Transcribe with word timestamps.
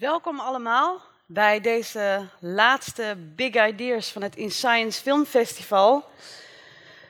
Welkom 0.00 0.40
allemaal 0.40 1.00
bij 1.26 1.60
deze 1.60 2.26
laatste 2.38 3.16
Big 3.36 3.68
Ideas 3.68 4.12
van 4.12 4.22
het 4.22 4.36
In 4.36 4.50
Science 4.50 5.02
Film 5.02 5.24
Festival. 5.24 6.04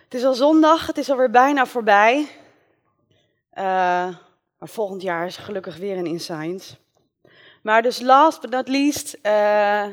Het 0.04 0.14
is 0.14 0.24
al 0.24 0.34
zondag, 0.34 0.86
het 0.86 0.98
is 0.98 1.11
alweer 1.11 1.30
bijna 1.30 1.66
voorbij. 1.66 2.18
Uh, 2.18 3.64
maar 4.58 4.68
volgend 4.68 5.03
jaar 5.03 5.26
is 5.26 5.37
gelukkig 5.37 5.76
weer 5.76 5.96
een 5.96 6.06
In 6.06 6.21
Science. 6.21 6.76
Maar 7.62 7.82
dus 7.82 8.00
last 8.00 8.40
but 8.40 8.50
not 8.50 8.68
least, 8.68 9.18
uh, 9.22 9.84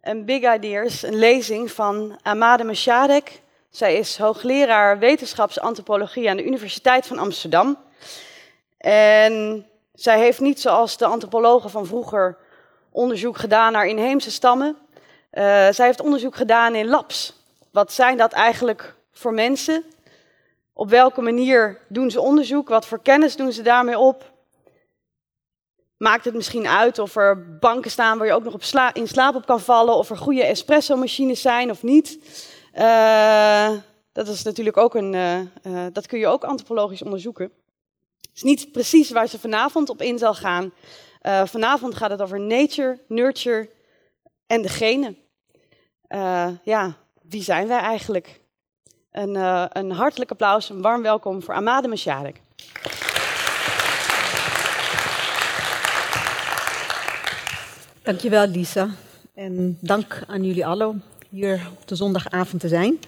een 0.00 0.24
Big 0.24 0.54
Ideas, 0.54 1.02
een 1.02 1.18
lezing 1.18 1.70
van 1.70 2.18
Amade 2.22 2.64
Meshadek. 2.64 3.42
Zij 3.70 3.96
is 3.96 4.18
hoogleraar 4.18 4.98
wetenschapsantropologie 4.98 6.30
aan 6.30 6.36
de 6.36 6.46
Universiteit 6.46 7.06
van 7.06 7.18
Amsterdam. 7.18 7.78
En 8.78 9.66
zij 9.94 10.18
heeft 10.18 10.40
niet 10.40 10.60
zoals 10.60 10.96
de 10.96 11.06
antropologen 11.06 11.70
van 11.70 11.86
vroeger 11.86 12.36
onderzoek 12.90 13.36
gedaan 13.36 13.72
naar 13.72 13.86
inheemse 13.86 14.30
stammen. 14.30 14.76
Uh, 15.32 15.42
zij 15.70 15.86
heeft 15.86 16.00
onderzoek 16.00 16.36
gedaan 16.36 16.74
in 16.74 16.86
labs. 16.86 17.42
Wat 17.70 17.92
zijn 17.92 18.16
dat 18.16 18.32
eigenlijk 18.32 18.94
voor 19.12 19.34
mensen? 19.34 19.84
Op 20.72 20.90
welke 20.90 21.20
manier 21.20 21.78
doen 21.88 22.10
ze 22.10 22.20
onderzoek? 22.20 22.68
Wat 22.68 22.86
voor 22.86 23.02
kennis 23.02 23.36
doen 23.36 23.52
ze 23.52 23.62
daarmee 23.62 23.98
op? 23.98 24.32
Maakt 25.96 26.24
het 26.24 26.34
misschien 26.34 26.66
uit 26.66 26.98
of 26.98 27.16
er 27.16 27.58
banken 27.58 27.90
staan 27.90 28.18
waar 28.18 28.26
je 28.26 28.32
ook 28.32 28.44
nog 28.44 28.54
op 28.54 28.92
in 28.92 29.08
slaap 29.08 29.34
op 29.34 29.46
kan 29.46 29.60
vallen? 29.60 29.94
Of 29.94 30.10
er 30.10 30.16
goede 30.16 30.44
espresso-machines 30.44 31.40
zijn 31.40 31.70
of 31.70 31.82
niet? 31.82 32.18
Uh, 32.74 33.70
dat 34.12 34.28
is 34.28 34.42
natuurlijk 34.42 34.76
ook 34.76 34.94
een. 34.94 35.12
Uh, 35.12 35.86
dat 35.92 36.06
kun 36.06 36.18
je 36.18 36.26
ook 36.26 36.44
antropologisch 36.44 37.02
onderzoeken. 37.02 37.52
Het 38.24 38.34
is 38.34 38.42
niet 38.42 38.72
precies 38.72 39.10
waar 39.10 39.26
ze 39.28 39.38
vanavond 39.38 39.88
op 39.88 40.02
in 40.02 40.18
zal 40.18 40.34
gaan. 40.34 40.72
Uh, 41.22 41.46
vanavond 41.46 41.94
gaat 41.94 42.10
het 42.10 42.22
over 42.22 42.40
nature, 42.40 43.00
nurture 43.08 43.70
en 44.46 44.62
de 44.62 44.68
genen. 44.68 45.16
Uh, 46.08 46.48
ja, 46.64 46.96
wie 47.22 47.42
zijn 47.42 47.68
wij 47.68 47.78
eigenlijk? 47.78 48.40
Een, 49.10 49.34
uh, 49.34 49.64
een, 49.68 49.90
hartelijk 49.90 50.30
applaus, 50.30 50.68
een 50.68 50.82
warm 50.82 51.02
welkom 51.02 51.42
voor 51.42 51.54
Amade 51.54 51.88
Mashadek. 51.88 52.40
Dankjewel 58.02 58.46
Lisa. 58.46 58.88
En 59.34 59.78
dank 59.80 60.22
aan 60.26 60.44
jullie 60.44 60.66
allen 60.66 60.88
om 60.88 61.02
hier 61.28 61.68
op 61.72 61.88
de 61.88 61.94
zondagavond 61.94 62.60
te 62.60 62.68
zijn. 62.68 62.98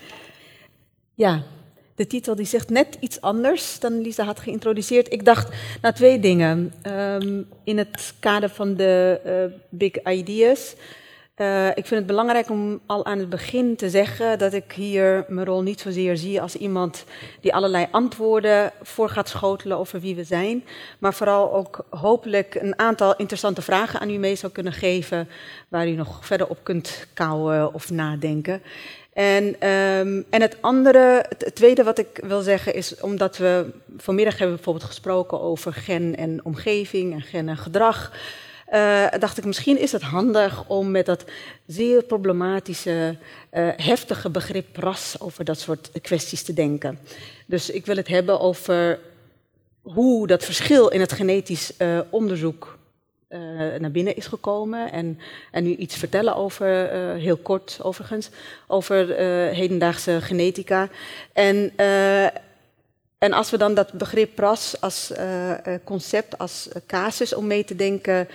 Ja, 1.15 1.43
de 1.97 2.07
titel 2.07 2.35
die 2.35 2.47
zegt 2.47 2.71
net 2.71 2.97
iets 3.01 3.21
anders 3.21 3.79
dan 3.79 4.01
Lisa 4.01 4.25
had 4.25 4.41
geïntroduceerd. 4.41 5.13
Ik 5.13 5.25
dacht 5.25 5.55
naar 5.83 5.95
twee 5.95 6.21
dingen. 6.21 6.73
Um, 6.87 7.49
in 7.65 7.79
het 7.79 8.15
kader 8.21 8.49
van 8.49 8.75
de 8.75 9.21
uh, 9.27 9.59
Big 9.69 10.03
Ideas. 10.05 10.75
Uh, 11.37 11.69
ik 11.69 11.87
vind 11.87 11.91
het 11.91 12.07
belangrijk 12.07 12.51
om 12.51 12.81
al 12.87 13.07
aan 13.07 13.19
het 13.19 13.29
begin 13.29 13.77
te 13.77 13.91
zeggen 13.91 14.39
dat 14.39 14.53
ik 14.53 14.73
hier 14.73 15.25
mijn 15.29 15.47
rol 15.47 15.63
niet 15.63 15.81
zozeer 15.81 16.17
zie 16.17 16.41
als 16.41 16.57
iemand 16.57 17.05
die 17.41 17.55
allerlei 17.55 17.87
antwoorden 17.91 18.73
voor 18.83 19.09
gaat 19.09 19.29
schotelen 19.29 19.79
over 19.79 20.01
wie 20.01 20.15
we 20.15 20.25
zijn, 20.25 20.65
maar 20.99 21.15
vooral 21.15 21.53
ook 21.53 21.85
hopelijk 21.91 22.55
een 22.55 22.79
aantal 22.79 23.17
interessante 23.17 23.63
vragen 23.63 24.01
aan 24.01 24.11
u 24.11 24.17
mee 24.17 24.37
zou 24.37 24.53
kunnen 24.53 24.73
geven 24.73 25.29
waar 25.69 25.89
u 25.89 25.93
nog 25.93 26.27
verder 26.27 26.49
op 26.49 26.59
kunt 26.63 27.07
kouwen 27.15 27.75
of 27.75 27.91
nadenken. 27.91 28.63
En, 29.17 29.45
um, 29.69 30.25
en 30.31 30.41
het 30.41 30.57
andere, 30.61 31.25
het 31.39 31.55
tweede 31.55 31.83
wat 31.83 31.99
ik 31.99 32.21
wil 32.23 32.41
zeggen 32.41 32.75
is, 32.75 33.01
omdat 33.01 33.37
we 33.37 33.67
vanmiddag 33.97 34.39
hebben 34.39 34.57
bijvoorbeeld 34.57 34.87
gesproken 34.87 35.41
over 35.41 35.73
gen 35.73 36.17
en 36.17 36.41
omgeving 36.45 37.13
en 37.13 37.23
gen 37.23 37.49
en 37.49 37.57
gedrag. 37.57 38.13
Uh, 38.73 39.07
dacht 39.19 39.39
ik, 39.39 39.45
misschien 39.45 39.79
is 39.79 39.93
het 39.93 40.03
handig 40.03 40.69
om 40.69 40.91
met 40.91 41.07
dat 41.07 41.25
zeer 41.67 42.03
problematische, 42.03 43.17
uh, 43.53 43.69
heftige 43.77 44.31
begrip 44.31 44.77
ras 44.77 45.17
over 45.19 45.45
dat 45.45 45.61
soort 45.61 45.91
kwesties 46.03 46.43
te 46.43 46.53
denken. 46.53 46.99
Dus 47.47 47.71
ik 47.71 47.87
wil 47.87 47.97
het 47.97 48.09
hebben 48.09 48.41
over 48.41 48.99
hoe 49.83 50.27
dat 50.27 50.45
verschil 50.45 50.89
in 50.89 51.01
het 51.01 51.13
genetisch 51.13 51.73
uh, 51.79 52.01
onderzoek 52.11 52.76
naar 53.79 53.91
binnen 53.91 54.17
is 54.17 54.27
gekomen. 54.27 54.93
En, 54.93 55.19
en 55.51 55.65
nu 55.65 55.75
iets 55.75 55.97
vertellen 55.97 56.37
over, 56.37 56.93
uh, 56.93 57.23
heel 57.23 57.37
kort 57.37 57.79
overigens, 57.83 58.31
over 58.67 59.09
uh, 59.11 59.17
hedendaagse 59.57 60.21
genetica. 60.21 60.89
En, 61.33 61.73
en 63.19 63.33
als 63.33 63.51
we 63.51 63.57
dan 63.57 63.75
dat 63.75 63.93
begrip 63.93 64.39
ras 64.39 64.81
als 64.81 65.13
concept, 65.85 66.39
als 66.39 66.69
casus 66.87 67.35
om 67.35 67.47
mee 67.47 67.65
te 67.65 67.77
denken 67.77 68.29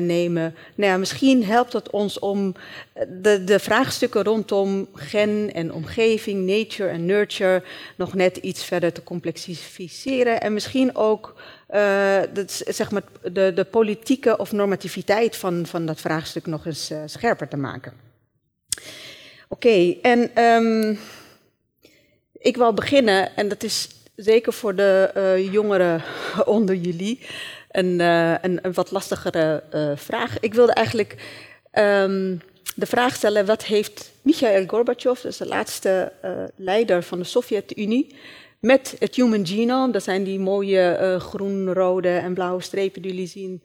nemen, 0.00 0.54
nou 0.74 0.90
ja, 0.90 0.96
misschien 0.96 1.44
helpt 1.44 1.72
het 1.72 1.90
ons 1.90 2.18
om 2.18 2.54
de, 3.08 3.44
de 3.44 3.58
vraagstukken 3.58 4.24
rondom 4.24 4.88
gen 4.94 5.50
en 5.52 5.72
omgeving, 5.72 6.46
nature 6.46 6.88
en 6.88 7.06
nurture 7.06 7.62
nog 7.96 8.14
net 8.14 8.36
iets 8.36 8.64
verder 8.64 8.92
te 8.92 9.02
complexificeren. 9.02 10.40
En 10.40 10.52
misschien 10.52 10.96
ook 10.96 11.34
dat, 12.32 12.62
zeg 12.66 12.90
maar, 12.90 13.02
de, 13.32 13.52
de, 13.54 13.64
politieke 13.64 14.36
of 14.36 14.52
normativiteit 14.52 15.36
van, 15.36 15.66
van 15.66 15.86
dat 15.86 16.00
vraagstuk 16.00 16.46
nog 16.46 16.66
eens 16.66 16.92
scherper 17.06 17.48
te 17.48 17.56
maken. 17.56 17.92
Oké, 19.48 19.94
en 20.02 20.42
um, 20.42 20.98
ik 22.32 22.56
wil 22.56 22.74
beginnen, 22.74 23.36
en 23.36 23.48
dat 23.48 23.62
is 23.62 23.88
zeker 24.16 24.52
voor 24.52 24.74
de 24.74 25.10
uh, 25.16 25.52
jongeren 25.52 26.02
onder 26.44 26.74
jullie 26.74 27.20
een, 27.70 28.00
een, 28.00 28.58
een 28.62 28.72
wat 28.72 28.90
lastigere 28.90 29.62
vraag. 29.96 30.40
Ik 30.40 30.54
wilde 30.54 30.72
eigenlijk 30.72 31.12
um, 31.72 32.40
de 32.74 32.86
vraag 32.86 33.14
stellen: 33.14 33.46
wat 33.46 33.64
heeft 33.64 34.10
Mikhail 34.22 34.66
Gorbachev, 34.66 35.24
is 35.24 35.36
de 35.36 35.46
laatste 35.46 36.12
leider 36.56 37.02
van 37.02 37.18
de 37.18 37.24
Sovjet-Unie, 37.24 38.14
met 38.60 38.96
het 38.98 39.14
Human 39.14 39.46
Genome. 39.46 39.92
Dat 39.92 40.02
zijn 40.02 40.24
die 40.24 40.38
mooie 40.38 41.16
groen, 41.20 41.72
rode 41.72 42.16
en 42.16 42.34
blauwe 42.34 42.62
strepen 42.62 43.02
die 43.02 43.10
jullie 43.10 43.28
zien. 43.28 43.62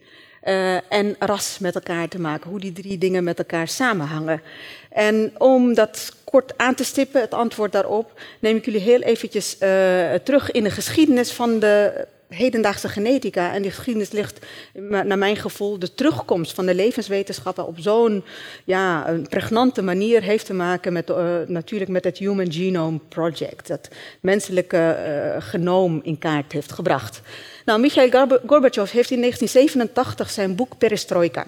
En 0.88 1.16
ras 1.18 1.58
met 1.58 1.74
elkaar 1.74 2.08
te 2.08 2.20
maken, 2.20 2.50
hoe 2.50 2.60
die 2.60 2.72
drie 2.72 2.98
dingen 2.98 3.24
met 3.24 3.38
elkaar 3.38 3.68
samenhangen. 3.68 4.42
En 4.90 5.32
om 5.38 5.74
dat 5.74 6.12
kort 6.32 6.58
aan 6.58 6.74
te 6.74 6.84
stippen, 6.84 7.20
het 7.20 7.34
antwoord 7.34 7.72
daarop, 7.72 8.20
neem 8.40 8.56
ik 8.56 8.64
jullie 8.64 8.80
heel 8.80 9.00
eventjes 9.00 9.56
uh, 9.60 10.14
terug 10.14 10.50
in 10.50 10.64
de 10.64 10.70
geschiedenis 10.70 11.32
van 11.32 11.58
de 11.58 12.06
hedendaagse 12.34 12.88
genetica. 12.88 13.52
En 13.52 13.62
die 13.62 13.70
geschiedenis 13.70 14.10
ligt, 14.10 14.46
naar 14.72 15.18
mijn 15.18 15.36
gevoel, 15.36 15.78
de 15.78 15.94
terugkomst 15.94 16.54
van 16.54 16.66
de 16.66 16.74
levenswetenschappen 16.74 17.66
op 17.66 17.76
zo'n 17.78 18.24
ja, 18.64 19.14
pregnante 19.28 19.82
manier 19.82 20.22
heeft 20.22 20.46
te 20.46 20.54
maken 20.54 20.92
met 20.92 21.10
uh, 21.10 21.36
natuurlijk 21.46 21.90
met 21.90 22.04
het 22.04 22.18
Human 22.18 22.52
Genome 22.52 22.98
Project, 23.08 23.68
dat 23.68 23.88
menselijke 24.20 24.96
uh, 25.06 25.42
genoom 25.42 26.00
in 26.02 26.18
kaart 26.18 26.52
heeft 26.52 26.72
gebracht. 26.72 27.20
Nou, 27.64 27.80
Mikhail 27.80 28.10
Gorbachev 28.46 28.90
heeft 28.90 29.10
in 29.10 29.20
1987 29.20 30.30
zijn 30.30 30.54
boek 30.54 30.78
Perestroika 30.78 31.46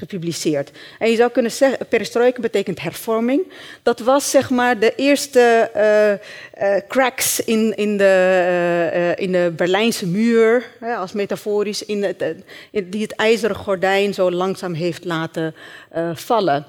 gepubliceerd. 0.00 0.70
En 0.98 1.10
je 1.10 1.16
zou 1.16 1.30
kunnen 1.30 1.52
zeggen, 1.52 1.86
perestroika 1.86 2.40
betekent 2.40 2.80
hervorming. 2.80 3.52
Dat 3.82 3.98
was 4.00 4.30
zeg 4.30 4.50
maar 4.50 4.78
de 4.78 4.94
eerste 4.94 5.70
uh, 5.76 6.10
uh, 6.68 6.80
cracks 6.88 7.40
in, 7.40 7.76
in, 7.76 7.96
de, 7.96 8.90
uh, 8.94 9.24
in 9.24 9.32
de 9.32 9.52
Berlijnse 9.56 10.06
muur, 10.06 10.64
als 10.98 11.12
metaforisch, 11.12 11.84
in 11.84 12.14
in, 12.70 12.90
die 12.90 13.02
het 13.02 13.14
ijzeren 13.14 13.56
gordijn 13.56 14.14
zo 14.14 14.30
langzaam 14.30 14.74
heeft 14.74 15.04
laten 15.04 15.54
vallen. 16.14 16.66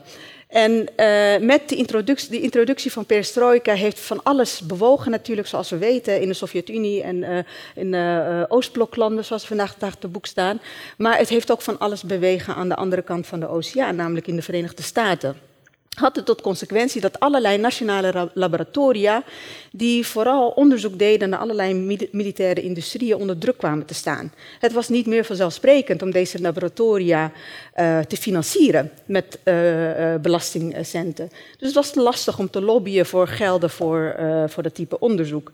En 0.52 0.72
uh, 0.72 1.48
met 1.48 1.70
de 1.70 1.76
introductie, 1.76 2.42
introductie 2.42 2.92
van 2.92 3.06
perestroika 3.06 3.74
heeft 3.74 4.00
van 4.00 4.24
alles 4.24 4.62
bewogen 4.62 5.12
natuurlijk, 5.12 5.48
zoals 5.48 5.70
we 5.70 5.78
weten, 5.78 6.22
in 6.22 6.28
de 6.28 6.34
Sovjet-Unie 6.34 7.04
en 7.04 7.16
uh, 7.16 7.38
in 7.76 7.94
uh, 7.94 8.44
Oostbloklanden, 8.48 9.26
zoals 9.26 9.48
vandaag 9.48 9.76
de 9.78 9.90
te 10.00 10.08
boek 10.08 10.26
staan. 10.26 10.62
Maar 10.98 11.18
het 11.18 11.30
heeft 11.30 11.52
ook 11.52 11.62
van 11.62 11.80
alles 11.80 12.04
bewegen 12.04 12.56
aan 12.56 12.70
de 12.70 12.76
andere 12.76 13.02
kant 13.02 13.28
van 13.28 13.40
de 13.40 13.48
oceaan, 13.48 13.96
namelijk 13.96 14.28
in 14.28 14.36
de 14.36 14.42
Verenigde 14.42 14.84
Staten 14.84 15.51
had 16.00 16.16
het 16.16 16.26
tot 16.26 16.42
consequentie 16.42 17.02
dat 17.02 17.20
allerlei 17.20 17.58
nationale 17.58 18.30
laboratoria, 18.34 19.24
die 19.72 20.06
vooral 20.06 20.50
onderzoek 20.50 21.00
deden 21.00 21.30
naar 21.30 21.40
allerlei 21.40 21.74
militaire 22.12 22.62
industrieën, 22.62 23.16
onder 23.16 23.38
druk 23.38 23.58
kwamen 23.58 23.86
te 23.86 23.94
staan. 23.94 24.34
Het 24.60 24.74
was 24.74 24.90
niet 24.90 25.06
meer 25.06 25.26
vanzelfsprekend 25.26 26.02
om 26.02 26.12
deze 26.12 26.42
laboratoria 26.42 27.32
uh, 27.80 28.00
te 28.00 28.18
financieren 28.18 28.92
met 29.06 29.40
uh, 29.44 30.14
uh, 30.14 30.20
belastingcenten. 30.20 31.30
Dus 31.58 31.68
het 31.68 31.74
was 31.74 31.96
lastig 31.96 32.40
om 32.40 32.50
te 32.50 32.62
lobbyen 32.62 33.06
voor 33.06 33.28
gelden 33.28 33.70
voor, 33.70 34.16
voor 34.48 34.64
dat 34.64 34.76
type 34.76 35.00
onderzoek. 35.00 35.52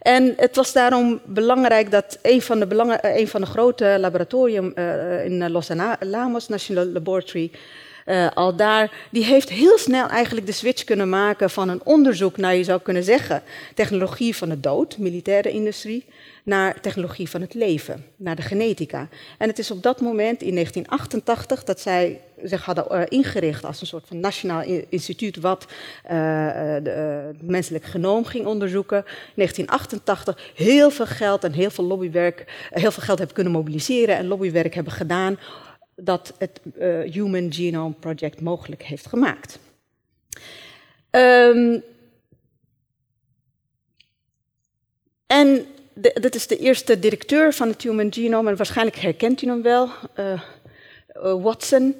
En 0.00 0.34
het 0.36 0.56
was 0.56 0.72
daarom 0.72 1.20
belangrijk 1.24 1.90
dat 1.90 2.18
een 2.22 2.42
van 2.42 2.58
de, 2.58 2.66
belang, 2.66 2.98
een 3.02 3.28
van 3.28 3.40
de 3.40 3.46
grote 3.46 3.96
laboratorium 4.00 4.72
in 5.24 5.50
Los 5.50 5.70
Alamos, 5.70 6.48
National 6.48 6.86
Laboratory, 6.86 7.50
al 8.34 8.56
daar, 8.56 8.92
die 9.10 9.24
heeft 9.24 9.48
heel 9.48 9.78
snel 9.78 10.08
eigenlijk 10.08 10.46
de 10.46 10.52
switch 10.52 10.84
kunnen 10.84 11.08
maken 11.08 11.50
van 11.50 11.68
een 11.68 11.84
onderzoek 11.84 12.36
naar, 12.36 12.54
je 12.54 12.64
zou 12.64 12.80
kunnen 12.80 13.04
zeggen, 13.04 13.42
technologie 13.74 14.36
van 14.36 14.48
de 14.48 14.60
dood, 14.60 14.98
militaire 14.98 15.50
industrie, 15.50 16.04
naar 16.42 16.80
technologie 16.80 17.30
van 17.30 17.40
het 17.40 17.54
leven, 17.54 18.04
naar 18.16 18.36
de 18.36 18.42
genetica. 18.42 19.08
En 19.38 19.48
het 19.48 19.58
is 19.58 19.70
op 19.70 19.82
dat 19.82 20.00
moment, 20.00 20.42
in 20.42 20.54
1988, 20.54 21.64
dat 21.64 21.80
zij 21.80 22.20
zich 22.42 22.64
hadden 22.64 22.86
uh, 22.90 23.02
ingericht 23.08 23.64
als 23.64 23.80
een 23.80 23.86
soort 23.86 24.06
van 24.06 24.20
nationaal 24.20 24.62
instituut 24.88 25.36
wat 25.36 25.66
de, 26.08 26.90
het 27.26 27.42
menselijk 27.42 27.84
genoom 27.84 28.24
ging 28.24 28.46
onderzoeken. 28.46 28.98
In 28.98 29.32
1988 29.34 30.52
heel 30.54 30.90
veel 30.90 31.06
geld 31.06 31.44
en 31.44 31.52
heel 31.52 31.70
veel 31.70 31.84
lobbywerk, 31.84 32.68
heel 32.70 32.92
veel 32.92 33.02
geld 33.02 33.18
hebben 33.18 33.36
kunnen 33.36 33.52
mobiliseren 33.52 34.16
en 34.16 34.26
lobbywerk 34.26 34.74
hebben 34.74 34.92
gedaan 34.92 35.38
dat 36.02 36.34
het 36.38 36.60
Human 37.12 37.52
Genome 37.52 37.94
Project 38.00 38.40
mogelijk 38.40 38.82
heeft 38.82 39.06
gemaakt. 39.06 39.58
Um, 41.10 41.82
en 45.26 45.66
dit 45.94 46.34
is 46.34 46.46
de 46.46 46.58
eerste 46.58 46.98
directeur 46.98 47.52
van 47.52 47.68
het 47.68 47.82
Human 47.82 48.12
Genome 48.12 48.50
en 48.50 48.56
waarschijnlijk 48.56 48.96
herkent 48.96 49.42
u 49.42 49.46
hem 49.46 49.62
wel, 49.62 49.88
uh, 50.18 50.40
Watson. 51.42 51.94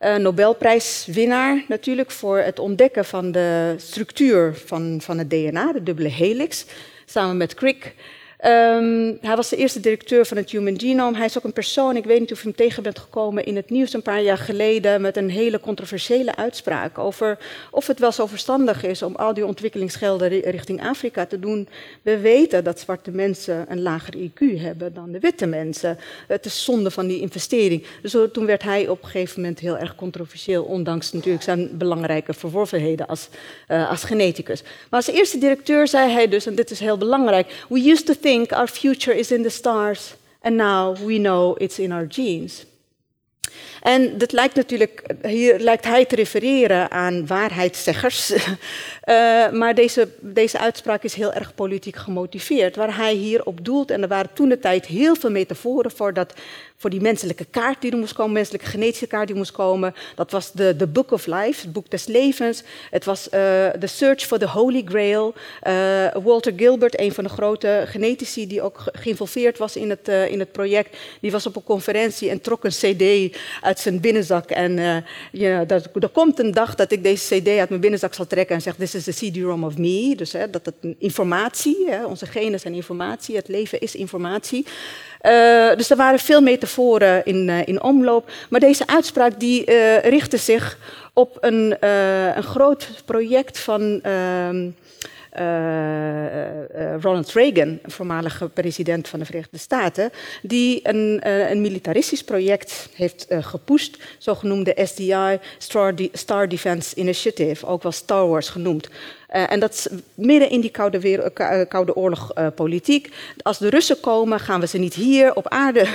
Uh, 0.00 0.16
Nobelprijswinnaar 0.16 1.64
natuurlijk 1.68 2.10
voor 2.10 2.38
het 2.38 2.58
ontdekken 2.58 3.04
van 3.04 3.32
de 3.32 3.74
structuur 3.76 4.54
van, 4.54 5.00
van 5.00 5.18
het 5.18 5.30
DNA, 5.30 5.72
de 5.72 5.82
dubbele 5.82 6.08
helix, 6.08 6.66
samen 7.04 7.36
met 7.36 7.54
Crick. 7.54 7.94
Um, 8.46 9.18
hij 9.20 9.36
was 9.36 9.48
de 9.48 9.56
eerste 9.56 9.80
directeur 9.80 10.26
van 10.26 10.36
het 10.36 10.50
Human 10.50 10.80
Genome. 10.80 11.16
Hij 11.16 11.26
is 11.26 11.38
ook 11.38 11.44
een 11.44 11.52
persoon, 11.52 11.96
ik 11.96 12.04
weet 12.04 12.20
niet 12.20 12.32
of 12.32 12.40
u 12.40 12.42
hem 12.42 12.54
tegen 12.54 12.82
bent 12.82 12.98
gekomen 12.98 13.44
in 13.44 13.56
het 13.56 13.70
nieuws 13.70 13.92
een 13.92 14.02
paar 14.02 14.22
jaar 14.22 14.38
geleden, 14.38 15.00
met 15.00 15.16
een 15.16 15.30
hele 15.30 15.60
controversiële 15.60 16.36
uitspraak 16.36 16.98
over 16.98 17.38
of 17.70 17.86
het 17.86 17.98
wel 17.98 18.12
zo 18.12 18.26
verstandig 18.26 18.82
is 18.84 19.02
om 19.02 19.16
al 19.16 19.34
die 19.34 19.46
ontwikkelingsgelden 19.46 20.28
richting 20.28 20.86
Afrika 20.86 21.26
te 21.26 21.38
doen. 21.38 21.68
We 22.02 22.18
weten 22.18 22.64
dat 22.64 22.80
zwarte 22.80 23.10
mensen 23.10 23.64
een 23.68 23.82
lager 23.82 24.14
IQ 24.16 24.60
hebben 24.60 24.94
dan 24.94 25.12
de 25.12 25.20
witte 25.20 25.46
mensen. 25.46 25.98
Het 26.26 26.44
is 26.44 26.64
zonde 26.64 26.90
van 26.90 27.06
die 27.06 27.20
investering. 27.20 27.86
Dus 28.02 28.16
toen 28.32 28.46
werd 28.46 28.62
hij 28.62 28.88
op 28.88 29.02
een 29.02 29.08
gegeven 29.08 29.40
moment 29.40 29.58
heel 29.58 29.78
erg 29.78 29.94
controversieel, 29.94 30.64
ondanks 30.64 31.12
natuurlijk 31.12 31.44
zijn 31.44 31.76
belangrijke 31.76 32.32
verworvenheden 32.32 33.06
als, 33.06 33.28
uh, 33.68 33.90
als 33.90 34.04
geneticus. 34.04 34.62
Maar 34.62 35.04
als 35.04 35.10
eerste 35.10 35.38
directeur 35.38 35.88
zei 35.88 36.12
hij 36.12 36.28
dus, 36.28 36.46
en 36.46 36.54
dit 36.54 36.70
is 36.70 36.80
heel 36.80 36.98
belangrijk, 36.98 37.64
we 37.68 37.90
used 37.90 38.06
to 38.06 38.14
think 38.20 38.32
our 38.42 38.68
future 38.68 39.18
is 39.18 39.30
in 39.30 39.42
the 39.42 39.50
stars, 39.50 40.14
and 40.40 40.56
now 40.56 40.96
we 41.06 41.18
know 41.18 41.54
it's 41.58 41.78
in 41.78 41.92
our 41.92 42.06
genes. 42.08 42.64
En 43.82 44.18
dat 44.18 44.32
lijkt 44.32 44.54
natuurlijk, 44.54 45.14
hier 45.22 45.58
lijkt 45.58 45.84
hij 45.84 46.04
te 46.04 46.14
refereren 46.14 46.90
aan 46.90 47.26
waarheidszeggers. 47.26 48.30
uh, 48.30 48.38
maar 49.60 49.74
deze, 49.74 50.08
deze 50.20 50.58
uitspraak 50.58 51.02
is 51.02 51.14
heel 51.14 51.32
erg 51.32 51.54
politiek 51.54 51.96
gemotiveerd. 51.96 52.76
Waar 52.76 52.96
hij 52.96 53.14
hier 53.14 53.44
op 53.44 53.64
doelt, 53.64 53.90
en 53.90 54.02
er 54.02 54.08
waren 54.08 54.30
toen 54.32 54.48
de 54.48 54.58
tijd 54.58 54.86
heel 54.86 55.16
veel 55.16 55.30
metaforen 55.30 55.90
voor 55.90 56.12
dat 56.12 56.34
voor 56.76 56.90
die 56.90 57.00
menselijke 57.00 57.44
kaart 57.44 57.80
die 57.80 57.90
er 57.90 57.98
moest 57.98 58.12
komen, 58.12 58.32
menselijke 58.32 58.66
genetische 58.66 59.06
kaart 59.06 59.26
die 59.26 59.36
moest 59.36 59.52
komen. 59.52 59.94
Dat 60.14 60.30
was 60.30 60.52
de, 60.52 60.76
de 60.76 60.86
Book 60.86 61.10
of 61.12 61.26
Life, 61.26 61.60
het 61.60 61.72
boek 61.72 61.90
des 61.90 62.06
levens. 62.06 62.62
Het 62.90 63.04
was 63.04 63.26
uh, 63.26 63.30
The 63.68 63.86
Search 63.86 64.26
for 64.26 64.38
the 64.38 64.48
Holy 64.48 64.82
Grail. 64.84 65.34
Uh, 65.66 66.06
Walter 66.22 66.52
Gilbert, 66.56 67.00
een 67.00 67.12
van 67.12 67.24
de 67.24 67.30
grote 67.30 67.84
genetici 67.86 68.46
die 68.46 68.62
ook 68.62 68.82
geïnvolveerd 68.92 69.58
was 69.58 69.76
in 69.76 69.90
het, 69.90 70.08
uh, 70.08 70.30
in 70.30 70.38
het 70.38 70.52
project, 70.52 70.96
die 71.20 71.30
was 71.30 71.46
op 71.46 71.56
een 71.56 71.64
conferentie 71.64 72.30
en 72.30 72.40
trok 72.40 72.64
een 72.64 72.70
cd 72.70 73.36
uit 73.60 73.78
zijn 73.78 74.00
binnenzak. 74.00 74.50
En 74.50 75.04
you 75.32 75.66
know, 75.66 76.02
er 76.02 76.08
komt 76.08 76.38
een 76.38 76.50
dag 76.50 76.74
dat 76.74 76.92
ik 76.92 77.02
deze 77.02 77.40
cd 77.40 77.48
uit 77.48 77.68
mijn 77.68 77.80
binnenzak 77.80 78.14
zal 78.14 78.26
trekken 78.26 78.54
en 78.54 78.62
zeg, 78.62 78.74
this 78.74 78.94
is 78.94 79.04
the 79.04 79.12
CD-ROM 79.12 79.64
of 79.64 79.78
me. 79.78 80.14
Dus 80.16 80.32
hè, 80.32 80.50
dat 80.50 80.66
het 80.66 80.94
informatie, 80.98 81.84
hè, 81.86 82.04
onze 82.04 82.26
genen 82.26 82.60
zijn 82.60 82.74
informatie, 82.74 83.36
het 83.36 83.48
leven 83.48 83.80
is 83.80 83.94
informatie. 83.94 84.66
Uh, 85.26 85.76
dus 85.76 85.90
er 85.90 85.96
waren 85.96 86.18
veel 86.18 86.40
metaforen 86.40 87.24
in, 87.24 87.48
uh, 87.48 87.66
in 87.66 87.82
omloop. 87.82 88.30
Maar 88.48 88.60
deze 88.60 88.86
uitspraak 88.86 89.40
die, 89.40 89.70
uh, 89.70 89.98
richtte 89.98 90.36
zich 90.36 90.78
op 91.12 91.36
een, 91.40 91.76
een 92.36 92.42
groot 92.42 93.02
project 93.04 93.58
van 93.58 94.00
ehm, 94.02 94.70
Ronald 97.00 97.32
Reagan, 97.32 97.78
voormalige 97.84 98.48
president 98.48 99.08
van 99.08 99.18
de 99.18 99.24
Verenigde 99.24 99.58
Staten, 99.58 100.10
die 100.42 100.80
een, 100.82 101.20
een 101.50 101.60
militaristisch 101.60 102.24
project 102.24 102.88
heeft 102.94 103.26
gepusht, 103.28 103.98
zogenoemde 104.18 104.76
SDI, 104.84 105.38
Star 106.12 106.48
Defense 106.48 106.96
Initiative, 106.96 107.66
ook 107.66 107.82
wel 107.82 107.92
Star 107.92 108.28
Wars 108.28 108.48
genoemd. 108.48 108.88
Uh, 109.32 109.52
en 109.52 109.60
dat 109.60 109.72
is 109.72 109.86
midden 110.14 110.50
in 110.50 110.60
die 110.60 110.70
Koude, 110.70 111.00
weer, 111.00 111.32
uh, 111.40 111.60
Koude 111.68 111.96
Oorlog 111.96 112.32
politiek. 112.54 113.12
Als 113.42 113.58
de 113.58 113.68
Russen 113.68 114.00
komen, 114.00 114.40
gaan 114.40 114.60
we 114.60 114.66
ze 114.66 114.78
niet 114.78 114.94
hier 114.94 115.34
op 115.34 115.48
aarde 115.48 115.86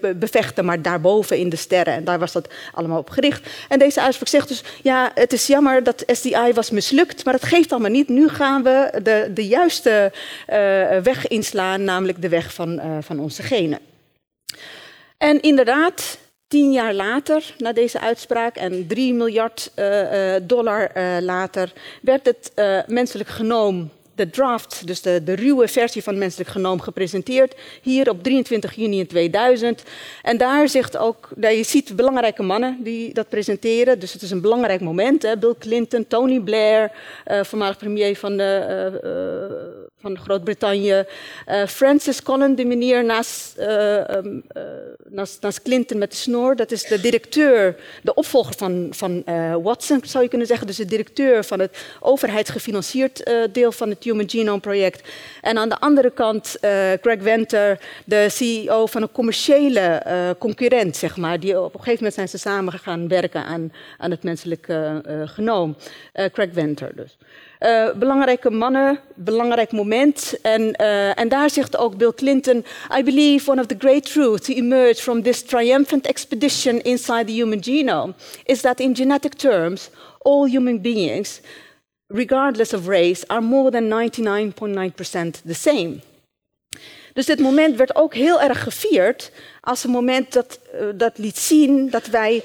bevechten, 0.16 0.64
maar 0.64 0.82
daarboven 0.82 1.38
in 1.38 1.48
de 1.48 1.56
sterren. 1.56 1.94
En 1.94 2.04
daar 2.04 2.18
was 2.18 2.32
dat 2.32 2.48
allemaal 2.72 2.98
op 2.98 3.10
gericht. 3.10 3.48
En 3.68 3.78
deze 3.78 4.00
uitspraak 4.00 4.28
zegt 4.28 4.48
dus, 4.48 4.62
ja, 4.82 5.10
het 5.14 5.32
is 5.32 5.46
jammer 5.46 5.82
dat 5.82 6.02
SDI 6.06 6.52
was 6.54 6.70
mislukt, 6.70 7.24
maar 7.24 7.34
dat 7.34 7.44
geeft 7.44 7.72
allemaal 7.72 7.90
niet. 7.90 8.08
Nu 8.08 8.28
gaan 8.28 8.62
we 8.62 9.00
de, 9.02 9.30
de 9.34 9.46
juiste 9.46 10.12
weg 11.02 11.26
inslaan, 11.26 11.84
namelijk 11.84 12.22
de 12.22 12.28
weg 12.28 12.54
van, 12.54 12.80
van 13.00 13.20
onze 13.20 13.42
genen. 13.42 13.78
En 15.18 15.40
inderdaad, 15.40 16.18
Tien 16.54 16.72
jaar 16.72 16.94
later, 16.94 17.54
na 17.58 17.72
deze 17.72 18.00
uitspraak 18.00 18.56
en 18.56 18.86
3 18.86 19.14
miljard 19.14 19.70
uh, 19.76 20.34
dollar 20.42 20.90
uh, 20.96 21.16
later, 21.20 21.72
werd 22.02 22.26
het 22.26 22.52
menselijk 22.86 23.28
genoom 23.28 23.90
de 24.14 24.30
draft, 24.30 24.86
dus 24.86 25.00
de, 25.00 25.22
ruwe 25.24 25.68
versie 25.68 26.02
van 26.02 26.18
menselijk 26.18 26.50
genoom, 26.50 26.80
gepresenteerd. 26.80 27.54
Hier 27.82 28.10
op 28.10 28.22
23 28.22 28.74
juni 28.74 29.06
2000. 29.06 29.82
En 30.22 30.36
daar 30.36 30.68
zegt 30.68 30.96
ook, 30.96 31.28
je 31.40 31.62
ziet 31.62 31.96
belangrijke 31.96 32.42
mannen 32.42 32.78
die 32.82 33.14
dat 33.14 33.28
presenteren. 33.28 33.98
Dus 33.98 34.12
het 34.12 34.22
is 34.22 34.30
een 34.30 34.40
belangrijk 34.40 34.80
moment. 34.80 35.22
Hè. 35.22 35.36
Bill 35.38 35.54
Clinton, 35.58 36.06
Tony 36.06 36.40
Blair, 36.40 36.92
uh, 37.26 37.44
voormalig 37.44 37.78
premier 37.78 38.16
van, 38.16 38.36
de, 38.36 39.00
uh, 39.04 39.10
uh, 39.10 39.56
van 40.00 40.18
Groot-Brittannië. 40.18 41.04
Francis 41.66 42.22
Collin, 42.22 42.54
de 42.54 42.64
meneer 42.64 43.04
naast, 43.04 43.58
um, 43.58 44.44
naast, 45.08 45.42
naast, 45.42 45.62
Clinton 45.62 45.98
met 45.98 46.10
de 46.10 46.16
snor. 46.16 46.56
Dat 46.56 46.70
is 46.70 46.82
de 46.82 47.00
directeur, 47.00 47.76
de 48.02 48.14
opvolger 48.14 48.54
van, 48.56 48.86
van 48.90 49.22
Watson, 49.62 50.00
zou 50.04 50.22
je 50.22 50.28
kunnen 50.30 50.46
zeggen. 50.46 50.66
Dus 50.66 50.76
de 50.76 50.84
directeur 50.84 51.44
van 51.44 51.60
het 51.60 51.76
overheidsgefinancierd 52.00 53.30
deel 53.52 53.72
van 53.72 53.88
het 53.88 54.03
Human 54.04 54.30
Genome 54.30 54.60
Project. 54.60 55.08
En 55.40 55.58
aan 55.58 55.68
de 55.68 55.78
andere 55.78 56.10
kant 56.10 56.56
uh, 56.60 56.70
Greg 57.00 57.22
Venter, 57.22 57.80
de 58.04 58.28
CEO 58.28 58.86
van 58.86 59.02
een 59.02 59.12
commerciële 59.12 60.02
uh, 60.06 60.30
concurrent, 60.38 60.96
zeg 60.96 61.16
maar. 61.16 61.40
Die 61.40 61.60
op 61.60 61.74
een 61.74 61.78
gegeven 61.78 61.96
moment 61.96 62.14
zijn 62.14 62.28
ze 62.28 62.38
samen 62.38 62.72
gaan 62.72 63.08
werken 63.08 63.44
aan, 63.44 63.72
aan 63.98 64.10
het 64.10 64.22
menselijke 64.22 65.02
uh, 65.08 65.28
genoom. 65.28 65.76
Craig 66.32 66.50
Venter 66.52 66.92
dus. 66.96 67.16
Belangrijke 67.98 68.50
mannen, 68.50 68.98
belangrijk 69.14 69.72
moment. 69.72 70.34
En, 70.42 70.72
en 71.14 71.28
daar 71.28 71.50
zegt 71.50 71.76
ook 71.76 71.96
Bill 71.96 72.12
Clinton: 72.16 72.64
I 72.98 73.02
believe 73.02 73.50
one 73.50 73.60
of 73.60 73.66
the 73.66 73.74
great 73.78 74.12
truths 74.12 74.46
to 74.46 74.52
emerge 74.52 75.02
from 75.02 75.22
this 75.22 75.42
triumphant 75.42 76.06
expedition 76.06 76.82
inside 76.82 77.24
the 77.24 77.32
human 77.32 77.62
genome 77.62 78.14
is 78.44 78.60
that 78.60 78.80
in 78.80 78.96
genetic 78.96 79.34
terms, 79.34 79.90
all 80.22 80.48
human 80.48 80.80
beings 80.80 81.40
regardless 82.14 82.72
of 82.72 82.86
race, 82.86 83.24
are 83.26 83.40
more 83.40 83.70
than 83.70 83.88
99.9% 83.88 85.42
the 85.44 85.54
same. 85.54 86.00
Dus 87.12 87.26
dit 87.26 87.40
moment 87.40 87.76
werd 87.76 87.96
ook 87.96 88.14
heel 88.14 88.40
erg 88.40 88.62
gevierd 88.62 89.30
als 89.60 89.84
een 89.84 89.90
moment 89.90 90.32
dat, 90.32 90.58
uh, 90.74 90.86
dat 90.94 91.18
liet 91.18 91.38
zien 91.38 91.90
dat 91.90 92.06
wij 92.06 92.42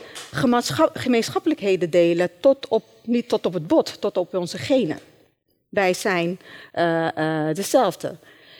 gemeenschappelijkheden 0.93 1.89
delen, 1.89 2.29
tot 2.39 2.67
op, 2.67 2.83
niet 3.03 3.29
tot 3.29 3.45
op 3.45 3.53
het 3.53 3.67
bot, 3.67 4.01
tot 4.01 4.17
op 4.17 4.33
onze 4.33 4.57
genen. 4.57 4.99
Wij 5.69 5.93
zijn 5.93 6.39
uh, 6.75 7.07
uh, 7.17 7.53
dezelfde. 7.53 8.15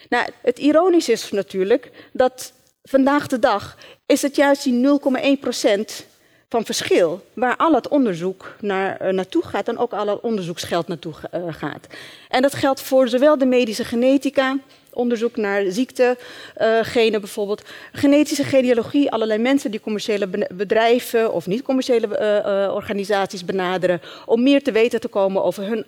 Nou, 0.09 0.29
het 0.41 0.59
ironische 0.59 1.11
is 1.11 1.31
natuurlijk 1.31 1.91
dat 2.13 2.53
vandaag 2.83 3.27
de 3.27 3.39
dag 3.39 3.77
is 4.05 4.21
het 4.21 4.35
juist 4.35 4.63
die 4.63 4.99
0,1% 4.99 6.08
van 6.49 6.65
verschil, 6.65 7.25
waar 7.33 7.55
al 7.55 7.73
het 7.73 7.87
onderzoek 7.87 8.55
naar, 8.59 9.01
uh, 9.01 9.13
naartoe 9.13 9.43
gaat 9.43 9.67
en 9.67 9.77
ook 9.77 9.91
al 9.91 10.07
het 10.07 10.19
onderzoeksgeld 10.21 10.87
naartoe 10.87 11.13
uh, 11.33 11.43
gaat. 11.49 11.87
En 12.29 12.41
dat 12.41 12.55
geldt 12.55 12.81
voor 12.81 13.07
zowel 13.07 13.37
de 13.37 13.45
medische 13.45 13.85
genetica 13.85 14.57
onderzoek 14.93 15.37
naar 15.37 15.63
ziektegenen 15.67 17.21
bijvoorbeeld. 17.21 17.63
Genetische 17.91 18.43
genealogie, 18.43 19.11
allerlei 19.11 19.39
mensen 19.39 19.71
die 19.71 19.79
commerciële 19.79 20.29
bedrijven 20.53 21.33
of 21.33 21.47
niet-commerciële 21.47 22.07
uh, 22.07 22.73
organisaties 22.75 23.45
benaderen 23.45 24.01
om 24.25 24.43
meer 24.43 24.63
te 24.63 24.71
weten 24.71 24.99
te 24.99 25.07
komen 25.07 25.43
over 25.43 25.63
hun 25.63 25.83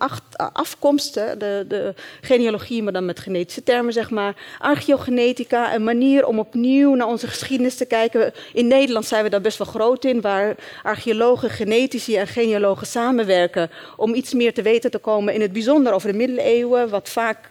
afkomsten, 0.54 1.40
de, 1.40 1.66
de 1.68 1.94
genealogie, 2.22 2.84
maar 2.84 2.94
dan 2.94 3.06
met 3.06 3.20
genetische 3.20 3.64
termen 3.64 3.94
zeg 3.94 4.10
maar. 4.10 4.36
Archeogenetica, 4.60 5.76
een 5.76 5.84
manier 5.84 6.26
om 6.26 6.40
opnieuw 6.40 6.94
naar 6.94 7.08
onze 7.08 7.28
geschiedenis 7.28 7.76
te 7.76 7.86
kijken. 7.86 8.34
In 8.54 8.68
Nederland 8.68 9.06
zijn 9.06 9.24
we 9.24 9.30
daar 9.30 9.42
best 9.42 9.58
wel 9.58 9.68
groot 9.68 10.06
in, 10.06 10.22
waar 10.22 10.56
archeologen, 10.84 11.50
genetici 11.50 12.16
en 12.16 12.28
genealogen 12.28 12.88
samenwerken 12.88 13.70
om 13.98 14.14
iets 14.14 14.34
meer 14.34 14.54
te 14.54 14.62
weten 14.62 14.92
te 14.92 14.98
komen, 14.98 15.34
in 15.34 15.42
het 15.42 15.54
bijzonder 15.54 15.94
over 15.94 16.12
de 16.12 16.18
middeleeuwen, 16.18 16.90
wat 16.90 17.10
vaak, 17.10 17.50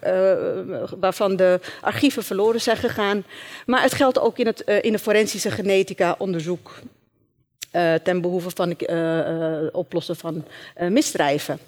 waarvan 1.00 1.36
de 1.40 1.60
archieven 1.80 2.24
verloren 2.24 2.60
zijn 2.60 2.76
gegaan. 2.76 3.24
Maar 3.66 3.82
het 3.82 3.94
geldt 3.94 4.18
ook 4.18 4.38
in, 4.38 4.46
het, 4.46 4.62
uh, 4.66 4.82
in 4.82 4.92
de 4.92 4.98
forensische 4.98 5.50
genetica 5.50 6.14
onderzoek 6.18 6.80
uh, 7.72 7.94
ten 7.94 8.20
behoeve 8.20 8.50
van 8.50 8.68
het 8.68 9.72
oplossen 9.72 10.16
van 10.16 10.44
misdrijven. 10.88 11.58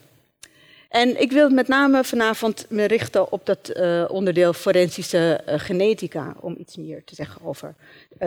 En 0.88 1.20
ik 1.20 1.32
wil 1.32 1.50
met 1.50 1.68
name 1.68 2.04
vanavond 2.04 2.66
me 2.68 2.84
richten 2.84 3.32
op 3.32 3.46
dat 3.46 3.72
onderdeel 4.08 4.52
forensische 4.52 5.40
genetica, 5.46 6.34
om 6.40 6.56
iets 6.58 6.76
meer 6.76 7.04
te 7.04 7.14
zeggen 7.14 7.44
over 7.44 7.74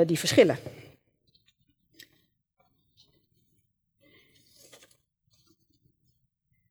die 0.05 0.19
verschillen. 0.19 0.57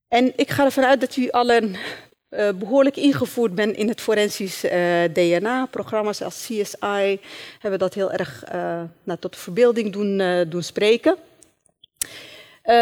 En 0.09 0.33
ik 0.37 0.50
ga 0.50 0.64
ervan 0.64 0.85
uit 0.85 1.00
dat 1.00 1.16
u 1.16 1.31
allen 1.31 1.76
uh, 2.37 2.49
behoorlijk 2.55 2.97
ingevoerd 2.97 3.55
bent 3.55 3.76
in 3.76 3.88
het 3.88 4.00
forensisch 4.00 4.64
uh, 4.64 4.73
DNA. 5.12 5.67
Programma's 5.67 6.23
als 6.23 6.47
CSI 6.47 7.21
hebben 7.59 7.79
dat 7.79 7.95
heel 7.95 8.12
erg 8.12 8.45
uh, 8.55 8.83
nou, 9.05 9.19
tot 9.19 9.37
verbeelding 9.37 9.93
doen, 9.93 10.45
doen 10.49 10.62
spreken. 10.62 11.17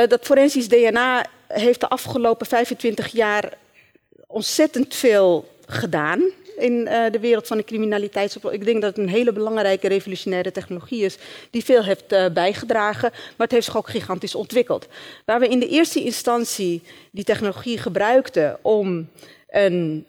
dat 0.08 0.24
forensisch 0.24 0.68
DNA 0.68 1.26
heeft 1.48 1.80
de 1.80 1.88
afgelopen 1.88 2.46
25 2.46 3.08
jaar 3.08 3.52
ontzettend 4.26 4.94
veel 4.94 5.48
gedaan 5.66 6.22
in 6.56 6.84
de 6.84 7.18
wereld 7.20 7.46
van 7.46 7.56
de 7.56 7.64
criminaliteitsoplossing. 7.64 8.62
Ik 8.62 8.68
denk 8.68 8.82
dat 8.82 8.96
het 8.96 9.04
een 9.04 9.12
hele 9.12 9.32
belangrijke 9.32 9.88
revolutionaire 9.88 10.52
technologie 10.52 11.04
is 11.04 11.16
die 11.50 11.64
veel 11.64 11.84
heeft 11.84 12.32
bijgedragen, 12.32 13.10
maar 13.10 13.46
het 13.46 13.50
heeft 13.50 13.64
zich 13.64 13.76
ook 13.76 13.88
gigantisch 13.88 14.34
ontwikkeld. 14.34 14.86
Waar 15.24 15.40
we 15.40 15.48
in 15.48 15.58
de 15.58 15.68
eerste 15.68 16.02
instantie 16.02 16.82
die 17.10 17.24
technologie 17.24 17.78
gebruikten 17.78 18.58
om 18.62 19.08
een 19.52 20.06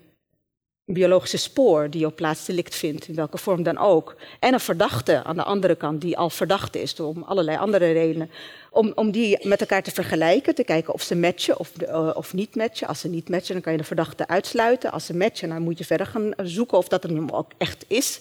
biologische 0.85 1.37
spoor 1.37 1.89
die 1.89 2.05
op 2.05 2.15
plaats 2.15 2.45
delict 2.45 2.75
vindt, 2.75 3.07
in 3.07 3.15
welke 3.15 3.37
vorm 3.37 3.63
dan 3.63 3.77
ook, 3.77 4.15
en 4.39 4.53
een 4.53 4.59
verdachte 4.59 5.23
aan 5.23 5.35
de 5.35 5.43
andere 5.43 5.75
kant 5.75 6.01
die 6.01 6.17
al 6.17 6.29
verdacht 6.29 6.75
is 6.75 6.99
om 6.99 7.23
allerlei 7.23 7.57
andere 7.57 7.91
redenen, 7.91 8.29
om, 8.71 8.91
om 8.95 9.11
die 9.11 9.47
met 9.47 9.61
elkaar 9.61 9.83
te 9.83 9.91
vergelijken, 9.91 10.55
te 10.55 10.63
kijken 10.63 10.93
of 10.93 11.01
ze 11.01 11.15
matchen 11.15 11.59
of, 11.59 11.71
uh, 11.81 12.09
of 12.13 12.33
niet 12.33 12.55
matchen. 12.55 12.87
Als 12.87 12.99
ze 12.99 13.07
niet 13.07 13.29
matchen, 13.29 13.53
dan 13.53 13.61
kan 13.61 13.71
je 13.71 13.77
de 13.77 13.83
verdachte 13.83 14.27
uitsluiten. 14.27 14.91
Als 14.91 15.05
ze 15.05 15.15
matchen, 15.15 15.49
dan 15.49 15.61
moet 15.61 15.77
je 15.77 15.85
verder 15.85 16.05
gaan 16.07 16.33
zoeken 16.37 16.77
of 16.77 16.87
dat 16.87 17.03
er 17.03 17.11
nu 17.11 17.31
ook 17.31 17.51
echt 17.57 17.85
is. 17.87 18.19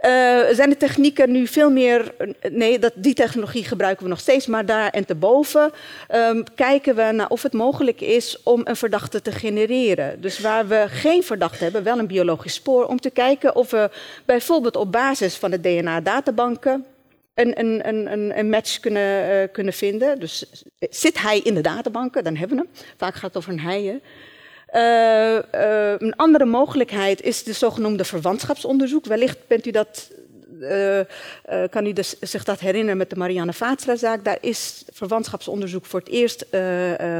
Uh, 0.00 0.10
zijn 0.50 0.70
de 0.70 0.76
technieken 0.76 1.30
nu 1.30 1.46
veel 1.46 1.70
meer. 1.70 2.14
Nee, 2.50 2.78
dat, 2.78 2.92
die 2.94 3.14
technologie 3.14 3.64
gebruiken 3.64 4.02
we 4.02 4.10
nog 4.10 4.20
steeds, 4.20 4.46
maar 4.46 4.66
daar 4.66 4.90
en 4.90 5.04
te 5.04 5.14
boven 5.14 5.72
um, 6.14 6.44
kijken 6.54 6.94
we 6.94 7.02
naar 7.12 7.28
of 7.28 7.42
het 7.42 7.52
mogelijk 7.52 8.00
is 8.00 8.42
om 8.42 8.60
een 8.64 8.76
verdachte 8.76 9.22
te 9.22 9.32
genereren. 9.32 10.20
Dus 10.20 10.38
waar 10.38 10.68
we 10.68 10.84
geen 10.88 11.22
verdachte 11.22 11.62
hebben, 11.62 11.82
wel 11.82 11.98
een 11.98 12.06
biologisch 12.06 12.54
spoor, 12.54 12.86
om 12.86 13.00
te 13.00 13.10
kijken 13.10 13.56
of 13.56 13.70
we 13.70 13.90
bijvoorbeeld 14.24 14.76
op 14.76 14.92
basis 14.92 15.36
van 15.36 15.50
de 15.50 15.60
DNA-databanken 15.60 16.84
een, 17.34 17.58
een, 17.58 17.88
een, 17.88 18.38
een, 18.38 18.48
match 18.48 18.80
kunnen, 18.80 19.30
uh, 19.30 19.48
kunnen 19.52 19.72
vinden. 19.72 20.20
Dus 20.20 20.44
zit 20.78 21.20
hij 21.20 21.38
in 21.38 21.54
de 21.54 21.60
databanken, 21.60 22.24
dan 22.24 22.36
hebben 22.36 22.56
we 22.56 22.62
hem. 22.62 22.82
Vaak 22.96 23.14
gaat 23.14 23.22
het 23.22 23.36
over 23.36 23.52
een 23.52 23.60
hij. 23.60 24.00
Uh, 24.74 25.34
uh, 25.34 25.94
een 25.98 26.16
andere 26.16 26.44
mogelijkheid 26.44 27.22
is 27.22 27.44
de 27.44 27.52
zogenoemde 27.52 28.04
verwantschapsonderzoek. 28.04 29.04
Wellicht 29.04 29.38
bent 29.46 29.66
u 29.66 29.70
dat, 29.70 30.10
uh, 30.60 31.00
kan 31.70 31.86
u 31.86 31.92
dus, 31.92 32.18
zich 32.20 32.44
dat 32.44 32.60
herinneren 32.60 32.96
met 32.96 33.10
de 33.10 33.16
Marianne 33.16 33.52
Vaatstra-zaak. 33.52 34.24
Daar 34.24 34.38
is 34.40 34.84
verwantschapsonderzoek 34.92 35.86
voor 35.86 36.00
het 36.00 36.08
eerst 36.08 36.46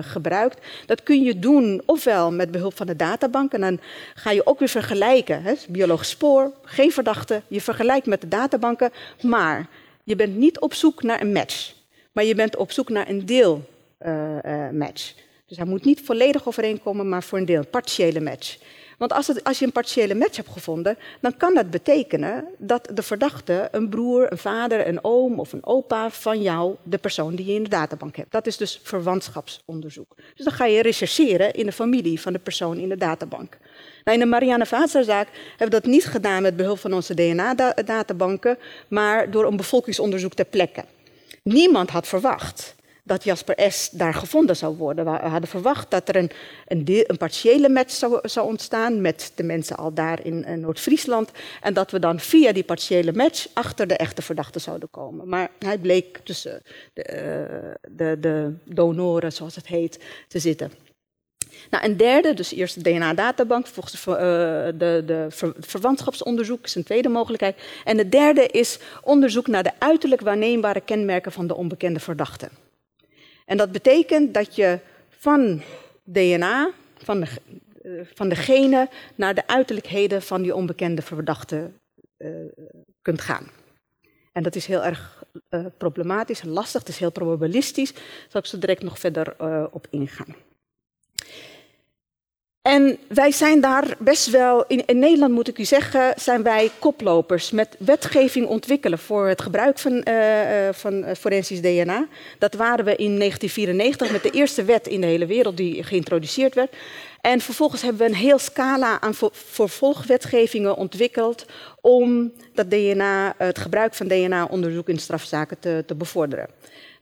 gebruikt. 0.01 0.67
Dat 0.87 1.03
kun 1.03 1.23
je 1.23 1.39
doen 1.39 1.83
ofwel 1.85 2.33
met 2.33 2.51
behulp 2.51 2.77
van 2.77 2.87
de 2.87 2.97
databank. 2.97 3.53
En 3.53 3.61
dan 3.61 3.81
ga 4.15 4.31
je 4.31 4.47
ook 4.47 4.59
weer 4.59 4.69
vergelijken. 4.69 5.43
Hè, 5.43 5.55
biologisch 5.69 6.11
spoor, 6.11 6.53
geen 6.63 6.93
verdachte. 6.93 7.43
Je 7.47 7.61
vergelijkt 7.61 8.07
met 8.07 8.21
de 8.21 8.29
databanken. 8.29 8.93
Maar 9.23 9.69
je 10.05 10.17
bent 10.17 10.37
niet 10.37 10.61
op 10.61 10.75
zoek 10.75 11.03
naar 11.03 11.21
een 11.21 11.33
match. 11.33 11.73
Maar 12.13 12.25
je 12.25 12.35
bent 12.35 12.57
op 12.57 12.73
zoek 12.73 12.89
naar 12.89 13.09
een 13.09 13.27
deelmatch. 13.27 13.67
Dus 15.49 15.57
hij 15.57 15.67
moet 15.67 15.85
niet 15.85 16.01
volledig 16.05 16.49
overeenkomen, 16.49 17.09
maar 17.09 17.23
voor 17.23 17.39
een 17.39 17.45
deel, 17.45 17.59
een 17.59 17.71
partiële 17.71 18.21
match. 18.21 18.57
Want 18.99 19.13
als, 19.13 19.27
het, 19.27 19.45
als, 19.45 19.59
je 19.59 19.65
een 19.65 19.73
partiële 19.73 20.15
match 20.15 20.37
hebt 20.37 20.49
gevonden, 20.49 20.99
dan 21.21 21.37
kan 21.37 21.55
dat 21.55 21.71
betekenen 21.71 22.45
dat 22.59 22.91
de 22.95 23.03
verdachte 23.03 23.69
een 23.71 23.89
broer, 23.89 24.33
een 24.33 24.39
vader, 24.39 24.89
een 24.89 25.05
oom 25.05 25.41
of 25.41 25.53
een 25.53 25.67
opa 25.67 26.11
van 26.11 26.43
jou, 26.43 26.75
de 26.83 26.99
persoon 26.99 27.35
die 27.35 27.47
je 27.47 27.55
in 27.55 27.63
de 27.63 27.69
databank 27.69 28.17
hebt. 28.17 28.33
Dat 28.33 28.47
is 28.47 28.57
dus 28.57 28.81
verwantschapsonderzoek. 28.83 30.15
Dus 30.35 30.45
dan 30.45 30.55
ga 30.55 30.65
je 30.65 30.83
rechercheren 30.83 31.53
in 31.53 31.67
de 31.67 31.73
familie 31.73 32.21
van 32.21 32.33
de 32.33 32.39
persoon 32.39 32.79
in 32.79 32.89
de 32.89 32.97
databank. 32.97 33.59
Nou, 34.05 34.19
in 34.19 34.25
de 34.25 34.31
Marianne 34.31 34.67
Vaatsa-zaak 34.67 35.29
hebben 35.49 35.79
we 35.79 35.83
dat 35.83 35.93
niet 35.93 36.07
gedaan 36.07 36.43
met 36.43 36.57
behulp 36.57 36.79
van 36.79 36.93
onze 36.93 37.15
DNA-databanken, 37.15 38.59
maar 38.89 39.31
door 39.31 39.45
een 39.45 39.57
bevolkingsonderzoek 39.57 40.35
ter 40.35 40.45
plekke. 40.45 40.85
Niemand 41.43 41.91
had 41.91 42.07
verwacht 42.07 42.77
dat 43.09 43.25
Jasper 43.25 43.73
S. 43.73 43.89
daar 43.91 44.15
gevonden 44.15 44.57
zou 44.57 44.77
worden. 44.77 45.05
We 45.05 45.11
hadden 45.11 45.49
verwacht 45.49 45.91
dat 45.91 46.09
er 46.09 46.17
een, 46.17 46.31
een, 46.67 47.17
partiële 47.17 47.69
match 47.69 47.93
zou, 47.93 48.19
zou, 48.23 48.47
ontstaan 48.47 49.01
met 49.01 49.33
de 49.35 49.43
mensen 49.43 49.77
al 49.77 49.93
daar 49.95 50.25
in, 50.25 50.45
in 50.45 50.61
Noord-Friesland. 50.61 51.31
En 51.61 51.75
dat 51.75 51.91
we 51.91 51.99
dan 51.99 52.21
via 52.21 52.53
die 52.53 52.65
partiële 52.65 53.13
match 53.13 53.47
achter 53.53 53.87
de 53.87 53.97
echte 53.97 54.23
verdachte 54.23 54.59
zouden 54.59 54.91
komen. 54.91 55.29
Maar 55.29 55.51
hij 55.59 55.79
bleek 55.79 56.21
tussen 56.25 56.63
de, 56.93 57.05
uh, 57.11 57.75
de, 57.91 58.17
de 58.21 58.55
donoren, 58.65 59.33
zoals 59.33 59.55
het 59.55 59.67
heet, 59.67 59.99
te 60.29 60.39
zitten. 60.39 60.73
Nou, 61.71 61.85
een 61.85 61.97
derde, 61.97 62.35
dus 62.35 62.53
eerst 62.53 62.85
de 62.85 62.91
DNA-databank, 62.91 63.67
volgens 63.67 64.05
de, 64.05 64.75
de, 64.79 65.03
de 65.07 65.27
ver, 65.29 65.53
verwantschapsonderzoek 65.59 66.65
is 66.65 66.75
een 66.75 66.85
tweede 66.85 67.09
mogelijkheid. 67.09 67.57
En 67.85 67.97
de 67.97 68.09
derde 68.09 68.47
is 68.47 68.79
onderzoek 69.03 69.47
naar 69.47 69.63
de 69.63 69.73
uiterlijk 69.79 70.21
waarneembare 70.21 70.81
kenmerken 70.81 71.33
van 71.33 71.47
de 71.47 71.55
onbekende 71.55 72.01
verdachte. 72.01 72.49
En 73.49 73.57
dat 73.57 73.73
betekent 73.73 74.35
dat 74.35 74.57
je 74.57 74.79
van 75.09 75.63
DNA, 76.05 76.71
van 76.97 77.21
de, 77.21 77.27
uh, 77.83 78.01
van 78.15 78.29
de 78.29 78.37
genen, 78.37 78.89
naar 79.15 79.35
de 79.35 79.47
uiterlijkheden 79.47 80.23
van 80.23 80.43
die 80.43 80.55
onbekende 80.55 81.03
verdachte 81.03 81.71
uh, 82.19 82.31
kunt 83.03 83.21
gaan. 83.21 83.51
En 84.33 84.43
dat 84.43 84.55
is 84.55 84.67
heel 84.67 84.85
erg 84.85 85.25
uh, 85.51 85.67
problematisch 85.79 86.41
en 86.41 86.49
lastig, 86.49 86.81
het 86.81 86.89
is 86.89 86.99
heel 86.99 87.11
probabilistisch. 87.13 87.93
Daar 87.93 88.03
zal 88.29 88.41
ik 88.41 88.47
zo 88.47 88.59
direct 88.59 88.83
nog 88.83 88.99
verder 88.99 89.35
op 89.73 89.87
ingaan. 89.91 90.35
En 92.63 92.99
wij 93.09 93.31
zijn 93.31 93.61
daar 93.61 93.97
best 93.99 94.31
wel, 94.31 94.65
in, 94.67 94.83
in, 94.87 94.99
Nederland 94.99 95.33
moet 95.33 95.49
ik 95.49 95.59
u 95.59 95.65
zeggen, 95.65 96.13
zijn 96.17 96.43
wij 96.43 96.71
koplopers 96.79 97.51
met 97.51 97.77
wetgeving 97.79 98.47
ontwikkelen 98.47 98.99
voor 98.99 99.29
het 99.29 99.43
gebruik 99.43 99.79
van, 99.79 100.05
uh, 100.09 100.15
van 100.73 101.17
forensisch 101.17 101.61
DNA. 101.61 102.07
Dat 102.39 102.55
waren 102.55 102.85
we 102.85 102.97
in 102.97 103.19
1994 103.19 104.13
met 104.13 104.23
de 104.23 104.31
eerste 104.31 104.65
wet 104.65 104.87
in 104.87 105.01
de 105.01 105.07
hele 105.07 105.27
wereld 105.27 105.57
die 105.57 105.83
geïntroduceerd 105.83 106.55
werd. 106.55 106.77
En 107.21 107.41
vervolgens 107.41 107.83
hebben 107.83 108.01
we 108.01 108.09
een 108.09 108.19
heel 108.19 108.39
scala 108.39 109.01
aan 109.01 109.15
vervolgwetgevingen 109.33 110.77
ontwikkeld 110.77 111.45
om 111.81 112.33
dat 112.55 112.71
DNA, 112.71 113.35
het 113.37 113.59
gebruik 113.59 113.95
van 113.95 114.09
DNA-onderzoek 114.09 114.89
in 114.89 114.99
strafzaken 114.99 115.59
te, 115.59 115.83
te 115.87 115.95
bevorderen. 115.95 116.49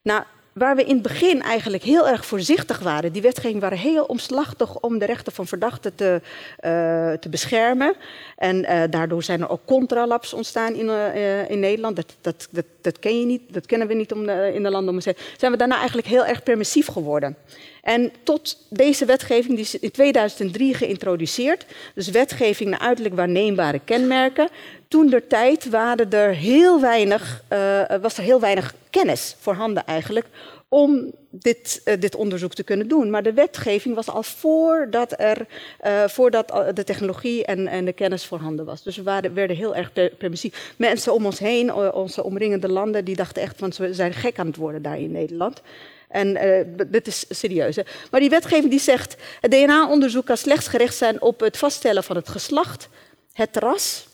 Nou, 0.01 0.23
waar 0.57 0.75
we 0.75 0.83
in 0.83 0.93
het 0.93 1.01
begin 1.01 1.41
eigenlijk 1.41 1.83
heel 1.83 2.07
erg 2.07 2.25
voorzichtig 2.25 2.79
waren. 2.79 3.11
Die 3.11 3.21
wetgeving 3.21 3.61
waren 3.61 3.77
heel 3.77 4.03
omslachtig 4.03 4.79
om 4.79 4.97
de 4.97 5.05
rechten 5.05 5.33
van 5.33 5.47
verdachten 5.47 5.95
te, 5.95 6.21
uh, 6.65 7.13
te 7.13 7.29
beschermen. 7.29 7.95
En 8.35 8.57
uh, 8.57 8.83
daardoor 8.89 9.23
zijn 9.23 9.41
er 9.41 9.49
ook 9.49 9.65
contralabs 9.65 10.33
ontstaan 10.33 10.73
in, 10.73 10.85
uh, 10.85 11.49
in 11.49 11.59
Nederland. 11.59 11.95
Dat, 11.95 12.15
dat, 12.21 12.47
dat, 12.51 12.65
dat, 12.81 12.99
ken 12.99 13.19
je 13.19 13.25
niet, 13.25 13.41
dat 13.47 13.65
kennen 13.65 13.87
we 13.87 13.93
niet 13.93 14.11
om 14.11 14.29
in 14.29 14.63
de 14.63 14.69
landen 14.69 14.93
om 14.93 14.99
te 14.99 15.03
zeggen. 15.03 15.23
Zijn 15.37 15.51
we 15.51 15.57
daarna 15.57 15.75
eigenlijk 15.77 16.07
heel 16.07 16.25
erg 16.25 16.43
permissief 16.43 16.87
geworden. 16.87 17.37
En 17.81 18.11
tot 18.23 18.57
deze 18.69 19.05
wetgeving, 19.05 19.55
die 19.55 19.65
is 19.65 19.79
in 19.79 19.91
2003 19.91 20.73
geïntroduceerd. 20.73 21.65
Dus 21.95 22.09
wetgeving 22.09 22.69
naar 22.69 22.79
uiterlijk 22.79 23.15
waarneembare 23.15 23.79
kenmerken. 23.85 24.49
toen 24.87 25.09
der 25.09 25.27
tijd 25.27 25.69
waren 25.69 26.11
er 26.11 26.33
heel 26.33 26.81
weinig, 26.81 27.43
uh, 27.53 27.81
was 28.01 28.17
er 28.17 28.23
heel 28.23 28.39
weinig 28.39 28.73
kennis 28.89 29.35
voorhanden 29.39 29.85
eigenlijk 29.85 30.25
om 30.69 31.11
dit, 31.29 31.81
uh, 31.85 31.93
dit 31.99 32.15
onderzoek 32.15 32.53
te 32.53 32.63
kunnen 32.63 32.87
doen. 32.87 33.09
Maar 33.09 33.23
de 33.23 33.33
wetgeving 33.33 33.95
was 33.95 34.09
al 34.09 34.23
voordat, 34.23 35.19
er, 35.19 35.45
uh, 35.85 36.07
voordat 36.07 36.47
de 36.73 36.83
technologie 36.83 37.45
en, 37.45 37.67
en 37.67 37.85
de 37.85 37.93
kennis 37.93 38.25
voorhanden 38.25 38.65
was. 38.65 38.83
Dus 38.83 38.95
we 38.97 39.03
waren, 39.03 39.33
werden 39.33 39.55
heel 39.55 39.75
erg 39.75 39.91
permissief. 40.17 40.73
Mensen 40.77 41.13
om 41.13 41.25
ons 41.25 41.39
heen, 41.39 41.73
onze 41.73 42.23
omringende 42.23 42.69
landen, 42.69 43.05
die 43.05 43.15
dachten 43.15 43.41
echt 43.41 43.57
van 43.57 43.73
we 43.77 43.93
zijn 43.93 44.13
gek 44.13 44.39
aan 44.39 44.47
het 44.47 44.55
worden 44.55 44.81
daar 44.81 44.99
in 44.99 45.11
Nederland. 45.11 45.61
En 46.07 46.45
uh, 46.45 46.85
dit 46.87 47.07
is 47.07 47.25
serieus. 47.29 47.75
Hè? 47.75 47.81
Maar 48.11 48.19
die 48.19 48.29
wetgeving 48.29 48.69
die 48.69 48.79
zegt, 48.79 49.15
het 49.41 49.51
DNA-onderzoek 49.51 50.25
kan 50.25 50.37
slechts 50.37 50.67
gericht 50.67 50.95
zijn 50.95 51.21
op 51.21 51.39
het 51.39 51.57
vaststellen 51.57 52.03
van 52.03 52.15
het 52.15 52.29
geslacht, 52.29 52.89
het 53.33 53.57
ras 53.57 54.05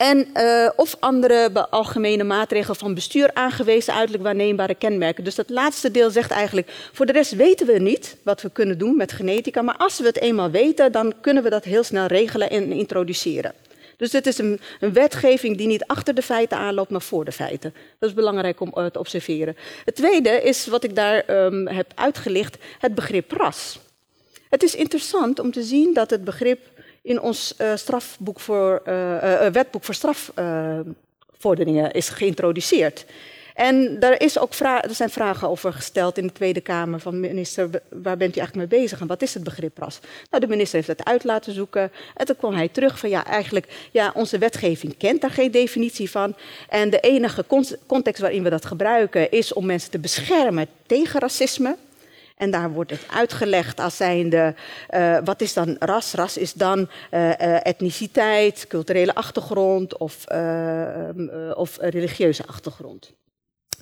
en 0.00 0.26
uh, 0.34 0.68
of 0.76 0.96
andere 1.00 1.68
algemene 1.70 2.24
maatregelen 2.24 2.76
van 2.76 2.94
bestuur 2.94 3.30
aangewezen 3.34 3.94
uiterlijk 3.94 4.24
waarneembare 4.24 4.74
kenmerken. 4.74 5.24
Dus 5.24 5.34
dat 5.34 5.50
laatste 5.50 5.90
deel 5.90 6.10
zegt 6.10 6.30
eigenlijk, 6.30 6.70
voor 6.92 7.06
de 7.06 7.12
rest 7.12 7.34
weten 7.34 7.66
we 7.66 7.78
niet 7.78 8.16
wat 8.22 8.42
we 8.42 8.50
kunnen 8.50 8.78
doen 8.78 8.96
met 8.96 9.12
genetica, 9.12 9.62
maar 9.62 9.76
als 9.76 9.98
we 9.98 10.06
het 10.06 10.20
eenmaal 10.20 10.50
weten, 10.50 10.92
dan 10.92 11.14
kunnen 11.20 11.42
we 11.42 11.50
dat 11.50 11.64
heel 11.64 11.82
snel 11.82 12.06
regelen 12.06 12.50
en 12.50 12.72
introduceren. 12.72 13.54
Dus 14.00 14.10
dit 14.10 14.26
is 14.26 14.38
een, 14.38 14.60
wetgeving 14.78 15.56
die 15.56 15.66
niet 15.66 15.84
achter 15.86 16.14
de 16.14 16.22
feiten 16.22 16.58
aanloopt, 16.58 16.90
maar 16.90 17.02
voor 17.02 17.24
de 17.24 17.32
feiten. 17.32 17.74
Dat 17.98 18.08
is 18.08 18.14
belangrijk 18.14 18.60
om 18.60 18.72
uh, 18.74 18.86
te 18.86 18.98
observeren. 18.98 19.56
Het 19.84 19.94
tweede 19.94 20.42
is 20.42 20.66
wat 20.66 20.84
ik 20.84 20.94
daar 20.94 21.44
um, 21.44 21.66
heb 21.66 21.92
uitgelicht, 21.94 22.56
het 22.78 22.94
begrip 22.94 23.32
ras. 23.32 23.78
Het 24.48 24.62
is 24.62 24.74
interessant 24.74 25.38
om 25.38 25.52
te 25.52 25.62
zien 25.62 25.94
dat 25.94 26.10
het 26.10 26.24
begrip 26.24 26.60
in 27.02 27.20
ons 27.20 27.54
uh, 27.58 27.76
strafboek 27.76 28.40
voor, 28.40 28.82
uh, 28.86 29.46
wetboek 29.46 29.84
voor 29.84 29.94
strafvorderingen 29.94 31.90
is 31.92 32.08
geïntroduceerd. 32.08 33.04
En 33.60 33.98
daar 33.98 34.20
is 34.20 34.38
ook 34.38 34.52
er 34.54 34.94
zijn 34.94 35.10
vragen 35.10 35.48
over 35.48 35.72
gesteld 35.72 36.18
in 36.18 36.26
de 36.26 36.32
Tweede 36.32 36.60
Kamer 36.60 37.00
van 37.00 37.20
minister, 37.20 37.70
waar 37.88 38.16
bent 38.16 38.36
u 38.36 38.38
eigenlijk 38.38 38.70
mee 38.70 38.80
bezig 38.80 39.00
en 39.00 39.06
wat 39.06 39.22
is 39.22 39.34
het 39.34 39.44
begrip 39.44 39.78
ras? 39.78 40.00
Nou, 40.30 40.42
de 40.42 40.48
minister 40.48 40.76
heeft 40.76 40.88
het 40.98 41.04
uit 41.04 41.24
laten 41.24 41.52
zoeken 41.52 41.92
en 42.14 42.26
toen 42.26 42.36
kwam 42.36 42.54
hij 42.54 42.68
terug 42.68 42.98
van 42.98 43.08
ja, 43.08 43.26
eigenlijk, 43.26 43.88
ja, 43.90 44.12
onze 44.14 44.38
wetgeving 44.38 44.96
kent 44.96 45.20
daar 45.20 45.30
geen 45.30 45.50
definitie 45.50 46.10
van. 46.10 46.34
En 46.68 46.90
de 46.90 47.00
enige 47.00 47.44
context 47.86 48.20
waarin 48.20 48.42
we 48.42 48.50
dat 48.50 48.64
gebruiken 48.64 49.30
is 49.30 49.52
om 49.52 49.66
mensen 49.66 49.90
te 49.90 49.98
beschermen 49.98 50.66
tegen 50.86 51.20
racisme. 51.20 51.76
En 52.36 52.50
daar 52.50 52.72
wordt 52.72 52.90
het 52.90 53.06
uitgelegd 53.10 53.80
als 53.80 53.96
zijnde, 53.96 54.54
uh, 54.90 55.18
wat 55.24 55.40
is 55.40 55.52
dan 55.52 55.76
ras? 55.78 56.12
Ras 56.12 56.36
is 56.36 56.52
dan 56.52 56.78
uh, 57.10 57.28
uh, 57.28 57.66
etniciteit, 57.66 58.66
culturele 58.68 59.14
achtergrond 59.14 59.96
of, 59.96 60.24
of 61.54 61.76
religieuze 61.80 62.46
achtergrond. 62.46 63.12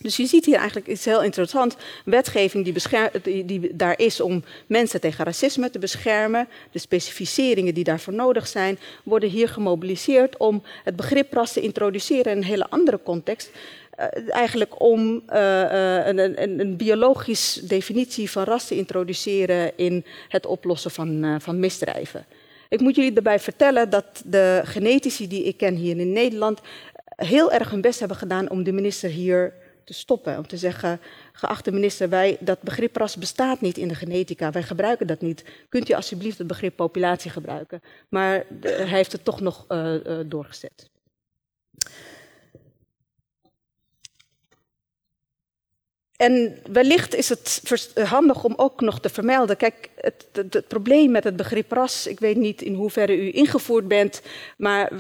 Dus 0.01 0.17
je 0.17 0.27
ziet 0.27 0.45
hier 0.45 0.57
eigenlijk, 0.57 0.87
het 0.87 0.99
is 0.99 1.05
heel 1.05 1.23
interessant, 1.23 1.77
wetgeving 2.05 2.65
die, 2.65 3.45
die, 3.45 3.77
daar 3.77 3.99
is 3.99 4.21
om 4.21 4.45
mensen 4.67 5.01
tegen 5.01 5.25
racisme 5.25 5.71
te 5.71 5.79
beschermen. 5.79 6.49
De 6.73 6.79
specificeringen 6.79 7.75
die 7.75 7.85
daarvoor 7.85 8.15
nodig 8.15 8.47
zijn, 8.47 8.79
worden 9.05 9.29
hier 9.29 9.49
gemobiliseerd 9.49 10.37
om 10.37 10.63
het 10.85 10.97
begrip 10.97 11.33
ras 11.33 11.53
te 11.53 11.61
introduceren 11.61 12.33
in 12.33 12.39
een 12.39 12.45
hele 12.45 12.71
andere 12.71 13.01
context. 13.03 13.51
Uh, 13.99 14.35
eigenlijk 14.35 14.81
om 14.81 15.23
uh, 15.33 15.37
uh, 15.37 16.07
een, 16.07 16.43
een, 16.43 16.61
een 16.61 16.77
biologische 16.77 17.67
definitie 17.67 18.31
van 18.31 18.45
ras 18.45 18.67
te 18.67 18.77
introduceren 18.77 19.73
in 19.77 20.05
het 20.29 20.47
oplossen 20.47 20.91
van, 20.91 21.37
van 21.41 21.59
misdrijven. 21.59 22.27
Ik 22.69 22.81
moet 22.81 22.95
jullie 22.95 23.15
erbij 23.15 23.41
vertellen 23.41 23.91
dat 23.91 24.23
de 24.25 24.61
genetici 24.65 25.29
die 25.29 25.45
ik 25.45 25.57
ken 25.57 25.75
hier 25.75 25.99
in 25.99 26.13
Nederland 26.13 26.61
heel 27.07 27.53
erg 27.53 27.71
hun 27.71 27.81
best 27.81 27.99
hebben 27.99 28.17
gedaan 28.17 28.51
om 28.51 28.63
de 28.63 28.73
minister 28.73 29.11
hier 29.11 29.53
te 29.89 29.95
stoppen. 29.95 30.39
Om 30.39 30.47
te 30.47 30.57
zeggen, 30.57 31.01
geachte 31.33 31.71
minister, 31.71 32.09
wij, 32.09 32.37
dat 32.41 32.63
begrip 32.63 32.97
ras 32.97 33.17
bestaat 33.17 33.61
niet 33.61 33.79
in 33.79 33.89
de 33.89 33.95
genetica. 33.95 34.51
Wij 34.51 34.63
gebruiken 34.63 35.07
dat 35.07 35.21
niet. 35.21 35.45
Kunt 35.69 35.91
u 35.91 35.93
alsjeblieft 35.93 36.39
het 36.39 36.47
begrip 36.47 36.77
populatie 36.77 37.31
gebruiken? 37.31 37.81
Maar 38.09 38.45
de, 38.61 38.69
hij 38.69 38.87
heeft 38.87 39.13
het 39.13 39.25
toch 39.25 39.41
nog 39.41 39.65
uh, 39.69 39.95
doorgezet. 40.27 40.91
En 46.19 46.59
wellicht 46.71 47.15
is 47.15 47.29
het 47.29 47.63
handig 48.05 48.45
om 48.45 48.55
ook 48.57 48.81
nog 48.81 49.01
te 49.01 49.09
vermelden. 49.09 49.57
Kijk, 49.57 49.91
het, 50.01 50.27
het, 50.33 50.69
probleem 50.69 51.11
met 51.11 51.25
het 51.25 51.37
begrip 51.37 51.73
ras, 51.73 52.07
ik 52.07 52.21
weet 52.21 52.37
niet 52.37 52.63
in 52.63 52.75
hoeverre 52.75 53.17
u 53.17 53.33
ingevoerd 53.33 53.89
bent, 53.89 54.23
maar 54.57 54.93
uh, 54.93 54.99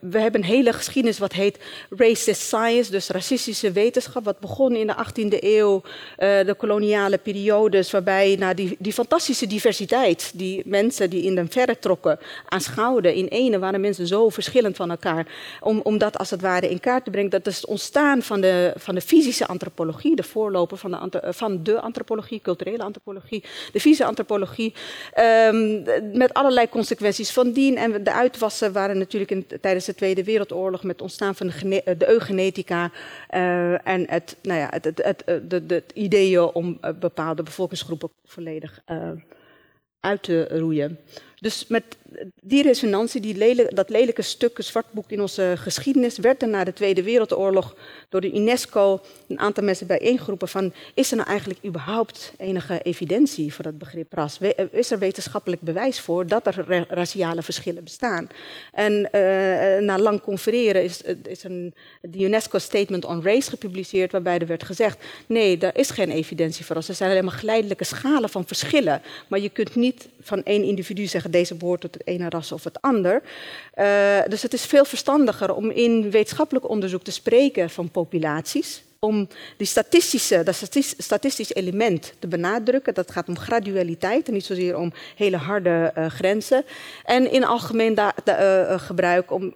we 0.00 0.18
hebben 0.18 0.40
een 0.40 0.46
hele 0.46 0.72
geschiedenis 0.72 1.18
wat 1.18 1.32
heet 1.32 1.58
racist 1.90 2.40
science, 2.40 2.90
dus 2.90 3.08
racistische 3.08 3.72
wetenschap, 3.72 4.24
wat 4.24 4.40
begon 4.40 4.76
in 4.76 4.86
de 4.86 4.94
18e 4.94 5.38
eeuw, 5.40 5.82
uh, 5.84 5.84
de 6.18 6.54
koloniale 6.58 7.18
periodes, 7.18 7.90
waarbij 7.90 8.36
nou, 8.38 8.54
die, 8.54 8.76
die 8.78 8.92
fantastische 8.92 9.46
diversiteit, 9.46 10.30
die 10.34 10.62
mensen 10.64 11.10
die 11.10 11.22
in 11.22 11.34
de 11.34 11.44
verre 11.48 11.78
trokken, 11.78 12.18
aanschouwden. 12.48 13.14
In 13.14 13.26
ene 13.26 13.58
waren 13.58 13.80
mensen 13.80 14.06
zo 14.06 14.28
verschillend 14.28 14.76
van 14.76 14.90
elkaar, 14.90 15.26
om, 15.60 15.80
om 15.80 15.98
dat 15.98 16.18
als 16.18 16.30
het 16.30 16.40
ware 16.40 16.70
in 16.70 16.80
kaart 16.80 17.04
te 17.04 17.10
brengen. 17.10 17.30
Dat 17.30 17.46
is 17.46 17.56
het 17.56 17.66
ontstaan 17.66 18.22
van 18.22 18.40
de, 18.40 18.72
van 18.76 18.94
de 18.94 19.00
fysische 19.00 19.46
antropologie, 19.46 20.20
de 20.22 20.28
voorloper 20.28 20.76
van 20.76 21.08
de, 21.10 21.32
van 21.32 21.62
de 21.62 21.80
antropologie, 21.80 22.40
culturele 22.40 22.82
antropologie, 22.82 23.40
de 23.72 23.80
fysische 23.80 24.04
antropologie, 24.04 24.74
um, 25.18 25.82
met 26.12 26.34
allerlei 26.34 26.68
consequenties 26.68 27.32
van 27.32 27.52
dien. 27.52 27.76
En 27.76 28.04
de 28.04 28.12
uitwassen 28.12 28.72
waren 28.72 28.98
natuurlijk 28.98 29.30
in, 29.30 29.46
tijdens 29.60 29.84
de 29.84 29.94
Tweede 29.94 30.24
Wereldoorlog 30.24 30.82
met 30.82 30.92
het 30.92 31.02
ontstaan 31.02 31.34
van 31.34 31.46
de, 31.46 31.94
de 31.98 32.08
eugenetica 32.08 32.90
uh, 33.30 33.86
en 33.86 34.04
het, 34.08 34.36
nou 34.42 34.58
ja, 34.58 34.68
het, 34.70 34.84
het, 34.84 35.24
het, 35.48 35.92
ideeën 35.94 36.40
om 36.42 36.80
bepaalde 37.00 37.42
bevolkingsgroepen 37.42 38.10
volledig 38.24 38.82
uit 40.00 40.22
te 40.22 40.58
roeien. 40.58 40.98
Dus 41.40 41.66
met 41.66 41.96
die 42.40 42.62
resonantie, 42.62 43.20
die 43.20 43.68
dat 43.68 43.88
lelijke 43.88 44.22
stuk, 44.22 44.58
zwartboek 44.60 45.10
in 45.10 45.20
onze 45.20 45.54
geschiedenis, 45.56 46.18
werd 46.18 46.42
er 46.42 46.48
na 46.48 46.64
de 46.64 46.72
Tweede 46.72 47.02
Wereldoorlog 47.02 47.76
door 48.08 48.20
de 48.20 48.34
UNESCO 48.34 49.00
een 49.28 49.38
aantal 49.38 49.64
mensen 49.64 49.86
bijeengeroepen 49.86 50.48
van, 50.48 50.72
is 50.94 51.10
er 51.10 51.16
nou 51.16 51.28
eigenlijk 51.28 51.60
überhaupt 51.64 52.32
enige 52.38 52.80
evidentie 52.82 53.54
voor 53.54 53.64
dat 53.64 53.78
begrip 53.78 54.12
ras? 54.12 54.38
Is 54.70 54.90
er 54.90 54.98
wetenschappelijk 54.98 55.62
bewijs 55.62 56.00
voor 56.00 56.26
dat 56.26 56.46
er 56.46 56.86
raciale 56.88 57.42
verschillen 57.42 57.84
bestaan? 57.84 58.28
En 58.72 58.92
uh, 58.92 59.10
na 59.86 59.98
lang 59.98 60.20
confereren 60.20 60.82
is, 60.82 61.02
is 61.28 61.44
een, 61.44 61.74
de 62.00 62.18
UNESCO 62.18 62.58
Statement 62.58 63.04
on 63.04 63.22
Race 63.22 63.50
gepubliceerd, 63.50 64.12
waarbij 64.12 64.38
er 64.38 64.46
werd 64.46 64.64
gezegd, 64.64 64.98
nee, 65.26 65.58
daar 65.58 65.78
is 65.78 65.90
geen 65.90 66.10
evidentie 66.10 66.64
voor 66.64 66.76
ras. 66.76 66.88
Er 66.88 66.94
zijn 66.94 67.10
alleen 67.10 67.24
maar 67.24 67.34
geleidelijke 67.34 67.84
schalen 67.84 68.28
van 68.28 68.46
verschillen, 68.46 69.02
maar 69.28 69.40
je 69.40 69.48
kunt 69.48 69.74
niet 69.74 70.08
van 70.20 70.42
één 70.42 70.62
individu 70.62 71.06
zeggen, 71.06 71.30
deze 71.30 71.54
behoort 71.54 71.80
tot 71.80 72.01
het 72.04 72.14
ene 72.14 72.28
ras 72.28 72.52
of 72.52 72.64
het 72.64 72.80
ander. 72.80 73.22
Uh, 73.78 74.20
dus 74.28 74.42
het 74.42 74.52
is 74.52 74.64
veel 74.64 74.84
verstandiger 74.84 75.54
om 75.54 75.70
in 75.70 76.10
wetenschappelijk 76.10 76.68
onderzoek 76.68 77.02
te 77.02 77.12
spreken 77.12 77.70
van 77.70 77.90
populaties. 77.90 78.82
Om 78.98 79.28
die 79.56 79.66
statistische, 79.66 80.42
dat 80.42 80.62
statistisch 80.98 81.54
element 81.54 82.12
te 82.18 82.26
benadrukken. 82.26 82.94
Dat 82.94 83.10
gaat 83.10 83.28
om 83.28 83.38
gradualiteit 83.38 84.26
en 84.26 84.32
niet 84.32 84.44
zozeer 84.44 84.76
om 84.76 84.92
hele 85.16 85.36
harde 85.36 85.92
uh, 85.98 86.06
grenzen. 86.06 86.64
En 87.04 87.30
in 87.30 87.44
algemeen 87.44 87.98
uh, 87.98 88.78
gebruik, 88.78 89.30
om 89.30 89.54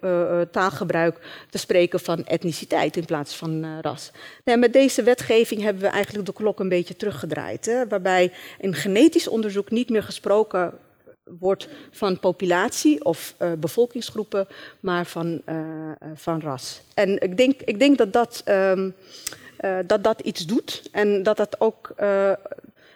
taalgebruik 0.51 1.19
te 1.49 1.57
spreken 1.57 1.99
van 1.99 2.25
etniciteit 2.25 2.97
in 2.97 3.05
plaats 3.05 3.35
van 3.35 3.81
ras. 3.81 4.11
Nou, 4.43 4.59
met 4.59 4.73
deze 4.73 5.03
wetgeving 5.03 5.61
hebben 5.61 5.81
we 5.81 5.89
eigenlijk 5.89 6.25
de 6.25 6.33
klok 6.33 6.59
een 6.59 6.69
beetje 6.69 6.95
teruggedraaid. 6.95 7.65
Hè, 7.65 7.87
waarbij 7.87 8.31
in 8.59 8.73
genetisch 8.73 9.27
onderzoek 9.27 9.71
niet 9.71 9.89
meer 9.89 10.03
gesproken 10.03 10.73
wordt 11.39 11.67
van 11.91 12.19
populatie 12.19 13.05
of 13.05 13.35
uh, 13.41 13.51
bevolkingsgroepen, 13.53 14.47
maar 14.79 15.05
van, 15.05 15.41
uh, 15.49 15.55
van 16.15 16.41
ras. 16.41 16.81
En 16.93 17.21
ik 17.21 17.37
denk, 17.37 17.61
ik 17.61 17.79
denk 17.79 17.97
dat, 17.97 18.13
dat, 18.13 18.43
uh, 18.47 18.87
dat 19.85 20.03
dat 20.03 20.21
iets 20.21 20.45
doet 20.45 20.89
en 20.91 21.23
dat 21.23 21.37
dat 21.37 21.61
ook 21.61 21.93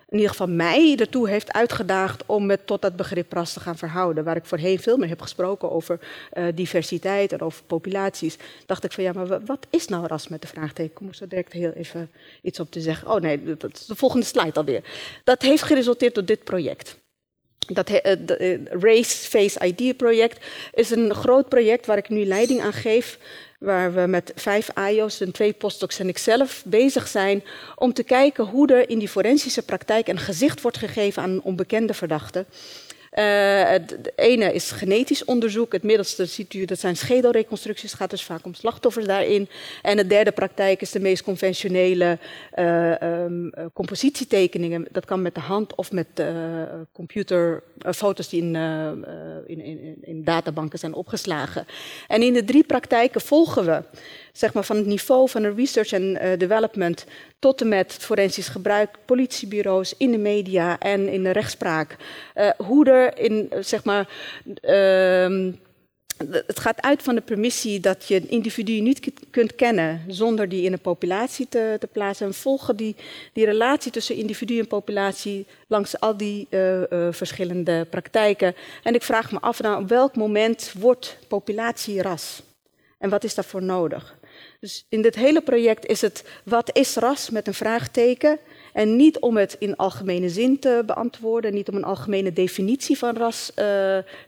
in 0.07 0.17
ieder 0.17 0.29
geval 0.29 0.47
mij 0.47 0.95
ertoe 0.99 1.29
heeft 1.29 1.53
uitgedaagd 1.53 2.23
om 2.25 2.45
me 2.45 2.59
tot 2.65 2.81
dat 2.81 2.95
begrip 2.95 3.33
ras 3.33 3.53
te 3.53 3.59
gaan 3.59 3.77
verhouden. 3.77 4.23
Waar 4.23 4.35
ik 4.35 4.45
voorheen 4.45 4.79
veel 4.79 4.97
meer 4.97 5.09
heb 5.09 5.21
gesproken 5.21 5.71
over 5.71 5.99
diversiteit 6.53 7.31
en 7.31 7.41
over 7.41 7.63
populaties. 7.63 8.37
Dacht 8.65 8.83
ik 8.83 8.91
van 8.91 9.03
ja, 9.03 9.11
maar 9.11 9.45
wat 9.45 9.67
is 9.69 9.87
nou 9.87 10.07
ras 10.07 10.27
met 10.27 10.41
de 10.41 10.47
vraagteken? 10.47 10.91
Ik 10.91 10.99
moest 10.99 11.21
er 11.21 11.29
direct 11.29 11.53
heel 11.53 11.71
even 11.71 12.11
iets 12.41 12.59
op 12.59 12.71
te 12.71 12.81
zeggen. 12.81 13.07
Oh 13.07 13.21
nee, 13.21 13.57
dat 13.57 13.83
de 13.87 13.95
volgende 13.95 14.25
slide 14.25 14.53
alweer. 14.53 14.83
Dat 15.23 15.41
heeft 15.41 15.63
geresulteerd 15.63 16.13
tot 16.13 16.27
dit 16.27 16.43
project. 16.43 16.99
Dat 17.67 17.89
uh, 17.89 17.97
Race 18.69 19.29
Face 19.29 19.65
ID 19.65 19.97
project 19.97 20.45
is 20.73 20.89
een 20.89 21.13
groot 21.13 21.49
project 21.49 21.85
waar 21.85 21.97
ik 21.97 22.09
nu 22.09 22.25
leiding 22.25 22.61
aan 22.61 22.73
geef. 22.73 23.17
Waar 23.59 23.93
we 23.93 24.07
met 24.07 24.31
vijf 24.35 24.69
AIO's 24.73 25.19
en 25.21 25.31
twee 25.31 25.53
postdocs 25.53 25.99
en 25.99 26.07
ikzelf 26.07 26.63
bezig 26.65 27.07
zijn 27.07 27.43
om 27.75 27.93
te 27.93 28.03
kijken 28.03 28.45
hoe 28.45 28.67
er 28.67 28.89
in 28.89 28.99
die 28.99 29.09
forensische 29.09 29.61
praktijk 29.61 30.07
een 30.07 30.19
gezicht 30.19 30.61
wordt 30.61 30.77
gegeven 30.77 31.23
aan 31.23 31.41
onbekende 31.41 31.93
verdachte. 31.93 32.45
Het 33.11 34.11
ene 34.15 34.53
is 34.53 34.71
genetisch 34.71 35.25
onderzoek. 35.25 35.71
Het 35.71 35.83
middelste 35.83 36.25
ziet 36.25 36.53
u, 36.53 36.65
dat 36.65 36.79
zijn 36.79 36.97
schedelreconstructies. 36.97 37.89
Het 37.91 37.99
gaat 37.99 38.09
dus 38.09 38.23
vaak 38.23 38.45
om 38.45 38.53
slachtoffers 38.53 39.05
daarin. 39.05 39.49
En 39.81 39.97
de 39.97 40.07
derde 40.07 40.31
praktijk 40.31 40.81
is 40.81 40.91
de 40.91 40.99
meest 40.99 41.23
conventionele 41.23 42.17
um, 42.59 43.51
compositietekeningen. 43.73 44.87
Dat 44.91 45.05
kan 45.05 45.21
met 45.21 45.35
de 45.35 45.41
hand 45.41 45.75
of 45.75 45.91
met 45.91 46.07
computer, 46.91 47.63
foto's 47.93 48.29
die 48.29 48.41
in, 48.41 48.55
in, 49.45 49.61
in, 49.61 49.97
in 50.01 50.23
databanken 50.23 50.79
zijn 50.79 50.93
opgeslagen. 50.93 51.65
En 52.07 52.21
in 52.21 52.33
de 52.33 52.43
drie 52.43 52.63
praktijken 52.63 53.21
volgen 53.21 53.65
we 53.65 53.83
zeg 54.31 54.53
maar, 54.53 54.63
van 54.63 54.75
het 54.75 54.85
niveau 54.85 55.29
van 55.29 55.41
de 55.41 55.53
research 55.53 55.91
en 55.91 56.03
uh, 56.21 56.37
development 56.37 57.05
tot 57.39 57.61
en 57.61 57.67
met 57.67 57.93
forensisch 57.99 58.47
gebruik, 58.47 58.97
politiebureaus, 59.05 59.93
in 59.97 60.11
de 60.11 60.17
media 60.17 60.79
en 60.79 61.07
in 61.07 61.23
de 61.23 61.31
rechtspraak. 61.31 61.95
Uh, 62.35 62.49
hoe 62.57 62.85
er 62.85 63.17
in, 63.17 63.51
zeg 63.59 63.83
maar, 63.83 64.09
uh, 64.61 65.53
het 66.47 66.59
gaat 66.59 66.81
uit 66.81 67.03
van 67.03 67.15
de 67.15 67.21
permissie 67.21 67.79
dat 67.79 68.07
je 68.07 68.15
een 68.15 68.29
individu 68.29 68.79
niet 68.79 69.11
kunt 69.29 69.55
kennen 69.55 70.01
zonder 70.07 70.49
die 70.49 70.63
in 70.63 70.73
een 70.73 70.79
populatie 70.79 71.47
te, 71.49 71.75
te 71.79 71.87
plaatsen. 71.87 72.27
En 72.27 72.33
volgen 72.33 72.75
die, 72.75 72.95
die 73.33 73.45
relatie 73.45 73.91
tussen 73.91 74.15
individu 74.15 74.59
en 74.59 74.67
populatie 74.67 75.45
langs 75.67 75.99
al 75.99 76.17
die 76.17 76.47
verschillende 77.11 77.87
praktijken. 77.89 78.55
En 78.83 78.93
ik 78.93 79.03
vraag 79.03 79.31
me 79.31 79.39
af, 79.39 79.61
nou, 79.61 79.81
op 79.81 79.89
welk 79.89 80.15
moment 80.15 80.73
wordt 80.77 81.17
populatie 81.27 82.01
ras? 82.01 82.41
En 82.97 83.09
wat 83.09 83.23
is 83.23 83.35
daarvoor 83.35 83.63
nodig? 83.63 84.19
Dus 84.61 84.85
in 84.89 85.01
dit 85.01 85.15
hele 85.15 85.41
project 85.41 85.85
is 85.85 86.01
het 86.01 86.23
wat 86.43 86.77
is 86.77 86.95
ras 86.95 87.29
met 87.29 87.47
een 87.47 87.53
vraagteken. 87.53 88.39
En 88.73 88.95
niet 88.95 89.19
om 89.19 89.37
het 89.37 89.55
in 89.59 89.75
algemene 89.75 90.29
zin 90.29 90.59
te 90.59 90.83
beantwoorden, 90.85 91.53
niet 91.53 91.69
om 91.69 91.75
een 91.75 91.83
algemene 91.83 92.33
definitie 92.33 92.97
van 92.97 93.17
ras 93.17 93.49
uh, 93.49 93.55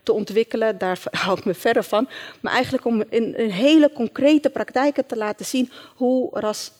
te 0.04 0.14
ontwikkelen, 0.14 0.78
daar 0.78 1.00
hou 1.24 1.38
ik 1.38 1.46
me 1.46 1.54
verder 1.54 1.84
van. 1.84 2.08
Maar 2.42 2.54
eigenlijk 2.54 2.86
om 2.86 3.04
in, 3.10 3.38
in 3.38 3.50
hele 3.50 3.92
concrete 3.92 4.50
praktijken 4.50 5.06
te 5.06 5.18
laten 5.18 5.46
zien 5.46 5.72
hoe 5.96 6.40
ras 6.40 6.72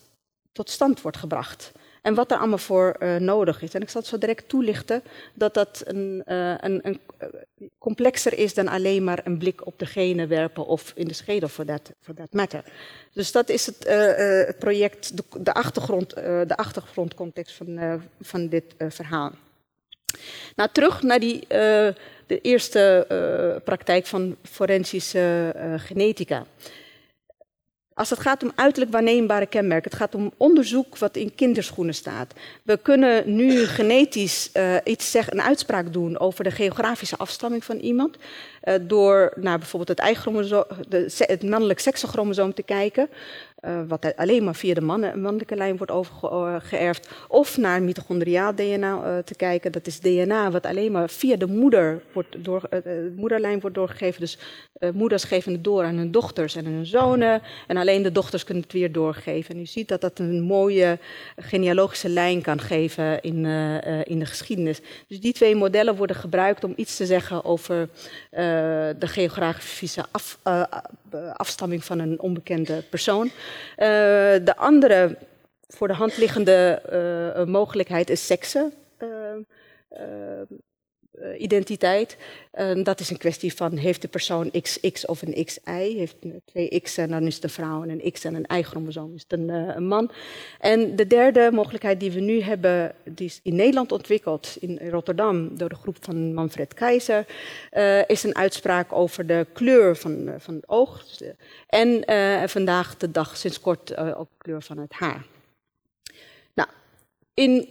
tot 0.52 0.70
stand 0.70 1.02
wordt 1.02 1.18
gebracht. 1.18 1.72
En 2.04 2.14
wat 2.14 2.32
er 2.32 2.38
allemaal 2.38 2.58
voor 2.58 2.96
uh, 3.00 3.16
nodig 3.16 3.62
is. 3.62 3.74
En 3.74 3.82
ik 3.82 3.90
zal 3.90 4.02
zo 4.02 4.18
direct 4.18 4.50
toelichten 4.50 5.04
dat 5.34 5.54
dat 5.54 5.84
een, 5.86 6.24
uh, 6.28 6.54
een, 6.58 6.80
een, 6.84 7.00
complexer 7.78 8.38
is 8.38 8.54
dan 8.54 8.68
alleen 8.68 9.04
maar 9.04 9.20
een 9.24 9.38
blik 9.38 9.66
op 9.66 9.80
de 9.80 9.86
genen 9.86 10.28
werpen 10.28 10.66
of 10.66 10.92
in 10.96 11.08
de 11.08 11.14
schedel 11.14 11.50
voor 11.50 11.66
dat, 11.66 11.92
that 12.16 12.34
matter. 12.34 12.64
Dus 13.14 13.32
dat 13.32 13.50
is 13.50 13.66
het, 13.66 13.88
het 14.48 14.60
project, 14.60 15.18
de, 15.18 15.24
de 15.40 15.54
achtergrond, 15.54 16.10
de 16.16 16.56
achtergrondcontext 16.56 17.56
van, 17.56 18.02
van 18.22 18.48
dit 18.48 18.64
verhaal. 18.78 19.32
Nou, 20.56 20.70
terug 20.72 21.02
naar 21.02 21.20
die, 21.20 21.46
de 22.28 22.40
eerste 22.42 23.62
praktijk 23.64 24.06
van 24.06 24.36
forensische 24.44 25.54
genetica. 25.78 26.46
Als 27.96 28.10
het 28.10 28.20
gaat 28.20 28.44
om 28.44 28.52
uiterlijk 28.56 28.92
waarneembare 28.92 29.46
kenmerken, 29.46 29.92
het 29.92 30.00
gaat 30.00 30.16
om 30.16 30.32
onderzoek 30.38 30.98
wat 30.98 31.16
in 31.16 31.36
kinderschoenen 31.36 31.94
staat. 31.94 32.34
We 32.64 32.78
kunnen 32.78 33.36
nu 33.36 33.66
genetisch 33.66 34.50
uh, 34.54 34.76
iets 34.84 35.12
zeggen, 35.12 35.34
een 35.34 35.42
uitspraak 35.42 35.94
doen 35.94 36.20
over 36.20 36.44
de 36.44 36.52
geografische 36.52 37.18
afstamming 37.18 37.64
van 37.64 37.78
iemand. 37.78 38.18
Uh, 38.64 38.76
door 38.82 39.34
naar 39.36 39.58
bijvoorbeeld 39.58 40.00
het, 40.00 40.24
de, 40.90 41.14
het 41.18 41.44
mannelijk 41.44 41.80
seksenchromosoom 41.80 42.54
te 42.54 42.64
kijken. 42.64 43.10
Uh, 43.68 43.82
wat 43.88 44.16
alleen 44.16 44.44
maar 44.44 44.56
via 44.56 44.74
de 44.74 44.82
mannen, 44.82 45.22
mannelijke 45.22 45.56
lijn 45.56 45.78
wordt 45.78 45.92
overgeërfd. 45.92 47.10
Of 47.28 47.58
naar 47.58 47.82
mitochondriaal 47.82 48.56
DNA 48.56 48.94
uh, 48.96 49.18
te 49.18 49.36
kijken. 49.36 49.72
Dat 49.72 49.88
is 49.88 50.00
DNA 50.00 50.52
wat 50.52 50.66
alleen 50.66 50.92
maar 50.92 51.10
via 51.10 51.36
de 51.36 51.46
moeder 51.46 52.02
wordt 52.14 52.44
door, 52.44 52.62
uh, 52.72 52.94
moederlijn 53.16 53.60
wordt 53.60 53.76
doorgegeven. 53.76 54.22
Dus 54.22 54.38
moeders 54.94 55.24
geven 55.24 55.52
het 55.52 55.64
door 55.64 55.84
aan 55.84 55.96
hun 55.96 56.12
dochters 56.12 56.56
en 56.56 56.66
hun 56.66 56.86
zonen. 56.86 57.42
En 57.68 57.78
alleen 57.78 58.02
de 58.02 58.12
dochters 58.12 58.44
kunnen 58.44 58.64
het 58.64 58.74
weer 58.74 58.92
doorgeven. 58.92 59.56
En 59.56 59.62
u 59.62 59.66
ziet 59.66 59.88
dat 59.88 60.02
dat 60.02 60.20
een 60.20 60.42
mooie 60.42 61.00
genealogische 61.38 62.10
lijn 62.10 62.42
kan 62.42 62.60
geven 62.62 63.22
in, 63.22 63.46
in 64.06 64.20
de 64.20 64.26
geschiedenis. 64.26 64.82
Dus 65.08 65.20
die 65.20 65.34
twee 65.34 65.56
modellen 65.56 65.96
worden 65.96 66.16
gebruikt 66.16 66.64
om 66.64 66.74
iets 66.76 66.96
te 66.96 67.06
zeggen 67.06 67.46
over 67.46 67.90
de 68.30 69.08
geografische 69.08 70.06
af, 70.12 70.40
afstamming 71.34 71.84
van 71.84 72.00
een 72.00 72.20
onbekende 72.20 72.84
persoon. 72.90 73.32
Uh, 73.78 73.86
de 74.46 74.54
andere 74.56 75.18
voor 75.68 75.88
de 75.88 75.94
hand 75.94 76.18
liggende 76.18 76.82
uh, 77.38 77.46
mogelijkheid 77.46 78.10
is 78.10 78.26
seksen. 78.26 78.74
Uh, 81.24 81.42
identiteit. 81.42 82.18
dat 82.84 83.00
is 83.00 83.10
een 83.10 83.18
kwestie 83.18 83.54
van 83.54 83.78
heeft 83.78 84.02
de 84.02 84.08
persoon 84.08 84.52
XX 84.62 85.06
of 85.06 85.22
een 85.22 85.46
XY. 85.46 85.96
Heeft 85.96 86.16
twee 86.46 86.82
X'en, 86.82 87.10
dan 87.10 87.24
is 87.24 87.44
een 87.44 87.50
vrouw 87.50 87.84
en 87.84 87.90
een 87.90 88.12
X 88.12 88.24
en 88.24 88.36
een 88.36 88.58
Y-chromosoom 88.58 89.14
is 89.16 89.26
een, 89.28 89.50
een, 89.50 89.88
man. 89.88 90.12
En 90.60 90.96
de 90.96 91.08
derde 91.08 91.50
mogelijkheid 91.52 92.00
die 92.00 92.12
we 92.12 92.20
nu 92.20 92.42
hebben, 92.42 92.96
die 93.04 93.26
is 93.26 93.40
in 93.44 93.56
Nederland 93.56 93.92
ontwikkeld, 93.92 94.58
in 94.60 94.80
Rotterdam, 94.90 95.58
door 95.58 95.70
de 95.70 95.76
groep 95.76 95.98
van 96.00 96.34
Manfred 96.34 96.74
Keizer, 96.74 97.26
is 98.08 98.24
een 98.24 98.36
uitspraak 98.36 98.94
over 98.94 99.28
de 99.28 99.48
kleur 99.54 99.96
van, 99.96 100.34
van 100.38 100.56
het 100.56 100.70
oog. 100.70 101.06
En 101.68 102.12
uh, 102.12 102.44
vandaag 102.46 102.98
de 102.98 103.12
dag, 103.12 103.38
sinds 103.38 103.60
kort, 103.60 103.98
ook 103.98 104.30
kleur 104.38 104.62
van 104.62 104.78
het 104.78 104.92
haar. 104.92 105.26
Nou, 106.54 106.70
in, 107.34 107.68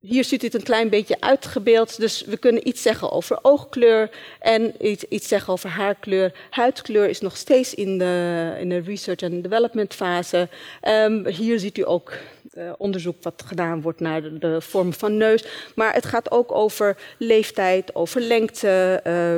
hier 0.00 0.24
ziet 0.24 0.42
het 0.42 0.54
een 0.54 0.62
klein 0.62 0.88
beetje 0.88 1.20
uitgebeeld. 1.20 2.00
Dus 2.00 2.24
we 2.24 2.36
kunnen 2.36 2.68
iets 2.68 2.82
zeggen 2.82 3.10
over 3.12 3.38
oogkleur 3.42 4.10
en 4.40 4.86
iets, 4.86 5.04
iets 5.04 5.28
zeggen 5.28 5.52
over 5.52 5.68
haarkleur. 5.68 6.32
Huidkleur 6.50 7.08
is 7.08 7.20
nog 7.20 7.36
steeds 7.36 7.74
in 7.74 7.98
de, 7.98 8.56
in 8.60 8.68
de 8.68 8.78
research 8.78 9.20
en 9.20 9.42
development 9.42 9.94
fase. 9.94 10.48
Um, 10.88 11.26
hier 11.26 11.58
ziet 11.58 11.78
u 11.78 11.86
ook 11.86 12.12
uh, 12.54 12.72
onderzoek 12.76 13.22
wat 13.22 13.42
gedaan 13.46 13.80
wordt 13.80 14.00
naar 14.00 14.38
de, 14.38 14.60
vorm 14.60 14.92
van 14.92 15.16
neus. 15.16 15.44
Maar 15.74 15.94
het 15.94 16.06
gaat 16.06 16.30
ook 16.30 16.52
over 16.52 16.96
leeftijd, 17.18 17.94
over 17.94 18.20
lengte, 18.20 19.00
uh, 19.06 19.34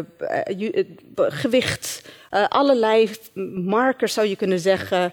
uh, 0.69 0.85
gewicht. 1.17 2.03
allerlei 2.49 3.11
markers, 3.65 4.15
zou 4.15 4.27
je 4.27 4.37
kunnen 4.37 4.61
zeggen, 4.61 5.13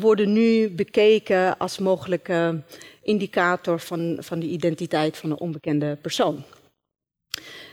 worden 0.00 0.32
nu 0.32 0.70
bekeken 0.70 1.58
als 1.58 1.78
mogelijke 1.78 2.62
indicator 3.02 3.80
van, 3.80 4.16
van 4.20 4.38
de 4.38 4.46
identiteit 4.46 5.16
van 5.16 5.30
een 5.30 5.40
onbekende 5.40 5.96
persoon. 6.00 6.42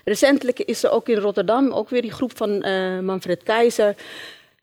Recentelijk 0.03 0.59
is 0.59 0.83
er 0.83 0.91
ook 0.91 1.09
in 1.09 1.17
Rotterdam, 1.17 1.71
ook 1.71 1.89
weer 1.89 2.01
die 2.01 2.11
groep 2.11 2.37
van 2.37 2.59
Manfred 3.05 3.43
Keizer, 3.43 3.95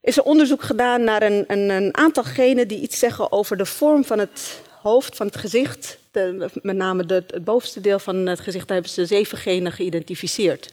is 0.01 0.17
er 0.17 0.23
onderzoek 0.23 0.63
gedaan 0.63 1.05
naar 1.05 1.23
een, 1.23 1.45
een, 1.47 1.71
een 1.71 1.97
aantal 1.97 2.23
genen 2.23 2.69
die 2.69 2.81
iets 2.81 2.99
zeggen 2.99 3.33
over 3.33 3.57
de 3.57 3.67
vorm 3.67 4.05
van 4.05 4.19
het 4.19 4.63
hoofd 4.83 5.17
van 5.17 5.27
het 5.27 5.37
gezicht, 5.37 5.99
de, 6.11 6.49
met 6.63 6.77
name 6.77 7.05
het 7.07 7.45
bovenste 7.45 7.81
deel 7.81 7.99
van 7.99 8.17
het 8.17 8.41
gezicht, 8.41 8.67
daar 8.67 8.77
hebben 8.77 8.95
ze 8.95 9.07
zeven 9.07 9.39
genen 9.39 9.73
geïdentificeerd. 9.73 10.73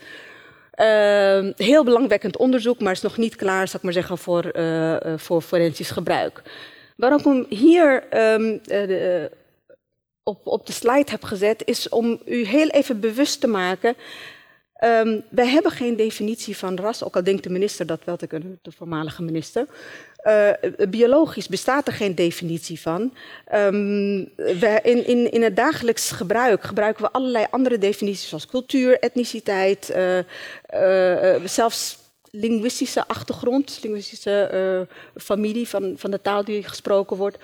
Uh, 0.75 1.49
heel 1.55 1.83
belangwekkend 1.83 2.37
onderzoek, 2.37 2.79
maar 2.79 2.91
is 2.91 3.01
nog 3.01 3.17
niet 3.17 3.35
klaar, 3.35 3.67
zal 3.67 3.79
ik 3.79 3.85
maar 3.85 3.93
zeggen, 3.93 4.17
voor, 4.17 4.51
uh, 4.57 4.95
voor 5.15 5.41
forensisch 5.41 5.91
gebruik. 5.91 6.41
Waarom 6.95 7.45
hier 7.49 8.03
de, 8.09 9.31
op, 10.23 10.47
op 10.47 10.65
de 10.65 10.73
slide 10.73 11.11
heb 11.11 11.23
gezet, 11.23 11.61
is 11.65 11.89
om 11.89 12.21
u 12.25 12.45
heel 12.45 12.67
even 12.67 12.99
bewust 12.99 13.41
te 13.41 13.47
maken 13.47 13.95
Um, 14.83 15.23
wij 15.29 15.47
hebben 15.47 15.71
geen 15.71 15.95
definitie 15.95 16.57
van 16.57 16.75
ras, 16.75 17.03
ook 17.03 17.15
al 17.15 17.23
denkt 17.23 17.43
de 17.43 17.49
minister 17.49 17.85
dat 17.85 18.03
wel 18.03 18.15
te 18.15 18.27
kunnen, 18.27 18.59
de 18.61 18.71
voormalige 18.71 19.23
minister. 19.23 19.67
Uh, 20.23 20.49
biologisch 20.89 21.47
bestaat 21.47 21.87
er 21.87 21.93
geen 21.93 22.15
definitie 22.15 22.79
van. 22.79 23.01
Um, 23.53 24.29
we, 24.35 24.79
in, 24.83 25.07
in, 25.07 25.31
in 25.31 25.43
het 25.43 25.55
dagelijks 25.55 26.11
gebruik 26.11 26.63
gebruiken 26.63 27.03
we 27.03 27.11
allerlei 27.11 27.45
andere 27.49 27.77
definities, 27.77 28.29
zoals 28.29 28.45
cultuur, 28.45 28.99
etniciteit, 28.99 29.91
uh, 29.95 30.17
uh, 30.17 31.45
zelfs 31.45 31.97
linguïstische 32.35 33.07
achtergrond, 33.07 33.79
linguïstische 33.81 34.87
familie 35.15 35.67
van, 35.67 35.93
van 35.97 36.11
de 36.11 36.21
taal 36.21 36.43
die 36.43 36.63
gesproken 36.63 37.17
wordt. 37.17 37.37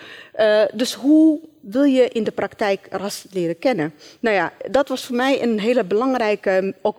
dus 0.73 0.93
hoe 0.93 1.39
wil 1.62 1.84
je 1.84 2.10
in 2.10 2.23
de 2.23 2.32
praktijk 2.32 2.88
ras 2.89 3.25
leren 3.32 3.60
kennen? 3.60 3.93
Nou 4.19 4.36
ja, 4.36 4.54
dat 4.71 4.88
was 4.88 5.06
voor 5.06 5.15
mij 5.15 5.43
een 5.43 5.60
hele 5.60 5.84
belangrijke 5.84 6.75
ook, 6.82 6.97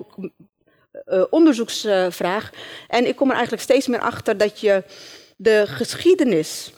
uh, 1.09 1.24
onderzoeksvraag. 1.31 2.50
En 2.88 3.07
ik 3.07 3.16
kom 3.16 3.29
er 3.29 3.35
eigenlijk 3.35 3.62
steeds 3.62 3.87
meer 3.87 4.00
achter 4.00 4.37
dat 4.37 4.61
je 4.61 4.83
de 5.37 5.64
geschiedenis 5.66 6.72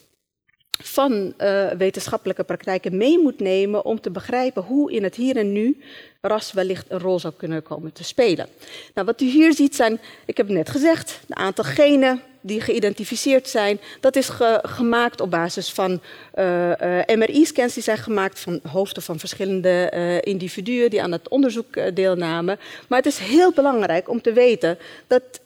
van 0.83 1.35
uh, 1.39 1.71
wetenschappelijke 1.71 2.45
praktijken 2.45 2.97
mee 2.97 3.19
moet 3.19 3.41
nemen 3.41 3.85
om 3.85 4.01
te 4.01 4.11
begrijpen 4.11 4.63
hoe 4.63 4.93
in 4.93 5.03
het 5.03 5.15
hier 5.15 5.37
en 5.37 5.53
nu 5.53 5.83
ras 6.21 6.53
wellicht 6.53 6.87
een 6.89 6.99
rol 6.99 7.19
zou 7.19 7.35
kunnen 7.37 7.63
komen 7.63 7.93
te 7.93 8.05
spelen. 8.05 8.47
Nou, 8.95 9.07
wat 9.07 9.21
u 9.21 9.25
hier 9.25 9.53
ziet 9.53 9.77
zijn, 9.77 10.01
ik 10.25 10.37
heb 10.37 10.47
het 10.47 10.57
net 10.57 10.71
gezegd, 10.71 11.21
een 11.29 11.37
aantal 11.37 11.65
genen 11.65 12.23
die 12.41 12.61
geïdentificeerd 12.61 13.49
zijn, 13.49 13.81
dat 14.01 14.17
is 14.17 14.29
gemaakt 14.63 15.21
op 15.21 15.31
basis 15.31 15.73
van 15.73 16.01
uh, 16.35 16.69
uh, 16.69 16.99
MRI-scans 17.07 17.75
die 17.75 17.83
zijn 17.83 17.99
gemaakt 17.99 18.41
van 18.41 18.61
hoofden 18.69 19.03
van 19.03 19.19
verschillende 19.19 20.21
individuen 20.25 20.91
die 20.91 21.03
aan 21.03 21.13
het 21.13 21.29
onderzoek 21.29 21.97
deelnamen. 21.97 22.59
Maar 22.89 22.99
het 22.99 23.07
is 23.07 23.19
heel 23.19 23.53
belangrijk 23.53 24.09
om 24.09 24.23
te 24.23 24.33
weten 24.33 24.79
dat 25.07 25.41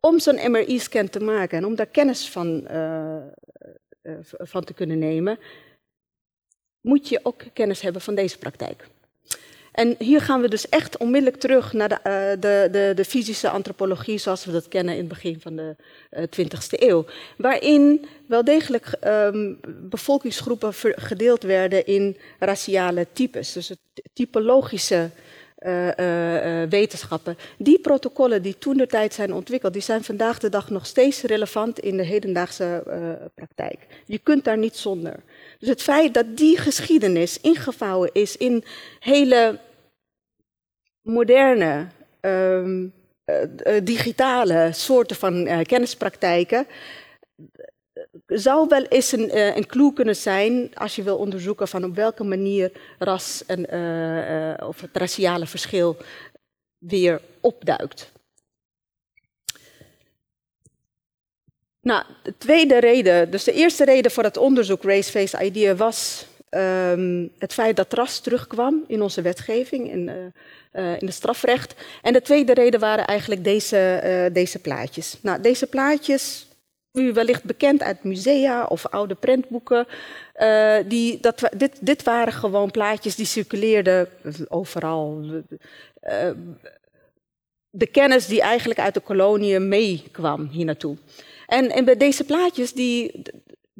om 0.00 0.18
zo'n 0.18 0.50
MRI-scan 0.50 1.08
te 1.08 1.20
maken 1.20 1.58
en 1.58 1.64
om 1.64 1.74
daar 1.74 1.86
kennis 1.86 2.28
van, 2.28 2.66
van 4.38 4.64
te 4.64 4.74
kunnen 4.74 4.98
nemen, 4.98 5.38
moet 6.80 7.08
je 7.08 7.20
ook 7.22 7.42
kennis 7.52 7.80
hebben 7.80 8.02
van 8.02 8.14
deze 8.14 8.38
praktijk. 8.38 8.88
En 9.72 9.94
hier 9.98 10.20
gaan 10.20 10.40
we 10.40 10.48
dus 10.48 10.68
echt 10.68 10.96
onmiddellijk 10.96 11.40
terug 11.40 11.72
naar 11.72 11.88
de, 11.88 11.94
uh, 11.94 12.40
de, 12.40 12.68
de, 12.70 12.92
de, 12.94 13.04
fysische 13.04 13.50
antropologie 13.50 14.18
zoals 14.18 14.44
we 14.44 14.52
dat 14.52 14.68
kennen 14.68 14.94
in 14.94 15.00
het 15.00 15.08
begin 15.08 15.40
van 15.40 15.56
de 15.56 15.76
uh, 16.10 16.22
eh, 16.22 16.28
20e 16.28 16.68
eeuw. 16.68 17.04
Waarin 17.36 18.06
wel 18.26 18.44
degelijk 18.44 18.92
um, 19.04 19.60
bevolkingsgroepen 19.90 20.74
gedeeld 20.80 21.42
werden 21.42 21.86
in 21.86 22.16
raciale 22.38 23.06
types. 23.12 23.52
Dus 23.52 23.68
het 23.68 23.78
typologische 24.12 25.10
uh, 25.66 26.68
wetenschappen. 26.68 27.36
Die 27.58 27.80
protocollen 27.80 28.42
die 28.42 28.58
toen 28.58 28.76
de 28.76 28.86
tijd 28.86 29.14
zijn 29.14 29.32
ontwikkeld, 29.32 29.72
die 29.72 29.82
zijn 29.82 30.04
vandaag 30.04 30.38
de 30.38 30.48
dag 30.48 30.70
nog 30.70 30.86
steeds 30.86 31.22
relevant 31.22 31.78
in 31.78 31.96
de 31.96 32.02
hedendaagse 32.02 32.82
praktijk. 33.34 33.86
Je 34.06 34.18
kunt 34.18 34.44
daar 34.44 34.58
niet 34.58 34.76
zonder. 34.76 35.14
Dus 35.58 35.68
het 35.68 35.82
feit 35.82 36.14
dat 36.14 36.36
die 36.36 36.58
geschiedenis 36.58 37.40
ingevouwen 37.40 38.10
is 38.12 38.36
in 38.36 38.64
hele 38.98 39.58
moderne, 41.02 41.86
uh, 42.20 42.88
digitale 43.82 44.68
soorten 44.72 45.16
van 45.16 45.64
kennispraktijken, 45.66 46.66
zou 48.38 48.68
wel 48.68 48.82
eens 48.82 49.12
een, 49.12 49.36
uh, 49.36 49.56
een 49.56 49.66
clue 49.66 49.92
kunnen 49.92 50.16
zijn 50.16 50.70
als 50.74 50.96
je 50.96 51.02
wil 51.02 51.16
onderzoeken 51.16 51.68
van 51.68 51.84
op 51.84 51.94
welke 51.94 52.24
manier 52.24 52.72
ras 52.98 53.42
en, 53.46 53.60
of 54.66 54.80
het 54.80 54.90
raciale 54.92 55.46
verschil 55.46 55.96
weer 56.78 57.20
opduikt. 57.40 58.12
Nou, 61.80 62.04
de 62.22 62.34
tweede 62.38 62.78
reden, 62.78 63.30
dus 63.30 63.44
de 63.44 63.52
eerste 63.52 63.84
reden 63.84 64.10
voor 64.10 64.24
het 64.24 64.36
onderzoek 64.36 64.82
Race-Face 64.82 65.44
Idea 65.44 65.74
was 65.74 66.26
um, 66.50 67.30
het 67.38 67.52
feit 67.52 67.76
dat 67.76 67.92
ras 67.92 68.20
terugkwam 68.20 68.84
in 68.86 69.02
onze 69.02 69.22
wetgeving, 69.22 69.90
in, 69.90 70.32
uh, 70.72 71.00
in 71.00 71.06
het 71.06 71.14
strafrecht. 71.14 71.74
En 72.02 72.12
de 72.12 72.22
tweede 72.22 72.54
reden 72.54 72.80
waren 72.80 73.06
eigenlijk 73.06 73.44
deze, 73.44 74.30
deze 74.32 74.58
plaatjes. 74.58 75.18
Nou, 75.22 75.40
deze 75.40 75.66
plaatjes, 75.66 76.46
u 76.92 77.12
wellicht 77.12 77.44
bekend 77.44 77.82
uit 77.82 78.04
musea 78.04 78.64
of 78.64 78.86
oude 78.86 79.14
prentboeken. 79.14 79.86
die, 80.86 81.20
dat, 81.20 81.50
dit, 81.56 81.78
dit 81.80 82.02
waren 82.02 82.32
gewoon 82.32 82.70
plaatjes 82.70 83.16
die 83.16 83.26
circuleerden 83.26 84.08
overal. 84.48 85.24
de 87.70 87.86
kennis 87.86 88.26
die 88.26 88.40
eigenlijk 88.40 88.80
uit 88.80 88.94
de 88.94 89.00
koloniën 89.00 89.68
meekwam 89.68 90.48
hier 90.48 90.64
naartoe. 90.64 90.96
En, 91.46 91.70
en 91.70 91.84
bij 91.84 91.96
deze 91.96 92.24
plaatjes, 92.24 92.72
die, 92.72 93.22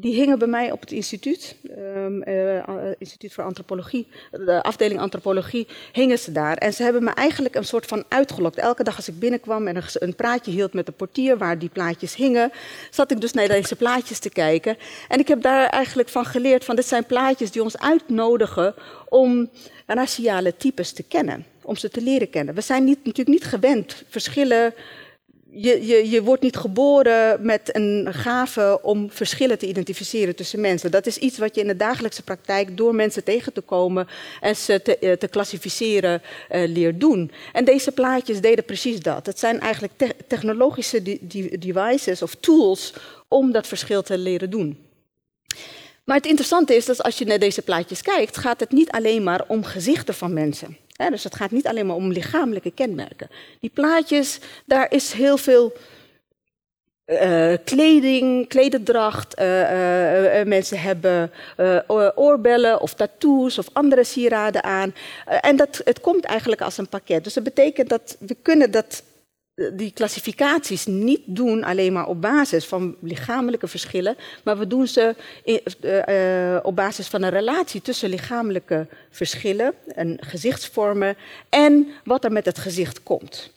die 0.03 0.15
hingen 0.15 0.39
bij 0.39 0.49
mij 0.49 0.73
op 0.73 0.81
het 0.81 0.93
instituut, 0.93 1.57
um, 1.79 2.23
Instituut 2.99 3.33
voor 3.33 3.45
Antropologie, 3.45 4.07
de 4.31 4.63
afdeling 4.63 5.01
Antropologie, 5.01 5.67
hingen 5.93 6.19
ze 6.19 6.33
daar. 6.33 6.57
En 6.57 6.73
ze 6.73 6.83
hebben 6.83 7.05
me 7.05 7.11
eigenlijk 7.11 7.55
een 7.55 7.65
soort 7.65 7.87
van 7.87 8.05
uitgelokt. 8.09 8.57
Elke 8.57 8.83
dag 8.83 8.97
als 8.97 9.09
ik 9.09 9.19
binnenkwam 9.19 9.67
en 9.67 9.83
een 9.93 10.15
praatje 10.15 10.51
hield 10.51 10.73
met 10.73 10.87
de 10.87 10.93
portier 10.93 11.39
waar 11.39 11.59
die 11.59 11.69
plaatjes 11.69 12.15
hingen, 12.15 12.53
zat 12.91 13.11
ik 13.11 13.21
dus 13.21 13.33
naar 13.33 13.49
deze 13.49 13.77
plaatjes 13.77 14.19
te 14.19 14.31
kijken. 14.31 14.77
En 15.09 15.19
ik 15.19 15.29
heb 15.29 15.43
daar 15.43 15.69
eigenlijk 15.69 16.09
van 16.09 16.25
geleerd 16.25 16.65
van 16.65 16.77
dit 16.77 16.87
zijn 16.87 17.07
plaatjes 17.07 17.51
die 17.51 17.63
ons 17.63 17.79
uitnodigen 17.79 18.75
om 19.09 19.51
raciale 19.87 20.57
types 20.57 20.93
te 20.93 21.03
kennen, 21.03 21.47
om 21.63 21.77
ze 21.77 21.89
te 21.89 22.01
leren 22.01 22.31
kennen. 22.31 22.55
We 22.55 22.61
zijn 22.61 22.85
niet, 22.85 22.99
natuurlijk 23.05 23.29
niet 23.29 23.45
gewend 23.45 24.03
verschillen 24.09 24.75
je, 25.55 25.87
je, 25.87 26.11
je 26.11 26.23
wordt 26.23 26.43
niet 26.43 26.57
geboren 26.57 27.47
met 27.47 27.77
een 27.77 28.09
gave 28.11 28.79
om 28.83 29.11
verschillen 29.11 29.59
te 29.59 29.67
identificeren 29.67 30.37
tussen 30.37 30.61
mensen. 30.61 30.91
Dat 30.91 31.07
is 31.07 31.19
iets 31.19 31.39
wat 31.39 31.55
je 31.55 31.61
in 31.61 31.67
de 31.67 31.77
dagelijkse 31.77 32.23
praktijk 32.23 32.77
door 32.77 32.95
mensen 32.95 33.25
tegen 33.25 33.53
te 33.53 33.61
komen 33.61 34.09
en 34.41 34.57
ze 34.57 34.83
te, 34.83 34.99
eh, 34.99 35.13
te 35.13 35.29
klassificeren 35.29 36.23
uh, 36.51 36.69
leert 36.69 37.01
doen. 37.01 37.31
En 37.53 37.65
deze 37.65 37.93
plaatjes 37.93 38.41
deden 38.41 38.65
precies 38.65 39.01
dat. 39.01 39.27
Het 39.27 39.39
zijn 39.39 39.61
eigenlijk 39.61 39.93
te 39.97 40.15
technologische 40.27 41.03
devices 41.59 42.23
of 42.23 42.35
tools 42.35 42.93
om 43.29 43.53
dat 43.53 43.67
verschil 43.67 44.03
te 44.03 44.19
leren 44.19 44.51
doen. 44.51 44.79
Maar 46.05 46.17
het 46.17 46.27
interessante 46.27 46.75
is 46.75 46.87
dat 46.87 47.03
als 47.03 47.19
je 47.19 47.25
naar 47.25 47.39
deze 47.39 47.63
plaatjes 47.63 48.03
kijkt, 48.03 48.37
gaat 48.37 48.61
het 48.61 48.71
niet 48.73 48.91
alleen 48.91 49.23
maar 49.23 49.45
om 49.47 49.65
gezichten 49.65 50.15
van 50.15 50.33
mensen 50.33 50.77
dus 51.11 51.25
het 51.25 51.35
gaat 51.35 51.51
niet 51.51 51.67
alleen 51.67 51.87
maar 51.87 51.97
om 51.97 52.13
lichamelijke 52.13 52.71
kenmerken. 52.71 53.29
Die 53.61 53.71
plaatjes, 53.71 54.39
daar 54.65 54.93
is 54.93 55.13
heel 55.13 55.37
veel 55.37 55.73
uh, 57.07 57.55
kleding, 57.65 58.49
klededracht. 58.49 59.41
Uh, 59.41 60.39
uh, 60.39 60.47
mensen 60.47 60.81
hebben 60.81 61.33
oorbellen 62.15 62.81
of 62.81 62.95
tattoos 62.95 63.59
of 63.59 63.67
andere 63.73 64.05
sieraden 64.05 64.63
aan. 64.63 64.95
en 65.41 65.57
dat, 65.57 65.81
het 65.85 66.01
komt 66.01 66.25
eigenlijk 66.25 66.61
als 66.61 66.79
een 66.79 66.89
pakket. 66.89 67.25
Dus 67.25 67.35
dat 67.35 67.45
betekent 67.45 67.89
dat 67.89 68.17
we 68.19 68.37
kunnen 68.43 68.71
dat 68.71 69.03
die 69.73 69.93
klassificaties 69.93 70.87
niet 70.87 71.21
doen 71.25 71.65
alleen 71.65 71.93
maar 71.93 72.07
op 72.07 72.21
basis 72.21 72.65
van 72.67 72.97
lichamelijke 73.01 73.69
verschillen, 73.69 74.17
maar 74.45 74.59
we 74.59 74.67
doen 74.67 74.87
ze 74.87 75.15
in, 75.45 75.61
uh, 75.81 76.59
op 76.63 76.77
basis 76.77 77.09
van 77.09 77.23
een 77.23 77.31
relatie 77.31 77.83
tussen 77.83 78.11
lichamelijke 78.11 78.87
verschillen 79.11 79.75
en 79.87 80.17
gezichtsvormen 80.21 81.17
en 81.49 81.89
wat 82.05 82.25
er 82.25 82.33
met 82.33 82.45
het 82.45 82.59
gezicht 82.59 83.03
komt. 83.03 83.53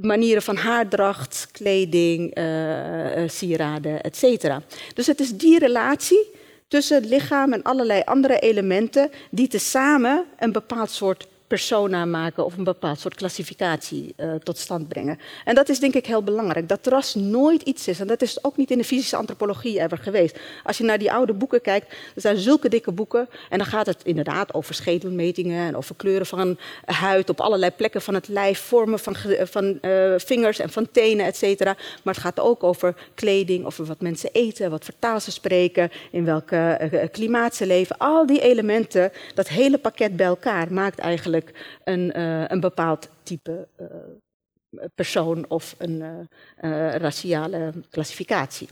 Manieren 0.00 0.42
van 0.42 0.56
haardracht, 0.56 1.48
kleding, 1.52 2.38
uh, 2.38 3.28
sieraden, 3.28 4.00
etc. 4.02 4.56
Dus 4.94 5.06
het 5.06 5.20
is 5.20 5.36
die 5.36 5.58
relatie 5.58 6.34
tussen 6.68 6.96
het 6.96 7.10
lichaam 7.10 7.52
en 7.52 7.62
allerlei 7.62 8.02
andere 8.04 8.38
elementen 8.38 9.10
die 9.30 9.48
tezamen 9.48 10.24
een 10.38 10.52
bepaald 10.52 10.90
soort 10.90 11.26
persona 11.46 12.04
maken 12.04 12.44
of 12.44 12.56
een 12.56 12.64
bepaald 12.64 13.00
soort 13.00 13.14
klassificatie 13.14 14.14
uh, 14.16 14.34
tot 14.34 14.58
stand 14.58 14.88
brengen. 14.88 15.18
En 15.44 15.54
dat 15.54 15.68
is 15.68 15.78
denk 15.78 15.94
ik 15.94 16.06
heel 16.06 16.22
belangrijk, 16.22 16.68
dat 16.68 16.86
ras 16.86 17.14
nooit 17.14 17.62
iets 17.62 17.88
is. 17.88 18.00
En 18.00 18.06
dat 18.06 18.22
is 18.22 18.44
ook 18.44 18.56
niet 18.56 18.70
in 18.70 18.78
de 18.78 18.84
fysische 18.84 19.16
antropologie 19.16 19.80
ever 19.80 19.98
geweest. 19.98 20.38
Als 20.64 20.78
je 20.78 20.84
naar 20.84 20.98
die 20.98 21.12
oude 21.12 21.32
boeken 21.32 21.60
kijkt, 21.60 21.90
er 22.14 22.20
zijn 22.20 22.36
zulke 22.36 22.68
dikke 22.68 22.92
boeken. 22.92 23.28
En 23.48 23.58
dan 23.58 23.66
gaat 23.66 23.86
het 23.86 24.02
inderdaad 24.04 24.54
over 24.54 24.74
schedelmetingen 24.74 25.66
en 25.66 25.76
over 25.76 25.94
kleuren 25.94 26.26
van 26.26 26.58
huid 26.84 27.30
op 27.30 27.40
allerlei 27.40 27.70
plekken 27.70 28.02
van 28.02 28.14
het 28.14 28.28
lijf, 28.28 28.58
vormen 28.58 28.98
van, 28.98 29.16
van 29.40 29.78
uh, 29.82 30.14
vingers 30.16 30.58
en 30.58 30.70
van 30.70 30.88
tenen, 30.90 31.26
et 31.26 31.36
cetera. 31.36 31.76
Maar 32.02 32.14
het 32.14 32.22
gaat 32.22 32.40
ook 32.40 32.62
over 32.64 32.94
kleding, 33.14 33.64
over 33.64 33.84
wat 33.84 34.00
mensen 34.00 34.30
eten, 34.32 34.70
wat 34.70 34.84
voor 34.84 34.94
taal 34.98 35.20
ze 35.20 35.30
spreken, 35.30 35.90
in 36.10 36.24
welke 36.24 36.88
uh, 36.92 37.02
klimaat 37.12 37.54
ze 37.54 37.66
leven. 37.66 37.98
Al 37.98 38.26
die 38.26 38.40
elementen, 38.40 39.12
dat 39.34 39.48
hele 39.48 39.78
pakket 39.78 40.16
bij 40.16 40.26
elkaar 40.26 40.72
maakt 40.72 40.98
eigenlijk 40.98 41.35
een, 41.84 42.18
uh, 42.18 42.48
een 42.48 42.60
bepaald 42.60 43.08
type 43.22 43.68
uh, 43.80 43.86
persoon 44.94 45.48
of 45.48 45.74
een 45.78 46.00
uh, 46.00 46.94
raciale 46.94 47.72
klassificatie. 47.90 48.68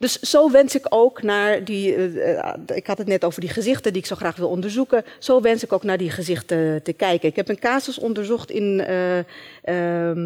Dus 0.00 0.20
zo 0.20 0.50
wens 0.50 0.74
ik 0.74 0.86
ook 0.88 1.22
naar 1.22 1.64
die, 1.64 1.96
uh, 1.96 2.52
ik 2.74 2.86
had 2.86 2.98
het 2.98 3.06
net 3.06 3.24
over 3.24 3.40
die 3.40 3.50
gezichten 3.50 3.92
die 3.92 4.02
ik 4.02 4.08
zo 4.08 4.16
graag 4.16 4.36
wil 4.36 4.48
onderzoeken, 4.48 5.04
zo 5.18 5.40
wens 5.40 5.64
ik 5.64 5.72
ook 5.72 5.82
naar 5.82 5.98
die 5.98 6.10
gezichten 6.10 6.82
te 6.82 6.92
kijken. 6.92 7.28
Ik 7.28 7.36
heb 7.36 7.48
een 7.48 7.58
casus 7.58 7.98
onderzocht 7.98 8.50
in, 8.50 8.84
uh, 8.88 9.18
uh, 9.18 10.16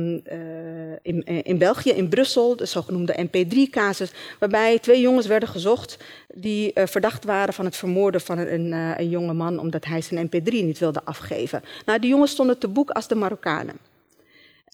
in, 1.03 1.25
in 1.25 1.59
België, 1.59 1.91
in 1.91 2.09
Brussel, 2.09 2.57
de 2.57 2.67
zogenoemde 2.67 3.27
MP3-casus, 3.29 4.13
waarbij 4.39 4.79
twee 4.79 5.01
jongens 5.01 5.27
werden 5.27 5.49
gezocht 5.49 5.97
die 6.35 6.73
verdacht 6.75 7.25
waren 7.25 7.55
van 7.55 7.65
het 7.65 7.77
vermoorden 7.77 8.21
van 8.21 8.39
een, 8.39 8.73
een 8.73 9.09
jonge 9.09 9.33
man 9.33 9.59
omdat 9.59 9.85
hij 9.85 10.01
zijn 10.01 10.29
MP3 10.29 10.51
niet 10.51 10.79
wilde 10.79 11.05
afgeven. 11.05 11.63
Nou, 11.87 11.99
die 11.99 12.11
jongens 12.11 12.31
stonden 12.31 12.59
te 12.59 12.69
boek 12.69 12.91
als 12.91 13.09
de 13.09 13.15
Marokkanen. 13.15 13.94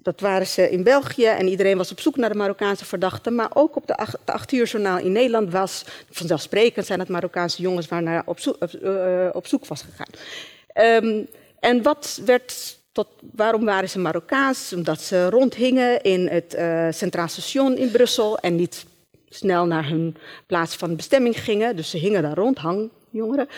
Dat 0.03 0.21
waren 0.21 0.47
ze 0.47 0.71
in 0.71 0.83
België 0.83 1.27
en 1.27 1.49
iedereen 1.49 1.77
was 1.77 1.91
op 1.91 2.01
zoek 2.01 2.17
naar 2.17 2.31
de 2.31 2.39
Marokkaanse 2.39 2.85
verdachten. 2.85 3.35
Maar 3.35 3.51
ook 3.55 3.77
op 3.77 3.87
de 3.87 3.97
8 4.25 4.53
uur 4.53 4.67
journaal 4.67 4.99
in 4.99 5.13
Nederland 5.13 5.53
was 5.53 5.85
vanzelfsprekend 6.11 6.87
zijn 6.87 6.99
het 6.99 7.09
Marokkaanse 7.09 7.63
jongens 7.63 7.89
waar 7.89 8.03
naar 8.03 8.23
op, 8.27 8.39
zoek, 8.39 8.57
op 9.33 9.47
zoek 9.47 9.67
was 9.67 9.83
gegaan. 9.83 11.05
Um, 11.05 11.29
en 11.61 11.83
wat 11.83 12.21
werd 12.25 12.79
tot, 12.93 13.07
waarom 13.33 13.65
waren 13.65 13.89
ze 13.89 13.99
Marokkaans? 13.99 14.73
Omdat 14.73 15.01
ze 15.01 15.31
rondhingen 15.31 16.03
in 16.03 16.29
het 16.29 16.55
uh, 16.59 16.87
Centraal 16.91 17.29
Station 17.29 17.77
in 17.77 17.91
Brussel 17.91 18.39
en 18.39 18.57
niet 18.57 18.85
snel 19.29 19.67
naar 19.67 19.89
hun 19.89 20.17
plaats 20.47 20.77
van 20.77 20.97
bestemming 20.97 21.41
gingen. 21.43 21.77
Dus 21.77 21.91
ze 21.91 21.97
hingen 21.97 22.23
daar 22.23 22.37
rond, 22.37 22.59
hangjongeren. 23.11 23.49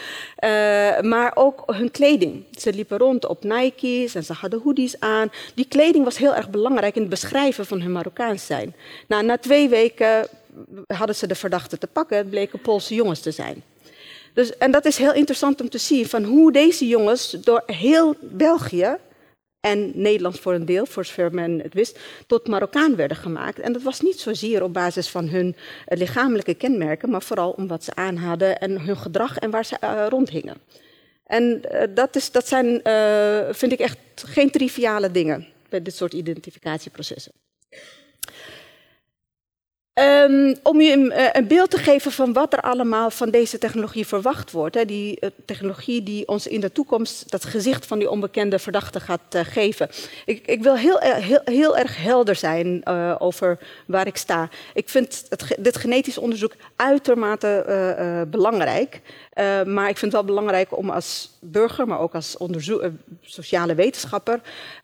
Uh, 0.45 1.11
maar 1.11 1.33
ook 1.35 1.63
hun 1.67 1.91
kleding. 1.91 2.45
Ze 2.51 2.73
liepen 2.73 2.99
rond 2.99 3.27
op 3.27 3.45
Nike's 3.45 4.15
en 4.15 4.25
ze 4.25 4.33
hadden 4.33 4.61
hoodies 4.61 5.01
aan. 5.01 5.31
Die 5.55 5.67
kleding 5.69 6.05
was 6.05 6.19
heel 6.19 6.35
erg 6.35 6.51
belangrijk 6.51 6.95
in 6.95 7.01
het 7.01 7.11
beschrijven 7.11 7.67
van 7.67 7.81
hun 7.81 7.93
Marokkaans 7.93 8.47
zijn. 8.47 8.75
Nou, 9.07 9.25
na 9.25 9.39
twee 9.39 9.69
weken 9.69 10.29
hadden 10.87 11.17
ze 11.17 11.27
de 11.27 11.35
verdachte 11.35 11.79
te 11.79 11.87
pakken. 11.87 12.17
Het 12.17 12.31
bleken 12.31 12.61
Poolse 12.61 12.95
jongens 12.95 13.21
te 13.21 13.31
zijn. 13.31 13.63
Dus, 14.35 14.57
en 14.57 14.71
dat 14.71 14.85
is 14.85 14.97
heel 14.97 15.15
interessant 15.15 15.61
om 15.61 15.69
te 15.69 15.79
zien 15.79 16.07
van 16.07 16.25
hoe 16.25 16.53
deze 16.53 16.87
jongens 16.87 17.31
door 17.31 17.63
heel 17.67 18.15
België 18.21 18.97
en 19.63 19.93
Nederland 19.95 20.41
voor 20.41 20.55
een 20.55 20.65
deel, 20.65 20.87
voor 20.87 21.05
zover 21.05 21.35
men 21.35 21.61
het 21.61 21.75
wist, 21.75 21.99
tot 22.27 22.49
Marokkaan 22.49 22.97
werden 22.97 23.17
gemaakt. 23.17 23.59
En 23.59 23.73
dat 23.73 23.83
was 23.83 24.01
niet 24.01 24.21
zozeer 24.21 24.63
op 24.63 24.73
basis 24.73 25.09
van 25.09 25.29
hun 25.29 25.57
eh, 25.87 25.99
lichamelijke 25.99 26.55
kenmerken, 26.55 27.11
maar 27.11 27.23
vooral 27.23 27.51
om 27.51 27.67
wat 27.67 27.85
ze 27.85 27.95
aan 27.95 28.17
hadden 28.17 28.61
en 28.61 28.81
hun 28.81 28.97
gedrag 28.97 29.39
en 29.39 29.51
waar 29.51 29.65
ze 29.65 29.77
uh, 29.85 30.07
rondhingen. 30.09 30.57
En 31.27 31.63
uh, 31.73 31.83
dat, 31.95 32.17
is, 32.17 32.31
dat 32.31 32.49
zijn, 32.49 32.81
vind 33.55 33.73
ik 33.73 33.79
echt 33.79 33.99
geen 34.15 34.51
triviale 34.51 35.11
dingen 35.11 35.47
bij 35.69 35.83
dit 35.83 35.95
soort 35.95 36.13
identificatieprocessen. 36.13 37.33
Um, 40.01 40.57
om 40.63 40.81
je 40.81 40.93
een, 40.93 41.11
eh, 41.11 41.29
een, 41.33 41.47
beeld 41.47 41.71
te 41.71 41.79
geven 41.79 42.13
van 42.13 42.33
wat 42.33 42.53
er 42.53 42.61
allemaal 42.61 43.11
van 43.11 43.31
deze 43.31 43.59
technologie 43.59 44.07
verwacht 44.07 44.51
wordt. 44.51 44.75
Hè, 44.75 44.85
die 44.85 45.19
uh, 45.21 45.31
technologie 45.45 46.03
die 46.03 46.29
ons 46.29 46.47
in 46.47 46.61
de 46.61 46.73
toekomst 46.73 47.31
dat 47.31 47.45
gezicht 47.45 47.87
van 47.87 47.99
die 47.99 48.11
onbekende 48.11 48.59
verdachte 48.59 49.01
gaat 49.01 49.35
uh, 49.35 49.41
geven. 49.45 49.89
Ik, 50.25 50.47
ik, 50.47 50.63
wil 50.63 50.77
heel, 50.77 50.99
heel, 50.99 51.41
heel 51.45 51.77
erg 51.77 51.97
helder 51.97 52.35
zijn 52.35 52.87
over 53.19 53.59
waar 53.87 54.07
ik 54.07 54.17
sta. 54.17 54.49
Ik 54.75 54.89
vind 54.89 55.25
het, 55.29 55.57
dit 55.59 55.77
genetisch 55.77 56.19
onderzoek 56.19 56.53
uitermate 56.77 58.27
belangrijk. 58.31 59.01
Uh, 59.39 59.63
maar 59.63 59.89
ik 59.89 59.99
vind 59.99 60.13
het 60.13 60.25
wel 60.25 60.35
belangrijk 60.35 60.77
om 60.77 60.91
als 60.91 61.31
burger, 61.41 61.87
maar 61.87 62.01
ook 62.01 62.15
als 62.15 62.37
onderzoek, 62.37 62.83
uh, 62.83 62.89
sociale 63.21 63.75
wetenschapper, 63.75 64.41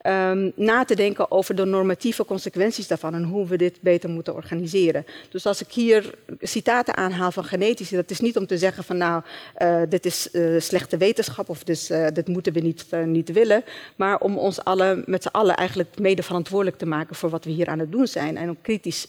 um, 0.07 0.53
na 0.55 0.85
te 0.85 0.95
denken 0.95 1.31
over 1.31 1.55
de 1.55 1.65
normatieve 1.65 2.25
consequenties 2.25 2.87
daarvan 2.87 3.15
en 3.15 3.23
hoe 3.23 3.47
we 3.47 3.57
dit 3.57 3.81
beter 3.81 4.11
moeten 4.11 4.35
organiseren. 4.35 5.07
Dus 5.31 5.47
als 5.47 5.61
ik 5.61 5.73
hier 5.73 6.15
citaten 6.41 6.97
aanhaal 6.97 7.33
van 7.33 7.45
genetici, 7.45 7.97
dat 7.97 8.11
is 8.11 8.21
niet 8.21 8.37
om 8.37 8.47
te 8.47 8.59
zeggen 8.59 8.85
van 8.85 8.97
nou, 8.97 9.23
uh, 9.59 9.83
dit 9.89 10.07
is 10.07 10.29
slechte 10.59 10.97
wetenschap 10.97 11.49
of 11.49 11.65
dus, 11.65 11.87
dit 12.13 12.29
moeten 12.29 12.53
we 12.53 12.61
niet, 12.61 12.87
niet 13.05 13.33
willen, 13.33 13.65
maar 13.97 14.19
om 14.19 14.39
ons 14.39 14.65
alle, 14.65 15.03
met 15.07 15.23
z'n 15.23 15.29
allen 15.29 15.57
eigenlijk 15.57 15.99
mede 15.99 16.23
verantwoordelijk 16.23 16.79
te 16.79 16.87
maken 16.87 17.17
voor 17.17 17.31
wat 17.31 17.45
we 17.45 17.51
hier 17.51 17.69
aan 17.69 17.79
het 17.79 17.93
doen 17.93 18.07
zijn 18.07 18.37
en 18.37 18.49
om, 18.49 18.57
kritisch, 18.63 19.09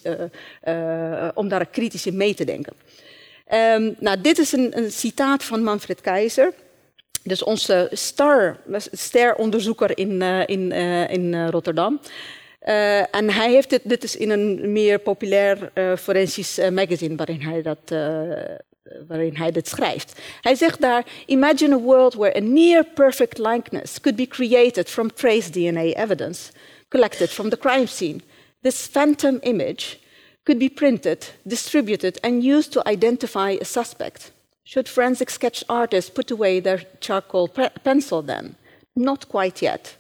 om 1.34 1.48
daar 1.48 1.66
kritisch 1.66 2.06
in 2.06 2.18
mee 2.18 2.34
te 2.34 2.46
denken. 2.46 2.74
Um, 3.54 3.96
nou, 4.00 4.22
dit 4.22 4.38
is 4.38 4.52
een, 4.52 4.78
een, 4.78 4.92
citaat 4.92 5.44
van 5.44 5.64
Manfred 5.64 6.02
Keizer. 6.02 6.54
Dus 7.24 7.44
onze 7.44 7.90
star, 7.92 8.58
steronderzoeker 8.92 9.98
in, 9.98 10.22
uh, 10.22 10.48
in, 10.48 10.72
uh, 10.72 11.10
in 11.10 11.34
uh, 11.34 11.50
Rotterdam. 11.50 12.00
en 13.12 13.30
hij 13.30 13.52
heeft 13.52 13.70
dit, 13.70 13.82
dit 13.84 14.04
is 14.04 14.16
in 14.16 14.30
een 14.30 14.72
meer 14.72 15.00
populair 15.00 15.72
forensisch 15.98 16.60
magazine 16.72 17.16
waarin 17.16 17.42
hij, 17.42 17.62
dat, 17.62 17.80
waarin 19.08 19.36
hij 19.36 19.52
dit 19.52 19.68
schrijft. 19.68 20.20
Hij 20.42 20.56
zegt 20.56 20.82
daar, 20.82 21.06
imagine 21.26 21.76
a 21.76 21.80
world 21.80 22.14
where 22.14 22.38
a 22.38 22.42
near 22.42 22.84
perfect 22.84 23.38
likeness 23.38 24.02
could 24.02 24.18
be 24.18 24.28
created 24.28 24.90
from 24.90 25.14
trace 25.14 25.50
DNA 25.50 25.84
evidence 25.84 26.52
collected 26.88 27.30
from 27.30 27.50
the 27.50 27.58
crime 27.58 27.86
scene. 27.86 28.20
This 28.62 28.88
phantom 28.88 29.38
image 29.42 29.98
could 30.50 30.58
be 30.58 30.68
printed, 30.68 31.28
distributed, 31.46 32.18
and 32.24 32.44
used 32.44 32.74
to 32.74 32.82
identify 32.88 33.52
a 33.52 33.64
suspect. 33.64 34.32
Should 34.64 34.90
forensic 34.90 35.30
sketch 35.30 35.64
artists 35.70 36.10
put 36.10 36.32
away 36.32 36.60
their 36.60 36.82
charcoal 37.00 37.48
pencil 37.84 38.24
then? 38.24 38.56
Not 38.96 39.30
quite 39.30 39.62
yet. 39.62 39.96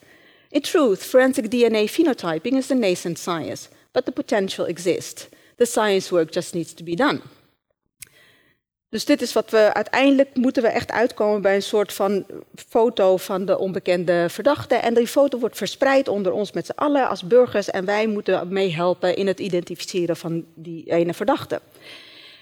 In 0.49 0.63
truth, 0.63 1.03
forensic 1.03 1.51
DNA 1.51 1.85
phenotyping 1.85 2.53
is 2.53 2.71
a 2.71 2.73
nascent 2.73 3.19
science, 3.19 3.69
but 3.93 4.07
the 4.07 4.12
potential 4.12 4.65
exists. 4.65 5.27
The 5.57 5.67
science 5.67 6.12
work 6.12 6.31
just 6.31 6.55
needs 6.55 6.73
to 6.73 6.83
be 6.83 6.95
done. 6.95 7.21
Dus 8.89 9.06
dit 9.06 9.21
is 9.21 9.34
wat 9.34 9.52
we 9.52 9.73
uiteindelijk 9.73 10.36
moeten 10.36 10.63
we 10.63 10.69
echt 10.69 10.91
uitkomen 10.91 11.41
bij 11.41 11.56
een 11.56 11.62
soort 11.62 11.93
van 11.93 12.25
foto 12.69 13.17
van 13.17 13.45
de 13.45 13.58
onbekende 13.58 14.25
verdachte. 14.30 14.75
En 14.75 14.93
die 14.93 15.08
foto 15.08 15.39
wordt 15.39 15.58
verspreid 15.58 16.08
onder 16.08 16.32
ons 16.32 16.52
met 16.52 16.65
z'n 16.65 16.71
allen 16.75 17.10
als 17.10 17.23
burgers. 17.23 17.69
En 17.69 17.86
wij 17.86 18.08
moeten 18.08 18.54
meehelpen 18.54 19.15
in 19.15 19.28
het 19.28 19.39
identificeren 19.39 20.17
van 20.17 20.45
die 20.56 20.91
ene 20.91 21.13
verdachte. 21.13 21.62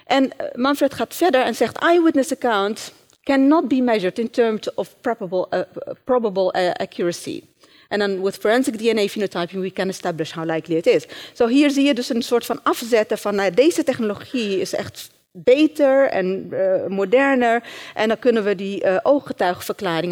En 0.06 0.38
eh, 0.38 0.56
Manfred 0.56 0.94
gaat 0.94 1.16
verder 1.16 1.42
en 1.42 1.56
zegt: 1.56 1.78
eyewitness 1.78 2.32
account 2.32 2.94
cannot 3.24 3.68
be 3.68 3.82
measured 3.82 4.20
in 4.20 4.30
terms 4.30 4.74
of 4.74 4.96
probable, 5.02 5.48
uh, 5.52 5.62
probable 6.04 6.54
uh, 6.60 6.72
accuracy. 6.72 7.44
En 7.88 8.00
dan 8.00 8.24
with 8.24 8.36
forensic 8.36 8.78
DNA 8.78 9.08
phenotyping 9.08 9.62
we 9.62 9.72
can 9.72 9.88
establish 9.88 10.32
how 10.32 10.46
likely 10.46 10.78
it 10.78 10.86
is. 10.86 11.06
Zo 11.34 11.48
hier 11.48 11.70
zie 11.70 11.86
je 11.86 11.94
dus 11.94 12.10
een 12.10 12.22
soort 12.22 12.46
van 12.46 12.60
afzetten 12.64 13.18
van 13.18 13.42
deze 13.54 13.84
technologie 13.84 14.60
is 14.60 14.74
echt 14.74 15.10
beter 15.32 16.10
en 16.10 16.50
uh, 16.52 16.86
moderner. 16.88 17.64
En 17.94 18.08
dan 18.08 18.20
kunnen 18.20 18.44
we 18.44 18.56
die 18.56 18.84
uh, 18.84 18.98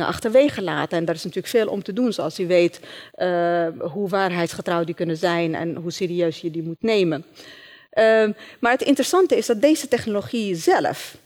achterwege 0.06 0.62
laten. 0.62 0.98
En 0.98 1.06
daar 1.06 1.16
is 1.16 1.24
natuurlijk 1.24 1.54
veel 1.54 1.68
om 1.68 1.84
te 1.84 1.94
doen, 1.94 2.14
zoals 2.14 2.40
u 2.40 2.48
weet, 2.48 2.80
uh, 3.18 3.68
hoe 3.80 4.10
waarheidsgetrouw 4.10 4.84
die 4.84 4.96
kunnen 4.96 5.18
zijn 5.18 5.56
en 5.56 5.76
hoe 5.76 5.92
serieus 5.92 6.42
je 6.42 6.52
die 6.52 6.64
moet 6.64 6.82
nemen. 6.82 7.26
Ehm, 7.90 8.32
maar 8.60 8.72
het 8.72 8.82
interessante 8.82 9.38
is 9.38 9.46
dat 9.46 9.62
deze 9.62 9.88
technologie 9.88 10.56
zelf 10.56 11.18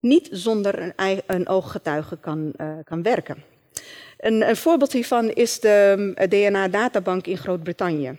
niet 0.00 0.28
zonder 0.30 0.92
een, 0.96 1.22
een 1.26 1.48
ooggetuige 1.48 2.16
kan, 2.16 2.52
kan 2.84 3.02
werken. 3.02 3.42
Een, 4.18 4.48
een, 4.48 4.56
voorbeeld 4.56 4.92
hiervan 4.92 5.30
is 5.30 5.60
de 5.60 6.14
DNA-databank 6.28 7.26
in 7.26 7.36
Groot-Brittannië. 7.36 8.18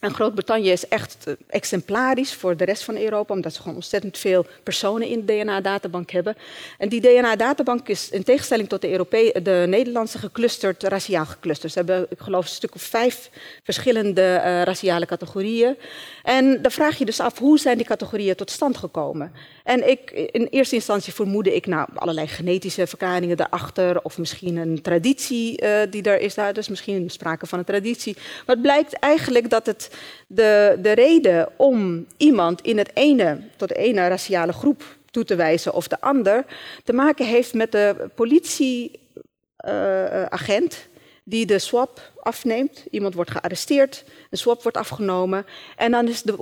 En 0.00 0.14
Groot-Brittannië 0.14 0.70
is 0.70 0.88
echt 0.88 1.16
eh, 1.26 1.34
exemplarisch 1.46 2.34
voor 2.34 2.56
de 2.56 2.64
rest 2.64 2.84
van 2.84 2.96
Europa, 2.96 3.34
omdat 3.34 3.54
ze 3.54 3.60
gewoon 3.60 3.76
ontzettend 3.76 4.18
veel 4.18 4.46
personen 4.62 5.08
in 5.08 5.26
de 5.26 5.32
DNA-databank 5.32 6.10
hebben. 6.10 6.36
En 6.78 6.88
die 6.88 7.00
DNA-databank 7.00 7.88
is 7.88 8.10
in 8.10 8.22
tegenstelling 8.22 8.68
tot 8.68 8.80
de, 8.80 8.90
Europee 8.90 9.42
de 9.42 9.64
Nederlandse 9.68 10.18
geclusterd, 10.18 10.82
raciaal 10.82 11.26
geclusterd. 11.26 11.72
Ze 11.72 11.78
hebben, 11.78 12.06
ik 12.08 12.20
geloof, 12.20 12.44
een 12.44 12.50
stuk 12.50 12.74
of 12.74 12.82
vijf 12.82 13.30
verschillende 13.62 14.22
uh, 14.22 14.62
raciale 14.62 15.06
categorieën. 15.06 15.76
En 16.22 16.62
dan 16.62 16.70
vraag 16.70 16.98
je 16.98 17.04
dus 17.04 17.20
af, 17.20 17.38
hoe 17.38 17.58
zijn 17.58 17.76
die 17.76 17.86
categorieën 17.86 18.34
tot 18.34 18.50
stand 18.50 18.76
gekomen? 18.76 19.32
En 19.70 19.88
ik, 19.88 20.10
in 20.10 20.46
eerste 20.50 20.74
instantie 20.74 21.12
vermoedde 21.12 21.54
ik 21.54 21.66
nou, 21.66 21.88
allerlei 21.94 22.26
genetische 22.26 22.86
verklaringen 22.86 23.36
daarachter, 23.36 24.02
of 24.02 24.18
misschien 24.18 24.56
een 24.56 24.82
traditie 24.82 25.62
uh, 25.62 25.80
die 25.90 26.02
er 26.02 26.20
is 26.20 26.34
daar, 26.34 26.52
dus 26.52 26.68
misschien 26.68 27.10
sprake 27.10 27.46
van 27.46 27.58
een 27.58 27.64
traditie. 27.64 28.14
Maar 28.14 28.56
het 28.56 28.62
blijkt 28.62 28.92
eigenlijk 28.92 29.50
dat 29.50 29.66
het 29.66 29.90
de, 30.26 30.78
de 30.82 30.92
reden 30.92 31.48
om 31.56 32.06
iemand 32.16 32.60
in 32.60 32.78
het 32.78 32.90
ene, 32.94 33.40
tot 33.56 33.68
de 33.68 33.74
ene 33.74 34.08
raciale 34.08 34.52
groep 34.52 34.82
toe 35.10 35.24
te 35.24 35.34
wijzen 35.34 35.74
of 35.74 35.88
de 35.88 36.00
ander, 36.00 36.44
te 36.84 36.92
maken 36.92 37.26
heeft 37.26 37.54
met 37.54 37.72
de 37.72 38.10
politieagent. 38.14 40.74
Uh, 40.74 40.89
die 41.30 41.46
de 41.46 41.58
swap 41.58 42.12
afneemt. 42.20 42.84
Iemand 42.90 43.14
wordt 43.14 43.30
gearresteerd, 43.30 44.04
een 44.30 44.38
swap 44.38 44.62
wordt 44.62 44.76
afgenomen. 44.76 45.46
En 45.76 45.90
dan 45.90 46.08
is 46.08 46.22
de, 46.22 46.36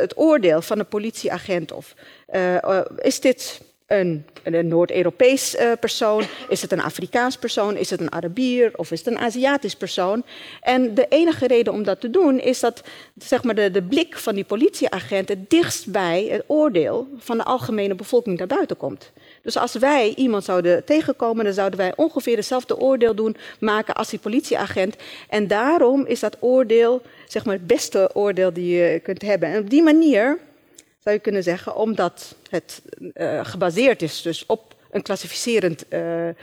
het 0.00 0.18
oordeel 0.18 0.62
van 0.62 0.78
de 0.78 0.84
politieagent 0.84 1.72
of 1.72 1.94
uh, 2.34 2.80
is 2.98 3.20
dit 3.20 3.60
een, 3.86 4.26
een 4.42 4.68
Noord-Europees 4.68 5.54
uh, 5.54 5.72
persoon? 5.80 6.24
Is 6.48 6.62
het 6.62 6.72
een 6.72 6.80
Afrikaans 6.80 7.36
persoon? 7.36 7.76
Is 7.76 7.90
het 7.90 8.00
een 8.00 8.12
Arabier? 8.12 8.70
Of 8.76 8.90
is 8.90 8.98
het 8.98 9.08
een 9.08 9.18
Aziatisch 9.18 9.74
persoon? 9.74 10.24
En 10.60 10.94
de 10.94 11.06
enige 11.08 11.46
reden 11.46 11.72
om 11.72 11.82
dat 11.82 12.00
te 12.00 12.10
doen 12.10 12.40
is 12.40 12.60
dat 12.60 12.82
zeg 13.18 13.42
maar, 13.42 13.54
de, 13.54 13.70
de 13.70 13.82
blik 13.82 14.18
van 14.18 14.34
die 14.34 14.44
politieagent 14.44 15.28
het 15.28 15.50
dichtst 15.50 15.90
bij 15.90 16.24
het 16.30 16.44
oordeel 16.46 17.08
van 17.18 17.36
de 17.36 17.44
algemene 17.44 17.94
bevolking 17.94 18.38
naar 18.38 18.46
buiten 18.46 18.76
komt. 18.76 19.12
Dus 19.42 19.56
als 19.56 19.74
wij 19.74 20.14
iemand 20.14 20.44
zouden 20.44 20.84
tegenkomen, 20.84 21.44
dan 21.44 21.54
zouden 21.54 21.78
wij 21.78 21.92
ongeveer 21.96 22.36
hetzelfde 22.36 22.78
oordeel 22.78 23.14
doen 23.14 23.36
maken 23.60 23.94
als 23.94 24.08
die 24.08 24.18
politieagent. 24.18 24.96
En 25.28 25.46
daarom 25.46 26.06
is 26.06 26.20
dat 26.20 26.36
oordeel 26.40 27.02
zeg 27.26 27.44
maar, 27.44 27.54
het 27.54 27.66
beste 27.66 28.10
oordeel 28.12 28.52
die 28.52 28.76
je 28.76 29.00
kunt 29.00 29.22
hebben. 29.22 29.48
En 29.48 29.60
op 29.60 29.70
die 29.70 29.82
manier 29.82 30.38
zou 30.98 31.14
je 31.14 31.22
kunnen 31.22 31.42
zeggen, 31.42 31.76
omdat 31.76 32.34
het 32.50 32.82
uh, 33.14 33.44
gebaseerd 33.44 34.02
is 34.02 34.22
dus 34.22 34.46
op 34.46 34.74
een 34.90 35.02
klassificerend 35.02 35.84
uh, 35.88 36.28
uh, 36.28 36.34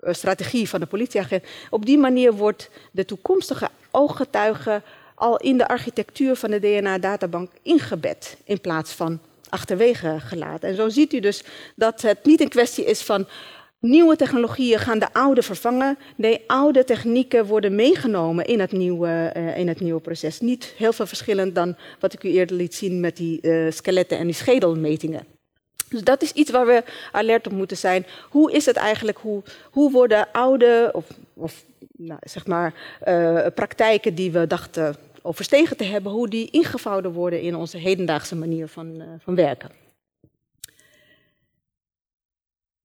strategie 0.00 0.68
van 0.68 0.80
de 0.80 0.86
politieagent. 0.86 1.44
Op 1.70 1.86
die 1.86 1.98
manier 1.98 2.32
wordt 2.32 2.70
de 2.92 3.04
toekomstige 3.04 3.68
ooggetuige 3.90 4.82
al 5.14 5.36
in 5.36 5.58
de 5.58 5.68
architectuur 5.68 6.36
van 6.36 6.50
de 6.50 6.60
DNA-databank 6.60 7.50
ingebed 7.62 8.36
in 8.44 8.60
plaats 8.60 8.92
van 8.92 9.20
achterwege 9.48 10.16
gelaten. 10.18 10.68
En 10.68 10.74
zo 10.74 10.88
ziet 10.88 11.12
u 11.12 11.20
dus 11.20 11.44
dat 11.76 12.02
het 12.02 12.24
niet 12.24 12.40
een 12.40 12.48
kwestie 12.48 12.84
is 12.84 13.02
van 13.02 13.26
Nieuwe 13.80 14.16
technologieën 14.16 14.78
gaan 14.78 14.98
de 14.98 15.12
oude 15.12 15.42
vervangen. 15.42 15.98
De 16.16 16.40
oude 16.46 16.84
technieken 16.84 17.46
worden 17.46 17.74
meegenomen 17.74 18.44
in 18.44 18.60
het 18.60 18.72
nieuwe, 18.72 19.32
uh, 19.36 19.58
in 19.58 19.68
het 19.68 19.80
nieuwe 19.80 20.00
proces. 20.00 20.40
Niet 20.40 20.64
heel 20.76 20.92
veel 20.92 21.06
verschillend 21.06 21.54
dan 21.54 21.76
wat 22.00 22.12
ik 22.12 22.24
u 22.24 22.28
eerder 22.28 22.56
liet 22.56 22.74
zien 22.74 23.00
met 23.00 23.16
die 23.16 23.38
uh, 23.42 23.70
skeletten 23.70 24.18
en 24.18 24.24
die 24.24 24.34
schedelmetingen. 24.34 25.26
Dus 25.88 26.02
dat 26.02 26.22
is 26.22 26.32
iets 26.32 26.50
waar 26.50 26.66
we 26.66 26.82
alert 27.12 27.46
op 27.46 27.52
moeten 27.52 27.76
zijn. 27.76 28.06
Hoe 28.28 28.52
is 28.52 28.66
het 28.66 28.76
eigenlijk? 28.76 29.18
Hoe, 29.18 29.42
hoe 29.70 29.90
worden 29.90 30.28
oude 30.32 30.90
of, 30.92 31.04
of 31.34 31.64
nou, 31.96 32.20
zeg 32.22 32.46
maar, 32.46 32.74
uh, 33.08 33.46
praktijken 33.54 34.14
die 34.14 34.30
we 34.30 34.46
dachten 34.46 34.96
overstegen 35.26 35.76
te 35.76 35.84
hebben, 35.84 36.12
hoe 36.12 36.28
die 36.28 36.50
ingevouwen 36.50 37.12
worden 37.12 37.40
in 37.40 37.56
onze 37.56 37.78
hedendaagse 37.78 38.36
manier 38.36 38.68
van, 38.68 39.02
van 39.18 39.34
werken? 39.34 39.70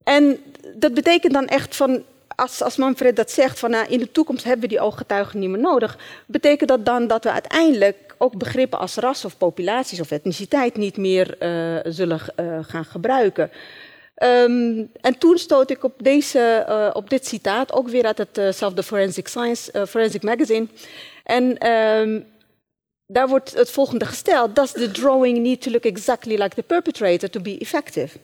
En 0.03 0.37
dat 0.75 0.93
betekent 0.93 1.33
dan 1.33 1.47
echt 1.47 1.75
van, 1.75 2.03
als, 2.35 2.61
als 2.61 2.75
Manfred 2.77 3.15
dat 3.15 3.31
zegt, 3.31 3.59
van 3.59 3.69
nou, 3.69 3.87
in 3.87 3.99
de 3.99 4.11
toekomst 4.11 4.43
hebben 4.43 4.61
we 4.61 4.67
die 4.67 4.79
ooggetuigen 4.79 5.39
niet 5.39 5.49
meer 5.49 5.59
nodig, 5.59 5.97
betekent 6.25 6.69
dat 6.69 6.85
dan 6.85 7.07
dat 7.07 7.23
we 7.23 7.31
uiteindelijk 7.31 8.15
ook 8.17 8.37
begrippen 8.37 8.79
als 8.79 8.95
ras 8.95 9.25
of 9.25 9.37
populaties 9.37 9.99
of 9.99 10.11
etniciteit 10.11 10.77
niet 10.77 10.97
meer 10.97 11.35
uh, 11.39 11.79
zullen 11.91 12.19
uh, 12.39 12.59
gaan 12.61 12.85
gebruiken. 12.85 13.51
Um, 14.23 14.91
en 15.01 15.17
toen 15.17 15.37
stoot 15.37 15.69
ik 15.69 15.83
op, 15.83 15.93
deze, 15.97 16.91
op 16.93 17.09
dit 17.09 17.27
citaat, 17.27 17.73
ook 17.73 17.89
weer 17.89 18.05
uit 18.05 18.17
hetzelfde 18.17 18.83
Forensic 18.83 19.27
Science, 19.27 19.87
Forensic 19.87 20.23
Magazine. 20.23 20.67
En 21.23 21.69
um, 21.69 22.25
daar 23.05 23.27
wordt 23.27 23.53
het 23.53 23.71
volgende 23.71 24.05
gesteld: 24.05 24.55
Does 24.55 24.71
the 24.71 24.91
drawing 24.91 25.37
need 25.37 25.61
to 25.61 25.71
look 25.71 25.83
exactly 25.83 26.35
like 26.35 26.55
the 26.55 26.63
perpetrator 26.63 27.29
to 27.29 27.41
be 27.41 27.57
effective? 27.57 28.17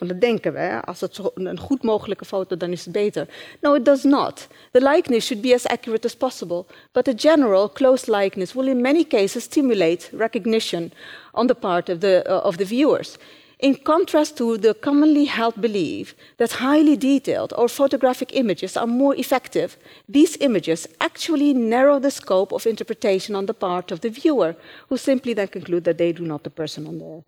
Want 0.00 0.12
dat 0.12 0.20
denken 0.20 0.52
we, 0.52 0.80
als 0.84 1.00
het 1.00 1.20
een 1.34 1.58
goed 1.58 1.82
mogelijke 1.82 2.24
foto, 2.24 2.56
dan 2.56 2.72
is 2.72 2.84
het 2.84 2.92
beter. 2.92 3.28
No, 3.60 3.74
it 3.74 3.84
does 3.84 4.02
not. 4.02 4.46
The 4.72 4.80
likeness 4.80 5.26
should 5.26 5.42
be 5.42 5.54
as 5.54 5.66
accurate 5.66 6.06
as 6.06 6.16
possible, 6.16 6.66
but 6.92 7.08
a 7.08 7.12
general, 7.16 7.70
close 7.70 8.10
likeness 8.10 8.52
will 8.52 8.66
in 8.66 8.80
many 8.80 9.04
cases 9.04 9.42
stimulate 9.42 10.08
recognition 10.16 10.92
on 11.32 11.46
the 11.46 11.54
part 11.54 11.88
of 11.88 11.98
the, 11.98 12.24
uh, 12.26 12.44
of 12.44 12.56
the 12.56 12.66
viewers. 12.66 13.16
In 13.62 13.74
contrast 13.74 14.36
to 14.36 14.56
the 14.56 14.74
commonly 14.74 15.26
held 15.26 15.60
belief 15.60 16.14
that 16.38 16.52
highly 16.52 16.96
detailed 16.96 17.52
or 17.56 17.68
photographic 17.68 18.34
images 18.34 18.76
are 18.76 18.86
more 18.86 19.14
effective, 19.16 19.76
these 20.08 20.38
images 20.40 20.88
actually 20.98 21.52
narrow 21.52 22.00
the 22.00 22.10
scope 22.10 22.54
of 22.54 22.66
interpretation 22.66 23.34
on 23.34 23.46
the 23.46 23.52
part 23.52 23.92
of 23.92 24.00
the 24.00 24.08
viewer, 24.08 24.56
who 24.88 24.96
simply 24.96 25.34
then 25.34 25.48
conclude 25.48 25.84
that 25.84 25.98
they 25.98 26.12
do 26.12 26.24
not 26.24 26.42
the 26.42 26.50
person 26.50 26.86
on 26.86 26.98
the 26.98 27.22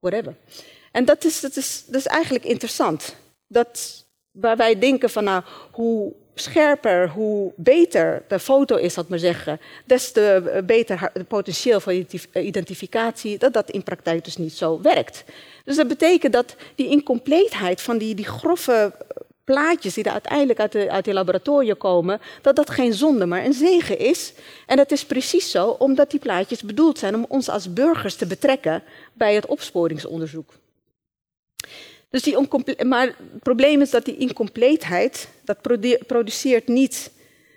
whatever. 0.00 0.36
En 0.92 1.04
dat 1.04 1.24
is, 1.24 1.40
dat 1.40 1.56
is, 1.56 1.84
dat 1.86 2.00
is 2.00 2.06
eigenlijk 2.06 2.44
interessant. 2.44 3.16
Dat, 3.48 4.06
waar 4.30 4.56
wij 4.56 4.78
denken 4.78 5.10
van 5.10 5.24
nou, 5.24 5.42
hoe 5.72 6.12
scherper, 6.34 7.08
hoe 7.08 7.52
beter 7.56 8.22
de 8.28 8.38
foto 8.38 8.76
is, 8.76 8.94
dat 8.94 9.08
maar 9.08 9.18
zeggen, 9.18 9.60
des 9.84 10.12
te 10.12 10.62
beter 10.66 11.10
het 11.12 11.28
potentieel 11.28 11.80
van 11.80 12.06
identificatie, 12.32 13.38
dat 13.38 13.52
dat 13.52 13.70
in 13.70 13.82
praktijk 13.82 14.24
dus 14.24 14.36
niet 14.36 14.52
zo 14.52 14.80
werkt. 14.80 15.24
Dus 15.64 15.76
dat 15.76 15.88
betekent 15.88 16.32
dat 16.32 16.56
die 16.74 16.88
incompleetheid 16.88 17.80
van 17.80 17.98
die, 17.98 18.14
die 18.14 18.26
grove 18.26 18.92
plaatjes 19.44 19.94
die 19.94 20.04
er 20.04 20.12
uiteindelijk 20.12 20.60
uit 20.60 20.72
de, 20.72 20.90
uit 20.90 21.04
de 21.04 21.12
laboratoria 21.12 21.74
komen, 21.78 22.20
dat 22.42 22.56
dat 22.56 22.70
geen 22.70 22.94
zonde, 22.94 23.26
maar 23.26 23.44
een 23.44 23.52
zegen 23.52 23.98
is. 23.98 24.32
En 24.66 24.76
dat 24.76 24.90
is 24.90 25.04
precies 25.04 25.50
zo 25.50 25.68
omdat 25.68 26.10
die 26.10 26.20
plaatjes 26.20 26.62
bedoeld 26.62 26.98
zijn 26.98 27.14
om 27.14 27.24
ons 27.28 27.48
als 27.48 27.72
burgers 27.72 28.14
te 28.14 28.26
betrekken 28.26 28.82
bij 29.12 29.34
het 29.34 29.46
opsporingsonderzoek. 29.46 30.52
Dus 32.12 32.22
die 32.22 32.84
maar 32.84 33.06
het 33.06 33.42
probleem 33.42 33.80
is 33.80 33.90
dat 33.90 34.04
die 34.04 34.16
incompleetheid, 34.16 35.28
dat 35.44 35.60
produceert 36.06 36.68
niet 36.68 37.10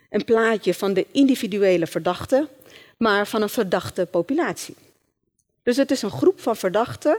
een 0.09 0.25
plaatje 0.25 0.73
van 0.73 0.93
de 0.93 1.05
individuele 1.11 1.87
verdachte, 1.87 2.47
maar 2.97 3.27
van 3.27 3.41
een 3.41 3.49
verdachte 3.49 4.05
populatie. 4.05 4.75
Dus 5.63 5.77
het 5.77 5.91
is 5.91 6.01
een 6.01 6.11
groep 6.11 6.41
van 6.41 6.55
verdachten, 6.55 7.17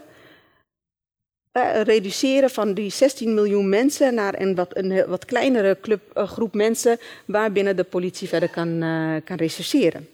eh, 1.53 1.82
reduceren 1.82 2.51
van 2.51 2.74
die 2.74 2.91
16 2.91 3.34
miljoen 3.34 3.68
mensen 3.68 4.14
naar 4.14 4.41
een 4.41 4.55
wat, 4.55 4.76
een 4.76 5.07
wat 5.07 5.24
kleinere 5.24 5.78
club, 5.80 6.18
uh, 6.18 6.28
groep 6.28 6.55
mensen 6.55 6.99
waarbinnen 7.24 7.76
de 7.76 7.84
politie 7.84 8.28
verder 8.28 8.51
kan, 8.51 8.82
uh, 8.82 9.16
kan 9.24 9.37
rechercheren. 9.37 10.09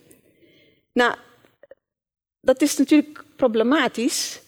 Nou, 0.92 1.14
dat 2.40 2.62
is 2.62 2.76
natuurlijk 2.76 3.24
problematisch, 3.36 4.40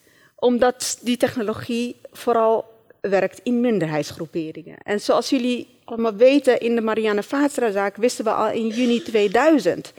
omdat 0.44 0.98
die 1.00 1.16
technologie 1.16 1.96
vooral 2.12 2.64
werkt 3.00 3.40
in 3.42 3.60
minderheidsgroeperingen. 3.60 4.76
En 4.82 5.00
zoals 5.00 5.30
jullie 5.30 5.68
allemaal 5.84 6.14
weten, 6.14 6.60
in 6.60 6.74
de 6.74 6.80
Marianne 6.80 7.22
Vaatstra-zaak 7.22 7.96
wisten 7.96 8.24
we 8.24 8.30
al 8.30 8.50
in 8.50 8.68
juni 8.68 9.02
2000 9.02 9.92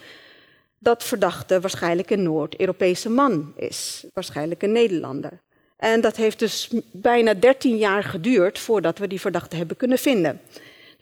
dat 0.80 1.04
verdachte 1.04 1.60
waarschijnlijk 1.60 2.10
een 2.10 2.24
Noord-Europese 2.24 3.10
man 3.10 3.54
is, 3.56 4.06
waarschijnlijk 4.14 4.64
een 4.64 4.72
Nederlander. 4.72 5.41
En 5.78 6.02
dat 6.02 6.16
heeft 6.16 6.39
dus 6.39 6.70
bijna 6.91 7.34
13 7.34 7.78
jaar 7.78 8.04
geduurd 8.04 8.60
voordat 8.60 8.98
we 8.98 9.08
die 9.08 9.22
verdachte 9.22 9.56
hebben 9.56 9.78
kunnen 9.78 9.98
vinden. 9.98 10.41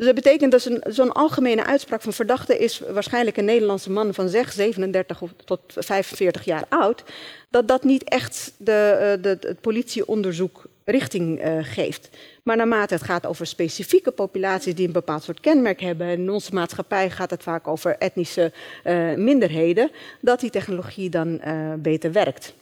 Dus 0.04 0.14
dat 0.14 0.24
betekent 0.24 0.52
dat 0.52 0.94
zo'n 0.96 1.12
algemene 1.12 1.66
uitspraak 1.66 2.02
van 2.02 2.14
verdachte 2.14 2.58
is 2.58 2.82
waarschijnlijk 2.90 3.38
een 3.38 3.46
Nederlandse 3.46 3.92
man 3.92 4.14
van 4.14 4.30
zeg 4.30 4.52
37 4.52 5.22
tot 5.46 5.62
45 5.68 6.46
jaar 6.46 6.66
oud, 6.70 7.04
dat 7.50 7.68
dat 7.68 7.84
niet 7.84 8.04
echt 8.04 8.54
de, 8.58 8.72
eh, 8.72 9.24
de, 9.24 9.38
het 9.40 9.62
politieonderzoek 9.62 10.64
richting 10.86 11.46
uh, 11.46 11.58
geeft. 11.62 12.10
Maar 12.44 12.58
naarmate 12.58 12.94
het 12.94 13.04
gaat 13.04 13.26
over 13.26 13.48
specifieke 13.48 14.12
populaties 14.12 14.76
die 14.76 14.88
een 14.88 14.94
bepaald 14.94 15.24
soort 15.24 15.40
kenmerk 15.40 15.82
hebben, 15.82 16.08
en 16.08 16.20
in 16.20 16.30
onze 16.30 16.54
maatschappij 16.54 17.10
gaat 17.10 17.30
het 17.30 17.44
vaak 17.44 17.68
over 17.68 17.96
etnische 17.98 18.52
uh, 18.86 19.16
minderheden, 19.16 19.92
dat 20.22 20.40
die 20.40 20.50
technologie 20.50 21.10
dan 21.10 21.42
beter 21.78 22.12
werkt. 22.12 22.54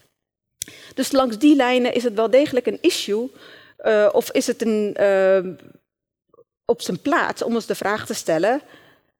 Dus 0.94 1.12
langs 1.12 1.38
die 1.38 1.56
lijnen 1.56 1.94
is 1.94 2.04
het 2.04 2.14
wel 2.14 2.30
degelijk 2.30 2.66
een 2.66 2.82
issue, 2.82 3.32
of 4.12 4.32
is 4.32 4.48
het 4.48 4.62
een 4.62 4.96
op 6.72 6.82
zijn 6.82 7.02
plaats 7.02 7.42
om 7.42 7.54
ons 7.54 7.66
de 7.66 7.76
vraag 7.76 8.06
te 8.06 8.14
stellen, 8.14 8.62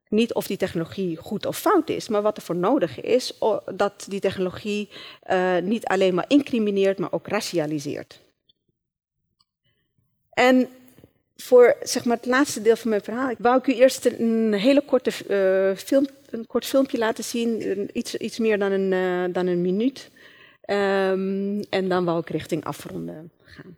niet 0.08 0.34
of 0.34 0.46
die 0.46 0.56
technologie 0.56 1.16
goed 1.16 1.46
of 1.46 1.58
fout 1.58 1.88
is, 1.88 2.08
maar 2.08 2.22
wat 2.22 2.36
er 2.36 2.42
voor 2.42 2.56
nodig 2.56 3.00
is, 3.00 3.38
dat 3.74 4.04
die 4.08 4.20
technologie 4.20 4.88
uh, 5.30 5.58
niet 5.58 5.84
alleen 5.84 6.14
maar 6.14 6.24
incrimineert, 6.28 6.98
maar 6.98 7.12
ook 7.12 7.28
racialiseert. 7.28 8.20
En 10.32 10.68
voor 11.36 11.76
zeg 11.82 12.04
maar, 12.04 12.16
het 12.16 12.26
laatste 12.26 12.62
deel 12.62 12.76
van 12.76 12.90
mijn 12.90 13.02
verhaal, 13.02 13.30
ik 13.30 13.38
wou 13.38 13.58
ik 13.58 13.66
u 13.66 13.74
eerst 13.74 14.04
een 14.04 14.52
hele 14.52 14.82
korte 14.84 15.10
uh, 15.10 15.76
film, 15.76 16.06
een 16.30 16.46
kort 16.46 16.66
filmpje 16.66 16.98
laten 16.98 17.24
zien, 17.24 17.88
iets, 17.92 18.16
iets 18.16 18.38
meer 18.38 18.58
dan 18.58 18.72
een, 18.72 18.92
uh, 18.92 19.34
dan 19.34 19.46
een 19.46 19.62
minuut. 19.62 20.10
Um, 20.66 21.60
en 21.60 21.88
dan 21.88 22.04
wou 22.04 22.18
ik 22.20 22.30
richting 22.30 22.64
afronden 22.64 23.30
gaan. 23.44 23.76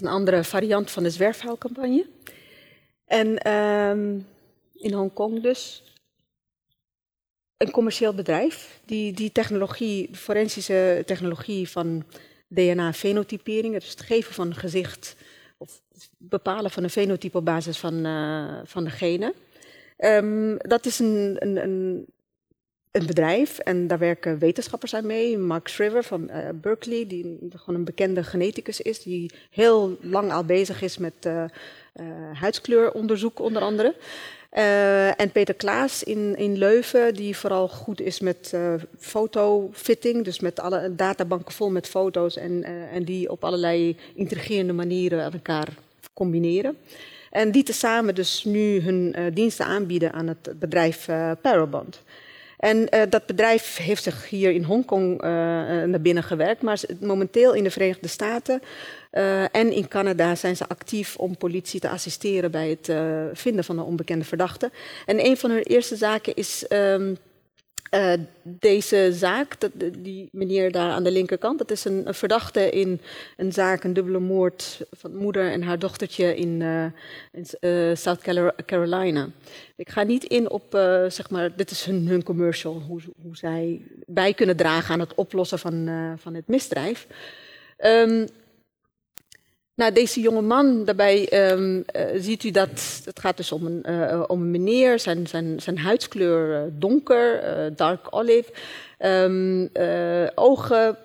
Een 0.00 0.08
andere 0.08 0.44
variant 0.44 0.90
van 0.90 1.02
de 1.02 1.10
zwerfhuilcampagne. 1.10 2.06
En 3.04 3.38
ehm, 3.38 4.18
in 4.74 4.92
Hongkong 4.92 5.42
dus 5.42 5.82
een 7.56 7.70
commercieel 7.70 8.14
bedrijf 8.14 8.80
die 8.84 9.12
die 9.12 9.32
technologie, 9.32 10.08
forensische 10.12 11.02
technologie 11.06 11.68
van 11.68 12.04
DNA-fenotypering, 12.48 13.74
dus 13.74 13.90
het 13.90 14.00
geven 14.00 14.34
van 14.34 14.54
gezicht 14.54 15.16
of 15.58 15.82
bepalen 16.18 16.70
van 16.70 16.82
een 16.82 16.90
fenotype 16.90 17.38
op 17.38 17.44
basis 17.44 17.78
van, 17.78 18.06
uh, 18.06 18.60
van 18.64 18.84
de 18.84 18.90
genen. 18.90 19.32
Um, 19.98 20.56
dat 20.58 20.86
is 20.86 20.98
een, 20.98 21.36
een, 21.38 21.56
een, 21.56 22.06
een, 22.90 23.06
bedrijf 23.06 23.58
en 23.58 23.86
daar 23.86 23.98
werken 23.98 24.38
wetenschappers 24.38 24.94
aan 24.94 25.06
mee. 25.06 25.38
Mark 25.38 25.68
Shriver 25.68 26.04
van 26.04 26.28
uh, 26.30 26.36
Berkeley, 26.54 27.06
die 27.06 27.38
gewoon 27.54 27.78
een 27.78 27.84
bekende 27.84 28.22
geneticus 28.22 28.80
is, 28.80 29.02
die 29.02 29.30
heel 29.50 29.98
lang 30.00 30.32
al 30.32 30.44
bezig 30.44 30.82
is 30.82 30.98
met 30.98 31.12
uh, 31.26 31.44
huidskleuronderzoek 32.32 33.40
onder 33.40 33.62
andere. 33.62 33.94
En 35.16 35.30
Peter 35.32 35.54
Klaas 35.54 36.02
in, 36.02 36.36
in 36.36 36.58
Leuven, 36.58 37.14
die 37.14 37.36
vooral 37.36 37.68
goed 37.68 38.00
is 38.00 38.20
met 38.20 38.54
fotofitting, 38.98 40.24
dus 40.24 40.40
met 40.40 40.60
alle 40.60 40.94
databanken 40.94 41.54
vol 41.54 41.70
met 41.70 41.86
foto's 41.86 42.36
en, 42.36 42.64
en 42.92 43.04
die 43.04 43.30
op 43.30 43.44
allerlei 43.44 43.96
intrigerende 44.14 44.72
manieren 44.72 45.24
aan 45.24 45.32
elkaar 45.32 45.68
combineren. 46.14 46.76
En 47.30 47.50
die 47.50 47.62
tezamen 47.62 48.14
dus 48.14 48.44
nu 48.44 48.80
hun 48.80 49.14
diensten 49.34 49.66
aanbieden 49.66 50.12
aan 50.12 50.26
het 50.26 50.52
bedrijf 50.58 51.06
Parabond. 51.40 52.02
En 52.60 52.76
uh, 52.94 53.02
dat 53.08 53.26
bedrijf 53.26 53.76
heeft 53.76 54.02
zich 54.02 54.28
hier 54.28 54.50
in 54.50 54.62
Hongkong 54.62 55.12
uh, 55.12 55.28
naar 55.82 56.00
binnen 56.00 56.22
gewerkt, 56.22 56.62
maar 56.62 56.80
momenteel 57.00 57.54
in 57.54 57.64
de 57.64 57.70
Verenigde 57.70 58.08
Staten 58.08 58.62
en 59.52 59.72
in 59.72 59.88
Canada 59.88 60.34
zijn 60.34 60.56
ze 60.56 60.68
actief 60.68 61.16
om 61.16 61.36
politie 61.36 61.80
te 61.80 61.88
assisteren 61.88 62.50
bij 62.50 62.68
het 62.68 62.92
vinden 63.38 63.64
van 63.64 63.78
een 63.78 63.84
onbekende 63.84 64.24
verdachte. 64.24 64.70
En 65.06 65.26
een 65.26 65.36
van 65.36 65.50
hun 65.50 65.62
eerste 65.62 65.96
zaken 65.96 66.34
is 66.34 66.64
um, 66.68 67.16
uh, 67.90 68.12
deze 68.42 69.12
zaak, 69.12 69.60
dat, 69.60 69.70
die 69.98 70.28
meneer 70.32 70.72
daar 70.72 70.90
aan 70.90 71.02
de 71.02 71.10
linkerkant, 71.10 71.58
dat 71.58 71.70
is 71.70 71.84
een, 71.84 72.14
verdachte 72.14 72.70
in 72.70 73.00
een 73.36 73.52
zaak, 73.52 73.84
een 73.84 73.92
dubbele 73.92 74.18
moord 74.18 74.80
van 74.90 75.16
moeder 75.16 75.50
en 75.50 75.62
haar 75.62 75.78
dochtertje 75.78 76.36
in, 76.36 76.60
uh, 76.60 76.84
in 77.32 77.46
uh, 77.60 77.94
South 77.94 78.20
Carolina. 78.66 79.28
Ik 79.76 79.88
ga 79.90 80.02
niet 80.02 80.24
in 80.24 80.50
op, 80.50 80.64
zeg 81.08 81.30
maar, 81.30 81.56
dit 81.56 81.70
is 81.70 81.84
hun, 81.84 82.22
commercial, 82.22 82.82
hoe, 82.88 83.00
hoe, 83.22 83.36
zij 83.36 83.80
bij 84.06 84.34
kunnen 84.34 84.56
dragen 84.56 84.92
aan 84.92 85.00
het 85.00 85.14
oplossen 85.14 85.58
van, 85.58 85.88
van 86.18 86.34
het 86.34 86.46
misdrijf. 86.46 87.06
Um, 87.84 88.26
nou, 89.80 89.92
deze 89.92 90.20
jonge 90.20 90.40
man, 90.40 90.84
daarbij 90.84 91.50
um, 91.50 91.84
uh, 91.96 92.02
ziet 92.16 92.44
u 92.44 92.50
dat 92.50 93.00
het 93.04 93.20
gaat 93.20 93.36
dus 93.36 93.52
om 93.52 93.66
een, 93.66 93.82
uh, 93.88 94.22
om 94.26 94.40
een 94.40 94.50
meneer, 94.50 94.98
zijn, 94.98 95.26
zijn, 95.26 95.60
zijn 95.60 95.78
huidskleur 95.78 96.64
uh, 96.64 96.72
donker, 96.72 97.42
dark 97.76 98.06
olive. 98.10 98.52
Um, 98.98 99.70
ogen 100.34 100.96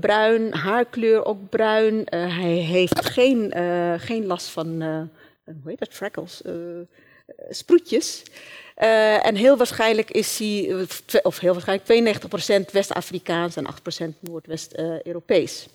bruin, 0.00 0.52
haarkleur 0.52 1.24
ook 1.24 1.48
bruin. 1.48 2.02
hij 2.10 2.54
heeft 2.54 3.04
geen, 3.04 3.52
geen 4.00 4.26
last 4.26 4.48
van, 4.48 4.82
hoe 5.44 5.54
heet 5.64 5.78
dat, 5.78 5.88
freckles, 5.92 6.42
sproetjes. 7.50 8.22
en 9.22 9.34
heel 9.34 9.56
waarschijnlijk 9.56 10.10
is 10.10 10.38
hij, 10.38 10.86
of 11.22 11.38
heel 11.38 11.52
waarschijnlijk 11.52 12.20
92% 12.68 12.72
West-Afrikaans 12.72 13.56
en 13.56 13.66
8% 13.66 14.14
Noordwest-Europees. 14.20 15.66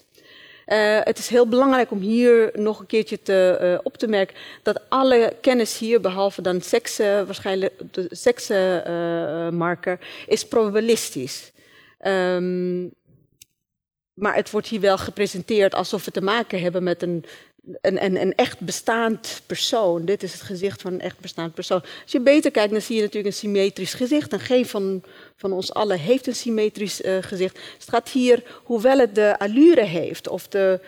Uh, 0.69 0.99
het 1.03 1.17
is 1.17 1.27
heel 1.27 1.47
belangrijk 1.47 1.91
om 1.91 1.99
hier 1.99 2.51
nog 2.53 2.79
een 2.79 2.85
keertje 2.85 3.21
te, 3.21 3.59
uh, 3.61 3.79
op 3.83 3.97
te 3.97 4.07
merken 4.07 4.35
dat 4.63 4.81
alle 4.89 5.35
kennis 5.41 5.77
hier, 5.77 6.01
behalve 6.01 6.41
dan 6.41 6.61
seksen, 6.61 7.25
waarschijnlijk 7.25 7.73
de 7.91 8.07
seksenmarker, 8.09 9.97
uh, 10.01 10.07
is 10.27 10.47
probabilistisch. 10.47 11.51
Um, 12.07 12.91
maar 14.13 14.35
het 14.35 14.51
wordt 14.51 14.67
hier 14.67 14.79
wel 14.79 14.97
gepresenteerd 14.97 15.73
alsof 15.75 16.05
we 16.05 16.11
te 16.11 16.21
maken 16.21 16.61
hebben 16.61 16.83
met 16.83 17.01
een 17.01 17.25
een, 17.81 18.03
een, 18.03 18.21
een, 18.21 18.35
echt 18.35 18.59
bestaand 18.59 19.41
persoon. 19.45 20.05
Dit 20.05 20.23
is 20.23 20.33
het 20.33 20.41
gezicht 20.41 20.81
van 20.81 20.93
een 20.93 21.01
echt 21.01 21.19
bestaand 21.19 21.53
persoon. 21.53 21.81
Als 21.81 22.11
je 22.11 22.19
beter 22.19 22.51
kijkt, 22.51 22.71
dan 22.71 22.81
zie 22.81 22.95
je 22.95 23.01
natuurlijk 23.01 23.33
een 23.33 23.39
symmetrisch 23.39 23.93
gezicht. 23.93 24.33
En 24.33 24.39
geen 24.39 24.65
van, 24.65 25.03
van 25.35 25.51
ons 25.51 25.73
allen 25.73 25.99
heeft 25.99 26.27
een 26.27 26.35
symmetrisch 26.35 27.01
uh, 27.01 27.17
gezicht. 27.21 27.53
Dus 27.53 27.63
het 27.79 27.89
gaat 27.89 28.09
hier, 28.09 28.43
hoewel 28.63 28.97
het 28.97 29.15
de 29.15 29.39
allure 29.39 29.83
heeft, 29.83 30.27
of 30.27 30.47
de 30.47 30.79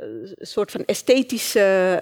uh, 0.00 0.32
soort 0.38 0.70
van 0.70 0.84
esthetische 0.84 2.00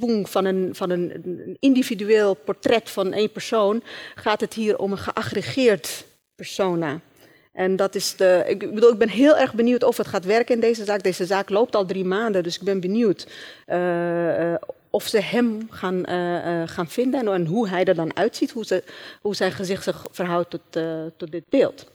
uh, 0.00 0.24
van, 0.24 0.44
een, 0.44 0.74
van 0.74 0.90
een, 0.90 1.56
individueel 1.60 2.34
portret 2.34 2.90
van 2.90 3.12
één 3.12 3.32
persoon, 3.32 3.82
gaat 4.14 4.40
het 4.40 4.54
hier 4.54 4.78
om 4.78 4.92
een 4.92 4.98
geaggregeerd 4.98 6.04
persona. 6.34 7.00
En 7.58 7.76
dat 7.76 7.94
is 7.94 8.16
de. 8.16 8.44
Ik 8.46 8.74
bedoel, 8.74 8.92
ik 8.92 8.98
ben 8.98 9.08
heel 9.08 9.36
erg 9.36 9.54
benieuwd 9.54 9.84
of 9.84 9.96
het 9.96 10.06
gaat 10.06 10.24
werken 10.24 10.54
in 10.54 10.60
deze 10.60 10.84
zaak. 10.84 11.02
Deze 11.02 11.26
zaak 11.26 11.50
loopt 11.50 11.74
al 11.74 11.86
drie 11.86 12.04
maanden, 12.04 12.42
dus 12.42 12.56
ik 12.56 12.62
ben 12.62 12.80
benieuwd 12.80 13.26
uh, 13.66 14.50
uh, 14.50 14.54
of 14.90 15.06
ze 15.06 15.20
hem 15.20 15.66
gaan, 15.70 16.02
uh, 16.08 16.62
gaan 16.66 16.88
vinden 16.88 17.28
en, 17.28 17.46
hoe 17.46 17.68
hij 17.68 17.84
er 17.84 17.94
dan 17.94 18.16
uitziet, 18.16 18.50
hoe, 18.50 18.64
ze, 18.64 18.82
hoe 19.20 19.34
zijn 19.34 19.52
gezicht 19.52 19.82
zich 19.82 20.06
verhoudt 20.10 20.50
tot, 20.50 20.82
tot 21.16 21.32
dit 21.32 21.44
beeld. 21.48 21.86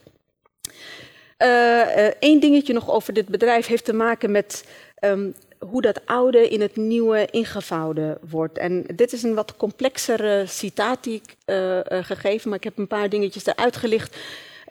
Eén 2.20 2.40
dingetje 2.40 2.72
nog 2.72 2.90
over 2.90 3.12
dit 3.12 3.26
bedrijf 3.26 3.66
heeft 3.66 3.84
te 3.84 3.94
maken 3.94 4.30
met 4.30 4.64
um, 5.00 5.34
hoe 5.58 5.82
dat 5.82 6.00
oude 6.04 6.48
in 6.48 6.60
het 6.60 6.76
nieuwe 6.76 7.26
ingevouwen 7.30 8.18
wordt. 8.28 8.58
En 8.58 8.84
dit 8.94 9.12
is 9.12 9.22
een 9.22 9.34
wat 9.34 9.56
complexere 9.56 10.44
citaat 10.46 11.04
die 11.04 11.22
ik 11.22 11.54
gegeven, 12.04 12.48
maar 12.48 12.58
ik 12.58 12.64
heb 12.64 12.78
een 12.78 12.86
paar 12.86 13.08
dingetjes 13.08 13.46
eruit 13.46 13.76
gelicht. 13.76 14.16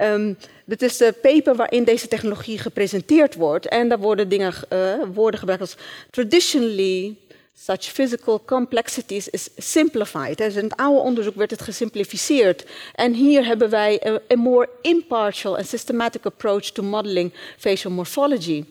Um, 0.01 0.37
dit 0.65 0.81
is 0.81 0.97
de 0.97 1.13
paper 1.21 1.55
waarin 1.55 1.83
deze 1.83 2.07
technologie 2.07 2.57
gepresenteerd 2.57 3.35
wordt. 3.35 3.67
En 3.67 3.89
daar 3.89 3.99
worden 3.99 4.29
dingen, 4.29 4.53
uh, 4.73 4.93
woorden 5.13 5.39
gebruikt 5.39 5.63
als 5.63 5.75
traditionally 6.09 7.15
such 7.57 7.83
physical 7.83 8.41
complexities 8.45 9.29
is 9.29 9.49
simplified. 9.57 10.37
Dus 10.37 10.55
in 10.55 10.63
het 10.63 10.75
oude 10.75 10.99
onderzoek 10.99 11.35
werd 11.35 11.51
het 11.51 11.61
gesimplificeerd. 11.61 12.65
En 12.95 13.13
hier 13.13 13.45
hebben 13.45 13.69
wij 13.69 14.19
a 14.31 14.35
more 14.35 14.69
impartial 14.81 15.57
and 15.57 15.67
systematic 15.67 16.25
approach 16.25 16.63
to 16.63 16.83
modeling 16.83 17.33
facial 17.57 17.93
morphology. 17.93 18.65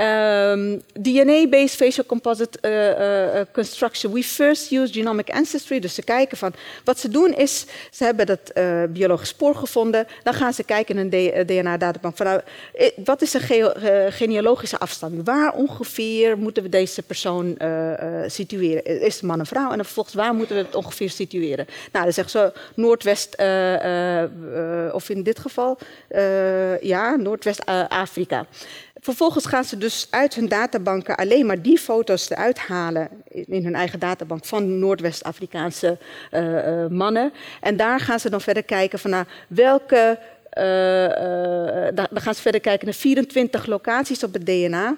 Um, 0.00 0.82
DNA-based 0.92 1.76
facial 1.76 2.04
composite 2.04 2.58
uh, 2.62 2.70
uh, 2.70 3.44
construction. 3.52 4.12
We 4.12 4.22
first 4.22 4.72
use 4.72 4.92
genomic 4.92 5.30
ancestry. 5.30 5.78
Dus 5.80 5.94
ze 5.94 6.02
kijken 6.02 6.36
van 6.36 6.52
wat 6.84 6.98
ze 6.98 7.08
doen 7.08 7.34
is, 7.34 7.66
ze 7.90 8.04
hebben 8.04 8.26
dat 8.26 8.52
biologisch 8.92 9.28
spoor 9.28 9.54
gevonden. 9.54 10.06
Dan 10.22 10.34
gaan 10.34 10.52
ze 10.52 10.64
kijken 10.64 10.98
in 10.98 11.12
een 11.12 11.46
DNA-databank. 11.46 12.16
Van, 12.16 12.26
nou, 12.26 12.40
wat 13.04 13.22
is 13.22 13.34
een 13.34 13.72
genealogische 14.12 14.78
afstand? 14.78 15.26
Waar 15.26 15.52
ongeveer 15.52 16.38
moeten 16.38 16.62
we 16.62 16.68
deze 16.68 17.02
persoon 17.02 17.56
situeren? 18.26 18.84
Is 18.84 19.14
het 19.14 19.22
man 19.22 19.40
of 19.40 19.48
vrouw? 19.48 19.70
En 19.70 19.76
dan 19.76 19.84
vervolgens 19.84 20.14
waar 20.14 20.34
moeten 20.34 20.56
we 20.56 20.62
het 20.62 20.74
ongeveer 20.74 21.10
situeren? 21.10 21.66
Nou, 21.92 22.04
dan 22.04 22.14
zeggen 22.14 22.30
ze 22.40 22.52
Noordwest, 22.74 23.34
of 24.94 25.08
in 25.08 25.22
dit 25.22 25.38
geval, 25.38 25.78
ja, 26.80 27.16
Noordwest-Afrika. 27.16 28.46
Vervolgens 29.04 29.46
gaan 29.46 29.64
ze 29.64 29.78
dus 29.78 30.06
uit 30.10 30.34
hun 30.34 30.48
databanken 30.48 31.16
alleen 31.16 31.46
maar 31.46 31.62
die 31.62 31.78
foto's 31.78 32.30
eruit 32.30 32.58
halen 32.58 33.08
in 33.28 33.64
hun 33.64 33.74
eigen 33.74 33.98
databank 33.98 34.44
van 34.44 34.78
Noordwest-Afrikaanse 34.78 35.98
uh, 36.32 36.42
uh, 36.42 36.86
mannen. 36.86 37.32
En 37.60 37.76
daar 37.76 38.00
gaan 38.00 38.20
ze 38.20 38.30
dan 38.30 38.40
verder 38.40 38.62
kijken 38.62 38.98
van 38.98 39.10
nou, 39.10 39.24
welke. 39.48 40.18
Uh, 40.58 41.88
dan 41.94 42.20
gaan 42.20 42.34
ze 42.34 42.42
verder 42.42 42.60
kijken 42.60 42.86
naar 42.86 42.94
24 42.94 43.66
locaties 43.66 44.24
op 44.24 44.32
het 44.32 44.46
DNA. 44.46 44.96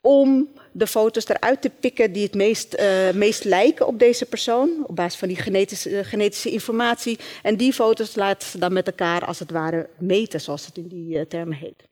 Om 0.00 0.48
de 0.72 0.86
foto's 0.86 1.28
eruit 1.28 1.62
te 1.62 1.70
pikken 1.80 2.12
die 2.12 2.22
het 2.22 2.34
meest, 2.34 2.76
meest 3.14 3.44
lijken 3.44 3.86
op 3.86 3.98
deze 3.98 4.26
persoon. 4.26 4.70
Op 4.86 4.96
basis 4.96 5.18
van 5.18 5.28
die 5.28 5.36
genetische, 5.36 6.04
genetische 6.04 6.50
informatie. 6.50 7.18
En 7.42 7.56
die 7.56 7.72
foto's 7.72 8.14
laten 8.14 8.48
ze 8.48 8.58
dan 8.58 8.72
met 8.72 8.86
elkaar 8.86 9.24
als 9.24 9.38
het 9.38 9.50
ware 9.50 9.88
meten, 9.98 10.40
zoals 10.40 10.66
het 10.66 10.76
in 10.76 10.88
die 10.88 11.26
termen 11.26 11.56
heet. 11.56 11.84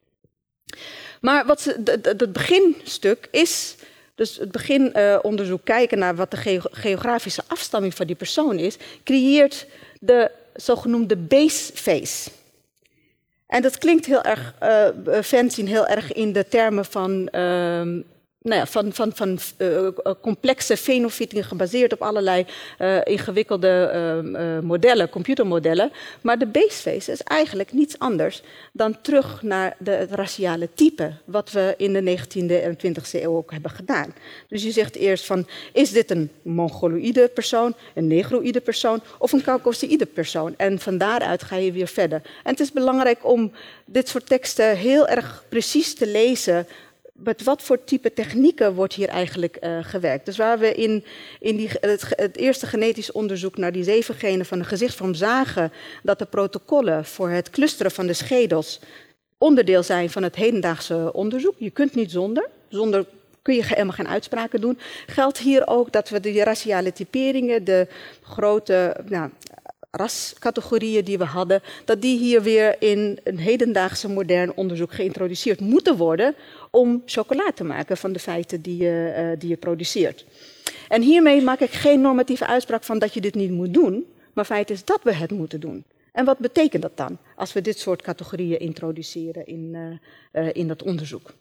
Maar 1.20 1.46
wat 1.46 1.60
ze, 1.60 1.98
het 2.02 2.32
beginstuk 2.32 3.28
is, 3.30 3.76
dus 4.14 4.36
het 4.36 4.52
beginonderzoek 4.52 5.58
uh, 5.58 5.64
kijken 5.64 5.98
naar 5.98 6.14
wat 6.14 6.30
de 6.30 6.36
ge 6.36 6.60
geografische 6.70 7.42
afstamming 7.46 7.94
van 7.94 8.06
die 8.06 8.16
persoon 8.16 8.58
is, 8.58 8.76
creëert 9.04 9.66
de 10.00 10.30
zogenoemde 10.54 11.16
base 11.16 11.72
face. 11.74 12.30
En 13.46 13.62
dat 13.62 13.78
klinkt 13.78 14.06
heel 14.06 14.22
erg 14.22 14.54
uh, 14.62 15.20
fancy 15.22 15.60
en 15.60 15.66
heel 15.66 15.86
erg 15.86 16.12
in 16.12 16.32
de 16.32 16.48
termen 16.48 16.84
van 16.84 17.28
uh, 17.32 17.98
nou 18.44 18.60
ja, 18.60 18.66
van, 18.66 18.92
van, 18.92 19.12
van 19.14 19.38
uh, 19.58 19.88
complexe 20.20 20.76
fenofitting 20.76 21.46
gebaseerd 21.46 21.92
op 21.92 22.02
allerlei 22.02 22.46
uh, 22.78 22.98
ingewikkelde 23.04 23.90
uh, 24.24 24.58
modellen, 24.60 25.08
computermodellen. 25.08 25.92
Maar 26.20 26.38
de 26.38 26.46
baseface 26.46 27.12
is 27.12 27.22
eigenlijk 27.22 27.72
niets 27.72 27.98
anders 27.98 28.42
dan 28.72 29.00
terug 29.00 29.42
naar 29.42 29.76
de, 29.78 29.90
het 29.90 30.10
raciale 30.10 30.68
type, 30.74 31.12
wat 31.24 31.50
we 31.50 31.74
in 31.76 31.92
de 31.92 32.18
19e 32.18 32.62
en 32.62 32.76
20e 32.86 33.10
eeuw 33.12 33.36
ook 33.36 33.50
hebben 33.50 33.70
gedaan. 33.70 34.14
Dus 34.48 34.62
je 34.62 34.70
zegt 34.70 34.96
eerst 34.96 35.26
van, 35.26 35.46
is 35.72 35.90
dit 35.90 36.10
een 36.10 36.30
Mongoloïde 36.42 37.28
persoon, 37.28 37.74
een 37.94 38.06
Negroïde 38.06 38.60
persoon 38.60 39.00
of 39.18 39.32
een 39.32 39.42
Caucasiïde 39.42 40.06
persoon? 40.06 40.54
En 40.56 40.78
van 40.78 40.98
daaruit 40.98 41.42
ga 41.42 41.56
je 41.56 41.72
weer 41.72 41.88
verder. 41.88 42.22
En 42.24 42.50
het 42.50 42.60
is 42.60 42.72
belangrijk 42.72 43.18
om 43.22 43.52
dit 43.84 44.08
soort 44.08 44.26
teksten 44.26 44.76
heel 44.76 45.08
erg 45.08 45.44
precies 45.48 45.94
te 45.94 46.06
lezen 46.06 46.66
met 47.14 47.42
wat 47.42 47.62
voor 47.62 47.84
type 47.84 48.12
technieken 48.12 48.74
wordt 48.74 48.94
hier 48.94 49.08
eigenlijk 49.08 49.56
uh, 49.60 49.78
gewerkt? 49.82 50.26
Dus 50.26 50.36
waar 50.36 50.58
we 50.58 50.74
in, 50.74 51.04
in 51.40 51.56
die, 51.56 51.70
het, 51.80 52.04
het, 52.08 52.36
eerste 52.36 52.66
genetisch 52.66 53.12
onderzoek 53.12 53.56
naar 53.56 53.72
die 53.72 53.84
zeven 53.84 54.14
genen 54.14 54.46
van 54.46 54.58
de 54.58 54.64
gezichtsvorm 54.64 55.14
zagen 55.14 55.72
dat 56.02 56.18
de 56.18 56.24
protocollen 56.24 57.04
voor 57.04 57.30
het 57.30 57.50
clusteren 57.50 57.92
van 57.92 58.06
de 58.06 58.12
schedels 58.12 58.80
onderdeel 59.38 59.82
zijn 59.82 60.10
van 60.10 60.22
het 60.22 60.36
hedendaagse 60.36 61.12
onderzoek. 61.12 61.54
Je 61.58 61.70
kunt 61.70 61.94
niet 61.94 62.10
zonder. 62.10 62.48
Zonder 62.68 63.06
kun 63.42 63.54
je 63.54 63.64
helemaal 63.64 63.92
geen 63.92 64.08
uitspraken 64.08 64.60
doen. 64.60 64.78
Geldt 65.06 65.38
hier 65.38 65.66
ook 65.66 65.92
dat 65.92 66.08
we 66.08 66.20
de 66.20 66.44
raciale 66.44 66.92
typeringen, 66.92 67.64
de 67.64 67.86
grote 68.22 68.96
nou, 69.08 69.30
rascategorieën 69.90 71.04
die 71.04 71.18
we 71.18 71.24
hadden, 71.24 71.62
dat 71.84 72.02
die 72.02 72.18
hier 72.18 72.42
weer 72.42 72.76
in 72.78 73.18
een 73.24 73.38
hedendaagse 73.38 74.08
modern 74.08 74.54
onderzoek 74.54 74.92
geïntroduceerd 74.92 75.60
moeten 75.60 75.96
worden 75.96 76.34
om 76.74 77.02
chocola 77.06 77.52
te 77.54 77.64
maken 77.64 77.96
van 77.96 78.12
de 78.12 78.18
feiten 78.18 78.60
die 78.60 78.76
je, 78.76 79.14
uh, 79.18 79.40
die 79.40 79.48
je 79.48 79.56
produceert. 79.56 80.24
En 80.88 81.02
hiermee 81.02 81.42
maak 81.42 81.60
ik 81.60 81.70
geen 81.70 82.00
normatieve 82.00 82.46
uitspraak 82.46 82.84
van 82.84 82.98
dat 82.98 83.14
je 83.14 83.20
dit 83.20 83.34
niet 83.34 83.50
moet 83.50 83.74
doen, 83.74 84.06
maar 84.32 84.44
feit 84.44 84.70
is 84.70 84.84
dat 84.84 85.00
we 85.02 85.14
het 85.14 85.30
moeten 85.30 85.60
doen. 85.60 85.84
En 86.12 86.24
wat 86.24 86.38
betekent 86.38 86.82
dat 86.82 86.96
dan 86.96 87.18
als 87.36 87.52
we 87.52 87.60
dit 87.60 87.78
soort 87.78 88.02
categorieën 88.02 88.58
introduceren 88.58 89.46
in, 89.46 89.70
uh, 90.32 90.42
uh, 90.42 90.50
in 90.52 90.68
dat 90.68 90.82
onderzoek? 90.82 91.32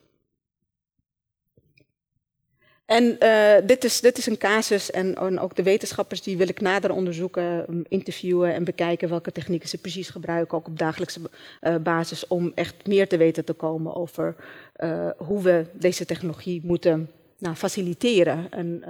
En 2.94 3.16
uh, 3.20 3.68
dit, 3.68 3.84
is, 3.84 4.02
dit 4.02 4.18
is 4.18 4.26
een 4.26 4.38
casus 4.38 4.92
en, 4.92 5.16
en, 5.16 5.40
ook 5.40 5.56
de 5.56 5.64
wetenschappers 5.64 6.22
die 6.22 6.38
wil 6.38 6.48
ik 6.48 6.62
nader 6.62 6.92
onderzoeken, 6.92 7.66
um, 7.70 7.84
interviewen 7.88 8.54
en 8.54 8.64
bekijken 8.64 9.10
welke 9.10 9.32
technieken 9.32 9.70
ze 9.70 9.78
precies 9.78 10.10
gebruiken, 10.10 10.58
ook 10.58 10.68
op 10.68 10.80
dagelijkse 10.80 11.20
uh, 11.62 11.76
basis, 11.76 12.28
om 12.28 12.52
echt 12.56 12.88
meer 12.88 13.08
te 13.08 13.18
weten 13.18 13.46
te 13.46 13.54
komen 13.54 13.96
over 13.96 14.36
uh, 14.78 15.10
hoe 15.18 15.42
we 15.42 15.66
deze 15.74 16.06
technologie 16.06 16.62
moeten 16.64 17.12
nou, 17.38 17.56
faciliteren. 17.56 18.48
En 18.52 18.84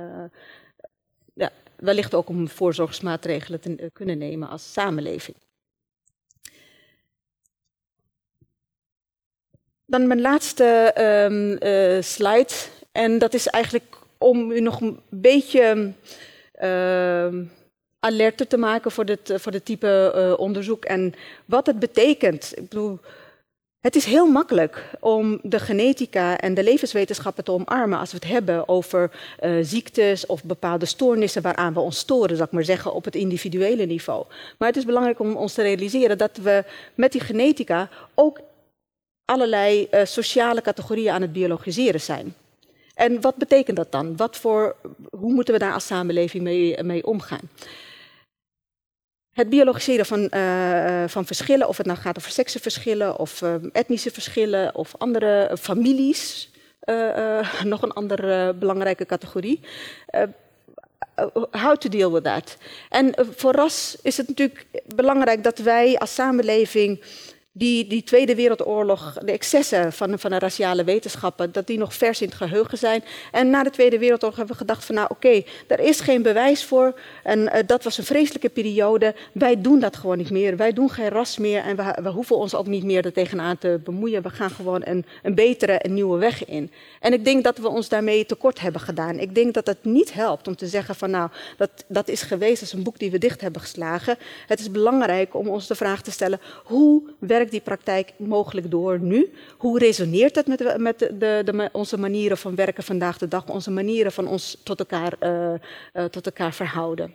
ja, 1.34 1.52
wellicht 1.76 2.14
ook 2.14 2.30
om 2.30 2.48
voorzorgsmaatregelen 2.48 3.60
te 3.60 3.90
kunnen 3.94 4.18
nemen 4.18 4.50
als 4.50 4.74
samenleving. 4.74 5.38
Dan 9.86 10.08
mijn 10.08 10.22
laatste 10.22 10.94
um, 11.30 11.58
slide. 12.04 12.82
En 12.94 13.18
dat 13.18 13.34
is 13.34 13.48
eigenlijk 13.48 13.98
om 14.18 14.52
u 14.52 14.60
nog 14.60 14.82
een 14.82 15.00
beetje 15.10 15.94
uh, 16.62 17.28
alerter 18.00 18.48
te 18.48 18.58
maken 18.58 18.92
voor 18.92 19.06
dit, 19.06 19.34
voor 19.36 19.52
dit 19.52 19.66
type 19.66 20.14
uh, 20.16 20.40
onderzoek 20.40 20.86
en 20.86 21.14
wat 21.46 21.66
het 21.66 21.80
betekent. 21.80 22.52
Ik 22.56 22.70
bedoel, 22.70 23.00
het 23.80 23.96
is 23.96 24.06
heel 24.06 24.28
makkelijk 24.28 24.90
om 25.00 25.40
de 25.44 25.60
genetica 25.60 26.38
en 26.38 26.54
de 26.54 26.64
levenswetenschappen 26.64 27.44
te 27.44 27.52
omarmen 27.52 28.00
als 28.00 28.12
we 28.12 28.18
het 28.18 28.28
hebben 28.28 28.68
over 28.68 29.12
uh, 29.44 29.58
ziektes 29.62 30.26
of 30.26 30.44
bepaalde 30.44 30.86
stoornissen 30.86 31.42
waaraan 31.42 31.74
we 31.74 31.80
ons 31.80 31.98
storen, 31.98 32.36
zal 32.36 32.46
ik 32.46 32.52
maar 32.52 32.64
zeggen, 32.64 32.94
op 32.94 33.06
het 33.06 33.16
individuele 33.16 33.86
niveau. 33.86 34.26
Maar 34.58 34.68
het 34.68 34.78
is 34.78 34.86
belangrijk 34.86 35.20
om 35.20 35.36
ons 35.36 35.54
te 35.54 35.62
realiseren 35.62 36.18
dat 36.18 36.38
we 36.38 36.64
met 36.96 37.12
die 37.12 37.22
genetica 37.22 37.90
ook 38.14 38.40
allerlei 39.26 39.88
sociale 40.04 40.62
categorieën 40.62 41.12
aan 41.12 41.22
het 41.22 41.34
biologiseren 41.34 42.02
zijn. 42.02 42.36
En 42.94 43.22
wat 43.22 43.36
betekent 43.36 43.78
dat 43.78 43.92
dan? 43.92 44.18
Wat 44.18 44.38
voor, 44.38 44.76
hoe 45.10 45.34
moeten 45.34 45.54
we 45.54 45.60
daar 45.60 45.74
als 45.74 45.86
samenleving 45.86 46.44
mee, 46.44 46.84
mee 46.84 47.06
omgaan? 47.06 47.50
Het 49.34 49.50
biologiseren 49.50 50.06
van, 50.06 50.28
uh, 50.32 51.04
van 51.08 51.26
verschillen, 51.26 51.68
of 51.68 51.78
het 51.78 51.86
nou 51.86 52.00
gaat 52.00 52.18
over 52.18 52.32
seksenverschillen 52.32 53.20
of 53.20 53.42
uh, 53.42 53.56
etnische 53.72 54.12
verschillen 54.12 54.76
of 54.76 54.96
andere 54.98 55.58
families, 55.60 56.52
nog 57.64 57.82
een 57.82 57.94
andere 57.94 58.54
belangrijke 58.54 59.06
categorie. 59.06 59.60
how 61.52 61.76
to 61.76 61.90
deal 61.90 62.12
with 62.12 62.24
that? 62.24 62.58
En 62.90 63.14
voor 63.36 63.52
ras 63.52 63.98
is 64.02 64.18
het 64.18 64.28
natuurlijk 64.28 64.66
belangrijk 64.96 65.44
dat 65.44 65.58
wij 65.58 65.98
als 65.98 66.14
samenleving 66.14 67.04
die, 67.56 67.88
die 67.88 68.04
Tweede 68.04 68.36
Wereldoorlog, 68.36 69.14
de 69.14 69.32
excessen 69.32 69.94
van, 69.94 70.20
van 70.20 70.32
de 70.32 70.40
raciale 70.40 70.84
wetenschappen, 70.84 71.52
dat 71.52 71.68
die 71.68 71.78
nog 71.78 71.94
vers 71.94 72.22
in 72.22 72.28
het 72.28 72.36
geheugen 72.36 72.78
zijn. 72.78 73.04
En 73.32 73.50
na 73.50 73.64
de 73.64 73.70
Tweede 73.70 74.00
Wereldoorlog 74.00 74.38
hebben 74.38 74.56
we 74.56 74.62
gedacht 74.62 74.86
van 74.86 74.96
nou 74.96 75.08
oké, 75.12 75.44
er 75.68 75.80
is 75.80 76.00
geen 76.00 76.22
bewijs 76.22 76.64
voor 76.64 77.00
en 77.24 77.40
uh, 77.40 77.54
dat 77.66 77.84
was 77.84 77.98
een 77.98 78.04
vreselijke 78.04 78.50
periode. 78.50 79.16
Wij 79.32 79.62
doen 79.62 79.80
dat 79.80 79.96
gewoon 79.96 80.18
niet 80.18 80.30
meer. 80.30 80.58
Wij 80.58 80.74
doen 80.74 80.90
geen 80.90 81.10
ras 81.10 81.38
meer 81.38 81.64
en 81.64 82.04
we, 82.04 82.10
hoeven 82.10 82.36
ons 82.36 82.56
ook 82.56 82.68
niet 82.68 82.84
meer 82.84 83.06
er 83.06 83.14
tegenaan 83.14 83.58
te 83.58 83.80
bemoeien. 83.84 84.22
We 84.22 84.30
gaan 84.30 84.50
gewoon 84.50 84.82
een, 84.86 85.06
een 85.24 85.36
betere 85.36 85.74
en 85.74 85.94
nieuwe 85.94 86.18
weg 86.18 86.46
in. 86.46 86.72
En 87.00 87.14
ik 87.14 87.26
denk 87.26 87.44
dat 87.44 87.58
we 87.58 87.68
ons 87.68 87.90
daarmee 87.90 88.26
tekort 88.26 88.60
hebben 88.60 88.82
gedaan. 88.82 89.20
Ik 89.20 89.36
denk 89.36 89.54
dat 89.54 89.68
het 89.68 89.84
niet 89.84 90.14
helpt 90.14 90.48
om 90.48 90.56
te 90.56 90.68
zeggen 90.68 90.96
van 90.96 91.10
nou, 91.10 91.30
dat, 91.58 91.70
dat 91.88 92.08
is 92.08 92.22
geweest 92.22 92.62
als 92.62 92.74
een 92.74 92.84
boek 92.84 93.00
die 93.00 93.12
we 93.12 93.18
dicht 93.18 93.42
hebben 93.42 93.62
geslagen. 93.62 94.18
Het 94.48 94.60
is 94.60 94.72
belangrijk 94.72 95.36
om 95.36 95.48
ons 95.48 95.68
de 95.68 95.76
vraag 95.76 96.02
te 96.02 96.12
stellen, 96.12 96.40
hoe 96.64 97.02
werkt 97.20 97.43
die 97.52 97.62
praktijk 97.62 98.14
mogelijk 98.18 98.72
door 98.72 99.00
nu? 99.00 99.34
Hoe 99.58 99.80
resoneert 99.80 100.34
dat 100.34 100.48
met, 100.48 100.78
met 100.78 101.00
de, 101.00 101.42
de, 101.46 101.70
onze 101.72 101.98
manieren 101.98 102.38
van 102.38 102.56
werken 102.56 102.84
vandaag 102.84 103.18
de 103.18 103.28
dag, 103.28 103.50
onze 103.50 103.72
manieren 103.72 104.12
van 104.12 104.28
ons 104.28 104.58
tot 104.64 104.80
elkaar, 104.80 105.14
uh, 105.20 105.54
uh, 105.94 106.06
tot 106.06 106.26
elkaar 106.26 106.54
verhouden? 106.54 107.14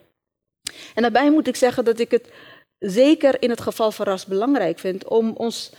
En 0.95 1.03
daarbij 1.03 1.31
moet 1.31 1.49
ik 1.49 1.57
zeggen 1.57 1.85
dat 1.85 1.99
ik 1.99 2.11
het 2.11 2.31
zeker 2.79 3.43
in 3.43 3.51
het 3.51 3.61
geval 3.61 3.91
van 3.91 4.07
ras 4.07 4.27
belangrijk 4.27 4.79
vind 4.79 5.09
om 5.09 5.33
ons 5.37 5.73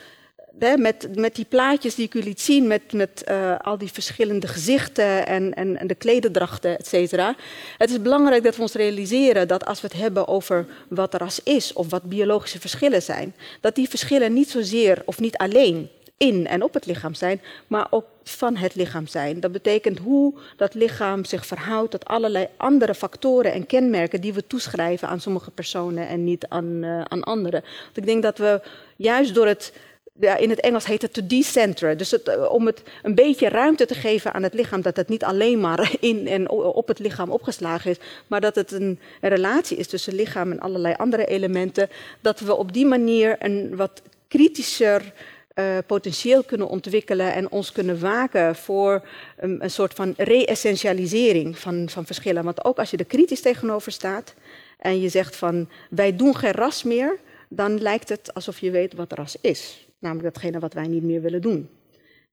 met, 0.77 1.07
met 1.15 1.35
die 1.35 1.45
plaatjes 1.45 1.95
die 1.95 2.05
ik 2.05 2.13
u 2.13 2.21
liet 2.21 2.41
zien, 2.41 2.67
met, 2.67 2.93
met 2.93 3.23
uh, 3.29 3.59
al 3.59 3.77
die 3.77 3.91
verschillende 3.91 4.47
gezichten 4.47 5.27
en, 5.27 5.53
en, 5.53 5.77
en 5.77 5.87
de 5.87 5.95
klededrachten, 5.95 6.77
et 6.77 6.87
cetera. 6.87 7.35
Het 7.77 7.89
is 7.89 8.01
belangrijk 8.01 8.43
dat 8.43 8.55
we 8.55 8.61
ons 8.61 8.73
realiseren 8.73 9.47
dat 9.47 9.65
als 9.65 9.81
we 9.81 9.87
het 9.87 9.97
hebben 9.97 10.27
over 10.27 10.65
wat 10.87 11.13
ras 11.13 11.43
is 11.43 11.73
of 11.73 11.89
wat 11.89 12.03
biologische 12.03 12.59
verschillen 12.59 13.01
zijn, 13.01 13.35
dat 13.61 13.75
die 13.75 13.89
verschillen 13.89 14.33
niet 14.33 14.49
zozeer 14.49 15.01
of 15.05 15.19
niet 15.19 15.37
alleen 15.37 15.89
in 16.17 16.47
en 16.47 16.63
op 16.63 16.73
het 16.73 16.85
lichaam 16.85 17.13
zijn, 17.13 17.41
maar 17.67 17.87
ook 17.89 18.05
van 18.23 18.55
het 18.55 18.75
lichaam 18.75 19.07
zijn. 19.07 19.39
Dat 19.39 19.51
betekent 19.51 19.99
hoe 19.99 20.33
dat 20.57 20.73
lichaam 20.73 21.25
zich 21.25 21.45
verhoudt 21.45 21.91
tot 21.91 22.05
allerlei 22.05 22.47
andere 22.57 22.95
factoren 22.95 23.53
en 23.53 23.65
kenmerken 23.65 24.21
die 24.21 24.33
we 24.33 24.47
toeschrijven 24.47 25.07
aan 25.07 25.21
sommige 25.21 25.51
personen 25.51 26.07
en 26.07 26.23
niet 26.23 26.45
aan, 26.47 26.83
uh, 26.83 27.01
aan 27.01 27.23
anderen. 27.23 27.61
Want 27.61 27.97
ik 27.97 28.05
denk 28.05 28.23
dat 28.23 28.37
we 28.37 28.61
juist 28.95 29.33
door 29.33 29.47
het 29.47 29.73
in 30.19 30.49
het 30.49 30.59
Engels 30.59 30.85
heet 30.85 31.01
het 31.01 31.13
to 31.13 31.21
decenteren. 31.27 31.97
Dus 31.97 32.11
het, 32.11 32.27
eh, 32.27 32.51
om 32.51 32.65
het 32.65 32.81
een 33.03 33.15
beetje 33.15 33.49
ruimte 33.49 33.85
te 33.85 33.95
geven 33.95 34.33
aan 34.33 34.43
het 34.43 34.53
lichaam, 34.53 34.81
dat 34.81 34.95
het 34.95 35.09
niet 35.09 35.23
alleen 35.23 35.59
maar 35.59 35.91
in 35.99 36.27
en 36.27 36.49
op 36.49 36.87
het 36.87 36.99
lichaam 36.99 37.29
opgeslagen 37.29 37.91
is, 37.91 37.97
maar 38.27 38.41
dat 38.41 38.55
het 38.55 38.71
een, 38.71 38.99
relatie 39.21 39.77
is 39.77 39.87
tussen 39.87 40.15
lichaam 40.15 40.51
en 40.51 40.59
allerlei 40.59 40.93
andere 40.97 41.25
elementen. 41.25 41.89
Dat 42.21 42.39
we 42.39 42.55
op 42.55 42.73
die 42.73 42.85
manier 42.85 43.35
een 43.39 43.75
wat 43.75 44.01
kritischer 44.27 45.13
uh, 45.55 45.77
potentieel 45.85 46.43
kunnen 46.43 46.67
ontwikkelen 46.67 47.33
en 47.33 47.51
ons 47.51 47.71
kunnen 47.71 47.99
waken 47.99 48.55
voor 48.55 49.07
een, 49.37 49.63
een 49.63 49.71
soort 49.71 49.93
van 49.93 50.13
re-essentialisering 50.17 51.57
van, 51.57 51.89
van 51.89 52.05
verschillen. 52.05 52.43
Want 52.43 52.65
ook 52.65 52.77
als 52.77 52.91
je 52.91 52.97
er 52.97 53.05
kritisch 53.05 53.41
tegenover 53.41 53.91
staat 53.91 54.33
en 54.77 55.01
je 55.01 55.09
zegt 55.09 55.35
van 55.35 55.69
wij 55.89 56.15
doen 56.15 56.35
geen 56.35 56.51
ras 56.51 56.83
meer, 56.83 57.17
dan 57.47 57.81
lijkt 57.81 58.09
het 58.09 58.33
alsof 58.33 58.59
je 58.59 58.71
weet 58.71 58.93
wat 58.93 59.13
ras 59.13 59.35
is. 59.41 59.88
Namelijk 59.99 60.33
datgene 60.33 60.59
wat 60.59 60.73
wij 60.73 60.87
niet 60.87 61.03
meer 61.03 61.21
willen 61.21 61.41
doen. 61.41 61.69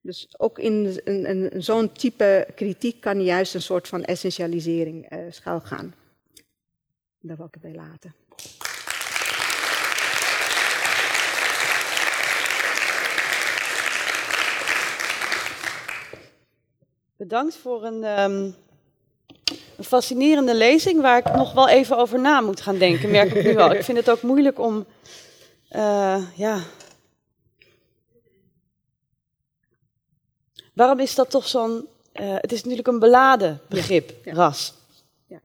Dus 0.01 0.35
ook 0.37 0.59
in, 0.59 1.05
in, 1.05 1.63
zo'n 1.63 1.93
type 1.93 2.47
kritiek 2.55 3.01
kan 3.01 3.23
juist 3.23 3.55
een 3.55 3.63
soort 3.63 3.89
van 3.89 4.05
essentialisering 4.05 5.13
uh, 5.13 5.19
schuil 5.31 5.61
gaan. 5.61 5.95
Daar 7.21 7.37
wil 7.37 7.47
ik 7.47 7.55
het 7.55 7.63
bij 7.63 7.75
laten. 7.75 8.15
Bedankt 17.17 17.57
voor 17.57 17.85
een, 17.85 18.21
um, 18.21 18.55
een, 19.77 19.85
fascinerende 19.85 20.55
lezing 20.55 21.01
waar 21.01 21.19
ik 21.19 21.35
nog 21.35 21.53
wel 21.53 21.69
even 21.69 21.99
over 21.99 22.21
na 22.21 22.41
moet 22.41 22.61
gaan 22.61 22.79
denken, 22.79 23.11
merk 23.11 23.35
ik 23.35 23.45
nu 23.45 23.55
wel. 23.55 23.73
Ik 23.73 23.85
vind 23.85 23.99
het 23.99 24.11
ook 24.11 24.23
moeilijk 24.23 24.59
om 24.59 24.87
uh, 25.73 26.23
ja, 26.35 26.61
Waarom 30.77 31.01
is 31.01 31.15
dat 31.15 31.31
toch 31.31 31.49
zo'n 31.49 31.87
eh, 32.13 32.35
het 32.35 32.53
is 32.53 32.61
natuurlijk 32.61 32.89
een 32.89 32.99
beladen 32.99 33.61
begrip, 33.69 34.13
ja. 34.25 34.33
ras. 34.33 34.75
Ja. 35.27 35.41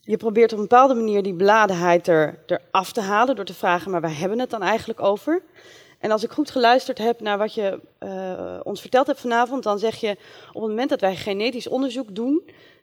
Je 0.00 0.16
probeert 0.16 0.52
op 0.52 0.58
een 0.58 0.66
bepaalde 0.68 0.94
manier 0.94 1.22
die 1.22 1.32
beladenheid 1.32 2.08
er, 2.08 2.38
eraf 2.46 2.92
te 2.92 3.00
halen 3.00 3.36
door 3.36 3.44
te 3.44 3.54
vragen, 3.54 3.90
maar 3.90 4.00
waar 4.00 4.18
hebben 4.18 4.36
we 4.36 4.42
het 4.42 4.50
dan 4.50 4.62
eigenlijk 4.62 5.02
over? 5.02 5.42
En 5.98 6.10
als 6.10 6.22
ik 6.22 6.30
goed 6.30 6.50
geluisterd 6.50 6.98
heb 6.98 7.20
naar 7.20 7.38
wat 7.38 7.54
je 7.54 7.80
eh, 7.98 8.60
ons 8.62 8.80
verteld 8.80 9.06
hebt 9.06 9.20
vanavond, 9.20 9.62
dan 9.62 9.78
zeg 9.78 9.96
je 9.96 10.10
op 10.52 10.60
het 10.60 10.70
moment 10.70 10.88
dat 10.90 11.00
wij 11.00 11.16
genetisch 11.16 11.68
onderzoek 11.68 12.14
doen, 12.14 12.42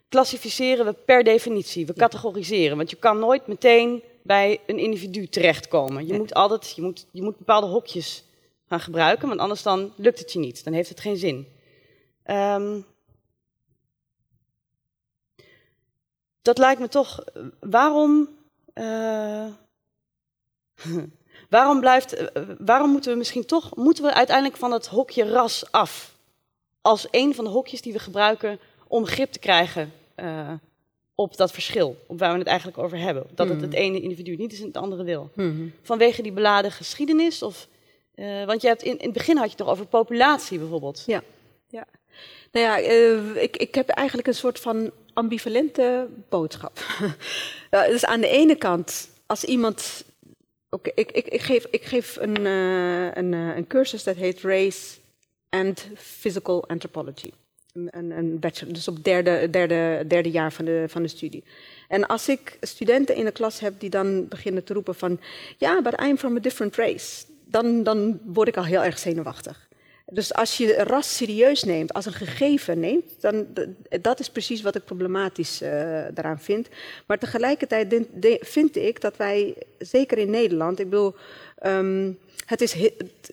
klassificeren 0.10 0.86
we 0.86 0.94
per 1.06 1.24
definitie, 1.24 1.86
we 1.86 1.94
categoriseren. 1.94 2.78
Want 2.78 2.90
je 2.90 2.96
kan 2.96 3.20
nooit 3.20 3.48
meteen 3.48 4.04
bij 4.22 4.60
een 4.68 4.78
individu 4.80 5.28
terechtkomen. 5.28 6.04
Je 6.06 6.10
Nee. 6.10 6.20
moet 6.20 6.34
altijd, 6.34 6.74
je 6.76 6.82
moet, 6.82 7.06
je 7.12 7.22
moet 7.22 7.38
bepaalde 7.38 7.68
hokjes 7.68 8.24
gaan 8.70 8.80
gebruiken, 8.80 9.28
want 9.28 9.40
anders 9.40 9.64
dan 9.64 9.94
lukt 9.96 10.20
het 10.20 10.34
je 10.34 10.40
niet. 10.40 10.64
Dan 10.64 10.74
heeft 10.74 10.90
het 10.90 11.00
geen 11.00 11.18
zin. 11.18 11.48
Ehm, 12.24 12.82
dat 16.42 16.58
lijkt 16.58 16.80
me 16.82 16.88
toch. 16.88 17.24
Waarom. 17.60 18.30
eh, 18.74 19.48
waarom 21.50 21.80
blijft. 21.80 22.32
waarom 22.60 22.90
moeten 22.90 23.12
we 23.12 23.18
misschien 23.18 23.46
toch. 23.46 23.76
Moeten 23.76 24.04
we 24.04 24.14
uiteindelijk 24.14 24.58
van 24.58 24.72
het 24.72 24.88
hokje 24.88 25.30
ras 25.30 25.72
af? 25.72 26.16
Als 26.82 27.08
een 27.12 27.36
van 27.36 27.44
de 27.44 27.50
hokjes 27.50 27.82
die 27.82 27.94
we 27.94 28.00
gebruiken 28.00 28.60
om 28.88 29.06
grip 29.06 29.32
te 29.32 29.40
krijgen 29.40 29.92
eh, 30.16 30.54
op 31.16 31.38
dat 31.38 31.52
verschil. 31.52 31.96
Op 32.08 32.20
waar 32.20 32.32
we 32.34 32.38
het 32.40 32.48
eigenlijk 32.48 32.78
over 32.78 32.98
hebben. 32.98 33.24
Dat 33.36 33.48
het 33.48 33.58
Hmm. 33.58 33.66
het 33.66 33.74
ene 33.74 34.02
individu 34.02 34.36
niet 34.36 34.52
is 34.54 34.60
en 34.60 34.68
het 34.68 34.78
andere 34.78 35.04
wil. 35.04 35.30
Mhm. 35.36 35.68
Vanwege 35.82 36.22
die 36.22 36.32
beladen 36.32 36.72
geschiedenis? 36.72 37.42
Of, 37.44 37.68
eh, 38.20 38.46
want 38.46 38.62
je 38.62 38.68
hebt 38.68 38.84
in, 38.84 38.98
in 38.98 39.06
het 39.06 39.14
begin 39.14 39.38
had 39.38 39.52
je 39.52 39.58
het 39.58 39.68
over 39.68 39.86
populatie 39.86 40.60
bijvoorbeeld. 40.60 41.04
Ja. 41.06 41.24
ja. 41.68 41.86
Nou 42.52 42.66
ja, 42.66 42.80
eh, 42.80 43.44
ik, 43.44 43.58
ik 43.58 43.76
heb 43.76 43.90
eigenlijk 43.90 44.28
een 44.28 44.34
soort 44.34 44.60
van 44.60 44.92
ambivalente 45.14 46.08
boodschap. 46.30 46.80
dus 47.70 48.06
aan 48.06 48.22
de 48.22 48.28
ene 48.28 48.56
kant, 48.56 49.10
als 49.26 49.44
iemand. 49.44 50.04
Oké, 50.70 50.92
ik, 50.96 51.12
ik, 51.12 51.28
ik 51.28 51.42
geef, 51.42 51.66
ik 51.70 51.84
geef 51.84 52.18
een, 52.20 52.46
eh, 52.46 53.16
een, 53.16 53.34
een 53.34 53.68
cursus 53.68 54.04
dat 54.04 54.16
heet 54.16 54.42
Race 54.42 54.98
and 55.50 55.88
Physical 55.96 56.68
Anthropology. 56.68 57.32
Een, 57.74 58.40
bachelor, 58.40 58.74
dus 58.74 58.88
op 58.88 59.04
derde, 59.04 59.50
derde, 59.50 60.04
derde 60.08 60.32
jaar 60.32 60.54
van 60.54 60.66
de, 60.66 60.86
van 60.88 61.02
de 61.02 61.08
studie. 61.08 61.44
En 61.88 62.08
als 62.08 62.30
ik 62.30 62.58
studenten 62.62 63.16
in 63.16 63.26
de 63.26 63.32
klas 63.32 63.60
heb 63.60 63.80
die 63.80 63.90
dan 63.90 64.28
beginnen 64.28 64.64
te 64.64 64.74
roepen 64.74 64.96
van... 64.96 65.20
ja, 65.58 65.82
but 65.82 66.02
I'm 66.02 66.18
from 66.18 66.36
a 66.36 66.40
different 66.40 66.76
race. 66.76 67.26
Dan, 67.52 67.84
dan 67.84 68.20
word 68.26 68.48
ik 68.48 68.58
al 68.58 68.66
heel 68.66 68.84
erg 68.84 68.98
zenuwachtig. 69.00 69.68
Dus 70.12 70.34
als 70.34 70.58
je 70.58 70.74
ras 70.74 71.16
serieus 71.16 71.64
neemt, 71.64 71.94
als 71.94 72.06
een 72.06 72.14
gegeven 72.14 72.80
neemt, 72.80 73.22
dan 73.22 73.46
dat 74.02 74.20
is 74.20 74.30
precies 74.30 74.62
wat 74.62 74.76
ik 74.76 74.86
problematisch 74.86 75.62
eh, 75.62 75.70
daaraan 76.14 76.40
vind. 76.40 76.68
Maar 77.06 77.18
tegelijkertijd 77.20 77.90
de- 78.14 78.38
vind 78.42 78.76
ik 78.76 79.02
dat 79.02 79.18
wij, 79.18 79.56
zeker 79.78 80.18
in 80.18 80.30
Nederland, 80.30 80.80
ik 80.80 80.90
bedoel, 80.90 81.16
ehm, 81.58 82.12
het 82.46 82.62
is, 82.62 82.74
he- 82.74 82.94
het- 82.98 83.32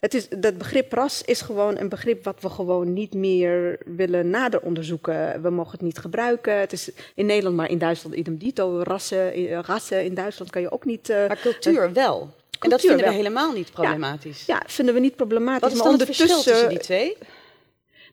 het 0.00 0.14
is, 0.14 0.28
dat 0.28 0.58
begrip 0.58 0.92
ras 0.92 1.22
is 1.24 1.40
gewoon 1.40 1.78
een 1.78 1.88
begrip 1.88 2.24
wat 2.24 2.40
we 2.40 2.48
gewoon 2.48 2.92
niet 2.92 3.14
meer 3.14 3.78
willen 3.84 4.30
nader 4.30 4.60
onderzoeken. 4.60 5.42
We 5.42 5.50
mogen 5.50 5.72
het 5.72 5.80
niet 5.80 5.98
gebruiken. 5.98 6.58
Het 6.58 6.72
is 6.72 6.90
in 7.14 7.26
Nederland, 7.26 7.56
maar 7.56 7.70
in 7.70 7.78
Duitsland 7.78 8.14
idem 8.16 8.36
dito. 8.38 8.80
Rassen, 8.82 9.32
eh, 9.32 9.58
rassen 9.60 10.04
in 10.04 10.14
Duitsland 10.14 10.50
kan 10.50 10.62
je 10.62 10.70
ook 10.72 10.84
niet. 10.84 11.08
eh, 11.08 11.16
Maar 11.28 11.38
cultuur 11.40 11.92
wel. 11.92 12.30
En 12.64 12.70
dat 12.70 12.80
vinden 12.80 13.06
we 13.06 13.12
helemaal 13.12 13.52
niet 13.52 13.72
problematisch. 13.72 14.46
ja, 14.46 14.62
vinden 14.66 14.94
we 14.94 15.00
niet 15.00 15.16
problematisch. 15.16 15.60
Wat 15.62 15.70
is 15.72 15.76
maar 15.78 15.86
dan 15.86 15.98
het 15.98 16.04
verschil 16.06 16.26
tussen 16.26 16.52
ondertussen- 16.52 16.68
die 16.68 16.78
twee? 16.78 17.16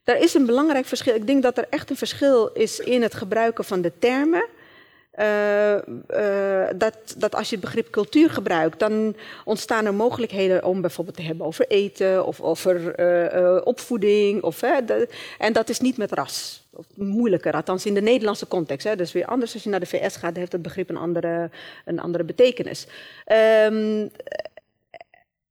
Er 0.04 0.16
is 0.18 0.34
een 0.34 0.46
belangrijk 0.46 0.86
verschil. 0.86 1.14
Ik 1.14 1.26
denk 1.26 1.42
dat 1.42 1.58
er 1.58 1.66
echt 1.70 1.90
een 1.90 1.96
verschil 1.96 2.46
is 2.46 2.78
in 2.78 3.02
het 3.02 3.14
gebruiken 3.14 3.64
van 3.64 3.80
de 3.80 3.92
termen. 3.98 4.44
Eh, 5.10 5.74
eh, 5.74 6.68
dat, 6.76 6.94
dat 7.16 7.34
als 7.34 7.48
je 7.48 7.56
het 7.56 7.64
begrip 7.64 7.90
cultuur 7.90 8.30
gebruikt, 8.30 8.78
dan 8.78 9.16
ontstaan 9.44 9.86
er 9.86 9.94
mogelijkheden 9.94 10.64
om 10.64 10.80
bijvoorbeeld 10.80 11.16
te 11.16 11.22
hebben 11.22 11.46
over 11.46 11.66
eten 11.68 12.26
of 12.26 12.40
over 12.40 12.94
eh, 12.94 13.60
opvoeding. 13.64 14.42
Of, 14.42 14.58
de- 14.58 15.08
en 15.38 15.52
dat 15.52 15.68
is 15.68 15.80
niet 15.80 15.96
met 15.96 16.12
ras. 16.12 16.59
Of 16.72 16.86
moeilijker, 16.94 17.52
althans 17.52 17.86
in 17.86 17.94
de 17.94 18.02
Nederlandse 18.02 18.48
context. 18.48 18.86
Hè. 18.86 19.00
Is 19.00 19.12
weer 19.12 19.26
anders 19.26 19.54
als 19.54 19.62
je 19.62 19.70
naar 19.70 19.80
de 19.80 19.86
VS 19.86 20.16
gaat, 20.16 20.36
heeft 20.36 20.52
het 20.52 20.62
begrip 20.62 20.88
een 20.88 20.96
andere, 20.96 21.50
een 21.84 22.00
andere 22.00 22.24
betekenis. 22.24 22.86
Ehm, 23.24 24.06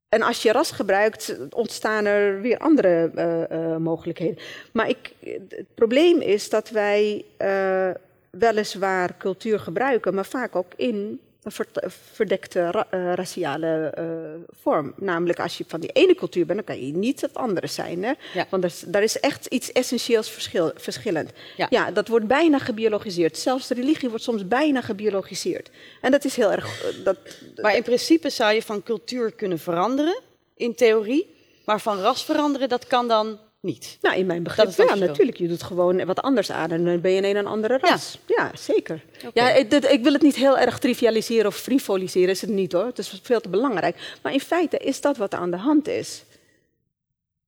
en 0.09 0.21
als 0.21 0.41
je 0.41 0.51
ras 0.51 0.71
gebruikt, 0.71 1.37
ontstaan 1.49 2.05
er 2.05 2.41
weer 2.41 2.57
andere 2.57 3.11
eh, 3.15 3.51
eh, 3.51 3.77
mogelijkheden. 3.77 4.37
Maar 4.73 4.89
ik, 4.89 5.13
het 5.49 5.75
probleem 5.75 6.21
is 6.21 6.49
dat 6.49 6.69
wij 6.69 7.25
eh, 7.37 7.89
weliswaar 8.29 9.17
cultuur 9.17 9.59
gebruiken, 9.59 10.13
maar 10.13 10.25
vaak 10.25 10.55
ook 10.55 10.73
in 10.75 11.19
verdekte 12.13 12.71
ra- 12.71 12.87
eh, 12.89 13.13
raciale 13.13 13.91
eh, 13.95 14.05
vorm. 14.61 14.93
Namelijk 14.97 15.39
als 15.39 15.57
je 15.57 15.63
van 15.67 15.79
die 15.79 15.89
ene 15.91 16.15
cultuur 16.15 16.45
bent, 16.45 16.65
dan 16.65 16.75
kan 16.75 16.85
je 16.87 16.93
niet 16.93 17.21
het 17.21 17.33
andere 17.35 17.67
zijn. 17.67 18.03
Hè? 18.03 18.11
Ja. 18.33 18.45
Want 18.49 18.63
er 18.63 18.73
daar 18.87 19.03
is 19.03 19.19
echt 19.19 19.45
iets 19.45 19.71
essentieels 19.71 20.29
verschil, 20.29 20.71
verschillend. 20.75 21.29
Ja. 21.57 21.67
Ja. 21.69 21.91
dat 21.91 22.07
wordt 22.07 22.27
bijna 22.27 22.57
gebiologiseerd. 22.59 23.37
Zelfs 23.37 23.67
de 23.67 23.73
religie 23.73 24.09
wordt 24.09 24.23
soms 24.23 24.47
bijna 24.47 24.81
gebiologiseerd. 24.81 25.69
En 26.01 26.11
dat 26.11 26.25
is 26.25 26.35
heel 26.35 26.51
erg... 26.51 26.83
eh, 26.83 27.03
Dat, 27.05 27.17
Maar 27.61 27.75
in 27.75 27.83
principe 27.83 28.29
zou 28.29 28.53
je 28.53 28.61
van 28.61 28.83
cultuur 28.83 29.31
kunnen 29.31 29.59
veranderen, 29.59 30.19
in 30.55 30.75
theorie. 30.75 31.35
Maar 31.65 31.81
van 31.81 31.99
ras 31.99 32.25
veranderen, 32.25 32.69
dat 32.69 32.87
kan 32.87 33.07
dan 33.07 33.39
niet. 33.61 33.97
Nou, 34.01 34.17
in 34.17 34.25
mijn 34.25 34.43
begrip 34.43 34.71
ja, 34.77 34.95
natuurlijk. 34.95 35.37
Je 35.37 35.47
doet 35.47 35.63
gewoon 35.63 36.05
wat 36.05 36.21
anders 36.21 36.51
aan 36.51 36.71
en 36.71 36.85
dan 36.85 37.01
ben 37.01 37.11
je 37.11 37.21
in 37.21 37.35
een 37.35 37.47
andere 37.47 37.77
ras. 37.77 38.19
Ja, 38.25 38.51
zeker. 38.55 39.03
Ja, 39.33 39.49
ik, 39.51 39.73
ik 39.73 40.03
wil 40.03 40.13
het 40.13 40.21
niet 40.21 40.35
heel 40.35 40.57
erg 40.57 40.79
trivialiseren 40.79 41.47
of 41.47 41.55
frivoliseren, 41.55 42.29
is 42.29 42.41
het 42.41 42.49
niet 42.49 42.71
hoor. 42.71 42.85
Het 42.85 42.97
is 42.97 43.19
veel 43.23 43.41
te 43.41 43.49
belangrijk. 43.49 44.17
Maar 44.21 44.33
in 44.33 44.39
feite 44.39 44.77
is 44.77 45.01
dat 45.01 45.17
wat 45.17 45.33
aan 45.33 45.51
de 45.51 45.57
hand 45.57 45.87
is. 45.87 46.23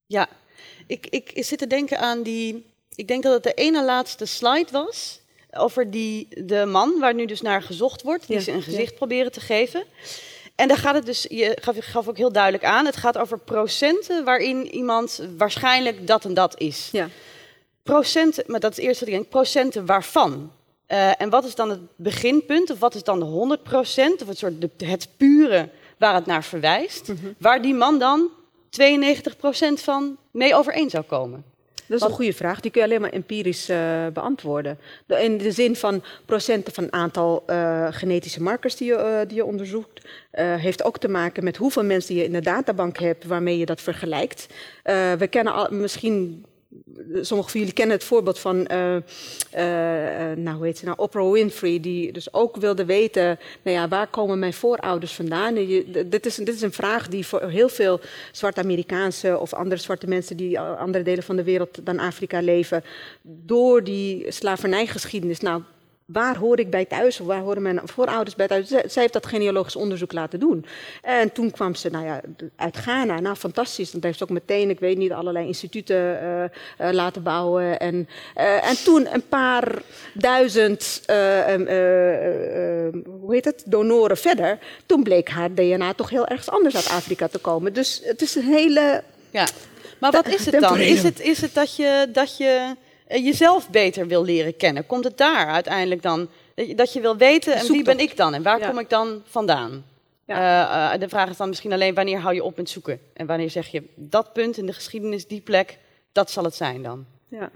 Ja, 0.06 0.30
ik, 0.88 1.08
ik 1.10 1.32
zit 1.36 1.58
te 1.60 1.68
denken 1.68 2.00
aan 2.00 2.24
die. 2.24 2.66
Ik 2.96 3.08
denk 3.08 3.24
dat 3.24 3.34
het 3.34 3.44
de 3.44 3.54
ene 3.54 3.84
laatste 3.84 4.26
slide 4.26 4.72
was. 4.72 5.20
Over 5.52 5.92
die, 5.92 6.28
de 6.46 6.66
man 6.66 7.00
waar 7.00 7.14
nu 7.14 7.26
dus 7.26 7.42
naar 7.42 7.62
gezocht 7.62 8.02
wordt. 8.02 8.28
Die 8.28 8.36
Ja, 8.36 8.42
ze 8.42 8.52
een 8.52 8.58
ja. 8.58 8.64
gezicht 8.64 8.96
proberen 8.96 9.32
te 9.32 9.40
geven. 9.40 9.84
En 10.56 10.68
daar 10.68 10.78
gaat 10.78 10.96
het 10.96 11.06
dus, 11.06 11.26
je 11.30 11.58
gaf, 11.62 11.76
je 11.76 11.82
gaf 11.82 12.08
ook 12.08 12.18
heel 12.18 12.32
duidelijk 12.32 12.64
aan. 12.64 12.86
Het 12.86 12.96
gaat 12.96 13.18
over 13.18 13.40
procenten 13.40 14.24
waarin 14.24 14.76
iemand 14.76 15.22
waarschijnlijk 15.38 16.08
dat 16.08 16.26
en 16.26 16.34
dat 16.34 16.60
is. 16.60 16.90
Ja. 16.92 17.08
Procenten, 17.84 18.44
maar 18.48 18.60
dat 18.60 18.72
is 18.72 18.78
eerst 18.78 19.00
wat 19.00 19.10
ik 19.10 19.16
denk, 19.16 19.30
procenten 19.30 19.86
waarvan? 19.86 20.52
Eh, 20.86 21.22
en 21.22 21.30
wat 21.30 21.46
is 21.46 21.56
dan 21.56 21.70
het 21.70 21.80
beginpunt? 21.96 22.70
Of 22.70 22.80
wat 22.80 22.96
is 22.96 23.04
dan 23.04 23.20
de 23.20 23.26
100 23.26 23.64
procent? 23.64 24.22
Of 24.22 24.28
het, 24.28 24.38
soort 24.38 24.62
de, 24.62 24.86
het 24.86 25.08
pure 25.18 25.70
waar 25.98 26.14
het 26.16 26.26
naar 26.26 26.44
verwijst? 26.44 27.08
Mhm. 27.08 27.28
Waar 27.38 27.62
die 27.62 27.74
man 27.74 28.00
dan 28.00 28.30
92 28.70 29.38
procent 29.38 29.82
van 29.82 30.18
mee 30.32 30.56
overeen 30.56 30.90
zou 30.90 31.04
komen? 31.04 31.44
Dat 31.92 32.02
is 32.02 32.08
een 32.08 32.14
goede 32.16 32.34
vraag. 32.34 32.60
Die 32.60 32.72
kun 32.72 32.82
je 32.82 32.88
alleen 32.88 33.02
maar 33.02 33.10
empirisch 33.10 33.70
eh, 33.70 34.08
beantwoorden. 34.14 34.78
De- 35.06 35.24
In 35.24 35.38
de 35.38 35.52
zin 35.52 35.76
van 35.76 36.04
procenten 36.26 36.74
van 36.74 36.94
aantal 36.94 37.44
eh, 37.48 37.88
genetische 37.90 38.42
markers 38.42 38.76
die 38.76 38.88
je, 38.88 38.96
eh, 38.96 39.20
die 39.28 39.36
je 39.36 39.46
onderzoekt. 39.46 40.06
heeft 40.32 40.84
ook 40.84 40.98
te 40.98 41.08
maken 41.08 41.44
met 41.44 41.58
hoeveel 41.58 41.84
mensen 41.84 42.16
je 42.16 42.24
in 42.24 42.32
de 42.32 42.42
databank 42.42 42.98
hebt 42.98 43.26
waarmee 43.26 43.58
je 43.58 43.66
dat 43.66 43.82
vergelijkt. 43.82 44.48
We 45.18 45.28
kennen 45.30 45.54
al, 45.54 45.68
misschien, 45.72 46.46
sommigen 47.22 47.52
van 47.52 47.60
jullie 47.60 47.74
kennen 47.74 47.96
het 47.96 48.06
voorbeeld 48.06 48.40
van, 48.40 48.68
eh, 48.68 48.96
eh, 48.96 50.32
eh, 50.32 50.38
nou 50.38 50.66
heet 50.66 50.84
nou, 50.84 50.98
Oprah 50.98 51.32
Winfrey, 51.32 51.80
die 51.80 52.12
dus 52.12 52.34
ook 52.34 52.56
wilde 52.56 52.86
weten, 52.86 53.40
nou 53.62 53.78
ja, 53.78 53.88
waar 53.88 54.08
komen 54.08 54.40
mijn 54.40 54.54
voorouders 54.54 55.14
vandaan? 55.14 55.54
Dit, 56.06 56.26
is, 56.26 56.36
dit 56.36 56.56
is 56.56 56.62
een 56.62 56.74
vraag 56.74 57.08
die 57.08 57.28
voor 57.28 57.50
heel 57.50 57.70
veel 57.70 58.00
zwarte 58.32 58.62
Amerikaanse 58.62 59.38
of 59.40 59.54
andere 59.54 59.82
zwarte 59.82 60.08
mensen 60.08 60.38
die 60.38 60.60
andere 60.60 61.04
delen 61.04 61.24
van 61.24 61.36
de 61.36 61.44
wereld 61.44 61.86
dan 61.86 62.00
Afrika 62.00 62.42
leven, 62.42 62.84
door 63.22 63.84
die 63.84 64.32
slavernijgeschiedenis, 64.32 65.40
nou, 65.40 65.62
waar 66.12 66.38
hoor 66.38 66.60
ik 66.60 66.70
bij 66.70 66.86
thuis 66.86 67.20
of 67.20 67.28
waar 67.28 67.42
horen 67.42 67.62
mijn 67.62 67.82
voorouders 67.84 68.36
bij 68.36 68.48
thuis? 68.48 68.68
Zij, 68.68 68.84
zij 68.88 69.02
heeft 69.02 69.14
dat 69.14 69.26
genealogisch 69.26 69.76
onderzoek 69.76 70.12
laten 70.12 70.40
doen. 70.40 70.66
En 71.02 71.32
toen 71.32 71.52
kwam 71.52 71.76
ze 71.76 71.90
nou 71.90 72.06
ja, 72.06 72.22
uit 72.56 72.78
Ghana. 72.78 73.20
Nou, 73.20 73.36
fantastisch. 73.36 73.92
Dat 73.92 74.04
heeft 74.04 74.18
ze 74.18 74.24
ook 74.24 74.30
meteen, 74.30 74.70
ik 74.70 74.80
weet 74.80 74.98
niet, 74.98 75.12
allerlei 75.12 75.48
instituten 75.48 76.22
eh, 76.22 76.44
eh, 76.44 76.50
laten 76.94 77.24
bouwen. 77.24 77.80
En, 77.80 78.08
eh, 78.36 78.70
en 78.70 78.84
toen 78.84 79.14
een 79.14 79.28
paar 79.28 79.82
duizend, 80.14 81.02
eh, 81.06 81.54
em, 81.54 81.68
eh, 81.68 82.88
eh, 82.88 82.94
hoe 83.20 83.34
heet 83.34 83.46
het, 83.46 83.64
donoren 83.66 84.18
verder. 84.18 84.60
Toen 84.86 85.04
bleek 85.04 85.30
haar 85.30 85.54
DNA 85.54 85.94
toch 85.94 86.10
heel 86.10 86.28
erg 86.28 86.50
anders 86.50 86.76
uit 86.76 86.90
Afrika 86.90 87.28
te 87.28 87.40
komen. 87.40 87.74
Dus 87.74 88.02
het 88.04 88.22
is 88.22 88.36
een 88.36 88.44
hele... 88.44 89.04
Ja. 89.30 89.48
Maar 90.00 90.12
wat 90.12 90.28
is 90.28 90.46
het 90.46 90.60
dan? 90.60 90.80
Is 90.80 91.04
het, 91.04 91.20
is 91.20 91.42
het 91.42 91.54
dat 91.54 91.76
je, 91.76 92.10
dat 92.14 92.38
je 92.38 92.76
jezelf 93.20 93.70
beter 93.70 94.08
wil 94.08 94.24
leren 94.24 94.58
kennen? 94.58 94.86
Komt 94.86 95.04
het 95.04 95.18
daar 95.18 95.48
uiteindelijk 95.48 96.02
dan? 96.02 96.30
Dat 96.76 96.94
je, 96.94 97.02
wil 97.02 97.18
weten, 97.18 97.54
en 97.54 97.68
wie 97.68 97.84
ben 97.84 98.00
ik 98.00 98.18
dan? 98.18 98.34
En 98.34 98.44
waar 98.44 98.60
Ja. 98.60 98.70
kom 98.70 98.80
ik 98.80 98.90
dan 98.90 99.22
vandaan? 99.26 99.86
Eh, 100.26 100.94
eh, 100.94 101.00
de 101.00 101.10
vraag 101.10 101.30
is 101.30 101.38
dan 101.38 101.48
misschien 101.48 101.74
alleen 101.74 101.94
wanneer 101.94 102.20
hou 102.20 102.36
je 102.36 102.44
op 102.44 102.58
met 102.58 102.70
zoeken? 102.70 103.00
En 103.14 103.26
wanneer 103.26 103.50
zeg 103.50 103.68
je 103.68 103.84
dat 103.96 104.34
punt 104.34 104.58
in 104.58 104.66
de 104.66 104.74
geschiedenis, 104.74 105.28
die 105.28 105.42
plek, 105.42 105.78
dat 106.12 106.32
zal 106.32 106.44
het 106.44 106.56
zijn 106.56 106.84
dan? 106.84 107.06
Ja. 107.28 107.52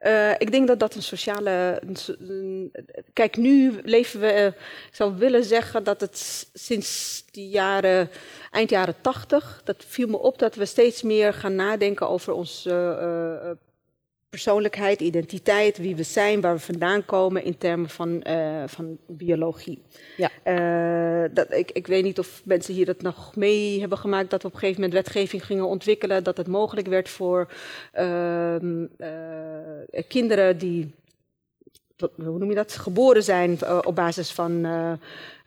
Uh, 0.00 0.30
ik 0.38 0.52
denk 0.52 0.68
dat 0.68 0.78
dat 0.78 0.94
een 0.94 1.02
sociale. 1.02 1.82
Een, 2.18 2.72
kijk, 3.12 3.36
nu 3.36 3.80
leven 3.84 4.20
we. 4.20 4.26
Uh, 4.26 4.46
ik 4.46 4.90
zou 4.92 5.16
willen 5.16 5.44
zeggen 5.44 5.84
dat 5.84 6.00
het 6.00 6.48
sinds 6.52 7.22
die 7.30 7.48
jaren, 7.48 8.10
eind 8.50 8.70
jaren 8.70 8.94
tachtig, 9.00 9.60
dat 9.64 9.84
viel 9.86 10.08
me 10.08 10.18
op 10.18 10.38
dat 10.38 10.54
we 10.54 10.64
steeds 10.64 11.02
meer 11.02 11.34
gaan 11.34 11.54
nadenken 11.54 12.08
over 12.08 12.32
ons 12.32 12.66
uh, 12.66 13.50
persoonlijkheid, 14.30 15.00
identiteit, 15.00 15.78
wie 15.78 15.96
we 15.96 16.02
zijn, 16.02 16.40
waar 16.40 16.54
we 16.54 16.60
vandaan 16.60 17.04
komen 17.04 17.44
in 17.44 17.58
termen 17.58 17.88
van, 17.88 18.24
uh, 18.26 18.62
van 18.66 18.98
biologie. 19.06 19.82
Ja. 20.16 20.30
Uh, 20.44 21.30
dat, 21.34 21.52
ik, 21.52 21.70
ik 21.70 21.86
weet 21.86 22.02
niet 22.02 22.18
of 22.18 22.42
mensen 22.44 22.74
hier 22.74 22.86
dat 22.86 23.02
nog 23.02 23.36
mee 23.36 23.80
hebben 23.80 23.98
gemaakt, 23.98 24.30
dat 24.30 24.42
we 24.42 24.48
op 24.48 24.54
een 24.54 24.60
gegeven 24.60 24.82
moment 24.82 25.02
wetgeving 25.02 25.44
gingen 25.44 25.66
ontwikkelen, 25.66 26.24
dat 26.24 26.36
het 26.36 26.46
mogelijk 26.46 26.86
werd 26.86 27.08
voor 27.08 27.48
uh, 27.98 28.56
kinderen 30.08 30.58
die 30.58 30.94
hoe 32.16 32.38
noem 32.38 32.48
je 32.48 32.54
dat, 32.54 32.72
geboren 32.72 33.22
zijn 33.22 33.58
op 33.84 33.94
basis 33.94 34.32
van 34.32 34.66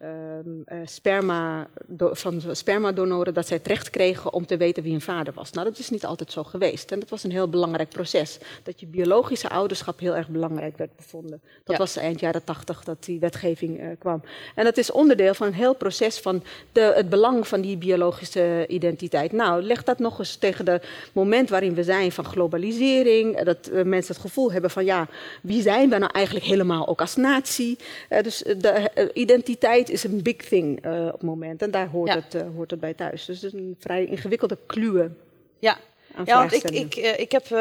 uh, 0.03 0.77
sperma, 0.85 1.67
do, 1.85 2.13
van 2.13 2.41
spermadonoren, 2.51 3.33
dat 3.33 3.47
zij 3.47 3.59
terecht 3.59 3.89
kregen 3.89 4.33
om 4.33 4.45
te 4.45 4.57
weten 4.57 4.83
wie 4.83 4.91
hun 4.91 5.01
vader 5.01 5.33
was. 5.33 5.51
Nou, 5.51 5.67
dat 5.67 5.79
is 5.79 5.89
niet 5.89 6.05
altijd 6.05 6.31
zo 6.31 6.43
geweest. 6.43 6.91
En 6.91 6.99
dat 6.99 7.09
was 7.09 7.23
een 7.23 7.31
heel 7.31 7.49
belangrijk 7.49 7.89
proces. 7.89 8.37
Dat 8.63 8.79
je 8.79 8.85
biologische 8.85 9.49
ouderschap 9.49 9.99
heel 9.99 10.15
erg 10.15 10.27
belangrijk 10.27 10.77
werd 10.77 10.95
bevonden. 10.95 11.41
Dat 11.63 11.77
was 11.77 11.95
eind 11.95 12.19
jaren 12.19 12.43
tachtig 12.43 12.83
dat 12.83 13.03
die 13.03 13.19
wetgeving 13.19 13.79
uh, 13.79 13.87
kwam. 13.99 14.23
En 14.55 14.63
dat 14.63 14.77
is 14.77 14.91
onderdeel 14.91 15.33
van 15.33 15.47
een 15.47 15.53
heel 15.53 15.75
proces 15.75 16.19
van 16.19 16.43
de, 16.71 16.91
het 16.95 17.09
belang 17.09 17.47
van 17.47 17.61
die 17.61 17.77
biologische 17.77 18.65
identiteit. 18.67 19.31
Nou, 19.31 19.61
leg 19.61 19.83
dat 19.83 19.99
nog 19.99 20.19
eens 20.19 20.35
tegen 20.35 20.69
het 20.69 20.85
moment 21.11 21.49
waarin 21.49 21.73
we 21.73 21.83
zijn 21.83 22.11
van 22.11 22.25
globalisering. 22.25 23.41
Dat 23.41 23.69
uh, 23.71 23.83
mensen 23.83 24.13
het 24.13 24.23
gevoel 24.23 24.51
hebben 24.51 24.69
van 24.69 24.85
ja, 24.85 25.07
wie 25.41 25.61
zijn 25.61 25.89
we 25.89 25.97
nou 25.97 26.11
eigenlijk 26.11 26.45
helemaal 26.45 26.87
ook 26.87 27.01
als 27.01 27.15
natie? 27.15 27.77
dus 28.21 28.37
de 28.37 28.89
identiteit 29.13 29.89
is 29.93 30.03
een 30.03 30.21
big 30.21 30.35
thing 30.35 30.85
uh, 30.85 31.05
op 31.05 31.11
het 31.11 31.21
moment. 31.21 31.61
En 31.61 31.71
daar 31.71 31.87
hoort, 31.87 32.13
het, 32.13 32.35
uh, 32.35 32.41
hoort 32.55 32.71
het 32.71 32.79
bij 32.79 32.93
thuis. 32.93 33.25
Dus 33.25 33.41
het 33.41 33.53
is 33.53 33.59
een 33.59 33.75
vrij 33.79 34.05
ingewikkelde 34.05 34.57
kluwe. 34.65 35.11
Ja, 35.59 35.77
ja 36.25 36.37
want 36.37 36.53
ik, 36.53 36.63
ik, 36.63 36.95
uh, 36.95 37.19
ik 37.19 37.31
heb. 37.31 37.45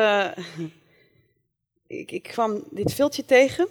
ik, 1.87 2.11
ik 2.11 2.23
kwam 2.23 2.65
dit 2.71 2.93
filmpje 2.95 3.25
tegen 3.25 3.69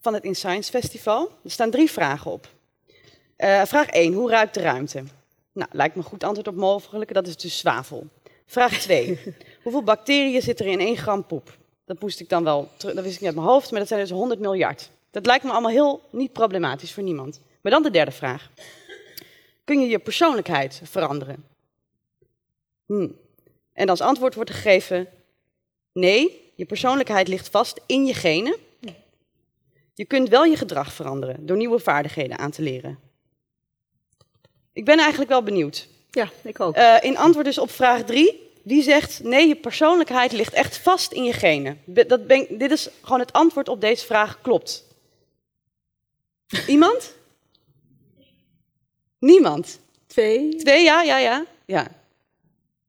van 0.00 0.14
het 0.14 0.24
In 0.24 0.34
Science 0.34 0.70
Festival. 0.70 1.30
Er 1.44 1.50
staan 1.50 1.70
drie 1.70 1.90
vragen 1.90 2.30
op. 2.30 2.48
vraag 3.64 3.86
1. 3.86 4.12
Hoe 4.12 4.30
ruikt 4.30 4.54
de 4.54 4.60
ruimte? 4.60 5.02
Nou, 5.52 5.68
lijkt 5.72 5.94
me 5.94 6.02
een 6.02 6.08
goed 6.08 6.24
antwoord 6.24 6.48
op 6.48 6.54
mogelijk. 6.54 7.14
Dat 7.14 7.26
is 7.26 7.36
dus 7.36 7.58
zwavel. 7.58 8.06
Vraag 8.46 8.78
2. 8.78 9.18
Hoeveel 9.62 9.82
bacteriën 9.82 10.42
zitten 10.42 10.66
er 10.66 10.72
in 10.72 10.80
1 10.80 10.96
gram 10.96 11.26
poep? 11.26 11.56
Dat 11.84 12.00
moest 12.00 12.20
ik 12.20 12.28
dan 12.28 12.44
wel, 12.44 12.68
dat 12.76 12.94
wist 12.94 13.14
ik 13.14 13.20
niet 13.20 13.22
uit 13.22 13.34
mijn 13.34 13.46
hoofd, 13.46 13.70
maar 13.70 13.80
dat 13.80 13.88
zijn 13.88 14.00
dus 14.00 14.10
100 14.10 14.40
miljard. 14.40 14.90
Dat 15.10 15.26
lijkt 15.26 15.44
me 15.44 15.50
allemaal 15.50 15.70
heel 15.70 16.00
niet 16.10 16.32
problematisch 16.32 16.92
voor 16.92 17.02
niemand. 17.02 17.40
Maar 17.66 17.74
dan 17.74 17.84
de 17.84 17.90
derde 17.90 18.10
vraag. 18.10 18.50
Kun 19.64 19.80
je 19.80 19.88
je 19.88 19.98
persoonlijkheid 19.98 20.80
veranderen? 20.84 21.44
Hm. 22.86 23.08
En 23.72 23.88
als 23.88 24.00
antwoord 24.00 24.34
wordt 24.34 24.50
gegeven: 24.50 25.08
nee, 25.92 26.52
je 26.54 26.64
persoonlijkheid 26.64 27.28
ligt 27.28 27.48
vast 27.48 27.80
in 27.86 28.06
je 28.06 28.14
genen. 28.14 28.56
Je 29.94 30.04
kunt 30.04 30.28
wel 30.28 30.44
je 30.44 30.56
gedrag 30.56 30.92
veranderen 30.92 31.46
door 31.46 31.56
nieuwe 31.56 31.78
vaardigheden 31.78 32.38
aan 32.38 32.50
te 32.50 32.62
leren. 32.62 32.98
Ik 34.72 34.84
ben 34.84 34.98
eigenlijk 34.98 35.30
wel 35.30 35.42
benieuwd. 35.42 35.88
Ja, 36.10 36.30
ik 36.42 36.60
ook. 36.60 36.76
Uh, 36.76 36.96
in 37.00 37.16
antwoord 37.16 37.46
dus 37.46 37.58
op 37.58 37.70
vraag 37.70 38.04
3, 38.04 38.50
wie 38.62 38.82
zegt 38.82 39.22
nee, 39.22 39.48
je 39.48 39.56
persoonlijkheid 39.56 40.32
ligt 40.32 40.52
echt 40.52 40.78
vast 40.78 41.12
in 41.12 41.24
je 41.24 41.32
genen? 41.32 41.80
Dat 41.84 42.26
ben, 42.26 42.58
dit 42.58 42.70
is 42.70 42.88
gewoon 43.02 43.20
het 43.20 43.32
antwoord 43.32 43.68
op 43.68 43.80
deze 43.80 44.06
vraag, 44.06 44.40
klopt. 44.40 44.84
Iemand? 46.66 47.14
Niemand. 49.26 49.80
Twee. 50.06 50.56
Twee, 50.56 50.84
ja, 50.84 51.02
ja, 51.02 51.18
ja. 51.18 51.46
ja. 51.64 51.88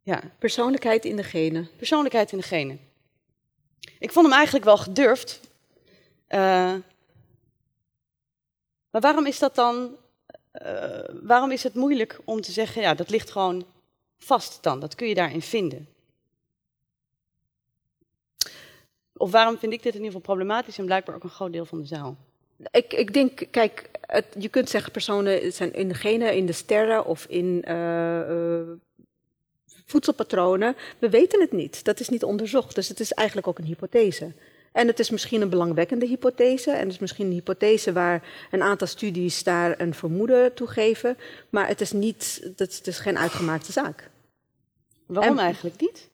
ja. 0.03 0.21
Persoonlijkheid 0.39 1.05
in 1.05 1.15
de 1.15 1.23
genen. 1.23 1.69
Persoonlijkheid 1.77 2.31
in 2.31 2.37
de 2.37 2.43
genen. 2.43 2.79
Ik 3.99 4.11
vond 4.11 4.25
hem 4.25 4.35
eigenlijk 4.35 4.65
wel 4.65 4.77
gedurfd. 4.77 5.39
Uh, 6.29 6.39
maar 8.89 9.01
waarom 9.01 9.25
is 9.25 9.39
dat 9.39 9.55
dan. 9.55 9.95
Uh, 10.65 10.99
waarom 11.21 11.51
is 11.51 11.63
het 11.63 11.73
moeilijk 11.73 12.19
om 12.25 12.41
te 12.41 12.51
zeggen, 12.51 12.81
ja, 12.81 12.93
dat 12.93 13.09
ligt 13.09 13.31
gewoon 13.31 13.65
vast 14.17 14.63
dan? 14.63 14.79
Dat 14.79 14.95
kun 14.95 15.07
je 15.07 15.15
daarin 15.15 15.41
vinden. 15.41 15.87
Of 19.13 19.31
waarom 19.31 19.57
vind 19.57 19.73
ik 19.73 19.83
dit 19.83 19.93
in 19.93 20.03
ieder 20.03 20.11
geval 20.11 20.35
problematisch 20.35 20.77
en 20.77 20.85
blijkbaar 20.85 21.15
ook 21.15 21.23
een 21.23 21.29
groot 21.29 21.51
deel 21.51 21.65
van 21.65 21.79
de 21.79 21.85
zaal? 21.85 22.17
Ik, 22.71 22.93
ik 22.93 23.13
denk, 23.13 23.47
kijk, 23.51 23.89
het, 24.01 24.25
je 24.39 24.49
kunt 24.49 24.69
zeggen 24.69 24.91
personen 24.91 25.53
zijn 25.53 25.73
in 25.73 25.87
de 25.87 25.93
genen, 25.93 26.35
in 26.35 26.45
de 26.45 26.51
sterren 26.51 27.05
of 27.05 27.25
in 27.25 27.63
uh, 27.67 28.29
uh, 28.29 28.61
voedselpatronen. 29.85 30.75
We 30.99 31.09
weten 31.09 31.41
het 31.41 31.51
niet. 31.51 31.83
Dat 31.83 31.99
is 31.99 32.09
niet 32.09 32.23
onderzocht. 32.23 32.75
Dus 32.75 32.87
het 32.87 32.99
is 32.99 33.11
eigenlijk 33.11 33.47
ook 33.47 33.57
een 33.57 33.65
hypothese. 33.65 34.33
En 34.71 34.87
het 34.87 34.99
is 34.99 35.09
misschien 35.09 35.41
een 35.41 35.49
belangwekkende 35.49 36.05
hypothese. 36.05 36.71
En 36.71 36.83
het 36.83 36.91
is 36.91 36.99
misschien 36.99 37.25
een 37.25 37.31
hypothese 37.31 37.93
waar 37.93 38.47
een 38.51 38.61
aantal 38.61 38.87
studies 38.87 39.43
daar 39.43 39.79
een 39.81 39.93
vermoeden 39.93 40.53
toe 40.53 40.67
geven. 40.67 41.17
Maar 41.49 41.67
het 41.67 41.81
is, 41.81 41.91
niet, 41.91 42.51
het 42.55 42.87
is 42.87 42.99
geen 42.99 43.17
uitgemaakte 43.17 43.71
zaak. 43.71 44.09
Waarom 45.05 45.39
eigenlijk 45.39 45.81
niet? 45.81 46.09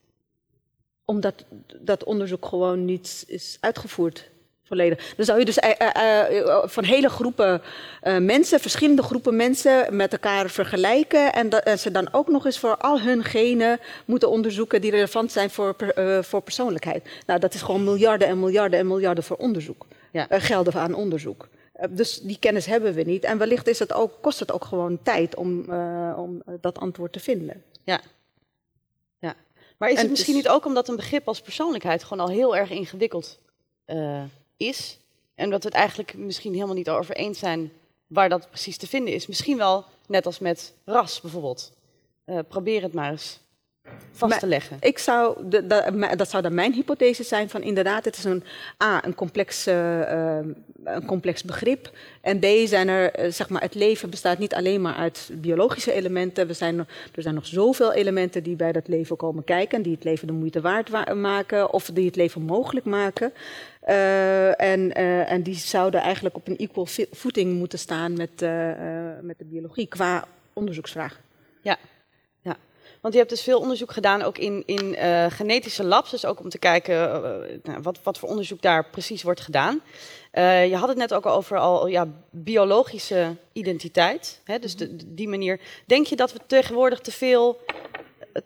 Omdat 1.06 1.46
dat 1.80 2.04
onderzoek 2.04 2.46
gewoon 2.46 2.86
niet 2.86 3.24
is 3.28 3.58
uitgevoerd. 3.60 4.32
Volledig. 4.64 5.14
Dan 5.16 5.26
zou 5.26 5.39
je 5.39 5.45
dus 5.45 5.57
uh, 5.57 5.72
uh, 6.32 6.64
van 6.66 6.84
hele 6.84 7.09
groepen 7.09 7.61
mensen, 8.20 8.59
verschillende 8.59 9.01
groepen 9.01 9.36
mensen, 9.36 9.95
met 9.95 10.11
elkaar 10.11 10.49
vergelijken. 10.49 11.34
En, 11.34 11.49
dat, 11.49 11.80
ze 11.80 11.91
dan 11.91 12.14
ook 12.14 12.28
nog 12.28 12.45
eens 12.45 12.59
voor 12.59 12.78
al 12.78 13.01
hun 13.01 13.24
genen 13.24 13.80
moeten 14.05 14.30
onderzoeken 14.30 14.82
die 14.82 14.91
relevant 14.91 15.32
zijn 15.32 15.49
voor, 15.49 15.76
voor 16.22 16.41
persoonlijkheid. 16.41 17.09
Nou, 17.26 17.39
dat 17.39 17.53
is 17.53 17.61
gewoon 17.61 17.84
miljarden 17.84 18.28
en 18.28 18.39
miljarden 18.39 18.80
en 18.80 18.88
miljarden 18.88 19.24
voor 19.24 19.38
onderzoek. 19.38 19.86
Ja. 20.11 20.28
gelden 20.30 20.74
aan 20.74 20.93
onderzoek. 20.93 21.47
dus 21.89 22.20
die 22.20 22.39
kennis 22.39 22.66
hebben 22.66 22.93
we 22.93 23.01
niet. 23.01 23.24
En 23.24 23.38
wellicht 23.38 23.68
is 23.68 23.80
het 23.80 23.93
ook, 23.93 24.14
kost 24.22 24.39
het 24.39 24.51
ook 24.51 24.66
gewoon 24.66 24.99
tijd 25.03 25.36
om, 25.36 25.72
om 26.16 26.41
dat 26.61 26.80
antwoord 26.80 27.14
te 27.14 27.20
vinden. 27.20 27.64
Ja. 27.84 28.01
ja. 29.20 29.36
Maar 29.78 29.89
is 29.89 30.01
het, 30.01 30.09
misschien 30.09 30.36
is... 30.36 30.41
niet 30.41 30.49
ook 30.49 30.66
omdat 30.66 30.88
een 30.88 30.95
begrip 30.95 31.28
als 31.28 31.41
persoonlijkheid 31.41 32.03
gewoon 32.03 32.26
al 32.26 32.34
heel 32.34 32.55
erg 32.55 32.70
ingewikkeld 32.70 33.39
uh, 33.88 34.24
is. 34.58 34.99
En 35.36 35.49
dat 35.49 35.64
we 35.64 35.70
het 35.70 35.78
eigenlijk 35.78 36.14
misschien 36.14 36.54
helemaal 36.54 36.76
niet 36.76 36.89
over 36.89 37.16
eens 37.16 37.39
zijn 37.39 37.72
waar 38.08 38.30
dat 38.30 38.49
precies 38.49 38.78
te 38.78 38.88
vinden 38.88 39.14
is. 39.14 39.28
Misschien 39.28 39.58
wel 39.58 39.86
net 40.08 40.26
als 40.26 40.39
met 40.39 40.74
ras 40.86 41.22
bijvoorbeeld. 41.22 41.72
Uh, 42.26 42.39
probeer 42.47 42.82
het 42.82 42.93
maar 42.93 43.12
eens 43.12 43.39
vast 44.12 44.39
te 44.39 44.47
leggen. 44.47 44.78
Ik 44.80 44.97
zou, 44.97 45.49
de, 45.49 45.68
de, 45.68 46.14
dat 46.16 46.30
zou 46.30 46.43
dan 46.43 46.54
mijn 46.54 46.74
hypothese 46.74 47.24
zijn 47.24 47.49
van 47.49 47.62
inderdaad, 47.62 48.06
het 48.06 48.18
is 48.18 48.24
een, 48.24 48.43
A, 48.84 49.06
een 49.06 49.16
complex, 49.16 49.68
uh, 49.68 50.38
een 50.84 51.06
complex 51.06 51.43
begrip. 51.43 51.91
En 52.22 52.39
B, 52.39 52.45
zijn 52.66 52.88
er, 52.88 53.26
uh, 53.26 53.32
zeg 53.32 53.49
maar, 53.49 53.62
het 53.62 53.76
leven 53.76 54.10
bestaat 54.10 54.38
niet 54.38 54.54
alleen 54.54 54.82
maar 54.82 54.95
uit 54.95 55.30
biologische 55.34 55.93
elementen. 55.93 56.47
We 56.47 56.54
zijn, 56.54 56.80
er 57.16 57.22
zijn 57.22 57.36
nog 57.36 57.45
zoveel 57.45 57.93
elementen 57.93 58.43
die 58.43 58.56
bij 58.56 58.72
dat 58.72 58.88
leven 58.88 59.16
komen 59.16 59.43
kijken, 59.43 59.82
die 59.82 59.93
het 59.93 60.04
leven 60.04 60.28
de 60.28 60.34
moeite 60.34 60.62
waard 60.62 60.89
wa 60.89 61.14
maken 61.14 61.74
of 61.74 61.89
die 61.93 62.06
het 62.06 62.16
leven 62.16 62.41
mogelijk 62.41 62.86
maken. 62.86 63.34
Uh, 63.88 64.61
en, 64.61 64.99
uh, 64.99 65.31
en 65.31 65.43
die 65.43 65.55
zouden 65.55 66.01
eigenlijk 66.01 66.36
op 66.36 66.47
een 66.47 66.57
equal 66.57 66.88
voeting 67.11 67.53
moeten 67.53 67.79
staan 67.79 68.13
met, 68.13 68.41
uh, 68.41 68.49
met 69.21 69.38
de 69.38 69.45
biologie 69.45 69.88
qua 69.88 70.27
onderzoeksvraag. 70.53 71.19
Ja, 71.61 71.77
ja. 72.41 72.57
Want 73.01 73.13
je 73.13 73.19
hebt 73.19 73.31
dus 73.31 73.41
veel 73.41 73.59
onderzoek 73.59 73.91
gedaan 73.91 74.21
ook 74.21 74.38
in, 74.38 74.63
in 74.65 74.95
genetische 75.31 75.84
labs, 75.84 76.11
dus 76.11 76.25
ook 76.25 76.39
om 76.39 76.49
te 76.49 76.57
kijken 76.57 76.95
nou, 77.63 77.81
wat, 77.81 77.99
wat 78.03 78.17
voor 78.19 78.29
onderzoek 78.29 78.61
daar 78.61 78.86
precies 78.86 79.23
wordt 79.23 79.41
gedaan. 79.41 79.81
je 80.69 80.75
had 80.75 80.89
het 80.89 80.97
net 80.97 81.13
ook 81.13 81.25
over 81.25 81.57
al 81.57 81.88
ja, 81.88 82.07
biologische 82.29 83.36
identiteit, 83.53 84.41
hè, 84.43 84.59
dus 84.59 84.75
de, 84.75 85.13
die 85.13 85.27
manier. 85.27 85.59
Denk 85.86 86.07
je 86.07 86.15
dat 86.15 86.34
we 86.34 86.39
tegenwoordig 86.47 86.99
te 86.99 87.11
veel 87.11 87.59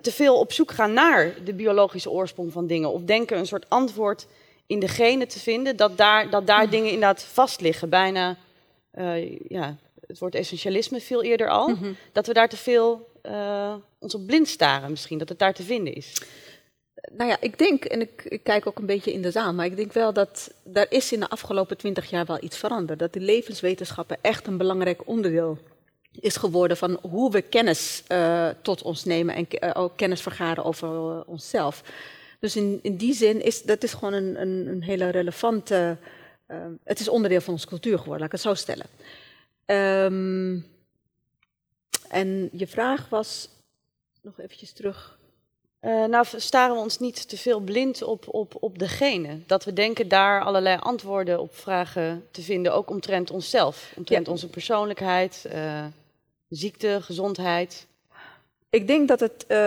te 0.02 0.12
veel 0.12 0.40
op 0.40 0.52
zoek 0.52 0.72
gaan 0.72 0.94
naar 0.94 1.34
de 1.44 1.54
biologische 1.54 2.10
oorsprong 2.10 2.52
van 2.52 2.68
dingen? 2.68 2.92
Of 2.92 3.02
denken 3.02 3.38
een 3.38 3.48
soort 3.48 3.70
antwoord 3.70 4.28
in 4.68 4.80
de 4.80 4.88
genen 4.88 5.28
te 5.28 5.40
vinden, 5.40 5.76
dat 5.76 5.98
daar, 5.98 6.30
dat 6.30 6.48
daar 6.48 6.70
dingen 6.70 6.92
inderdaad 6.92 7.24
vast 7.24 7.62
liggen. 7.62 7.90
Bijna, 7.90 8.38
uh, 8.94 9.40
ja, 9.40 9.78
het 10.08 10.20
woord 10.20 10.36
essentialisme 10.36 11.02
veel 11.02 11.24
eerder 11.24 11.50
al. 11.50 11.68
Mm 11.68 11.76
-hmm. 11.76 11.96
Dat 12.12 12.28
we 12.28 12.34
daar 12.34 12.50
te 12.50 12.58
veel 12.58 13.10
uh, 13.24 13.74
ons 14.00 14.16
op 14.16 14.28
blind 14.28 14.48
staren 14.48 14.90
misschien, 14.90 15.18
dat 15.18 15.30
het 15.30 15.40
daar 15.40 15.54
te 15.54 15.64
vinden 15.64 15.94
is. 15.94 16.22
Nou 17.12 17.30
ja, 17.30 17.38
ik 17.40 17.58
denk, 17.58 17.86
en 17.86 18.02
ik, 18.02 18.24
ik, 18.24 18.44
kijk 18.44 18.68
ook 18.68 18.80
een 18.80 18.86
beetje 18.86 19.14
in 19.14 19.22
de 19.22 19.32
zaal, 19.32 19.54
maar 19.54 19.66
ik 19.66 19.76
denk 19.76 19.94
wel 19.94 20.14
dat 20.14 20.52
daar 20.64 20.86
is 20.90 21.12
in 21.12 21.20
de 21.20 21.30
afgelopen 21.30 21.78
twintig 21.78 22.10
jaar 22.10 22.26
wel 22.26 22.44
iets 22.44 22.58
veranderd. 22.58 23.00
Dat 23.00 23.14
de 23.14 23.20
levenswetenschappen 23.20 24.18
echt 24.22 24.48
een 24.48 24.58
belangrijk 24.58 25.08
onderdeel 25.08 25.58
is 26.20 26.36
geworden 26.36 26.78
van 26.78 27.00
hoe 27.02 27.32
we 27.32 27.42
kennis 27.42 28.04
uh, 28.08 28.48
tot 28.62 28.82
ons 28.82 29.04
nemen 29.04 29.36
en 29.36 29.76
ook 29.76 29.98
kennis 29.98 30.22
vergaren 30.22 30.64
over 30.64 31.24
onszelf. 31.26 31.84
Dus 32.40 32.56
in, 32.56 32.80
in 32.82 32.98
die 32.98 33.14
zin 33.14 33.42
is 33.42 33.64
dat 33.64 33.84
is 33.84 33.94
gewoon 33.94 34.14
een, 34.14 34.42
een, 34.42 34.68
een 34.68 34.84
hele 34.84 35.10
relevante. 35.10 35.98
Uh, 36.48 36.58
het 36.84 37.00
is 37.00 37.08
onderdeel 37.08 37.42
van 37.42 37.54
onze 37.54 37.68
cultuur 37.68 37.98
geworden, 37.98 38.20
laat 38.20 38.26
ik 38.26 38.32
het 38.32 38.42
zo 38.42 38.54
stellen. 38.54 38.86
Um, 39.66 40.66
en 42.10 42.50
je 42.52 42.68
vraag 42.68 43.10
was 43.10 43.50
nog 44.22 44.40
eventjes 44.40 44.72
terug. 44.72 45.18
Uh, 45.82 46.06
nou, 46.06 46.26
staren 46.36 46.76
we 46.76 46.82
ons 46.82 47.00
niet 47.00 47.30
te 47.30 47.38
veel 47.38 47.60
blind 47.60 48.02
op, 48.02 48.34
op, 48.34 48.56
op 48.60 48.80
degene. 48.80 49.40
Dat 49.46 49.64
we 49.66 49.74
denken 49.74 50.08
daar 50.08 50.44
allerlei 50.44 50.78
antwoorden 50.80 51.40
op 51.40 51.56
vragen 51.56 52.28
te 52.32 52.42
vinden, 52.42 52.74
ook 52.74 52.90
omtrent 52.90 53.32
onszelf. 53.32 53.94
Omtrent 53.96 54.26
ja. 54.26 54.32
onze 54.32 54.50
persoonlijkheid, 54.50 55.46
uh, 55.54 55.86
ziekte, 56.50 57.00
gezondheid. 57.02 57.88
Ik 58.70 58.88
denk 58.88 59.08
dat 59.08 59.20
het 59.20 59.46
uh, 59.48 59.58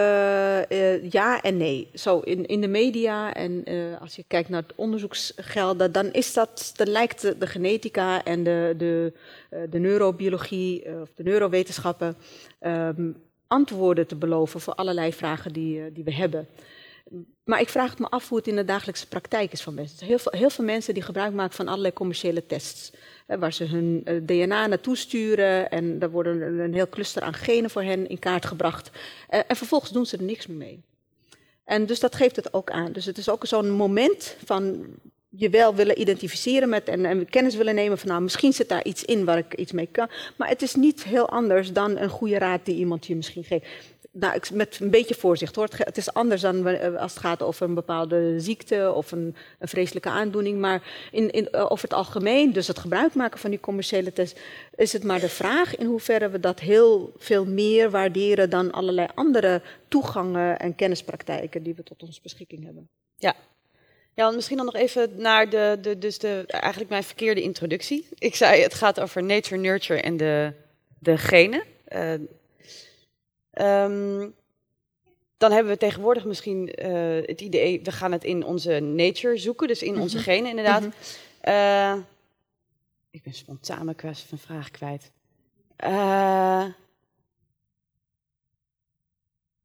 uh, 0.69 1.11
ja 1.11 1.43
en 1.43 1.57
nee. 1.57 1.91
Zo 1.95 2.19
in, 2.19 2.47
in 2.47 2.61
de 2.61 2.69
media 2.69 3.35
en 3.35 3.71
uh, 3.71 4.01
als 4.01 4.17
je 4.17 4.25
kijkt 4.27 4.49
naar 4.49 4.63
het 4.63 4.75
onderzoeksgelden, 4.75 5.93
dan 5.93 6.13
is 6.13 6.33
dat, 6.33 6.73
dan 6.77 6.89
lijkt 6.89 7.21
de, 7.41 7.47
genetica 7.47 8.25
en 8.25 8.43
de, 8.45 8.75
de, 8.77 9.13
de 9.71 9.79
neurobiologie 9.79 11.01
of 11.01 11.09
de 11.15 11.23
neurowetenschappen 11.23 12.17
um, 12.61 13.17
antwoorden 13.47 14.07
te 14.07 14.17
beloven 14.17 14.61
voor 14.61 14.75
allerlei 14.75 15.13
vragen 15.13 15.53
die, 15.53 15.93
die 15.93 16.05
we 16.05 16.15
hebben. 16.15 16.49
Maar 17.45 17.61
ik 17.61 17.69
vraag 17.69 17.91
het 17.91 17.99
me 17.99 18.09
af 18.09 18.29
hoe 18.29 18.39
het 18.39 18.47
in 18.47 18.57
de 18.57 18.65
dagelijkse 18.65 19.09
praktijk 19.09 19.53
is 19.53 19.63
van 19.63 19.75
mensen. 19.75 20.07
Heel 20.07 20.19
veel, 20.19 20.33
heel 20.37 20.51
veel 20.51 20.65
mensen 20.65 20.95
die 20.95 21.03
gebruik 21.03 21.33
maken 21.33 21.55
van 21.55 21.69
allerlei 21.69 21.93
commerciële 21.93 22.47
tests. 22.47 22.93
Hè, 23.27 23.39
waar 23.39 23.53
ze 23.53 23.65
hun 23.65 24.03
uh, 24.05 24.21
DNA 24.23 24.67
naartoe 24.67 24.97
sturen 24.97 25.71
en 25.71 25.99
daar 25.99 26.11
worden 26.11 26.59
een, 26.59 26.75
heel 26.75 26.89
cluster 26.89 27.23
aan 27.23 27.35
genen 27.35 27.71
voor 27.71 27.83
hen 27.83 28.09
in 28.09 28.19
kaart 28.19 28.47
gebracht. 28.47 28.91
Uh, 29.31 29.41
en 29.47 29.57
vervolgens 29.57 29.93
doen 29.93 30.07
ze 30.07 30.17
er 30.17 30.23
niks 30.23 30.47
meer 30.47 30.57
mee. 30.57 30.83
En 31.65 31.87
dus 31.87 32.01
dat 32.01 32.15
geeft 32.15 32.37
het 32.37 32.55
ook 32.55 32.71
aan. 32.71 32.93
Dus 32.93 33.05
het 33.05 33.19
is 33.19 33.29
ook 33.29 33.47
zo'n 33.47 33.71
moment 33.71 34.37
van 34.45 34.87
je 35.29 35.51
wel 35.51 35.75
willen 35.75 36.01
identificeren 36.01 36.69
met 36.69 36.89
en, 36.89 37.05
en, 37.05 37.29
kennis 37.29 37.57
willen 37.57 37.75
nemen 37.75 37.99
van 37.99 38.09
nou 38.09 38.23
misschien 38.23 38.53
zit 38.53 38.69
daar 38.69 38.85
iets 38.85 39.05
in 39.05 39.25
waar 39.25 39.39
ik 39.39 39.55
iets 39.55 39.73
mee 39.73 39.89
kan. 39.93 40.09
Maar 40.37 40.49
het 40.49 40.63
is 40.63 40.75
niet 40.75 41.05
heel 41.05 41.29
anders 41.29 41.73
dan 41.73 41.97
een 41.97 42.09
goede 42.09 42.39
raad 42.39 42.65
die 42.65 42.77
iemand 42.77 43.07
je 43.07 43.17
misschien 43.17 43.45
geeft 43.45 43.67
nou, 44.13 44.41
met 44.53 44.79
een 44.81 44.91
beetje 44.91 45.15
voorzicht 45.15 45.57
hoor. 45.57 45.69
Het 45.77 45.97
is 45.97 46.13
anders 46.13 46.41
dan 46.41 46.67
eh, 46.67 46.97
als 46.97 47.15
het 47.15 47.21
gaat 47.21 47.43
over 47.43 47.67
een 47.67 47.75
bepaalde 47.75 48.41
ziekte 48.41 48.93
of 48.95 49.13
een, 49.13 49.37
vreselijke 49.61 50.09
aandoening. 50.09 50.59
Maar 50.59 51.09
in, 51.13 51.31
in, 51.31 51.51
eh, 51.51 51.71
over 51.71 51.85
het 51.85 51.93
algemeen, 51.93 52.53
dus 52.53 52.67
het 52.67 52.79
gebruik 52.79 53.15
maken 53.15 53.39
van 53.39 53.51
die 53.51 53.61
commerciële 53.61 54.13
test, 54.13 54.41
is 54.75 54.93
het 54.93 55.05
maar 55.05 55.21
de 55.21 55.29
vraag 55.29 55.77
in 55.77 55.87
hoeverre 55.87 56.29
we 56.29 56.41
dat 56.41 56.61
heel 56.61 57.13
veel 57.17 57.45
meer 57.45 57.91
waarderen 57.91 58.51
dan 58.51 58.71
allerlei 58.71 59.09
andere 59.15 59.63
toegangen 59.89 60.59
en 60.59 60.75
kennispraktijken 60.75 61.63
die 61.63 61.75
we 61.75 61.83
tot 61.83 62.03
onze 62.03 62.21
beschikking 62.23 62.65
hebben. 62.65 62.89
Ja. 63.17 63.35
Ja, 64.15 64.31
misschien 64.31 64.57
dan 64.57 64.67
nog 64.67 64.75
even 64.75 65.11
naar 65.17 65.51
de, 65.51 65.79
de, 65.83 65.99
dus 65.99 66.19
de, 66.19 66.45
eigenlijk 66.47 66.91
mijn 66.91 67.05
verkeerde 67.05 67.43
introductie. 67.43 68.09
Ik 68.19 68.35
zei, 68.35 68.63
het 68.63 68.75
gaat 68.75 69.01
over 69.01 69.23
nature, 69.23 69.61
nurture 69.61 70.01
en 70.01 70.17
de, 70.17 70.53
de 70.99 71.19
genen. 71.19 71.63
Uh, 71.89 72.15
Um, 73.61 74.35
dan 75.37 75.53
hebben 75.53 75.73
we 75.73 75.79
tegenwoordig 75.79 76.25
misschien 76.25 76.87
uh, 76.87 77.27
het 77.27 77.41
idee, 77.41 77.81
we 77.83 77.93
gaan 77.93 78.13
het 78.13 78.25
in 78.25 78.45
onze 78.45 78.81
nature 78.81 79.37
zoeken, 79.37 79.69
dus 79.69 79.83
in 79.83 80.01
onze 80.01 80.17
mhm. 80.17 80.25
genen 80.25 80.51
inderdaad. 80.51 80.83
-hmm. 80.83 80.93
uh, 81.49 81.95
ik 83.11 83.23
ben 83.23 83.35
spontaan 83.35 83.85
mijn 83.85 83.97
kwestie 83.97 84.29
van 84.29 84.39
vraag 84.39 84.71
kwijt. 84.71 85.11
Uh, 85.85 86.65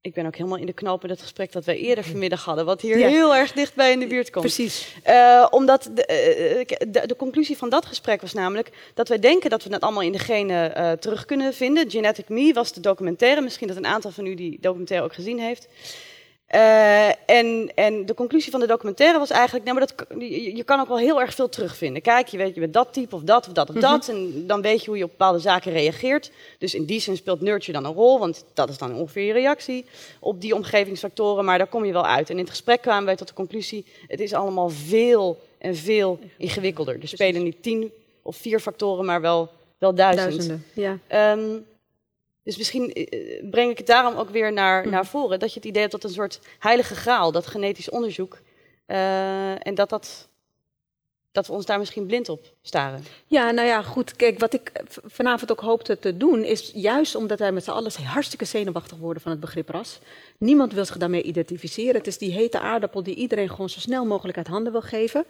ik 0.06 0.14
ben 0.14 0.26
ook 0.26 0.36
helemaal 0.36 0.58
in 0.58 0.66
de 0.66 0.74
knoop 0.74 1.04
in 1.04 1.10
het 1.10 1.22
gesprek 1.22 1.52
dat 1.52 1.66
wij 1.66 1.78
eerder 1.78 2.04
vanmiddag 2.04 2.44
hadden, 2.44 2.66
wat 2.66 2.82
hier 2.82 2.96
heel 2.96 3.36
erg 3.36 3.52
dichtbij 3.52 3.92
in 3.92 4.00
de 4.00 4.08
buurt 4.08 4.30
komt. 4.30 4.46
Precies. 4.46 4.96
Uh, 5.08 5.48
omdat 5.50 5.90
de, 5.94 6.66
uh, 6.70 6.92
de, 6.92 7.08
de, 7.08 7.16
conclusie 7.16 7.58
van 7.58 7.70
dat 7.70 7.86
gesprek 7.86 8.22
was 8.22 8.34
namelijk 8.34 8.70
dat 8.94 9.08
wij 9.08 9.20
denken 9.20 9.50
dat 9.50 9.64
we 9.64 9.74
het 9.74 9.82
allemaal 9.82 10.02
in 10.02 10.12
de 10.12 10.20
genen 10.20 10.78
uh, 10.78 10.92
terug 10.92 11.26
kunnen 11.26 11.54
vinden. 11.54 11.92
Genetic 11.92 12.30
Me 12.30 12.54
was 12.54 12.74
de 12.74 12.80
documentaire, 12.80 13.42
misschien 13.42 13.68
dat 13.68 13.78
een 13.78 13.86
aantal 13.86 14.12
van 14.12 14.26
u 14.26 14.36
die 14.36 14.58
documentaire 14.62 15.06
ook 15.06 15.14
gezien 15.14 15.40
heeft. 15.40 15.68
Uh, 16.54 17.08
en, 17.08 17.72
en, 17.76 18.06
de 18.06 18.14
conclusie 18.14 18.52
van 18.52 18.60
de 18.60 18.68
documentaire 18.68 19.20
was 19.20 19.30
eigenlijk, 19.30 19.66
nou, 19.66 19.78
maar 19.78 19.88
dat, 19.88 20.20
je, 20.20 20.56
je, 20.56 20.64
kan 20.64 20.80
ook 20.80 20.88
wel 20.88 20.98
heel 20.98 21.22
erg 21.22 21.34
veel 21.34 21.50
terugvinden. 21.50 22.02
Kijk, 22.02 22.28
je 22.28 22.38
weet, 22.38 22.54
je 22.54 22.60
bent 22.60 22.74
dat 22.74 22.94
type 22.94 23.16
of 23.16 23.22
dat 23.22 23.48
of 23.48 23.54
dat 23.54 23.70
of 23.70 23.76
mm 23.76 23.82
-hmm. 23.82 23.92
dat. 23.92 24.08
En 24.08 24.48
dan 24.48 24.62
weet 24.62 24.82
je 24.82 24.88
hoe 24.88 24.98
je 24.98 25.04
op 25.04 25.10
bepaalde 25.10 25.40
zaken 25.40 25.72
reageert. 25.72 26.32
Dus 26.58 26.76
in 26.76 26.86
die 26.86 27.00
zin 27.00 27.18
speelt 27.18 27.42
nurture 27.42 27.72
dan 27.72 27.86
een 27.86 27.94
rol, 27.94 28.20
want 28.20 28.46
dat 28.54 28.70
is 28.70 28.78
dan 28.78 28.96
ongeveer 28.96 29.24
je 29.24 29.34
reactie 29.34 29.86
op 30.20 30.42
die 30.42 30.56
omgevingsfactoren. 30.56 31.46
Maar 31.46 31.58
daar 31.58 31.68
kom 31.68 31.86
je 31.86 31.94
wel 31.94 32.06
uit. 32.06 32.30
En 32.30 32.36
in 32.36 32.42
het 32.42 32.50
gesprek 32.50 32.82
kwamen 32.82 33.06
wij 33.06 33.16
tot 33.16 33.28
de 33.28 33.34
conclusie, 33.34 33.86
het 34.08 34.20
is 34.20 34.34
allemaal 34.34 34.70
veel 34.70 35.40
en 35.58 35.76
veel 35.76 36.20
ingewikkelder. 36.38 36.98
Er 37.02 37.08
spelen 37.08 37.44
niet 37.44 37.64
tien 37.64 37.92
of 38.22 38.36
vier 38.36 38.60
factoren, 38.60 39.06
maar 39.06 39.22
wel, 39.22 39.50
wel 39.78 39.96
duizend. 39.96 40.48
Duizenden, 40.48 40.66
ja. 41.10 41.32
Um, 41.32 41.66
dus 42.46 42.58
misschien 42.58 42.94
eh, 42.94 43.50
breng 43.50 43.72
ik 43.72 43.78
het 43.78 43.88
daarom 43.88 44.16
ook 44.16 44.30
weer 44.30 44.54
naar, 44.54 44.86
mm. 44.86 44.92
naar 44.92 45.06
voren. 45.06 45.40
Dat 45.40 45.50
je 45.50 45.60
het 45.60 45.68
idee 45.68 45.82
hebt 45.82 45.94
dat 45.94 46.04
een 46.04 46.10
soort 46.10 46.40
heilige 46.60 46.96
graal, 46.96 47.32
dat 47.32 47.48
genetisch 47.48 47.90
onderzoek. 47.90 48.40
Uh, 48.88 49.68
en 49.68 49.76
dat, 49.76 49.90
dat, 49.90 50.28
dat 51.32 51.48
we 51.48 51.54
ons 51.54 51.66
daar 51.66 51.80
misschien 51.80 52.06
blind 52.06 52.30
op 52.30 52.54
staren. 52.62 53.04
Ja, 53.28 53.52
nou 53.52 53.68
ja, 53.68 53.82
goed. 53.82 54.16
Kijk, 54.16 54.40
wat 54.40 54.54
ik 54.54 54.72
vanavond 55.06 55.52
ook 55.52 55.60
hoopte 55.60 56.00
te 56.00 56.18
doen, 56.18 56.44
is 56.44 56.72
juist 56.74 57.16
omdat 57.16 57.40
wij 57.40 57.52
met 57.52 57.64
z'n 57.64 57.72
allen 57.72 57.92
hartstikke 58.04 58.46
zenuwachtig 58.46 58.98
worden 58.98 59.22
van 59.22 59.32
het 59.32 59.40
begrip 59.40 59.70
ras. 59.70 60.00
Niemand 60.38 60.74
wil 60.74 60.86
zich 60.86 60.98
daarmee 60.98 61.22
identificeren. 61.22 61.96
Het 61.96 62.08
is 62.08 62.18
die 62.18 62.32
hete 62.32 62.60
aardappel 62.60 63.04
die 63.04 63.16
iedereen 63.16 63.50
gewoon 63.50 63.70
zo 63.70 63.80
snel 63.80 64.06
mogelijk 64.06 64.38
uit 64.38 64.48
handen 64.48 64.72
wil 64.72 64.82
geven. 64.82 65.26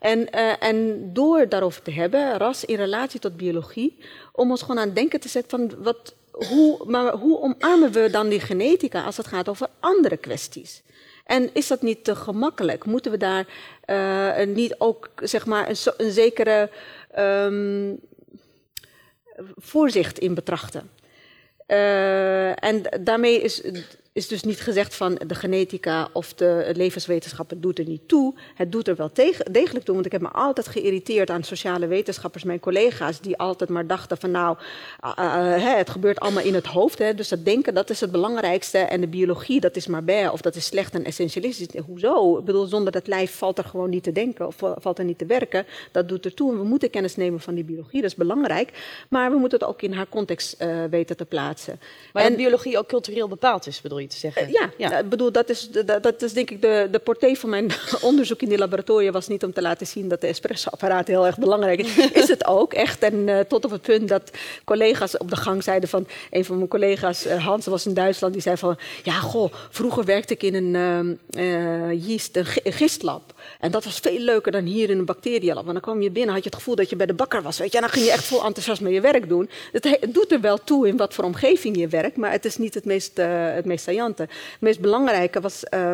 En, 0.00 0.18
uh, 0.34 0.62
en 0.62 1.10
door 1.12 1.48
daarover 1.48 1.82
te 1.82 1.90
hebben, 1.90 2.38
ras 2.38 2.64
in 2.64 2.76
relatie 2.76 3.20
tot 3.20 3.36
biologie, 3.36 3.98
om 4.32 4.50
ons 4.50 4.60
gewoon 4.60 4.78
aan 4.78 4.86
het 4.86 4.96
denken 4.96 5.20
te 5.20 5.28
zetten 5.28 5.58
van 5.58 5.82
wat 5.82 6.14
hoe, 6.34 6.84
maar 6.86 7.12
hoe 7.12 7.40
omarmen 7.40 7.92
we 7.92 8.10
dan 8.10 8.28
die 8.28 8.40
genetica 8.40 9.02
als 9.02 9.16
het 9.16 9.26
gaat 9.26 9.48
over 9.48 9.68
andere 9.80 10.16
kwesties? 10.16 10.82
En 11.24 11.50
is 11.52 11.66
dat 11.66 11.82
niet 11.82 12.04
te 12.04 12.16
gemakkelijk? 12.16 12.84
Moeten 12.84 13.10
we 13.10 13.16
daar 13.16 13.46
uh, 13.86 14.46
niet 14.46 14.74
ook 14.78 15.10
zeg 15.22 15.46
maar, 15.46 15.68
een, 15.68 15.76
een 15.96 16.12
zekere 16.12 16.70
um, 17.18 18.00
voorzicht 19.56 20.18
in 20.18 20.34
betrachten? 20.34 20.90
Uh, 21.68 22.64
en 22.64 22.82
daarmee 23.00 23.40
is 23.40 23.62
is 24.14 24.28
dus 24.28 24.42
niet 24.42 24.60
gezegd 24.60 24.94
van 24.94 25.18
de 25.26 25.34
genetica 25.34 26.08
of 26.12 26.34
de 26.34 26.70
levenswetenschappen 26.76 27.60
doet 27.60 27.78
er 27.78 27.84
niet 27.84 28.08
toe. 28.08 28.34
Het 28.54 28.72
doet 28.72 28.88
er 28.88 28.96
wel 28.96 29.10
degelijk 29.50 29.84
toe, 29.84 29.94
want 29.94 30.06
ik 30.06 30.12
heb 30.12 30.20
me 30.20 30.28
altijd 30.28 30.68
geïrriteerd 30.68 31.30
aan 31.30 31.42
sociale 31.42 31.86
wetenschappers, 31.86 32.44
mijn 32.44 32.60
collega's, 32.60 33.20
die 33.20 33.36
altijd 33.36 33.70
maar 33.70 33.86
dachten 33.86 34.18
van 34.18 34.30
nou, 34.30 34.56
uh, 35.04 35.12
uh, 35.18 35.76
het 35.76 35.90
gebeurt 35.90 36.20
allemaal 36.20 36.42
in 36.42 36.54
het 36.54 36.66
hoofd. 36.66 36.98
Hè, 36.98 37.14
dus 37.14 37.28
dat 37.28 37.44
denken, 37.44 37.74
dat 37.74 37.90
is 37.90 38.00
het 38.00 38.10
belangrijkste. 38.10 38.78
En 38.78 39.00
de 39.00 39.06
biologie, 39.06 39.60
dat 39.60 39.76
is 39.76 39.86
maar 39.86 40.04
bij, 40.04 40.28
of 40.28 40.40
dat 40.40 40.54
is 40.54 40.64
slecht 40.64 40.94
en 40.94 41.04
essentialistisch. 41.04 41.80
Hoezo? 41.86 42.38
Ik 42.38 42.44
bedoel, 42.44 42.66
zonder 42.66 42.92
dat 42.92 43.06
lijf 43.06 43.34
valt 43.36 43.58
er 43.58 43.64
gewoon 43.64 43.90
niet 43.90 44.02
te 44.02 44.12
denken 44.12 44.46
of 44.46 44.56
valt 44.58 44.98
er 44.98 45.04
niet 45.04 45.18
te 45.18 45.26
werken. 45.26 45.66
Dat 45.92 46.08
doet 46.08 46.24
er 46.24 46.34
toe 46.34 46.52
en 46.52 46.58
we 46.58 46.64
moeten 46.64 46.90
kennis 46.90 47.16
nemen 47.16 47.40
van 47.40 47.54
die 47.54 47.64
biologie, 47.64 48.00
dat 48.00 48.10
is 48.10 48.16
belangrijk. 48.16 48.70
Maar 49.08 49.30
we 49.30 49.36
moeten 49.36 49.58
het 49.58 49.68
ook 49.68 49.82
in 49.82 49.92
haar 49.92 50.08
context 50.08 50.62
uh, 50.62 50.84
weten 50.90 51.16
te 51.16 51.24
plaatsen. 51.24 51.80
Maar 52.12 52.24
en, 52.24 52.36
biologie 52.36 52.78
ook 52.78 52.88
cultureel 52.88 53.28
bepaald 53.28 53.66
is, 53.66 53.80
bedoel 53.80 53.98
je? 53.98 54.03
Te 54.08 54.16
zeggen. 54.16 54.42
Uh, 54.42 54.52
ja, 54.52 54.70
ja. 54.76 55.02
Uh, 55.02 55.08
bedoel, 55.08 55.32
dat 55.32 55.48
is, 55.48 55.70
dat, 55.70 56.02
dat, 56.02 56.22
is 56.22 56.32
denk 56.32 56.50
ik 56.50 56.62
de, 56.62 56.88
de 56.90 56.98
portée 56.98 57.38
van 57.38 57.50
mijn 57.50 57.70
onderzoek 58.00 58.42
in 58.42 58.48
die 58.48 58.58
laboratoria 58.58 59.10
was 59.10 59.28
niet 59.28 59.44
om 59.44 59.52
te 59.52 59.62
laten 59.62 59.86
zien 59.86 60.08
dat 60.08 60.20
de 60.20 60.26
espressoapparaat 60.26 61.06
heel 61.06 61.26
erg 61.26 61.38
belangrijk 61.38 61.80
is. 61.80 61.96
is 62.22 62.28
het 62.28 62.46
ook, 62.46 62.72
echt. 62.72 63.02
En 63.02 63.14
uh, 63.14 63.40
tot 63.40 63.64
op 63.64 63.70
het 63.70 63.82
punt 63.82 64.08
dat 64.08 64.30
collega's 64.64 65.16
op 65.16 65.30
de 65.30 65.36
gang 65.36 65.62
zeiden 65.62 65.88
van, 65.88 66.06
een 66.30 66.44
van 66.44 66.56
mijn 66.56 66.68
collega's, 66.68 67.24
Hans 67.24 67.66
was 67.66 67.86
in 67.86 67.94
Duitsland, 67.94 68.32
die 68.32 68.42
zei 68.42 68.56
van, 68.56 68.76
ja 69.02 69.12
goh, 69.12 69.52
vroeger 69.70 70.04
werkte 70.04 70.34
ik 70.34 70.42
in 70.42 70.74
een 70.74 71.18
yeast, 72.06 72.36
een 72.36 72.46
gistlab. 72.72 73.33
En 73.60 73.70
dat 73.70 73.84
was 73.84 73.98
veel 73.98 74.18
leuker 74.18 74.52
dan 74.52 74.64
hier 74.64 74.90
in 74.90 74.98
een 74.98 75.04
bacteriëlab. 75.04 75.62
Want 75.62 75.72
dan 75.72 75.80
kwam 75.80 76.02
je 76.02 76.10
binnen, 76.10 76.34
had 76.34 76.44
je 76.44 76.48
het 76.50 76.58
gevoel 76.58 76.74
dat 76.74 76.90
je 76.90 76.96
bij 76.96 77.06
de 77.06 77.14
bakker 77.14 77.42
was. 77.42 77.58
Weet 77.58 77.70
je? 77.70 77.76
En 77.76 77.82
dan 77.82 77.92
ging 77.92 78.04
je 78.04 78.12
echt 78.12 78.24
vol 78.24 78.44
enthousiasme 78.44 78.90
je 78.90 79.00
werk 79.00 79.28
doen. 79.28 79.50
Het, 79.72 79.98
doet 80.08 80.32
er 80.32 80.40
wel 80.40 80.58
toe 80.64 80.88
in 80.88 80.96
wat 80.96 81.14
voor 81.14 81.24
omgeving 81.24 81.76
je 81.76 81.88
werkt, 81.88 82.16
maar 82.16 82.30
het 82.30 82.44
is 82.44 82.56
niet 82.56 82.74
het 82.74 82.84
meest, 82.84 83.18
uh, 83.18 83.54
het 83.54 83.64
meest 83.64 83.84
saillante. 83.84 84.22
Het 84.22 84.60
meest 84.60 84.80
belangrijke 84.80 85.40
was. 85.40 85.62
Uh, 85.74 85.92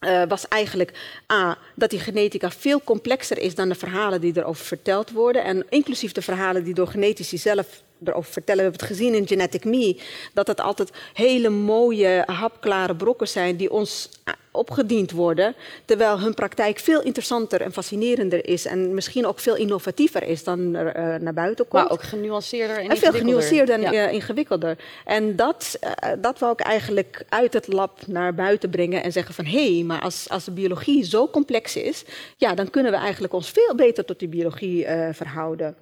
uh, 0.00 0.22
was 0.28 0.48
eigenlijk 0.48 0.92
A, 1.32 1.58
dat 1.74 1.90
die 1.90 1.98
genetica 1.98 2.50
veel 2.50 2.80
complexer 2.84 3.38
is 3.38 3.54
dan 3.54 3.68
de 3.68 3.74
verhalen 3.74 4.20
die 4.20 4.36
erover 4.36 4.64
verteld 4.64 5.10
worden. 5.10 5.44
En 5.44 5.66
inclusief 5.68 6.12
de 6.12 6.22
verhalen 6.22 6.64
die 6.64 6.74
door 6.74 6.86
genetici 6.86 7.38
zelf 7.38 7.82
erover 8.04 8.32
vertellen. 8.32 8.64
We 8.64 8.70
hebben 8.70 8.86
het 8.88 8.96
gezien 8.96 9.14
in 9.14 9.26
Genetic 9.26 9.64
Me, 9.64 10.00
dat 10.32 10.46
het 10.46 10.60
altijd 10.60 10.90
hele 11.12 11.48
mooie, 11.48 12.22
hapklare 12.26 12.96
brokken 12.96 13.28
zijn 13.28 13.56
die 13.56 13.70
ons 13.70 14.08
opgediend 14.56 15.10
worden, 15.10 15.54
terwijl 15.84 16.20
hun 16.20 16.34
praktijk 16.34 16.78
veel 16.78 17.02
interessanter 17.02 17.60
en 17.60 17.72
fascinerender 17.72 18.48
is 18.48 18.66
en 18.66 18.94
misschien 18.94 19.26
ook 19.26 19.38
veel 19.38 19.56
innovatiever 19.56 20.22
is 20.22 20.44
dan 20.44 20.74
er 20.74 20.96
uh, 20.96 21.20
naar 21.20 21.34
buiten 21.34 21.68
komt. 21.68 21.82
Maar 21.82 21.92
ook 21.92 22.02
genuanceerder 22.02 22.78
en, 22.78 22.90
en 22.90 22.96
veel 22.96 23.12
genuanceerder 23.12 23.74
en 23.74 23.92
ja. 23.92 24.08
ingewikkelder. 24.08 24.78
En 25.04 25.36
dat, 25.36 25.78
uh, 25.84 26.10
dat 26.18 26.38
wou 26.38 26.52
ik 26.52 26.60
eigenlijk 26.60 27.24
uit 27.28 27.52
het 27.52 27.66
lab 27.66 28.06
naar 28.06 28.34
buiten 28.34 28.70
brengen 28.70 29.02
en 29.02 29.12
zeggen 29.12 29.34
van 29.34 29.44
hé, 29.44 29.74
hey, 29.74 29.84
maar 29.84 30.00
als, 30.00 30.28
als 30.28 30.44
de 30.44 30.50
biologie 30.50 31.04
zo 31.04 31.28
complex 31.28 31.76
is, 31.76 32.04
ja, 32.36 32.54
dan 32.54 32.70
kunnen 32.70 32.92
we 32.92 32.98
eigenlijk 32.98 33.32
ons 33.32 33.50
veel 33.50 33.74
beter 33.74 34.04
tot 34.04 34.18
die 34.18 34.28
biologie 34.28 34.86
verhouden. 35.12 35.76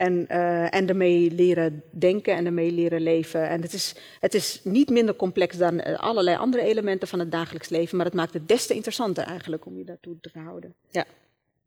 En, 0.00 0.26
uh, 0.30 0.74
en 0.74 0.88
ermee 0.88 1.30
leren 1.30 1.82
denken 1.90 2.34
en 2.34 2.46
ermee 2.46 2.72
leren 2.72 3.00
leven. 3.00 3.48
En 3.48 3.62
het 3.62 3.72
is, 3.72 3.94
het 4.20 4.34
is 4.34 4.60
niet 4.64 4.88
minder 4.88 5.16
complex 5.16 5.56
dan 5.56 5.74
uh, 5.74 5.98
allerlei 5.98 6.36
andere 6.36 6.62
elementen 6.62 7.08
van 7.08 7.18
het 7.18 7.30
dagelijks 7.30 7.68
leven, 7.68 7.96
maar 7.96 8.06
het 8.06 8.14
maakt 8.14 8.32
het 8.32 8.48
des 8.48 8.66
te 8.66 8.74
interessanter 8.74 9.24
eigenlijk 9.24 9.66
om 9.66 9.76
je 9.76 9.84
daartoe 9.84 10.16
te 10.20 10.30
verhouden. 10.30 10.74
Ja, 10.90 11.04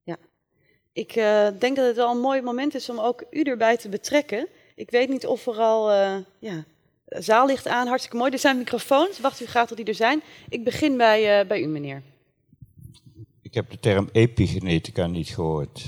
ja. 0.04 0.18
Ik 0.94 1.16
uh, 1.16 1.48
denk 1.60 1.76
dat 1.76 1.86
het 1.86 1.96
wel 1.96 2.12
een 2.12 2.20
mooi 2.20 2.42
moment 2.42 2.76
is 2.76 2.90
om 2.90 3.00
ook 3.00 3.24
u 3.30 3.42
erbij 3.42 3.78
te 3.78 3.90
betrekken. 3.90 4.48
Ik 4.76 4.90
weet 4.90 5.10
niet 5.10 5.26
of 5.26 5.48
er 5.48 5.58
al 5.58 5.92
ja, 6.40 6.64
zaallicht 7.06 7.68
aan, 7.68 7.88
hartstikke 7.88 8.18
mooi. 8.18 8.32
Er 8.32 8.40
zijn 8.40 8.58
microfoons, 8.58 9.20
wacht 9.20 9.42
u 9.42 9.46
graag 9.46 9.68
tot 9.68 9.78
die 9.78 9.86
er 9.86 9.96
zijn. 9.96 10.22
Ik 10.50 10.64
begin 10.64 10.98
bij, 10.98 11.48
bij 11.48 11.62
u, 11.62 11.66
meneer. 11.66 12.02
Ik 13.42 13.54
heb 13.54 13.70
de 13.70 13.80
term 13.80 14.10
epigenetica 14.12 15.08
niet 15.08 15.28
gehoord. 15.28 15.84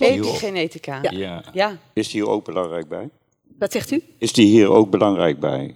Is 0.00 0.08
Epigenetica. 0.08 0.98
Ja. 1.02 1.10
ja. 1.10 1.44
ja. 1.52 1.76
Is 1.92 2.08
die 2.08 2.22
hier 2.22 2.30
ook 2.30 2.44
belangrijk 2.44 2.88
bij? 2.88 3.08
Wat 3.58 3.72
zegt 3.72 3.90
u? 3.90 4.02
Is 4.18 4.32
die 4.32 4.46
hier 4.46 4.70
ook 4.70 4.90
belangrijk 4.90 5.40
bij? 5.40 5.74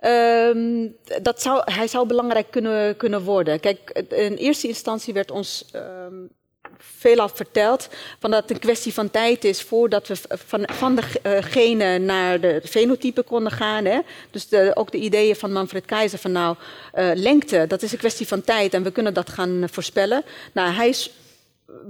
Um, 0.00 0.96
dat 1.22 1.42
zou, 1.42 1.62
hij 1.64 1.88
zou 1.88 2.06
belangrijk 2.06 2.50
kunnen, 2.50 2.96
kunnen 2.96 3.22
worden. 3.22 3.60
Kijk, 3.60 4.04
in 4.08 4.34
eerste 4.34 4.68
instantie 4.68 5.14
werd 5.14 5.30
ons 5.30 5.64
um, 5.74 6.30
veelal 6.78 7.28
verteld 7.28 7.88
van 8.18 8.30
dat 8.30 8.42
het 8.42 8.50
een 8.50 8.58
kwestie 8.58 8.94
van 8.94 9.10
tijd 9.10 9.44
is 9.44 9.62
voordat 9.62 10.08
we 10.08 10.16
van, 10.28 10.68
van 10.72 10.94
de 10.94 11.02
uh, 11.22 11.36
genen 11.40 12.04
naar 12.04 12.40
de 12.40 12.60
fenotypen 12.64 13.24
konden 13.24 13.52
gaan. 13.52 13.84
Hè? 13.84 14.00
Dus 14.30 14.48
de, 14.48 14.70
ook 14.74 14.92
de 14.92 14.98
ideeën 14.98 15.36
van 15.36 15.52
Manfred 15.52 15.84
Keizer 15.84 16.18
van 16.18 16.32
nou, 16.32 16.56
uh, 16.94 17.10
lengte, 17.14 17.64
dat 17.68 17.82
is 17.82 17.92
een 17.92 17.98
kwestie 17.98 18.26
van 18.26 18.42
tijd 18.42 18.74
en 18.74 18.82
we 18.82 18.90
kunnen 18.90 19.14
dat 19.14 19.30
gaan 19.30 19.64
voorspellen. 19.70 20.24
Nou, 20.52 20.72
hij 20.72 20.88
is 20.88 21.10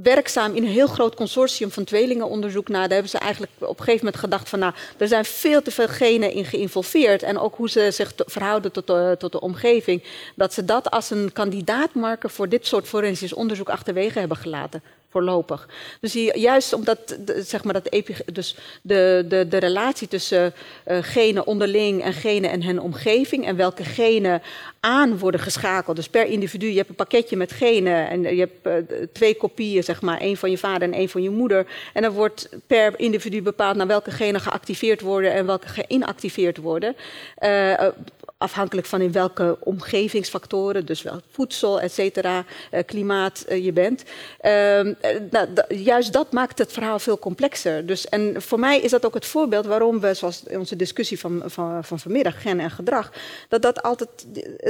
werkzaam 0.02 0.54
in 0.54 0.62
een 0.62 0.68
heel 0.68 0.86
groot 0.86 1.14
consortium 1.14 1.70
van 1.70 1.84
tweelingenonderzoek 1.84 2.68
na. 2.68 2.80
Daar 2.80 2.90
hebben 2.90 3.10
ze 3.10 3.18
eigenlijk 3.18 3.52
op 3.58 3.78
een 3.78 3.84
gegeven 3.84 4.04
moment 4.04 4.22
gedacht 4.22 4.48
van... 4.48 4.58
nou, 4.58 4.72
er 4.96 5.08
zijn 5.08 5.24
veel 5.24 5.62
te 5.62 5.70
veel 5.70 5.88
genen 5.88 6.32
in 6.32 6.44
geïnvolveerd... 6.44 7.22
en 7.22 7.38
ook 7.38 7.56
hoe 7.56 7.70
ze 7.70 7.90
zich 7.90 8.12
verhouden 8.16 8.72
tot 8.72 8.86
de, 8.86 9.14
tot 9.18 9.32
de 9.32 9.40
omgeving... 9.40 10.02
dat 10.34 10.54
ze 10.54 10.64
dat 10.64 10.90
als 10.90 11.10
een 11.10 11.32
kandidaatmarker 11.32 12.30
voor 12.30 12.48
dit 12.48 12.66
soort 12.66 12.88
forensisch 12.88 13.32
onderzoek 13.32 13.68
achterwege 13.68 14.18
hebben 14.18 14.36
gelaten 14.36 14.82
voorlopig. 15.16 15.68
Dus 16.00 16.12
juist 16.34 16.72
omdat 16.72 17.18
zeg 17.26 17.64
maar, 17.64 17.72
dat 17.72 18.02
dus 18.32 18.56
de, 18.82 19.24
de, 19.28 19.48
de 19.48 19.56
relatie 19.56 20.08
tussen 20.08 20.54
uh, 20.86 20.98
genen 21.00 21.46
onderling 21.46 22.02
en 22.02 22.12
genen 22.12 22.50
en 22.50 22.62
hun 22.62 22.80
omgeving 22.80 23.46
en 23.46 23.56
welke 23.56 23.84
genen 23.84 24.42
aan 24.87 25.18
worden 25.18 25.41
geschakeld. 25.41 25.97
Dus 25.97 26.09
per 26.09 26.26
individu, 26.26 26.66
je 26.66 26.76
hebt 26.76 26.89
een 26.89 26.95
pakketje 26.95 27.37
met 27.37 27.53
genen 27.53 28.09
en 28.09 28.37
je 28.37 28.49
hebt 28.62 28.89
uh, 28.91 28.99
twee 29.12 29.34
kopieën, 29.34 29.82
zeg 29.82 30.03
maar, 30.03 30.20
één 30.20 30.37
van 30.37 30.51
je 30.51 30.59
vader 30.59 30.82
en 30.82 30.95
één 30.95 31.09
van 31.09 31.22
je 31.22 31.30
moeder. 31.30 31.66
En 31.93 32.03
dan 32.03 32.12
wordt 32.12 32.49
per 32.66 32.93
individu 32.97 33.43
bepaald 33.43 33.76
naar 33.76 33.87
welke 33.87 34.11
genen 34.11 34.41
geactiveerd 34.41 35.01
worden 35.01 35.32
en 35.32 35.47
welke 35.47 35.68
geïnactiveerd 35.68 36.57
worden. 36.57 36.97
Uh, 37.39 37.89
afhankelijk 38.39 38.87
van 38.87 39.01
in 39.01 39.12
welke 39.12 39.57
omgevingsfactoren, 39.61 40.87
dus 40.87 41.03
wel 41.03 41.20
voedsel, 41.30 41.80
et 41.80 41.93
cetera, 41.93 42.45
klimaat 42.87 43.45
je 43.49 43.72
bent. 43.72 44.03
Uh, 44.03 44.51
nou, 45.30 45.49
juist 45.68 46.12
dat 46.12 46.32
maakt 46.32 46.59
het 46.59 46.72
verhaal 46.72 46.99
veel 46.99 47.18
complexer. 47.18 47.87
Dus, 47.87 48.09
en 48.09 48.43
voor 48.43 48.59
mij 48.59 48.80
is 48.80 48.91
dat 48.91 49.07
ook 49.07 49.14
het 49.14 49.26
voorbeeld 49.26 49.66
waarom 49.66 50.01
we, 50.01 50.14
zoals 50.14 50.43
onze 50.51 50.76
discussie 50.76 51.18
van, 51.18 51.43
van, 51.47 51.84
van 51.84 51.99
vanmiddag, 51.99 52.43
gen 52.43 52.61
en 52.61 52.70
gedrag, 52.70 53.12
dat 53.49 53.62
dat 53.62 53.82
altijd, 53.82 54.26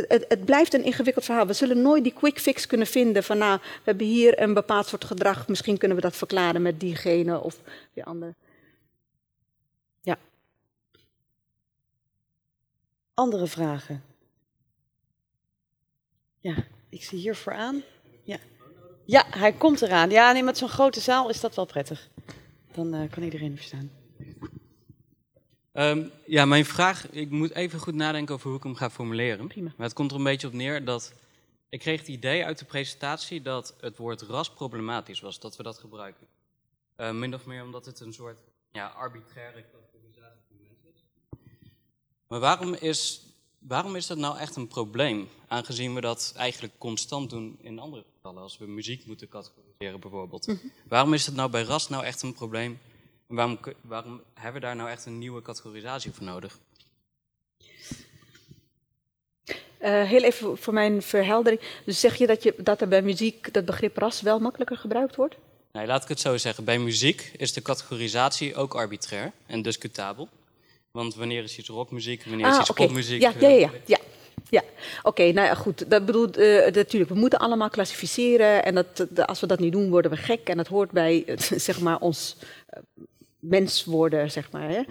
het, 0.08 0.24
het 0.28 0.44
blijft 0.44 0.74
een 0.74 0.84
ingewikkeld 0.84 1.24
verhaal. 1.24 1.46
We 1.46 1.52
zullen 1.52 1.82
nooit 1.82 2.02
die 2.02 2.12
quick 2.12 2.38
fix 2.38 2.66
kunnen 2.66 2.86
vinden 2.86 3.22
van 3.24 3.38
nou, 3.38 3.58
we 3.62 3.82
hebben 3.84 4.06
hier 4.06 4.40
een 4.40 4.54
bepaald 4.54 4.86
soort 4.86 5.04
gedrag, 5.04 5.48
misschien 5.48 5.78
kunnen 5.78 5.96
we 5.96 6.02
dat 6.02 6.16
verklaren 6.16 6.62
met 6.62 6.80
diegene 6.80 7.40
of 7.40 7.60
die 7.94 8.04
andere. 8.04 8.34
Andere 13.16 13.46
vragen? 13.46 14.02
Ja, 16.38 16.54
ik 16.88 17.04
zie 17.04 17.18
hier 17.18 17.36
vooraan. 17.36 17.82
Ja, 18.22 18.38
ja 19.04 19.24
hij 19.30 19.52
komt 19.52 19.82
eraan. 19.82 20.10
Ja, 20.10 20.32
nee, 20.32 20.42
met 20.42 20.58
zo'n 20.58 20.68
grote 20.68 21.00
zaal 21.00 21.28
is 21.28 21.40
dat 21.40 21.54
wel 21.54 21.64
prettig. 21.64 22.08
Dan 22.72 22.94
uh, 22.94 23.10
kan 23.10 23.22
iedereen 23.22 23.56
verstaan. 23.56 23.90
Um, 25.76 26.10
ja, 26.26 26.44
mijn 26.44 26.64
vraag, 26.64 27.10
ik 27.10 27.30
moet 27.30 27.50
even 27.50 27.78
goed 27.78 27.94
nadenken 27.94 28.34
over 28.34 28.48
hoe 28.48 28.56
ik 28.56 28.62
hem 28.62 28.74
ga 28.74 28.90
formuleren. 28.90 29.48
Prima. 29.48 29.72
Maar 29.76 29.86
het 29.86 29.96
komt 29.96 30.10
er 30.10 30.16
een 30.16 30.24
beetje 30.24 30.46
op 30.46 30.52
neer 30.52 30.84
dat 30.84 31.12
ik 31.68 31.78
kreeg 31.78 31.98
het 31.98 32.08
idee 32.08 32.44
uit 32.44 32.58
de 32.58 32.64
presentatie 32.64 33.42
dat 33.42 33.74
het 33.80 33.96
woord 33.96 34.22
ras 34.22 34.50
problematisch 34.50 35.20
was, 35.20 35.40
dat 35.40 35.56
we 35.56 35.62
dat 35.62 35.78
gebruiken. 35.78 36.26
Uh, 36.96 37.10
min 37.10 37.34
of 37.34 37.46
meer 37.46 37.62
omdat 37.62 37.86
het 37.86 38.00
een 38.00 38.12
soort 38.12 38.38
ja, 38.72 38.86
arbitraire 38.86 39.64
maar 42.28 42.40
waarom 42.40 42.74
is, 42.74 43.22
waarom 43.58 43.96
is 43.96 44.06
dat 44.06 44.18
nou 44.18 44.38
echt 44.38 44.56
een 44.56 44.68
probleem? 44.68 45.28
Aangezien 45.48 45.94
we 45.94 46.00
dat 46.00 46.32
eigenlijk 46.36 46.74
constant 46.78 47.30
doen 47.30 47.58
in 47.60 47.78
andere 47.78 48.04
gevallen, 48.14 48.42
als 48.42 48.58
we 48.58 48.66
muziek 48.66 49.06
moeten 49.06 49.28
categoriseren 49.28 50.00
bijvoorbeeld. 50.00 50.46
Mhm. 50.46 50.66
Waarom 50.88 51.14
is 51.14 51.24
dat 51.24 51.34
nou 51.34 51.50
bij 51.50 51.62
ras 51.62 51.88
nou 51.88 52.04
echt 52.04 52.22
een 52.22 52.32
probleem? 52.32 52.78
Waarom, 53.26 53.58
waarom 53.80 54.22
hebben 54.34 54.60
we 54.60 54.66
daar 54.66 54.76
nou 54.76 54.90
echt 54.90 55.06
een 55.06 55.18
nieuwe 55.18 55.42
categorisatie 55.42 56.12
voor 56.12 56.24
nodig? 56.24 56.58
Uh, 59.82 60.02
heel 60.02 60.22
even 60.22 60.58
voor 60.58 60.74
mijn 60.74 61.02
verheldering. 61.02 61.60
Dus 61.84 62.00
zeg 62.00 62.14
je 62.14 62.26
dat, 62.26 62.42
je 62.42 62.54
dat 62.58 62.80
er 62.80 62.88
bij 62.88 63.02
muziek 63.02 63.52
dat 63.52 63.64
begrip 63.64 63.96
ras 63.96 64.20
wel 64.22 64.38
makkelijker 64.38 64.76
gebruikt 64.76 65.16
wordt? 65.16 65.36
Nee, 65.72 65.86
laat 65.86 66.02
ik 66.02 66.08
het 66.08 66.20
zo 66.20 66.36
zeggen. 66.36 66.64
Bij 66.64 66.78
muziek 66.78 67.32
is 67.36 67.52
de 67.52 67.62
categorisatie 67.62 68.54
ook 68.54 68.74
arbitrair 68.74 69.32
en 69.46 69.62
discutabel. 69.62 70.28
Want 70.90 71.14
wanneer 71.14 71.42
is 71.42 71.58
iets 71.58 71.68
rockmuziek, 71.68 72.24
wanneer 72.24 72.46
is 72.46 72.52
ah, 72.52 72.60
iets 72.60 72.70
okay. 72.70 72.86
popmuziek? 72.86 73.20
Ja, 73.20 73.32
ja, 73.38 73.48
ja. 73.48 73.70
ja. 73.84 73.98
ja. 74.50 74.62
oké, 74.98 75.08
okay, 75.08 75.30
nou 75.30 75.46
ja, 75.46 75.54
goed. 75.54 75.90
Dat 75.90 76.06
bedoelt 76.06 76.38
uh, 76.38 76.66
natuurlijk, 76.66 77.10
we 77.10 77.18
moeten 77.18 77.38
allemaal 77.38 77.70
klassificeren. 77.70 78.64
En 78.64 78.74
dat, 78.74 79.06
de, 79.10 79.26
als 79.26 79.40
we 79.40 79.46
dat 79.46 79.58
niet 79.58 79.72
doen, 79.72 79.90
worden 79.90 80.10
we 80.10 80.16
gek. 80.16 80.48
En 80.48 80.56
dat 80.56 80.66
hoort 80.66 80.90
bij, 80.90 81.24
zeg 81.68 81.80
maar, 81.80 81.98
ons 81.98 82.36
mens 83.48 83.84
worden, 83.84 84.30
zeg 84.30 84.50
maar. 84.50 84.68
Hè. 84.68 84.78
Mm 84.78 84.86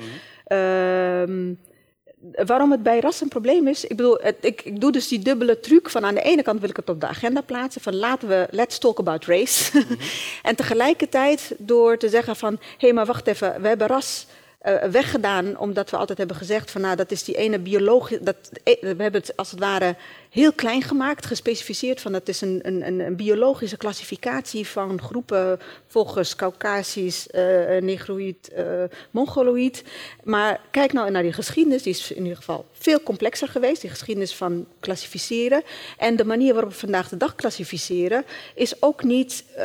-hmm. 0.48 1.50
uh, 1.50 2.46
waarom 2.46 2.72
het 2.72 2.84
bij 2.84 3.00
ras 3.00 3.22
een 3.22 3.28
probleem 3.28 3.68
is. 3.68 3.86
Ik 3.86 3.98
bedoel, 3.98 4.18
het, 4.22 4.36
ik, 4.42 4.62
ik, 4.62 4.82
doe 4.82 4.92
dus 4.92 5.08
die 5.08 5.20
dubbele 5.20 5.60
truc 5.60 5.90
van 5.90 6.06
aan 6.06 6.16
de 6.16 6.22
ene 6.22 6.42
kant 6.42 6.60
wil 6.60 6.70
ik 6.70 6.76
het 6.76 6.90
op 6.90 7.02
de 7.02 7.08
agenda 7.08 7.42
plaatsen 7.42 7.82
van 7.82 7.96
laten 7.96 8.28
we, 8.28 8.48
let's 8.52 8.78
talk 8.78 9.00
about 9.00 9.26
race. 9.26 9.64
Mm 9.76 9.84
-hmm. 9.88 9.98
en 10.42 10.56
tegelijkertijd 10.56 11.56
door 11.58 11.98
te 11.98 12.10
zeggen 12.10 12.36
van, 12.36 12.54
hé 12.54 12.76
hey, 12.78 12.94
maar 12.94 13.06
wacht 13.06 13.28
even, 13.28 13.62
we 13.62 13.68
hebben 13.68 13.88
ras 13.88 14.28
uh, 14.66 14.84
weggedaan, 14.84 15.58
omdat 15.58 15.90
we 15.90 15.98
altijd 15.98 16.18
hebben 16.18 16.36
gezegd 16.36 16.72
van 16.72 16.82
nou, 16.82 16.96
dat 16.96 17.12
is 17.12 17.24
die 17.24 17.36
ene 17.36 17.60
biologie, 17.60 18.20
dat, 18.22 18.36
we 18.64 18.96
hebben 18.98 19.14
het 19.14 19.38
als 19.38 19.52
het 19.52 19.60
ware 19.60 19.96
heel 20.36 20.54
klein 20.54 20.82
gemaakt, 20.82 21.26
gespecificeerd 21.26 22.02
van 22.02 22.12
dat 22.12 22.28
is 22.28 22.42
een, 22.42 22.60
een, 22.64 23.00
een 23.00 23.16
biologische 23.16 23.78
klassificatie 23.78 24.68
van 24.68 25.02
groepen 25.02 25.60
volgens 25.88 26.36
Caucasisch, 26.36 27.28
uh, 27.32 27.42
Negroïd, 27.82 28.52
uh, 28.58 28.84
Mongoloïd. 29.12 29.84
Maar 30.24 30.62
kijk 30.72 30.94
nou 30.94 31.12
naar 31.12 31.22
die 31.22 31.34
geschiedenis, 31.34 31.84
die 31.84 31.94
is 31.94 32.12
in 32.12 32.22
ieder 32.22 32.38
geval 32.38 32.66
veel 32.72 33.02
complexer 33.02 33.48
geweest, 33.48 33.82
die 33.82 33.90
geschiedenis 33.90 34.36
van 34.36 34.66
klassificeren. 34.80 35.64
En 35.98 36.16
de 36.16 36.26
manier 36.26 36.54
waarop 36.54 36.72
we 36.72 36.78
vandaag 36.78 37.10
de 37.10 37.18
dag 37.18 37.36
klassificeren 37.36 38.26
is 38.56 38.82
ook 38.82 39.04
niet 39.04 39.44
uh, 39.58 39.64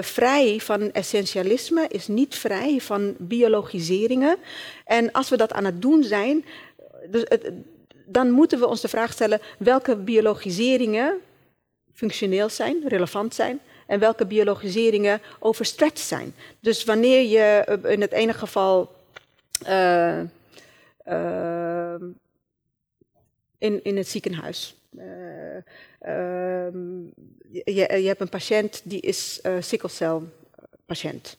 vrij 0.00 0.60
van 0.60 0.92
essentialisme, 0.92 1.86
is 1.88 2.08
niet 2.08 2.34
vrij 2.34 2.80
van 2.80 3.14
biologiseringen. 3.18 4.36
En 4.84 5.12
als 5.12 5.28
we 5.28 5.36
dat 5.36 5.52
aan 5.52 5.64
het 5.64 5.82
doen 5.82 6.02
zijn, 6.02 6.44
dus 7.10 7.22
het, 7.24 7.52
dan 8.12 8.30
moeten 8.30 8.58
we 8.58 8.66
ons 8.66 8.80
de 8.80 8.88
vraag 8.88 9.12
stellen 9.12 9.40
welke 9.58 9.96
biologiseringen 9.96 11.20
functioneel 11.92 12.48
zijn, 12.48 12.88
relevant 12.88 13.34
zijn 13.34 13.60
en 13.86 13.98
welke 13.98 14.26
biologiseringen 14.26 15.20
overstretched 15.38 15.98
zijn. 15.98 16.34
Dus 16.60 16.84
wanneer 16.84 17.22
je 17.22 17.78
in 17.88 18.00
het 18.00 18.12
ene 18.12 18.32
geval 18.32 18.94
uh, 19.66 20.20
uh, 21.08 21.94
in, 23.58 23.84
in 23.84 23.96
het 23.96 24.08
ziekenhuis. 24.08 24.74
Uh, 24.96 25.04
je, 27.52 27.72
je, 27.74 28.06
hebt 28.06 28.20
een 28.20 28.28
patiënt 28.28 28.80
die 28.84 29.00
is 29.00 29.40
sikkelcelpatiënt. 29.60 31.38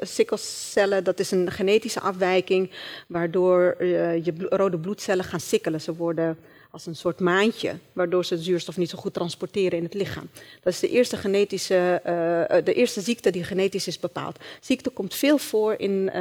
Sikkelcellen, 0.00 1.04
dat 1.04 1.18
is 1.18 1.30
een 1.30 1.50
genetische 1.50 2.00
afwijking 2.00 2.70
waardoor 3.06 3.76
uh, 3.78 4.24
je 4.24 4.32
rode 4.48 4.78
bloedcellen 4.78 5.24
gaan 5.24 5.40
sikkelen. 5.40 5.80
Ze 5.80 5.94
worden 5.94 6.38
als 6.70 6.86
een 6.86 6.96
soort 6.96 7.20
maantje, 7.20 7.74
waardoor 7.92 8.24
ze 8.24 8.38
zuurstof 8.38 8.76
niet 8.76 8.90
zo 8.90 8.98
goed 8.98 9.14
transporteren 9.14 9.78
in 9.78 9.84
het 9.84 9.94
lichaam. 9.94 10.28
Dat 10.62 10.72
is 10.72 10.80
de 10.80 10.88
eerste, 10.88 11.16
genetische, 11.16 12.00
uh, 12.06 12.64
de 12.64 12.74
eerste 12.74 13.00
ziekte 13.00 13.30
die 13.30 13.44
genetisch 13.44 13.86
is 13.86 13.98
bepaald. 13.98 14.38
Ziekte 14.60 14.90
komt 14.90 15.14
veel 15.14 15.38
voor 15.38 15.74
in, 15.78 16.12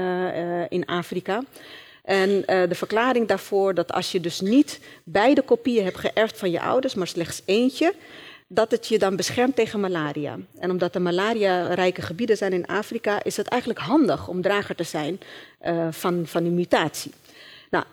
in 0.69 0.85
Afrika. 0.85 1.43
En 2.03 2.41
de 2.41 2.75
verklaring 2.75 3.27
daarvoor 3.27 3.73
dat 3.73 3.91
als 3.91 4.11
je 4.11 4.19
dus 4.19 4.41
niet 4.41 4.79
beide 5.03 5.41
kopieën 5.41 5.83
hebt 5.83 5.97
geërfd 5.97 6.37
van 6.37 6.51
je 6.51 6.61
ouders, 6.61 6.95
maar 6.95 7.07
slechts 7.07 7.41
eentje, 7.45 7.93
dat 8.53 8.71
het 8.71 8.87
je 8.87 8.99
dan 8.99 9.15
beschermt 9.15 9.55
tegen 9.55 9.79
malaria. 9.79 10.37
En 10.59 10.71
omdat 10.71 10.95
er 10.95 11.01
malaria-rijke 11.01 12.01
gebieden 12.01 12.37
zijn 12.37 12.53
in 12.53 12.65
Afrika, 12.65 13.23
is 13.23 13.37
het 13.37 13.47
eigenlijk 13.47 13.81
handig 13.81 14.27
om 14.27 14.41
drager 14.41 14.75
te 14.75 14.83
zijn 14.83 15.19
uh, 15.65 15.87
van, 15.91 16.23
van 16.25 16.43
die 16.43 16.51
mutatie. 16.51 17.11
Nou, 17.69 17.85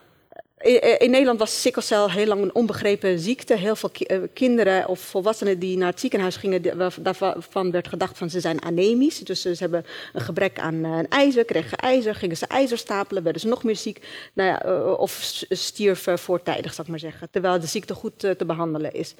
in 0.98 1.10
Nederland 1.10 1.38
was 1.38 1.60
sikkelcel 1.60 2.10
heel 2.10 2.26
lang 2.26 2.42
een 2.42 2.54
onbegrepen 2.54 3.18
ziekte. 3.18 3.54
Heel 3.54 3.76
veel 3.76 3.90
uh, 3.98 4.18
kinderen 4.34 4.88
of 4.88 5.00
volwassenen 5.00 5.58
die 5.58 5.76
naar 5.76 5.90
het 5.90 6.00
ziekenhuis 6.00 6.36
gingen, 6.36 6.62
daarvan 7.02 7.70
werd 7.70 7.88
gedacht 7.88 8.18
van 8.18 8.30
ze 8.30 8.40
zijn 8.40 8.62
anemisch. 8.62 9.18
Dus 9.18 9.42
ze 9.42 9.56
hebben 9.58 9.84
een 10.12 10.20
gebrek 10.20 10.58
aan 10.58 10.74
uh, 10.74 10.98
ijzer, 11.08 11.44
kregen 11.44 11.78
ijzer, 11.78 12.14
gingen 12.14 12.36
ze 12.36 12.46
ijzer 12.46 12.78
stapelen, 12.78 13.22
werden 13.22 13.42
ze 13.42 13.48
nog 13.48 13.64
meer 13.64 13.76
ziek. 13.76 14.06
Nou 14.32 14.96
of 14.96 15.42
stierven 15.48 16.18
voortijdig, 16.18 16.74
zal 16.74 16.84
ik 16.84 16.90
maar 16.90 16.98
zeggen. 16.98 17.28
Terwijl 17.30 17.60
de 17.60 17.66
ziekte 17.66 17.94
goed 17.94 18.18
te 18.18 18.44
behandelen 18.46 18.92
is. 18.92 19.14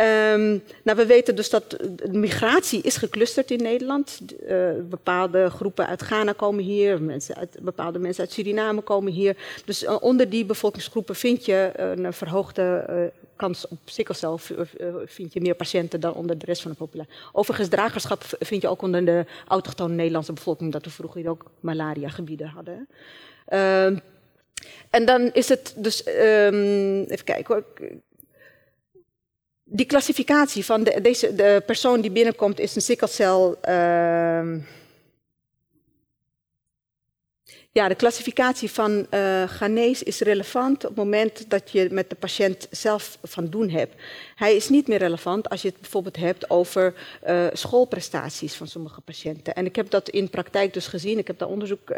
Um, 0.00 0.62
nou, 0.82 0.96
we 0.96 1.06
weten 1.06 1.36
dus 1.36 1.50
dat 1.50 1.70
de 1.70 2.08
migratie 2.12 2.82
is 2.82 2.96
geclusterd 2.96 3.50
in 3.50 3.62
Nederland. 3.62 4.20
Uh, 4.48 4.70
bepaalde 4.88 5.50
groepen 5.50 5.86
uit 5.86 6.02
Ghana 6.02 6.32
komen 6.32 6.64
hier, 6.64 7.02
mensen 7.02 7.34
uit, 7.34 7.56
bepaalde 7.60 7.98
mensen 7.98 8.22
uit 8.22 8.32
Suriname 8.32 8.80
komen 8.80 9.12
hier. 9.12 9.36
Dus 9.64 9.82
uh, 9.82 9.96
onder 10.00 10.30
die 10.30 10.44
bevolkingsgroepen 10.44 11.14
vind 11.14 11.44
je 11.44 11.70
een 11.74 12.12
verhoogde 12.12 13.12
kans 13.36 13.68
op 13.68 13.78
sikkelcel, 13.84 14.38
vind 15.04 15.32
je 15.32 15.40
meer 15.40 15.54
patiënten 15.54 16.00
dan 16.00 16.14
onder 16.14 16.38
de 16.38 16.46
rest 16.46 16.62
van 16.62 16.70
de 16.70 16.76
populatie. 16.76 17.12
Overigens, 17.32 17.68
dragerschap 17.68 18.24
vind 18.40 18.62
je 18.62 18.68
ook 18.68 18.82
onder 18.82 19.04
de 19.04 19.24
autochtone 19.46 19.94
Nederlandse 19.94 20.32
bevolking, 20.32 20.72
dat 20.72 20.84
we 20.84 20.90
vroeger 20.90 21.28
ook 21.28 21.44
malaria-gebieden 21.60 22.46
hadden. 22.46 22.88
Ehm, 23.46 23.98
en 24.90 25.04
dan 25.04 25.30
is 25.32 25.48
het 25.48 25.74
dus, 25.76 26.06
um, 26.06 27.02
even 27.02 27.24
kijken 27.24 27.54
hoor 27.54 27.64
die 29.70 29.86
klassificatie 29.86 30.64
van 30.64 30.84
de, 30.84 31.00
deze, 31.00 31.34
de 31.34 31.62
persoon 31.66 32.00
die 32.00 32.10
binnenkomt 32.10 32.60
is 32.60 32.76
een 32.76 32.82
sikkelcel. 32.82 33.58
Uh, 33.68 34.54
ja, 37.72 37.88
de 37.88 37.94
klassificatie 37.94 38.70
van 38.70 39.06
uh, 39.10 39.42
Ghanese 39.42 40.04
is 40.04 40.20
relevant 40.20 40.84
op 40.84 40.88
het 40.88 40.96
moment 40.96 41.50
dat 41.50 41.70
je 41.70 41.88
met 41.90 42.10
de 42.10 42.16
patiënt 42.16 42.66
zelf 42.70 43.18
van 43.22 43.46
doen 43.46 43.68
hebt. 43.70 43.94
Hij 44.34 44.56
is 44.56 44.68
niet 44.68 44.88
meer 44.88 44.98
relevant 44.98 45.48
als 45.48 45.62
je 45.62 45.68
het 45.68 45.80
bijvoorbeeld 45.80 46.16
hebt 46.16 46.50
over 46.50 46.94
uh, 47.26 47.46
schoolprestaties 47.52 48.54
van 48.54 48.66
sommige 48.66 49.00
patiënten. 49.00 49.54
En 49.54 49.66
ik 49.66 49.76
heb 49.76 49.90
dat 49.90 50.08
in 50.08 50.30
praktijk 50.30 50.72
dus 50.72 50.86
gezien, 50.86 51.18
ik 51.18 51.26
heb 51.26 51.38
daar 51.38 51.48
onderzoek 51.48 51.90
uh, 51.90 51.96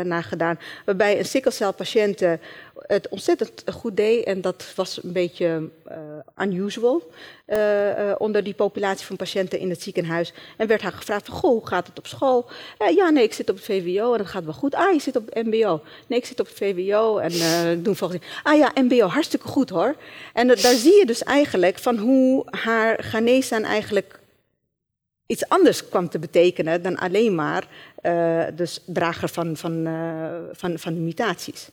naar 0.00 0.24
gedaan, 0.24 0.58
waarbij 0.84 1.18
een 1.18 1.24
sikkelcelpatiënt 1.24 2.22
het 2.78 3.08
ontzettend 3.08 3.62
goed 3.72 3.96
deed 3.96 4.24
en 4.24 4.40
dat 4.40 4.72
was 4.76 5.02
een 5.02 5.12
beetje 5.12 5.68
unusual 6.38 7.10
onder 8.18 8.44
die 8.44 8.54
populatie 8.54 9.06
van 9.06 9.16
patiënten 9.16 9.58
in 9.58 9.70
het 9.70 9.82
ziekenhuis. 9.82 10.32
En 10.56 10.66
werd 10.66 10.82
haar 10.82 10.92
gevraagd 10.92 11.26
van, 11.26 11.34
goh, 11.34 11.50
hoe 11.50 11.66
gaat 11.66 11.86
het 11.86 11.98
op 11.98 12.06
school? 12.06 12.50
ja, 12.94 13.10
nee, 13.10 13.24
ik 13.24 13.32
zit 13.32 13.50
op 13.50 13.56
het 13.56 13.64
VWO 13.64 14.12
en 14.12 14.18
dat 14.18 14.26
gaat 14.26 14.44
wel 14.44 14.52
goed. 14.52 14.74
Ah, 14.74 14.92
je 14.92 15.00
zit 15.00 15.16
op 15.16 15.26
het 15.30 15.46
MBO. 15.46 15.80
Nee, 16.06 16.18
ik 16.18 16.24
zit 16.24 16.40
op 16.40 16.46
het 16.46 16.56
VWO 16.56 17.18
en 17.18 17.32
doen 17.82 17.96
volgens 17.96 18.20
Ah 18.42 18.58
ja, 18.58 18.72
MBO, 18.74 19.06
hartstikke 19.06 19.48
goed 19.48 19.70
hoor. 19.70 19.94
En 20.32 20.46
daar 20.46 20.74
zie 20.74 20.98
je 20.98 21.06
dus 21.06 21.22
eigenlijk 21.22 21.78
van 21.78 21.98
hoe 21.98 22.44
haar 22.50 23.02
Ghanese 23.02 23.54
eigenlijk 23.54 24.20
iets 25.26 25.48
anders 25.48 25.88
kwam 25.88 26.08
te 26.08 26.18
betekenen 26.18 26.82
dan 26.82 26.96
alleen 26.96 27.34
maar 27.34 27.66
uh, 28.02 28.44
dus 28.54 28.80
drager 28.86 29.28
van, 29.28 29.56
van, 29.56 29.86
uh, 29.86 30.34
van, 30.52 30.78
van 30.78 31.04
mutaties. 31.04 31.68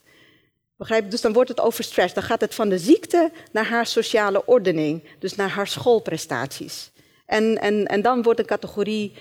Begrijp 0.80 1.12
Dus 1.12 1.22
dan 1.22 1.34
wordt 1.34 1.50
het 1.50 1.60
over 1.60 1.84
stress. 1.84 2.14
Dan 2.14 2.24
gaat 2.24 2.42
het 2.42 2.56
van 2.56 2.70
de 2.70 2.78
ziekte 2.78 3.32
naar 3.52 3.66
haar 3.66 3.86
sociale 3.86 4.46
ordening, 4.46 5.04
dus 5.20 5.36
naar 5.36 5.50
haar 5.50 5.68
schoolprestaties. 5.68 6.92
En, 7.26 7.62
en, 7.62 7.86
en 7.86 8.02
dan 8.02 8.22
wordt 8.22 8.40
een 8.40 8.46
categorie 8.46 9.14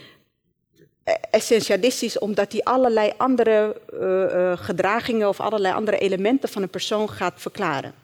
eh, 1.05 1.15
essentialistisch, 1.31 2.19
omdat 2.19 2.51
die 2.51 2.65
allerlei 2.65 3.13
andere 3.17 3.81
uh, 3.93 4.01
uh, 4.01 4.57
gedragingen 4.57 5.29
of 5.29 5.41
allerlei 5.41 5.75
andere 5.75 5.99
elementen 5.99 6.49
van 6.49 6.63
een 6.63 6.69
persoon 6.69 7.11
gaat 7.11 7.41
verklaren. 7.41 7.95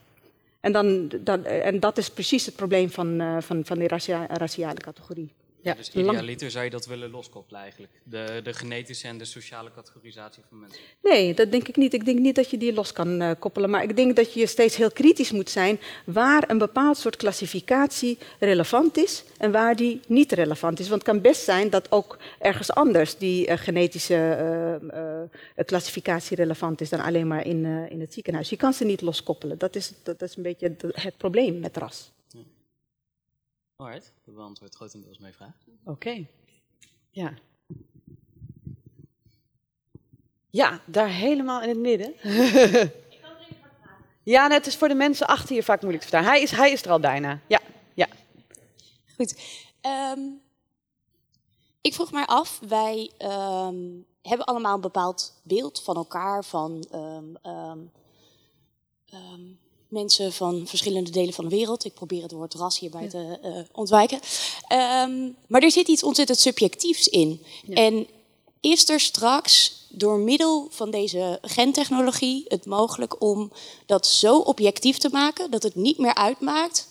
En, 0.60 0.72
dan, 0.72 1.10
dan, 1.20 1.44
en 1.44 1.80
dat 1.80 1.98
is 1.98 2.10
precies 2.10 2.46
het 2.46 2.56
probleem 2.56 2.90
van, 2.90 3.38
van, 3.42 3.64
van 3.64 3.78
die 3.78 3.88
racia 3.88 4.26
raciale 4.26 4.80
categorie. 4.80 5.32
Ja, 5.64 5.74
dus 5.74 5.90
idealiter 5.90 6.50
zou 6.50 6.64
je 6.64 6.70
dat 6.70 6.86
willen 6.86 7.10
loskoppelen 7.10 7.60
eigenlijk? 7.60 7.92
De, 8.02 8.40
de 8.42 8.52
genetische 8.52 9.08
en 9.08 9.18
de 9.18 9.24
sociale 9.24 9.70
categorisatie 9.74 10.42
van 10.48 10.60
mensen? 10.60 10.80
Nee, 11.02 11.34
dat 11.34 11.50
denk 11.50 11.68
ik 11.68 11.76
niet. 11.76 11.94
Ik 11.94 12.04
denk 12.04 12.18
niet 12.18 12.34
dat 12.34 12.50
je 12.50 12.58
die 12.58 12.72
los 12.72 12.92
kan 12.92 13.22
uh, 13.22 13.30
koppelen. 13.38 13.70
Maar 13.70 13.82
ik 13.82 13.96
denk 13.96 14.16
dat 14.16 14.32
je 14.32 14.46
steeds 14.46 14.76
heel 14.76 14.90
kritisch 14.90 15.30
moet 15.30 15.50
zijn 15.50 15.80
waar 16.06 16.50
een 16.50 16.58
bepaald 16.58 16.96
soort 16.96 17.16
klassificatie 17.16 18.18
relevant 18.38 18.96
is 18.96 19.24
en 19.38 19.52
waar 19.52 19.76
die 19.76 20.00
niet 20.06 20.32
relevant 20.32 20.80
is. 20.80 20.88
Want 20.88 21.02
het 21.02 21.10
kan 21.10 21.20
best 21.20 21.42
zijn 21.42 21.70
dat 21.70 21.92
ook 21.92 22.18
ergens 22.38 22.72
anders 22.72 23.16
die 23.16 23.48
uh, 23.48 23.56
genetische 23.56 24.80
uh, 24.94 25.64
klassificatie 25.64 26.36
relevant 26.36 26.80
is 26.80 26.88
dan 26.88 27.00
alleen 27.00 27.26
maar 27.26 27.46
in, 27.46 27.64
in 27.88 28.00
het 28.00 28.12
ziekenhuis. 28.12 28.50
Je 28.50 28.56
kan 28.56 28.72
ze 28.72 28.84
niet 28.84 29.00
loskoppelen. 29.00 29.58
Dat 29.58 29.76
is, 29.76 29.92
dat 30.02 30.22
is 30.22 30.36
een 30.36 30.42
beetje 30.42 30.76
het 30.92 31.16
probleem 31.16 31.60
met 31.60 31.76
ras. 31.76 32.12
Alright, 33.76 34.12
dat 34.24 34.34
beantwoordt 34.34 34.74
grotendeels 34.74 35.18
mijn 35.18 35.32
vraag. 35.32 35.54
Oké. 35.66 35.90
Okay. 35.90 36.30
Ja. 37.10 37.34
Ja, 40.50 40.80
daar 40.86 41.08
helemaal 41.08 41.62
in 41.62 41.68
het 41.68 41.78
midden. 41.78 42.08
Ik 42.08 42.20
kan 42.22 43.30
er 43.30 43.40
even 43.40 43.70
praten. 43.80 44.04
Ja, 44.22 44.50
het 44.50 44.66
is 44.66 44.76
voor 44.76 44.88
de 44.88 44.94
mensen 44.94 45.26
achter 45.26 45.54
je 45.54 45.62
vaak 45.62 45.80
moeilijk 45.80 46.04
te 46.04 46.10
verstaan. 46.10 46.32
Hij 46.32 46.42
is, 46.42 46.50
hij 46.50 46.72
is 46.72 46.82
er 46.82 46.90
al 46.90 47.00
bijna. 47.00 47.40
Ja, 47.46 47.60
ja. 47.94 48.08
Goed. 49.16 49.62
Um, 50.16 50.40
ik 51.80 51.94
vroeg 51.94 52.12
mij 52.12 52.26
af, 52.26 52.60
wij 52.68 53.10
um, 53.18 54.06
hebben 54.22 54.46
allemaal 54.46 54.74
een 54.74 54.80
bepaald 54.80 55.40
beeld 55.42 55.82
van 55.82 55.96
elkaar, 55.96 56.44
van 56.44 56.86
um, 56.94 57.38
mensen 59.94 60.32
van 60.32 60.62
verschillende 60.66 61.10
delen 61.10 61.34
van 61.34 61.48
de 61.48 61.56
wereld. 61.56 61.84
Ik 61.84 61.94
probeer 61.94 62.22
het 62.22 62.32
woord 62.32 62.54
ras 62.54 62.78
hierbij 62.78 63.08
te 63.08 63.38
uh, 63.44 63.56
ontwijken. 63.72 64.20
Um, 64.72 65.36
maar 65.46 65.62
er 65.62 65.70
zit 65.70 65.88
iets 65.88 66.02
ontzettend 66.02 66.38
subjectiefs 66.38 67.08
in. 67.08 67.42
Ja. 67.66 67.74
En 67.74 68.06
is 68.60 68.88
er 68.88 69.00
straks 69.00 69.82
door 69.88 70.18
middel 70.18 70.66
van 70.70 70.90
deze 70.90 71.38
gentechnologie 71.42 72.44
het 72.48 72.66
mogelijk 72.66 73.22
om 73.22 73.52
dat 73.86 74.06
zo 74.06 74.38
objectief 74.38 74.98
te 74.98 75.08
maken 75.12 75.50
dat 75.50 75.62
het 75.62 75.74
niet 75.74 75.98
meer 75.98 76.14
uitmaakt 76.14 76.88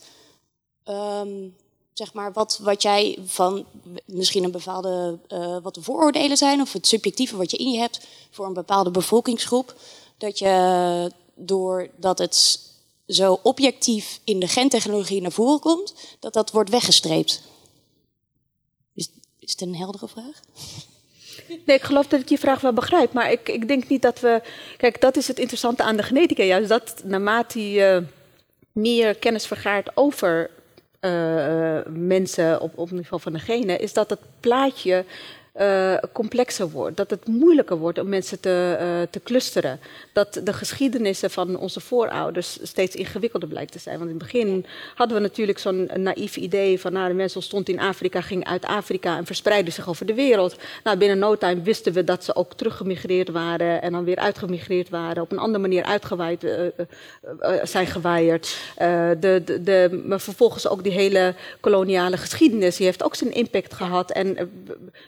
um, 0.85 1.55
zeg 1.93 2.13
maar, 2.13 2.33
wat, 2.33 2.59
wat 2.61 2.81
jij 2.81 3.17
van 3.25 3.65
misschien 4.05 4.43
een 4.43 4.51
bepaalde, 4.51 5.19
uh, 5.29 5.57
wat 5.61 5.75
de 5.75 5.81
vooroordelen 5.81 6.37
zijn, 6.37 6.61
of 6.61 6.73
het 6.73 6.87
subjectieve 6.87 7.37
wat 7.37 7.51
je 7.51 7.57
in 7.57 7.71
je 7.71 7.79
hebt 7.79 8.07
voor 8.31 8.45
een 8.45 8.53
bepaalde 8.53 8.91
bevolkingsgroep, 8.91 9.75
dat 10.17 10.39
je 10.39 11.11
doordat 11.35 12.17
het 12.17 12.59
zo 13.07 13.39
objectief 13.43 14.19
in 14.23 14.39
de 14.39 14.47
gentechnologie 14.47 15.21
naar 15.21 15.31
voren 15.31 15.59
komt, 15.59 15.93
dat 16.19 16.33
dat 16.33 16.51
wordt 16.51 16.69
weggestreept. 16.69 17.41
Is, 18.93 19.09
is 19.39 19.51
het 19.51 19.61
een 19.61 19.75
heldere 19.75 20.07
vraag? 20.07 20.39
Nee, 21.65 21.77
ik 21.77 21.83
geloof 21.83 22.07
dat 22.07 22.19
ik 22.19 22.29
je 22.29 22.37
vraag 22.37 22.61
wel 22.61 22.73
begrijp. 22.73 23.13
Maar 23.13 23.31
ik, 23.31 23.49
ik 23.49 23.67
denk 23.67 23.87
niet 23.87 24.01
dat 24.01 24.19
we. 24.19 24.41
Kijk, 24.77 25.01
dat 25.01 25.17
is 25.17 25.27
het 25.27 25.39
interessante 25.39 25.83
aan 25.83 25.97
de 25.97 26.03
genetica. 26.03 26.43
Juist 26.43 26.69
dat 26.69 27.01
naarmate 27.03 27.71
je 27.71 28.03
meer 28.71 29.15
kennis 29.15 29.45
vergaart 29.45 29.97
over 29.97 30.49
uh, 31.01 31.79
mensen 31.89 32.61
op, 32.61 32.77
op 32.77 32.91
niveau 32.91 33.21
van 33.21 33.33
de 33.33 33.39
genen, 33.39 33.79
is 33.79 33.93
dat 33.93 34.09
het 34.09 34.19
plaatje 34.39 35.05
uh, 35.61 35.97
complexer 36.11 36.69
wordt. 36.69 36.97
Dat 36.97 37.09
het 37.09 37.27
moeilijker 37.27 37.77
wordt 37.77 37.99
om 37.99 38.09
mensen 38.09 38.39
te, 38.39 38.77
uh, 38.79 39.07
te 39.09 39.21
clusteren. 39.23 39.79
Dat 40.13 40.41
de 40.43 40.53
geschiedenissen 40.53 41.31
van 41.31 41.57
onze 41.57 41.79
voorouders 41.79 42.57
steeds 42.61 42.95
ingewikkelder 42.95 43.49
blijkt 43.49 43.71
te 43.71 43.79
zijn. 43.79 43.97
Want 43.97 44.09
in 44.09 44.15
het 44.15 44.25
begin 44.25 44.65
hadden 44.95 45.17
we 45.17 45.23
natuurlijk 45.23 45.59
zo'n 45.59 45.89
naïef 45.95 46.35
idee 46.35 46.79
van... 46.79 46.93
nou, 46.93 47.07
de 47.07 47.13
mensen 47.13 47.37
ontstonden 47.37 47.73
in 47.73 47.79
Afrika, 47.79 48.21
gingen 48.21 48.45
uit 48.45 48.65
Afrika 48.65 49.17
en 49.17 49.25
verspreidden 49.25 49.73
zich 49.73 49.89
over 49.89 50.05
de 50.05 50.13
wereld. 50.13 50.55
Nou, 50.83 50.97
binnen 50.97 51.19
no 51.19 51.37
time 51.37 51.61
wisten 51.61 51.93
we 51.93 52.03
dat 52.03 52.23
ze 52.23 52.35
ook 52.35 52.53
teruggemigreerd 52.53 53.29
waren... 53.29 53.81
en 53.81 53.91
dan 53.91 54.03
weer 54.03 54.17
uitgemigreerd 54.17 54.89
waren, 54.89 55.23
op 55.23 55.31
een 55.31 55.37
andere 55.37 55.61
manier 55.61 55.83
uitgewaaid 55.83 56.43
uh, 56.43 56.51
zijn 57.63 57.87
gewaaid. 57.87 58.57
de, 59.19 59.59
de, 59.61 60.01
maar 60.05 60.21
vervolgens 60.21 60.67
ook 60.67 60.83
die 60.83 60.91
hele 60.91 61.35
koloniale 61.59 62.17
geschiedenis, 62.17 62.75
die 62.75 62.85
heeft 62.85 63.03
ook 63.03 63.15
zijn 63.15 63.33
impact 63.33 63.73
gehad. 63.73 64.11
En, 64.11 64.51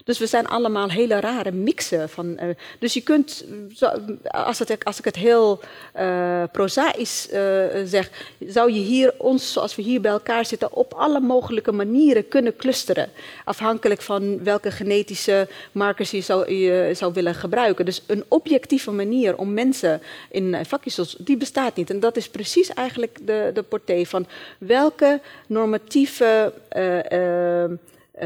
dus 0.03 0.17
we 0.17 0.27
zijn 0.27 0.34
allemaal 0.43 0.89
hele 0.89 1.19
rare 1.19 1.51
mixen. 1.51 2.09
Van, 2.09 2.25
uh, 2.25 2.49
dus 2.79 2.93
je 2.93 3.01
kunt, 3.01 3.45
zo, 3.75 3.91
als, 4.27 4.61
als 4.83 4.99
ik 4.99 5.05
het 5.05 5.15
heel 5.15 5.59
uh, 5.99 6.43
prozaïs 6.51 7.27
uh, 7.33 7.63
zeg, 7.85 8.09
zou 8.47 8.71
je 8.71 8.79
hier 8.79 9.13
ons, 9.17 9.51
zoals 9.51 9.75
we 9.75 9.81
hier 9.81 10.01
bij 10.01 10.11
elkaar 10.11 10.45
zitten, 10.45 10.73
op 10.73 10.93
alle 10.93 11.19
mogelijke 11.19 11.71
manieren 11.71 12.27
kunnen 12.27 12.55
clusteren. 12.55 13.09
Afhankelijk 13.43 14.01
van 14.01 14.43
welke 14.43 14.71
genetische 14.71 15.47
markers 15.71 16.11
je 16.11 16.21
zou, 16.21 16.53
je 16.53 16.91
zou 16.93 17.13
willen 17.13 17.35
gebruiken. 17.35 17.85
Dus 17.85 18.03
een 18.07 18.23
objectieve 18.27 18.91
manier 18.91 19.37
om 19.37 19.53
mensen 19.53 20.01
in 20.29 20.65
vakjes, 20.65 21.15
die 21.19 21.37
bestaat 21.37 21.75
niet. 21.75 21.89
En 21.89 21.99
dat 21.99 22.17
is 22.17 22.29
precies 22.29 22.73
eigenlijk 22.73 23.17
de, 23.27 23.51
de 23.53 23.63
portée 23.63 24.07
van 24.07 24.27
welke 24.57 25.21
normatieve 25.47 26.53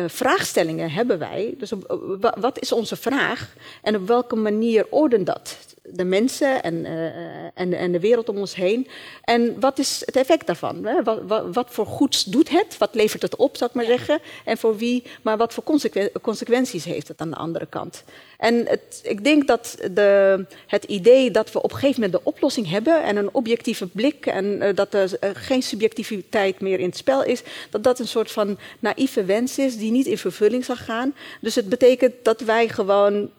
vraagstellingen 0.07 0.91
hebben 0.91 1.20
wij. 1.20 1.53
Dus 1.57 1.72
op, 1.72 2.30
wat 2.40 2.60
is 2.60 2.72
onze 2.72 2.95
vraag 2.95 3.53
en 3.82 3.95
op 3.95 4.07
welke 4.07 4.36
manier 4.36 4.86
ordent 4.90 5.26
dat? 5.26 5.57
De 5.84 6.04
mensen 6.04 6.64
en, 6.64 6.74
uh, 6.74 7.06
en, 7.54 7.74
en, 7.74 7.92
de 7.92 8.00
wereld 8.00 8.30
om 8.30 8.38
ons 8.38 8.56
heen. 8.56 8.88
En 9.24 9.60
wat 9.60 9.80
is 9.80 10.02
het 10.06 10.16
effect 10.16 10.48
daarvan? 10.48 10.86
Hè? 10.86 11.04
Wat, 11.04 11.22
wat, 11.28 11.54
wat, 11.54 11.68
voor 11.70 11.86
goeds 11.86 12.24
doet 12.24 12.50
het? 12.50 12.78
Wat 12.78 12.96
levert 12.96 13.22
het 13.22 13.36
op, 13.36 13.58
zou 13.58 13.70
ik 13.70 13.76
maar 13.76 13.86
zeggen? 13.86 14.20
En 14.46 14.58
voor 14.58 14.78
wie? 14.78 15.04
Maar 15.22 15.38
wat 15.38 15.54
voor 15.54 15.64
consequen 15.64 16.12
consequenties 16.22 16.84
heeft 16.84 17.08
het 17.08 17.22
aan 17.22 17.30
de 17.30 17.36
andere 17.36 17.66
kant? 17.66 18.04
En 18.38 18.66
het, 18.68 19.00
ik 19.04 19.24
denk 19.24 19.48
dat 19.48 19.78
de, 19.92 20.46
het 20.68 20.84
idee 20.84 21.32
dat 21.32 21.52
we 21.52 21.62
op 21.62 21.72
een 21.72 21.78
gegeven 21.78 22.02
moment 22.02 22.24
de 22.24 22.30
oplossing 22.30 22.70
hebben 22.70 23.04
en 23.04 23.16
een 23.16 23.34
objectieve 23.34 23.88
blik 23.88 24.26
en 24.26 24.46
uh, 24.46 24.76
dat 24.76 24.94
er 24.94 25.12
uh, 25.24 25.30
geen 25.34 25.64
subjectiviteit 25.64 26.60
meer 26.62 26.80
in 26.80 26.86
het 26.86 26.98
spel 26.98 27.24
is, 27.24 27.44
dat 27.70 27.84
dat 27.84 28.00
een 28.00 28.08
soort 28.08 28.32
van 28.32 28.58
naïeve 28.80 29.24
wens 29.24 29.58
is 29.58 29.78
die 29.78 29.92
niet 29.92 30.06
in 30.06 30.18
vervulling 30.18 30.66
zal 30.66 30.76
gaan. 30.76 31.16
Dus 31.42 31.56
het 31.56 31.70
betekent 31.70 32.14
dat 32.24 32.42
wij 32.42 32.70
gewoon 32.70 33.30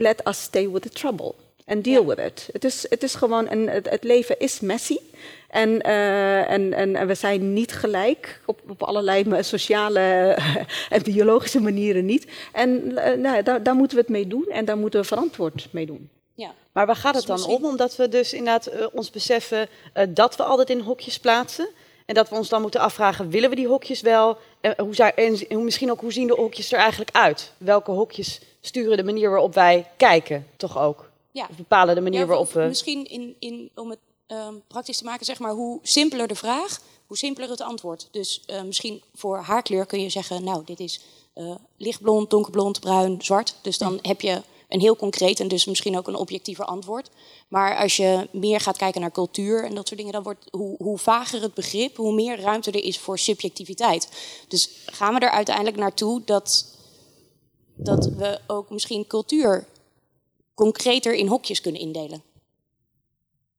let 0.00 0.26
us 0.26 0.42
stay 0.42 0.70
with 0.70 0.82
the 0.82 0.88
trouble 0.88 1.34
and 1.66 1.84
deal 1.84 2.06
with 2.06 2.18
it. 2.18 2.48
Het 2.52 2.64
is, 2.64 2.86
het 2.88 3.02
is 3.02 3.14
gewoon, 3.14 3.50
een, 3.50 3.68
het, 3.68 3.90
het 3.90 4.04
leven 4.04 4.38
is 4.38 4.60
messy. 4.60 4.98
En, 5.48 5.68
uh, 5.68 6.50
en, 6.50 6.72
en, 6.72 6.96
en, 6.96 7.06
we 7.06 7.14
zijn 7.14 7.52
niet 7.52 7.72
gelijk, 7.72 8.40
op, 8.46 8.60
op 8.68 8.82
allerlei 8.82 9.42
sociale 9.42 10.00
en 10.90 11.02
biologische 11.02 11.60
manieren 11.60 12.04
niet. 12.04 12.26
En 12.52 12.70
uh, 12.70 13.12
nou, 13.12 13.42
daar, 13.42 13.62
daar 13.62 13.74
moeten 13.74 13.96
we 13.96 14.02
het 14.02 14.12
mee 14.12 14.26
doen 14.26 14.46
en 14.48 14.64
daar 14.64 14.78
moeten 14.78 15.00
we 15.00 15.06
verantwoord 15.06 15.68
mee 15.70 15.86
doen. 15.86 16.08
Ja. 16.34 16.54
Maar 16.72 16.86
waar 16.86 16.96
gaat 16.96 17.14
het 17.14 17.26
dan 17.26 17.44
om? 17.44 17.64
Omdat 17.64 17.96
we 17.96 18.08
dus 18.08 18.32
inderdaad 18.32 18.72
uh, 18.72 18.86
ons 18.92 19.10
beseffen 19.10 19.68
dat 20.08 20.36
we 20.36 20.42
altijd 20.42 20.70
in 20.70 20.80
hokjes 20.80 21.18
plaatsen. 21.18 21.68
En 22.06 22.16
dat 22.16 22.28
we 22.28 22.34
ons 22.34 22.48
dan 22.48 22.62
moeten 22.62 22.80
afvragen, 22.80 23.30
willen 23.30 23.50
we 23.50 23.56
die 23.56 23.66
hokjes 23.66 24.00
wel? 24.00 24.38
En, 24.60 24.74
hoe, 24.78 25.12
en 25.50 25.64
misschien 25.64 25.90
ook, 25.90 26.00
hoe 26.00 26.12
zien 26.12 26.26
de 26.26 26.34
hokjes 26.34 26.72
er 26.72 26.78
eigenlijk 26.78 27.10
uit? 27.12 27.52
Welke 27.58 27.90
hokjes 27.90 28.40
sturen 28.60 28.96
de 28.96 29.04
manier 29.04 29.30
waarop 29.30 29.54
wij 29.54 29.90
kijken, 29.96 30.46
toch 30.56 30.78
ook? 30.78 31.10
Ja. 31.30 31.46
Of 31.50 31.56
bepalen 31.56 31.94
de 31.94 32.00
manier 32.00 32.20
ja, 32.20 32.26
waarop 32.26 32.52
we. 32.52 32.60
Misschien 32.60 33.06
in, 33.06 33.36
in, 33.38 33.70
om 33.74 33.90
het 33.90 33.98
um, 34.26 34.62
praktisch 34.66 34.98
te 34.98 35.04
maken, 35.04 35.24
zeg 35.24 35.38
maar, 35.38 35.52
hoe 35.52 35.78
simpeler 35.82 36.28
de 36.28 36.34
vraag, 36.34 36.80
hoe 37.06 37.16
simpeler 37.16 37.50
het 37.50 37.60
antwoord. 37.60 38.08
Dus 38.10 38.42
uh, 38.46 38.62
misschien 38.62 39.02
voor 39.14 39.38
haarkleur 39.38 39.86
kun 39.86 40.00
je 40.00 40.08
zeggen, 40.08 40.44
nou, 40.44 40.64
dit 40.64 40.80
is 40.80 41.00
uh, 41.34 41.54
lichtblond, 41.76 42.30
donkerblond, 42.30 42.80
bruin, 42.80 43.16
zwart. 43.22 43.54
Dus 43.62 43.78
dan 43.78 43.92
ja. 43.92 44.08
heb 44.08 44.20
je 44.20 44.42
een 44.68 44.80
heel 44.80 44.96
concreet 44.96 45.40
en 45.40 45.48
dus 45.48 45.64
misschien 45.64 45.98
ook 45.98 46.08
een 46.08 46.14
objectiever 46.14 46.64
antwoord. 46.64 47.10
Maar 47.48 47.76
als 47.76 47.96
je 47.96 48.28
meer 48.32 48.60
gaat 48.60 48.76
kijken 48.76 49.00
naar 49.00 49.12
cultuur 49.12 49.64
en 49.64 49.74
dat 49.74 49.86
soort 49.86 49.98
dingen, 49.98 50.12
dan 50.14 50.22
wordt 50.22 50.46
hoe, 50.50 50.76
hoe 50.78 50.98
vager 50.98 51.42
het 51.42 51.54
begrip, 51.54 51.96
hoe 51.96 52.14
meer 52.14 52.40
ruimte 52.40 52.70
er 52.70 52.84
is 52.84 52.98
voor 52.98 53.18
subjectiviteit. 53.18 54.08
Dus 54.48 54.70
gaan 54.86 55.14
we 55.14 55.20
er 55.20 55.30
uiteindelijk 55.30 55.76
naartoe 55.76 56.22
dat 56.24 56.78
dat 57.82 58.06
we 58.06 58.38
ook 58.46 58.70
misschien 58.70 59.06
cultuur 59.06 59.64
concreter 60.54 61.14
in 61.14 61.26
hokjes 61.26 61.60
kunnen 61.60 61.80
indelen? 61.80 62.22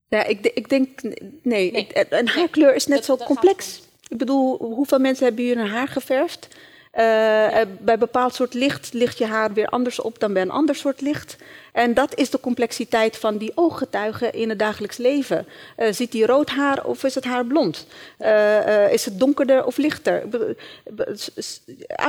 Ja, 0.07 0.23
ik, 0.23 0.45
ik 0.45 0.69
denk, 0.69 1.02
nee, 1.41 1.72
nee. 1.72 1.88
een 2.10 2.27
haarkleur 2.27 2.76
is 2.76 2.88
net 2.88 3.06
dat, 3.06 3.19
zo 3.19 3.26
complex. 3.26 3.81
Ik 4.07 4.18
bedoel, 4.18 4.57
hoeveel 4.57 4.99
mensen 4.99 5.26
hebben 5.26 5.43
hier 5.43 5.57
hun 5.57 5.68
haar 5.68 5.88
geverfd? 5.88 6.48
Uh, 6.93 7.03
ja. 7.03 7.65
Bij 7.80 7.93
een 7.93 7.99
bepaald 7.99 8.34
soort 8.34 8.53
licht 8.53 8.93
ligt 8.93 9.18
je 9.18 9.26
haar 9.26 9.53
weer 9.53 9.68
anders 9.68 9.99
op 9.99 10.19
dan 10.19 10.34
bij 10.34 10.41
een 10.41 10.52
ander 10.52 10.76
soort 10.76 11.02
licht. 11.02 11.38
En 11.72 11.93
dat 11.93 12.15
is 12.15 12.30
de 12.30 12.39
complexiteit 12.39 13.18
van 13.18 13.38
die 13.38 13.52
ooggetuigen 13.56 14.34
in 14.34 14.49
het 14.49 14.60
dagelijks 14.60 14.98
leven. 14.98 15.48
Uh, 15.77 15.91
zit 15.91 16.11
die 16.11 16.26
rood 16.26 16.49
haar 16.49 16.85
of 16.85 17.03
is 17.03 17.15
het 17.15 17.23
haar 17.23 17.45
blond? 17.45 17.88
Uh, 18.19 18.93
is 18.93 19.06
het 19.06 19.19
donkerder 19.19 19.65
of 19.65 19.77
lichter? 19.77 20.23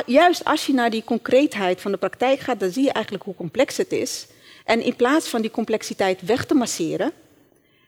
Juist 0.06 0.44
als 0.44 0.66
je 0.66 0.72
naar 0.72 0.90
die 0.90 1.04
concreetheid 1.04 1.80
van 1.80 1.92
de 1.92 1.98
praktijk 1.98 2.40
gaat, 2.40 2.60
dan 2.60 2.70
zie 2.70 2.84
je 2.84 2.92
eigenlijk 2.92 3.24
hoe 3.24 3.34
complex 3.34 3.76
het 3.76 3.92
is. 3.92 4.26
En 4.64 4.80
in 4.80 4.96
plaats 4.96 5.28
van 5.28 5.40
die 5.40 5.50
complexiteit 5.50 6.22
weg 6.22 6.44
te 6.44 6.54
masseren 6.54 7.12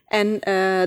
en 0.07 0.39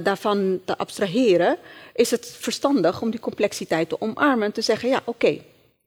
daarvan 0.02 0.60
te 0.64 0.76
abstraheren, 0.76 1.56
is 1.94 2.10
het 2.10 2.36
verstandig 2.38 3.02
om 3.02 3.10
die 3.10 3.20
complexiteit 3.20 3.88
te 3.88 4.00
omarmen 4.00 4.46
en 4.46 4.52
te 4.52 4.62
zeggen: 4.62 4.88
ja, 4.88 5.02
oké. 5.04 5.38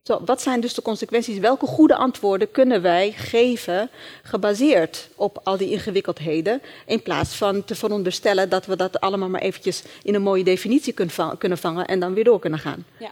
Zo, 0.03 0.21
wat 0.25 0.41
zijn 0.41 0.61
dus 0.61 0.73
de 0.73 0.81
consequenties? 0.81 1.37
Welke 1.37 1.65
goede 1.65 1.95
antwoorden 1.95 2.51
kunnen 2.51 2.81
wij 2.81 3.11
geven 3.11 3.89
gebaseerd 4.23 5.09
op 5.15 5.39
al 5.43 5.57
die 5.57 5.71
ingewikkeldheden, 5.71 6.61
in 6.85 7.01
plaats 7.01 7.35
van 7.35 7.63
te 7.63 7.75
veronderstellen 7.75 8.49
dat 8.49 8.65
we 8.65 8.75
dat 8.75 8.99
allemaal 8.99 9.29
maar 9.29 9.41
eventjes 9.41 9.83
in 10.03 10.15
een 10.15 10.21
mooie 10.21 10.43
definitie 10.43 10.93
kunnen 11.37 11.57
vangen 11.57 11.85
en 11.85 11.99
dan 11.99 12.13
weer 12.13 12.23
door 12.23 12.39
kunnen 12.39 12.59
gaan? 12.59 12.85
Ja. 12.99 13.11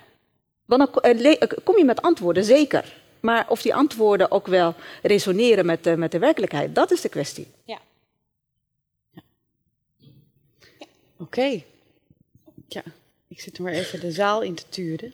Want 0.66 0.94
dan 0.94 1.04
eh, 1.04 1.42
eh, 1.42 1.50
kom 1.64 1.78
je 1.78 1.86
met 1.86 2.02
antwoorden, 2.02 2.44
zeker. 2.44 2.98
Maar 3.20 3.46
of 3.50 3.62
die 3.62 3.76
antwoorden 3.76 4.32
ook 4.32 4.48
wel 4.48 4.76
resoneren 5.02 5.66
met 5.66 5.84
de, 5.84 5.98
met 5.98 6.12
de 6.12 6.20
werkelijkheid, 6.20 6.76
dat 6.76 6.92
is 6.92 7.02
de 7.02 7.10
kwestie. 7.10 7.48
Ja. 7.64 7.80
ja. 9.12 9.22
ja. 10.60 10.86
Oké. 11.18 11.24
Okay. 11.24 11.66
Ja, 12.68 12.84
ik 13.28 13.42
zit 13.42 13.58
er 13.58 13.64
maar 13.64 13.74
even 13.74 14.00
de 14.00 14.12
zaal 14.12 14.42
in 14.42 14.56
te 14.56 14.64
turen. 14.70 15.14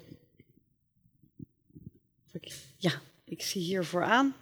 Ja, 2.78 2.92
ik 3.24 3.42
zie 3.42 3.62
hier 3.62 3.86
vooraan. 3.86 4.36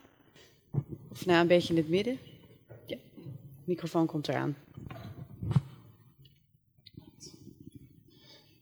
Of 1.12 1.26
nou, 1.26 1.40
een 1.40 1.48
beetje 1.48 1.74
in 1.74 1.80
het 1.80 1.90
midden. 1.90 2.20
Ja, 2.86 2.98
de 3.16 3.32
microfoon 3.64 4.06
komt 4.06 4.28
eraan. 4.28 4.58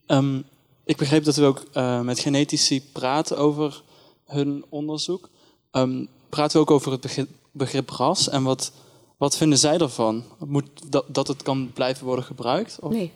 Um, 0.06 0.44
ik 0.84 0.96
begreep 0.96 1.24
dat 1.24 1.36
u 1.36 1.42
ook 1.42 1.64
uh, 1.74 2.00
met 2.00 2.18
genetici 2.18 2.82
praten 2.92 3.38
over 3.38 3.82
hun 4.24 4.64
onderzoek. 4.68 5.28
Um, 5.72 6.08
praten 6.28 6.56
we 6.56 6.62
ook 6.62 6.70
over 6.70 6.92
het 6.92 7.00
begrip, 7.00 7.28
begrip 7.50 7.90
ras 7.90 8.28
en 8.28 8.42
wat, 8.42 8.72
wat 9.16 9.36
vinden 9.36 9.58
zij 9.58 9.78
ervan? 9.78 10.24
Moet, 10.38 10.92
dat, 10.92 11.04
dat 11.08 11.28
het 11.28 11.42
kan 11.42 11.70
blijven 11.72 12.06
worden 12.06 12.24
gebruikt? 12.24 12.78
Of? 12.80 12.92
Nee. 12.92 13.12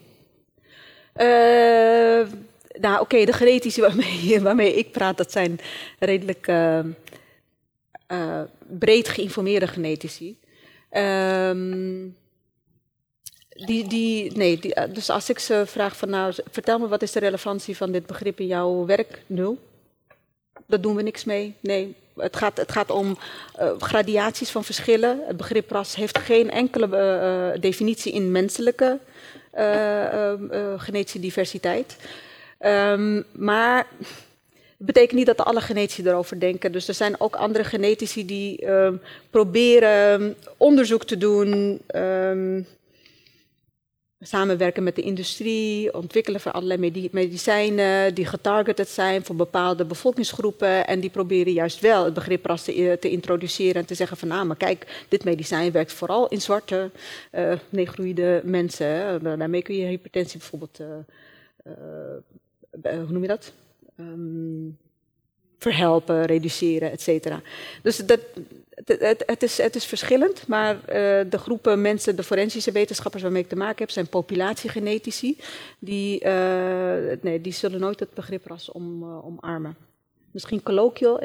Uh, 1.16 2.26
nou, 2.81 3.01
oké, 3.01 3.24
de 3.24 3.32
genetici 3.32 3.81
waarmee, 3.86 4.40
waarmee 4.40 4.74
ik 4.74 4.90
praat, 4.90 5.16
dat 5.16 5.32
zijn 5.32 5.59
redelijk 5.98 6.47
uh, 6.48 6.78
uh, 8.12 8.40
breed 8.78 9.09
geïnformeerde 9.09 9.66
genetici. 9.66 10.39
Um, 10.90 12.16
die, 13.48 13.89
die, 13.89 14.36
nee, 14.36 14.59
die, 14.59 14.90
dus 14.93 15.11
als 15.11 15.31
ik 15.31 15.39
ze 15.39 15.62
vraag 15.66 15.97
van 15.97 16.11
nou, 16.11 16.35
vertel 16.51 16.78
me 16.78 16.89
wat 16.89 17.03
is 17.03 17.12
de 17.12 17.20
relevantie 17.20 17.77
van 17.77 17.93
dit 17.93 18.07
begrip 18.07 18.40
in 18.40 18.47
jouw 18.47 18.86
werk? 18.86 19.23
Nul. 19.27 19.59
Daar 20.66 20.81
doen 20.81 20.97
we 20.97 21.03
niks 21.03 21.24
mee. 21.24 21.55
Nee, 21.61 21.94
het 22.16 22.36
gaat, 22.36 22.57
het 22.57 22.73
gaat 22.73 22.90
om 22.90 23.19
uh, 23.61 23.70
gradaties 23.78 24.51
van 24.51 24.65
verschillen. 24.65 25.20
Het 25.27 25.36
begrip 25.36 25.70
ras 25.70 25.94
heeft 25.94 26.19
geen 26.19 26.51
enkele 26.51 27.57
definitie 27.61 28.12
in 28.12 28.31
menselijke 28.31 28.98
uh, 29.59 30.32
genetische 30.77 31.20
diversiteit. 31.20 31.97
Um, 32.61 33.24
maar 33.33 33.87
het 34.77 34.87
betekent 34.87 35.12
niet 35.12 35.27
dat 35.27 35.45
alle 35.45 35.61
genetici 35.61 36.07
erover 36.07 36.41
denken. 36.41 36.73
Dus 36.73 36.89
er 36.89 36.95
zijn 36.95 37.20
ook 37.20 37.37
andere 37.37 37.65
genetici 37.65 38.27
die 38.27 38.69
um, 38.70 39.01
proberen 39.31 40.37
onderzoek 40.57 41.05
te 41.05 41.16
doen. 41.16 41.81
Samenwerken 44.20 44.83
met 44.83 44.97
de 44.97 45.03
industrie, 45.03 45.95
ontwikkelen 45.95 46.41
van 46.41 46.53
allerlei 46.53 47.09
medicijnen 47.12 48.15
die 48.15 48.27
getargeted 48.27 48.89
zijn 48.89 49.24
voor 49.24 49.37
bepaalde 49.37 49.85
bevolkingsgroepen. 49.85 50.87
En 50.87 51.01
die 51.01 51.11
proberen 51.11 51.53
juist 51.53 51.81
wel 51.81 52.05
het 52.05 52.15
begrip 52.15 52.47
ras 52.47 52.65
te, 52.65 52.97
te 53.01 53.11
introduceren 53.11 53.74
en 53.74 53.87
te 53.87 53.95
zeggen 53.95 54.16
van 54.16 54.28
nou, 54.28 54.47
maar 54.47 54.57
kijk, 54.57 55.05
dit 55.09 55.24
medicijn 55.24 55.73
werkt 55.73 55.93
vooral 55.93 56.28
in 56.28 56.41
zwarte, 56.41 56.91
uh, 57.33 57.53
negroïde 57.69 58.41
mensen. 58.45 59.23
Daarmee 59.23 59.62
kun 59.62 59.77
je 59.77 59.87
hypertensie 59.87 60.39
bijvoorbeeld 60.39 60.81
uh, 60.81 61.73
hoe 62.82 63.07
noem 63.09 63.23
je 63.23 63.28
dat? 63.28 63.53
Um, 64.01 64.78
verhelpen, 65.59 66.24
reduceren, 66.24 66.90
et 66.90 67.01
cetera. 67.01 67.43
Dus 67.82 67.97
dat, 67.97 68.20
het, 68.85 69.23
het, 69.27 69.43
is, 69.43 69.59
het 69.59 69.77
is 69.77 69.85
verschillend, 69.85 70.47
maar 70.47 70.74
uh, 70.74 70.82
de 71.31 71.39
groepen 71.39 71.81
mensen, 71.81 72.16
de 72.16 72.23
forensische 72.23 72.73
wetenschappers 72.73 73.23
waarmee 73.23 73.43
ik 73.43 73.48
te 73.48 73.57
maken 73.57 73.78
heb, 73.78 73.90
zijn 73.90 74.09
populatiegenetici. 74.09 75.39
Die, 75.78 76.24
uh, 76.24 77.12
nee, 77.20 77.40
die 77.40 77.53
zullen 77.53 77.81
nooit 77.81 78.01
het 78.01 78.15
begrip 78.15 78.47
ras 78.47 78.70
om, 78.70 79.03
uh, 79.03 79.27
omarmen. 79.27 79.77
Misschien 80.31 80.62
colloquial, 80.62 81.20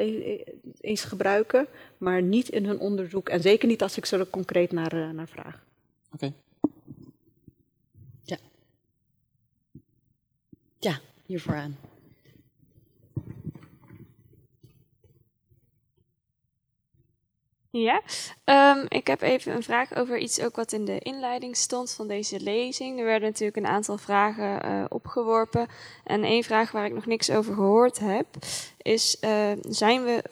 eens 0.80 1.04
gebruiken, 1.04 1.66
maar 1.98 2.22
niet 2.22 2.48
in 2.48 2.66
hun 2.66 2.78
onderzoek. 2.78 3.28
En 3.28 3.40
zeker 3.40 3.68
niet 3.68 3.82
als 3.82 3.96
ik 3.96 4.04
ze 4.04 4.16
er 4.16 4.26
concreet 4.26 4.72
naar, 4.72 4.92
eh, 4.92 5.10
naar 5.10 5.28
vraag. 5.28 5.64
Oké. 6.12 6.32
Ja, 10.78 11.00
vooraan. 11.40 11.76
Ja, 17.74 18.02
ehm, 18.44 18.84
ik 18.88 19.06
heb 19.06 19.22
even 19.22 19.54
een 19.54 19.62
vraag 19.62 19.94
over 19.94 20.18
iets 20.18 20.40
ook 20.40 20.56
wat 20.56 20.72
in 20.72 20.84
de 20.84 20.98
inleiding 20.98 21.56
stond 21.56 21.92
van 21.92 22.08
deze 22.08 22.40
lezing. 22.40 22.98
Er 22.98 23.04
werden 23.04 23.28
natuurlijk 23.28 23.56
een 23.56 23.66
aantal 23.66 23.98
vragen 23.98 24.62
eh, 24.62 24.84
opgeworpen. 24.88 25.66
En 26.04 26.24
één 26.24 26.44
vraag 26.44 26.70
waar 26.72 26.86
ik 26.86 26.94
nog 26.94 27.06
niks 27.06 27.30
over 27.30 27.54
gehoord 27.54 27.98
heb, 27.98 28.26
is: 28.82 29.18
eh, 29.20 29.50
zijn 29.60 30.04
we 30.04 30.24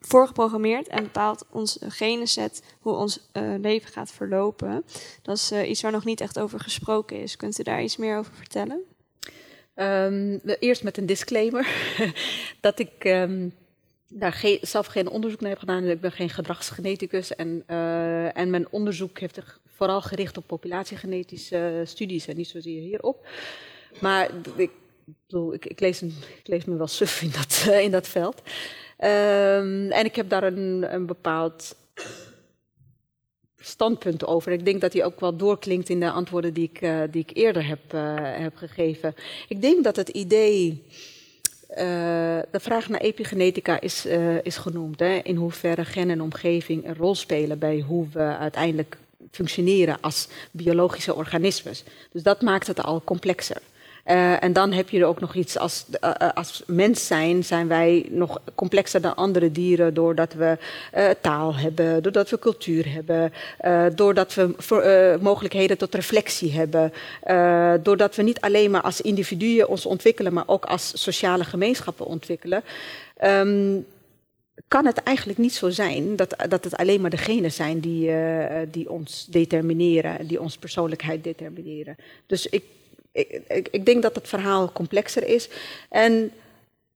voorgeprogrammeerd 0.00 0.88
en 0.88 1.02
bepaalt 1.02 1.44
ons 1.50 1.78
geneset 1.80 2.62
hoe 2.80 2.94
ons 2.94 3.28
eh, 3.32 3.42
leven 3.60 3.92
gaat 3.92 4.10
verlopen? 4.10 4.84
Dat 5.22 5.36
is 5.36 5.52
iets 5.52 5.82
waar 5.82 5.92
nog 5.92 6.04
niet 6.04 6.20
echt 6.20 6.38
over 6.38 6.60
gesproken 6.60 7.22
is. 7.22 7.36
Kunt 7.36 7.58
u 7.58 7.62
daar 7.62 7.82
iets 7.82 7.96
meer 7.96 8.18
over 8.18 8.34
vertellen? 8.34 8.97
We- 10.42 10.56
eerst 10.60 10.82
met 10.82 10.96
een 10.96 11.06
disclaimer 11.06 11.68
dat 12.60 12.78
ik 12.78 12.92
ehm, 12.98 13.48
daar 14.08 14.44
zelf 14.60 14.86
geen 14.86 15.08
onderzoek 15.08 15.40
naar 15.40 15.50
heb 15.50 15.58
gedaan. 15.58 15.84
Ik 15.84 16.00
ben 16.00 16.12
geen 16.12 16.30
gedragsgeneticus 16.30 17.34
en, 17.34 17.62
eh, 17.66 18.36
en 18.36 18.50
mijn 18.50 18.66
onderzoek 18.70 19.18
heeft 19.18 19.34
zich 19.34 19.60
vooral 19.66 20.00
gericht 20.02 20.36
op 20.36 20.46
populatiegenetische 20.46 21.82
studies 21.84 22.26
en 22.26 22.36
niet 22.36 22.48
zozeer 22.48 22.80
hierop. 22.80 23.26
Maar 24.00 24.30
ik, 24.56 24.70
bedoel, 25.26 25.54
ik, 25.54 25.66
ik, 25.66 25.80
lees, 25.80 26.02
ik 26.02 26.12
lees 26.44 26.64
me 26.64 26.76
wel 26.76 26.86
suf 26.86 27.22
in 27.22 27.30
dat, 27.30 27.64
eh, 27.68 27.80
in 27.86 27.90
dat 27.90 28.08
veld. 28.08 28.42
Ehm, 28.96 29.90
en 29.90 30.04
ik 30.04 30.16
heb 30.16 30.28
daar 30.28 30.42
een, 30.42 30.94
een 30.94 31.06
bepaald 31.06 31.76
standpunt 33.68 34.26
over. 34.26 34.52
Ik 34.52 34.64
denk 34.64 34.80
dat 34.80 34.92
die 34.92 35.04
ook 35.04 35.20
wel 35.20 35.36
doorklinkt 35.36 35.88
in 35.88 36.00
de 36.00 36.10
antwoorden 36.10 36.54
die 36.54 36.70
ik, 36.72 36.80
eh, 36.80 37.00
die 37.10 37.22
ik 37.22 37.36
eerder 37.36 37.66
heb, 37.66 37.80
eh, 37.88 38.14
heb 38.18 38.56
gegeven. 38.56 39.14
Ik 39.48 39.60
denk 39.62 39.84
dat 39.84 39.96
het 39.96 40.08
idee. 40.08 40.82
eh, 41.68 42.38
de 42.50 42.60
vraag 42.60 42.88
naar 42.88 43.00
epigenetica 43.00 43.80
is, 43.80 44.06
is 44.42 44.56
genoemd. 44.56 45.00
Hè? 45.00 45.14
In 45.22 45.36
hoeverre 45.36 45.84
gen 45.84 46.10
en 46.10 46.22
omgeving 46.22 46.86
een 46.86 46.96
rol 46.96 47.14
spelen 47.14 47.58
bij 47.58 47.80
hoe 47.80 48.06
we 48.12 48.36
uiteindelijk 48.36 48.98
functioneren 49.30 50.00
als 50.00 50.28
biologische 50.50 51.14
organismes. 51.14 51.84
Dus 52.12 52.22
dat 52.22 52.42
maakt 52.42 52.66
het 52.66 52.82
al 52.82 53.02
complexer. 53.04 53.60
Eh, 54.08 54.42
en 54.42 54.52
dan 54.52 54.72
heb 54.72 54.88
je 54.88 55.00
er 55.00 55.06
ook 55.06 55.20
nog 55.20 55.34
iets 55.34 55.58
als, 55.58 55.84
eh, 56.00 56.10
eh, 56.18 56.28
als 56.34 56.62
mens 56.66 57.06
zijn, 57.06 57.44
zijn 57.44 57.68
wij 57.68 58.06
nog 58.10 58.40
complexer 58.54 59.00
dan 59.00 59.16
andere 59.16 59.52
dieren 59.52 59.94
doordat 59.94 60.32
we 60.32 60.58
taal 61.20 61.56
hebben, 61.56 62.02
doordat 62.02 62.30
we 62.30 62.38
cultuur 62.38 62.92
hebben, 62.92 63.32
doordat 63.94 64.34
we 64.34 65.18
mogelijkheden 65.20 65.78
tot 65.78 65.94
reflectie 65.94 66.52
hebben, 66.52 66.92
doordat 67.82 68.16
we 68.16 68.22
niet 68.22 68.40
alleen 68.40 68.70
maar 68.70 68.82
als 68.82 69.00
individuen 69.00 69.68
ons 69.68 69.86
ontwikkelen, 69.86 70.32
maar 70.32 70.44
ook 70.46 70.64
als 70.64 71.02
sociale 71.02 71.44
gemeenschappen 71.44 72.06
ontwikkelen. 72.06 72.62
Ehm, 73.16 73.76
kan 74.68 74.86
het 74.86 75.02
eigenlijk 75.02 75.38
niet 75.38 75.54
zo 75.54 75.70
zijn 75.70 76.16
dat, 76.16 76.36
dat 76.48 76.64
het 76.64 76.76
alleen 76.76 77.00
maar 77.00 77.10
degenen 77.10 77.52
zijn 77.52 77.80
die, 77.80 78.10
die 78.70 78.90
ons 78.90 79.26
determineren, 79.30 80.26
die 80.26 80.40
onze 80.40 80.58
persoonlijkheid 80.58 81.24
determineren. 81.24 81.96
Dus 82.26 82.46
ik, 82.46 82.62
ik, 83.18 83.68
ik, 83.70 83.86
denk 83.86 84.02
dat 84.02 84.14
het 84.14 84.28
verhaal 84.28 84.72
complexer 84.72 85.26
is. 85.26 85.48
En 85.88 86.32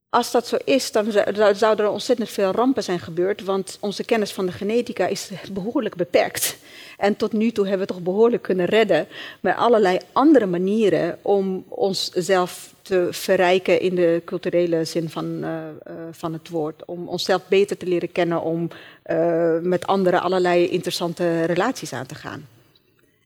als 0.08 0.30
dat 0.30 0.46
zo 0.46 0.56
is, 0.64 0.92
dan 0.92 1.12
zou- 1.12 1.34
zou- 1.34 1.54
zouden 1.54 1.84
er 1.84 1.90
ontzettend 1.90 2.30
veel 2.30 2.50
rampen 2.50 2.82
zijn 2.82 3.00
gebeurd, 3.00 3.42
want 3.44 3.78
onze 3.80 4.04
kennis 4.04 4.32
van 4.32 4.46
de 4.46 4.52
genetica 4.52 5.06
is 5.06 5.30
behoorlijk 5.52 5.96
beperkt. 5.96 6.56
En 6.98 7.16
tot 7.16 7.32
nu 7.32 7.50
toe 7.50 7.66
hebben 7.68 7.86
we 7.86 7.92
toch 7.92 8.02
behoorlijk 8.02 8.42
kunnen 8.42 8.66
redden 8.66 9.06
met 9.40 9.56
allerlei 9.56 9.98
andere 10.12 10.46
manieren 10.46 11.18
om 11.22 11.64
onszelf 11.68 12.74
te 12.82 13.08
verrijken 13.10 13.80
in 13.80 13.94
de 13.94 14.22
culturele 14.24 14.84
zin 14.84 15.08
van, 15.08 15.38
eh, 15.42 15.68
eh, 15.68 15.94
van 16.10 16.32
het 16.32 16.48
woord. 16.48 16.84
Om 16.84 17.08
onszelf 17.08 17.42
beter 17.48 17.76
te 17.76 17.86
leren 17.86 18.12
kennen, 18.12 18.42
om 18.42 18.68
eh, 19.02 19.58
met 19.60 19.86
anderen 19.86 20.22
allerlei 20.22 20.68
interessante 20.68 21.44
relaties 21.44 21.92
aan 21.92 22.06
te 22.06 22.14
gaan. 22.14 22.46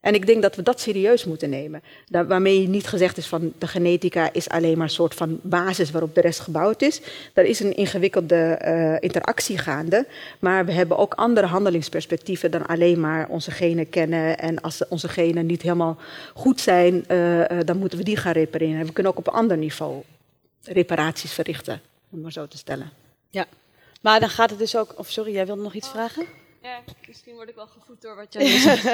En 0.07 0.15
ik 0.15 0.27
denk 0.27 0.43
dat 0.43 0.57
we 0.57 0.63
dat 0.63 0.81
serieus 0.81 1.25
moeten 1.25 1.51
nemen. 1.51 1.83
Waarmee 2.09 2.69
niet 2.69 2.87
gezegd 2.87 3.17
is 3.17 3.27
van 3.27 3.53
de 3.59 3.67
genetica 3.67 4.33
is 4.33 4.49
alleen 4.49 4.77
maar 4.77 4.87
een 4.87 4.93
soort 4.93 5.15
van 5.15 5.39
basis 5.43 5.91
waarop 5.91 6.15
de 6.15 6.21
rest 6.21 6.41
gebouwd 6.41 6.83
is. 6.83 7.01
Er 7.35 7.45
is 7.45 7.61
een 7.61 7.77
ingewikkelde 7.77 8.37
eh, 8.37 8.97
interactie 9.01 9.59
gaande. 9.59 10.07
Maar 10.39 10.67
we 10.67 10.73
hebben 10.73 10.97
ook 10.97 11.15
andere 11.15 11.47
handelingsperspectieven 11.47 12.51
dan 12.51 12.67
alleen 12.67 13.01
maar 13.01 13.29
onze 13.29 13.51
genen 13.51 13.89
kennen. 13.89 14.39
En 14.39 14.61
als 14.61 14.89
onze 14.89 15.09
genen 15.09 15.47
niet 15.47 15.63
helemaal 15.63 15.99
goed 16.35 16.61
zijn, 16.61 17.05
eh, 17.07 17.51
eh, 17.51 17.67
dan 17.67 17.79
moeten 17.79 17.99
we 17.99 18.05
die 18.05 18.17
gaan 18.17 18.33
repareren. 18.33 18.87
We 18.87 18.93
kunnen 18.93 19.13
ook 19.13 19.19
op 19.19 19.27
een 19.27 19.33
ander 19.33 19.57
niveau 19.57 20.03
reparaties 20.63 21.33
verrichten, 21.33 21.81
om 22.11 22.21
maar 22.21 22.33
zo 22.33 22.47
te 22.47 22.57
stellen. 22.57 22.91
Ja. 23.31 23.47
Maar 24.01 24.21
dan 24.21 24.29
gaat 24.29 24.51
het 24.51 24.59
dus 24.59 24.77
ook... 24.77 24.95
Of 24.97 25.11
sorry, 25.11 25.33
jij 25.33 25.47
wilde 25.47 25.63
nog 25.63 25.75
iets 25.75 25.89
vragen? 25.89 26.27
Ja, 26.67 26.83
misschien 27.07 27.35
word 27.35 27.49
ik 27.49 27.55
wel 27.55 27.67
gevoed 27.67 28.03
door 28.03 28.17
wat 28.17 28.33
jij 28.33 28.59
zegt. 28.59 28.85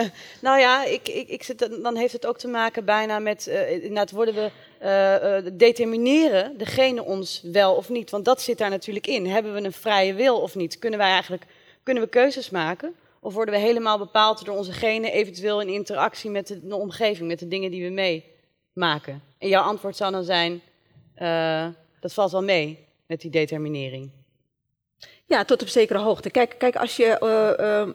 nou 0.41 0.59
ja, 0.59 0.85
ik, 0.85 1.09
ik, 1.09 1.29
ik 1.29 1.43
zit, 1.43 1.69
dan 1.83 1.97
heeft 1.97 2.13
het 2.13 2.27
ook 2.27 2.39
te 2.39 2.49
maken 2.49 2.85
bijna 2.85 3.19
met, 3.19 3.47
inderdaad 3.47 4.11
worden 4.11 4.35
we, 4.35 4.51
eh, 4.79 5.37
eh, 5.37 5.45
determineren 5.53 6.59
degene 6.59 7.03
ons 7.03 7.43
wel 7.43 7.75
of 7.75 7.89
niet. 7.89 8.11
Want 8.11 8.25
dat 8.25 8.41
zit 8.43 8.59
daar 8.59 8.71
natuurlijk 8.71 9.07
in. 9.07 9.27
Hebben 9.27 9.55
we 9.55 9.65
een 9.65 9.73
vrije 9.73 10.15
wil 10.15 10.41
of 10.41 10.55
niet? 10.55 10.79
Kunnen 10.79 10.99
wij 10.99 11.11
eigenlijk, 11.11 11.47
kunnen 11.83 12.03
we 12.03 12.09
keuzes 12.09 12.51
maken? 12.51 12.95
Of 13.21 13.35
worden 13.35 13.55
we 13.55 13.61
helemaal 13.61 13.99
bepaald 13.99 14.45
door 14.45 14.57
onze 14.57 14.73
genen, 14.73 15.13
eventueel 15.13 15.61
in 15.61 15.69
interactie 15.69 16.31
met 16.31 16.47
de, 16.47 16.67
de 16.67 16.77
omgeving, 16.77 17.29
met 17.29 17.39
de 17.39 17.49
dingen 17.49 17.71
die 17.71 17.85
we 17.85 18.23
meemaken? 18.75 19.23
En 19.39 19.49
jouw 19.49 19.63
antwoord 19.63 19.97
zou 19.97 20.13
dan 20.13 20.25
zijn, 20.25 20.63
dat 22.01 22.15
valt 22.15 22.33
wel 22.33 22.43
mee 22.43 22.87
met 23.07 23.21
die 23.21 23.31
determinering. 23.31 24.11
Ja, 25.27 25.45
tot 25.45 25.63
op 25.63 25.69
zekere 25.69 25.99
hoogte. 25.99 26.31
Kijk, 26.31 26.55
kijk 26.59 26.77
als 26.77 26.97
je 26.97 27.19
eh, 27.19 27.81
eh, 27.81 27.89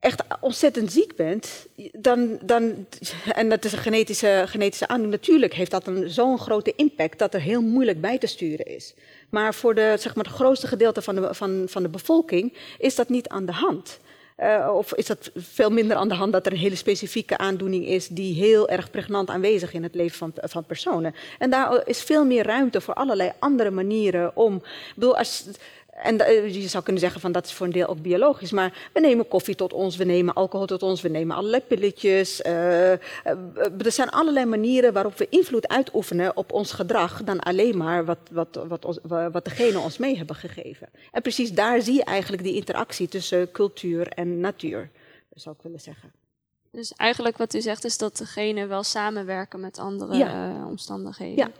echt 0.00 0.22
ontzettend 0.40 0.92
ziek 0.92 1.16
bent, 1.16 1.66
dan, 1.92 2.38
dan, 2.42 2.86
en 3.32 3.48
dat 3.48 3.64
is 3.64 3.72
een 3.72 3.78
genetische, 3.78 4.44
genetische 4.46 4.88
aandoening, 4.88 5.20
natuurlijk 5.20 5.54
heeft 5.54 5.70
dat 5.70 5.90
zo'n 6.04 6.38
grote 6.38 6.72
impact 6.76 7.18
dat 7.18 7.34
er 7.34 7.40
heel 7.40 7.62
moeilijk 7.62 8.00
bij 8.00 8.18
te 8.18 8.26
sturen 8.26 8.66
is. 8.66 8.94
Maar 9.30 9.54
voor 9.54 9.74
de, 9.74 9.96
zeg 9.98 10.14
maar, 10.14 10.24
het 10.24 10.34
grootste 10.34 10.66
gedeelte 10.66 11.02
van 11.02 11.14
de, 11.14 11.34
van, 11.34 11.64
van 11.68 11.82
de 11.82 11.88
bevolking 11.88 12.56
is 12.78 12.94
dat 12.94 13.08
niet 13.08 13.28
aan 13.28 13.46
de 13.46 13.52
hand. 13.52 14.00
Uh, 14.42 14.70
of 14.74 14.94
is 14.94 15.06
dat 15.06 15.30
veel 15.36 15.70
minder 15.70 15.96
aan 15.96 16.08
de 16.08 16.14
hand 16.14 16.32
dat 16.32 16.46
er 16.46 16.52
een 16.52 16.58
hele 16.58 16.74
specifieke 16.74 17.38
aandoening 17.38 17.86
is 17.86 18.08
die 18.08 18.34
heel 18.34 18.68
erg 18.68 18.90
pregnant 18.90 19.28
aanwezig 19.28 19.72
in 19.72 19.82
het 19.82 19.94
leven 19.94 20.18
van, 20.18 20.32
van 20.34 20.64
personen. 20.64 21.14
En 21.38 21.50
daar 21.50 21.88
is 21.88 22.02
veel 22.02 22.24
meer 22.24 22.46
ruimte 22.46 22.80
voor 22.80 22.94
allerlei 22.94 23.32
andere 23.38 23.70
manieren 23.70 24.36
om. 24.36 24.54
Ik 24.54 24.92
bedoel, 24.94 25.16
als, 25.16 25.46
en 26.02 26.16
je 26.52 26.68
zou 26.68 26.82
kunnen 26.84 27.02
zeggen 27.02 27.20
van 27.20 27.32
dat 27.32 27.46
is 27.46 27.52
voor 27.52 27.66
een 27.66 27.72
deel 27.72 27.86
ook 27.86 28.02
biologisch, 28.02 28.50
maar 28.50 28.88
we 28.92 29.00
nemen 29.00 29.28
koffie 29.28 29.54
tot 29.54 29.72
ons, 29.72 29.96
we 29.96 30.04
nemen 30.04 30.34
alcohol 30.34 30.66
tot 30.66 30.82
ons, 30.82 31.00
we 31.00 31.08
nemen 31.08 31.36
allerlei 31.36 31.62
pilletjes. 31.62 32.40
Uh, 32.40 32.90
er 32.90 33.92
zijn 33.92 34.08
allerlei 34.08 34.46
manieren 34.46 34.92
waarop 34.92 35.18
we 35.18 35.26
invloed 35.30 35.68
uitoefenen 35.68 36.36
op 36.36 36.52
ons 36.52 36.72
gedrag 36.72 37.24
dan 37.24 37.40
alleen 37.40 37.76
maar 37.76 38.04
wat, 38.04 38.18
wat, 38.30 38.64
wat, 38.68 38.84
ons, 38.84 38.98
wat 39.32 39.44
degene 39.44 39.78
ons 39.78 39.98
mee 39.98 40.16
hebben 40.16 40.36
gegeven. 40.36 40.88
En 41.12 41.22
precies 41.22 41.52
daar 41.52 41.80
zie 41.82 41.94
je 41.94 42.04
eigenlijk 42.04 42.42
die 42.42 42.54
interactie 42.54 43.08
tussen 43.08 43.50
cultuur 43.50 44.08
en 44.08 44.40
natuur, 44.40 44.90
zou 45.34 45.54
ik 45.56 45.62
willen 45.62 45.80
zeggen. 45.80 46.12
Dus 46.72 46.92
eigenlijk 46.92 47.36
wat 47.36 47.54
u 47.54 47.60
zegt 47.60 47.84
is 47.84 47.98
dat 47.98 48.16
degenen 48.16 48.68
wel 48.68 48.82
samenwerken 48.82 49.60
met 49.60 49.78
andere 49.78 50.16
Ja. 50.16 50.48
uh, 50.48 50.66
omstandigheden. 50.66 51.36
Ja. 51.36 51.50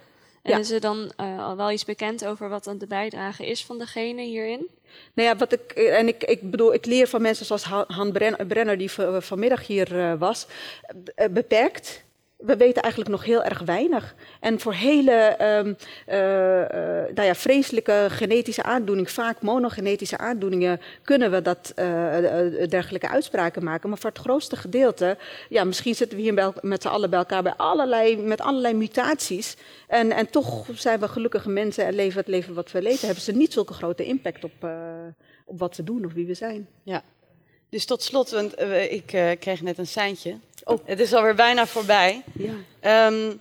En 0.43 0.51
Ja. 0.53 0.59
is 0.59 0.71
er 0.71 0.81
dan 0.81 1.13
uh, 1.21 1.47
al 1.47 1.57
wel 1.57 1.71
iets 1.71 1.85
bekend 1.85 2.27
over 2.27 2.49
wat 2.49 2.65
dan 2.65 2.79
de 2.79 2.87
bijdrage 2.87 3.47
is 3.47 3.65
van 3.65 3.79
degene 3.79 4.23
hierin? 4.23 4.69
Nou 5.15 5.29
ja, 5.29 5.37
wat 5.37 5.53
ik, 5.53 5.73
en 5.73 6.09
ik, 6.09 6.25
ik 6.25 6.51
bedoel, 6.51 6.75
ik 6.75 6.87
leer 6.87 7.07
van 7.07 7.23
mensen 7.23 7.47
zoals 7.47 7.65
Han 7.87 8.13
Bren- 8.13 8.47
Brenner, 8.47 8.79
die 8.79 8.91
v- 8.91 9.25
vanmiddag 9.25 9.67
hier 9.67 10.19
was, 10.19 10.47
beperkt. 11.31 12.03
We 12.41 12.57
weten 12.57 12.83
eigenlijk 12.83 13.13
nog 13.13 13.25
heel 13.25 13.43
erg 13.43 13.59
weinig. 13.59 14.15
En 14.41 14.61
voor 14.61 14.75
hele 14.75 15.37
um, 15.59 15.77
nou 17.15 17.23
ja, 17.23 17.35
vreselijke 17.35 18.07
genetische 18.09 18.63
aandoeningen, 18.63 19.11
vaak 19.11 19.43
monogenetische 19.43 20.19
aandoeningen, 20.19 20.81
kunnen 21.03 21.31
we 21.31 21.43
dat, 21.43 21.73
uh, 21.77 21.87
dergelijke 22.69 23.09
uitspraken 23.09 23.65
maken. 23.65 23.89
Maar 23.89 23.99
voor 23.99 24.11
het 24.11 24.19
grootste 24.19 24.57
gedeelte, 24.57 25.17
ja, 25.49 25.65
misschien 25.65 25.95
zitten 25.95 26.19
we 26.19 26.23
hier 26.25 26.53
met 26.61 26.83
z'n 26.83 26.89
allen 26.89 27.11
bij 27.11 27.19
elkaar 27.19 27.43
bij 27.43 27.55
allerlei, 27.57 28.17
met 28.17 28.41
allerlei 28.41 28.75
mutaties. 28.75 29.57
En, 29.87 30.13
en 30.13 30.31
toch 30.31 30.67
zijn 30.75 31.01
we 31.01 31.09
gelukkige 31.09 31.51
mensen 31.51 31.87
en 31.87 31.95
leven 31.95 32.19
het 32.19 32.29
leven 32.29 32.55
wat 32.55 32.73
we 32.73 32.83
leven. 32.83 33.07
Hebben 33.07 33.25
ze 33.25 33.33
niet 33.33 33.53
zulke 33.53 33.73
grote 33.73 34.05
impact 34.05 34.45
op, 34.45 34.69
op 35.45 35.59
wat 35.59 35.77
we 35.77 35.85
doen 35.85 36.05
of 36.05 36.13
wie 36.13 36.27
we 36.27 36.35
zijn. 36.35 36.69
Ja. 36.83 37.03
Dus 37.71 37.85
tot 37.85 38.03
slot, 38.03 38.31
want 38.31 38.61
uh, 38.61 38.93
ik 38.93 39.13
uh, 39.13 39.31
kreeg 39.39 39.61
net 39.61 39.79
een 39.79 39.87
seintje. 39.87 40.39
Oh. 40.65 40.79
Het 40.85 41.01
is 41.01 41.13
alweer 41.13 41.35
bijna 41.35 41.67
voorbij. 41.67 42.23
Ja. 42.33 43.07
Um, 43.07 43.41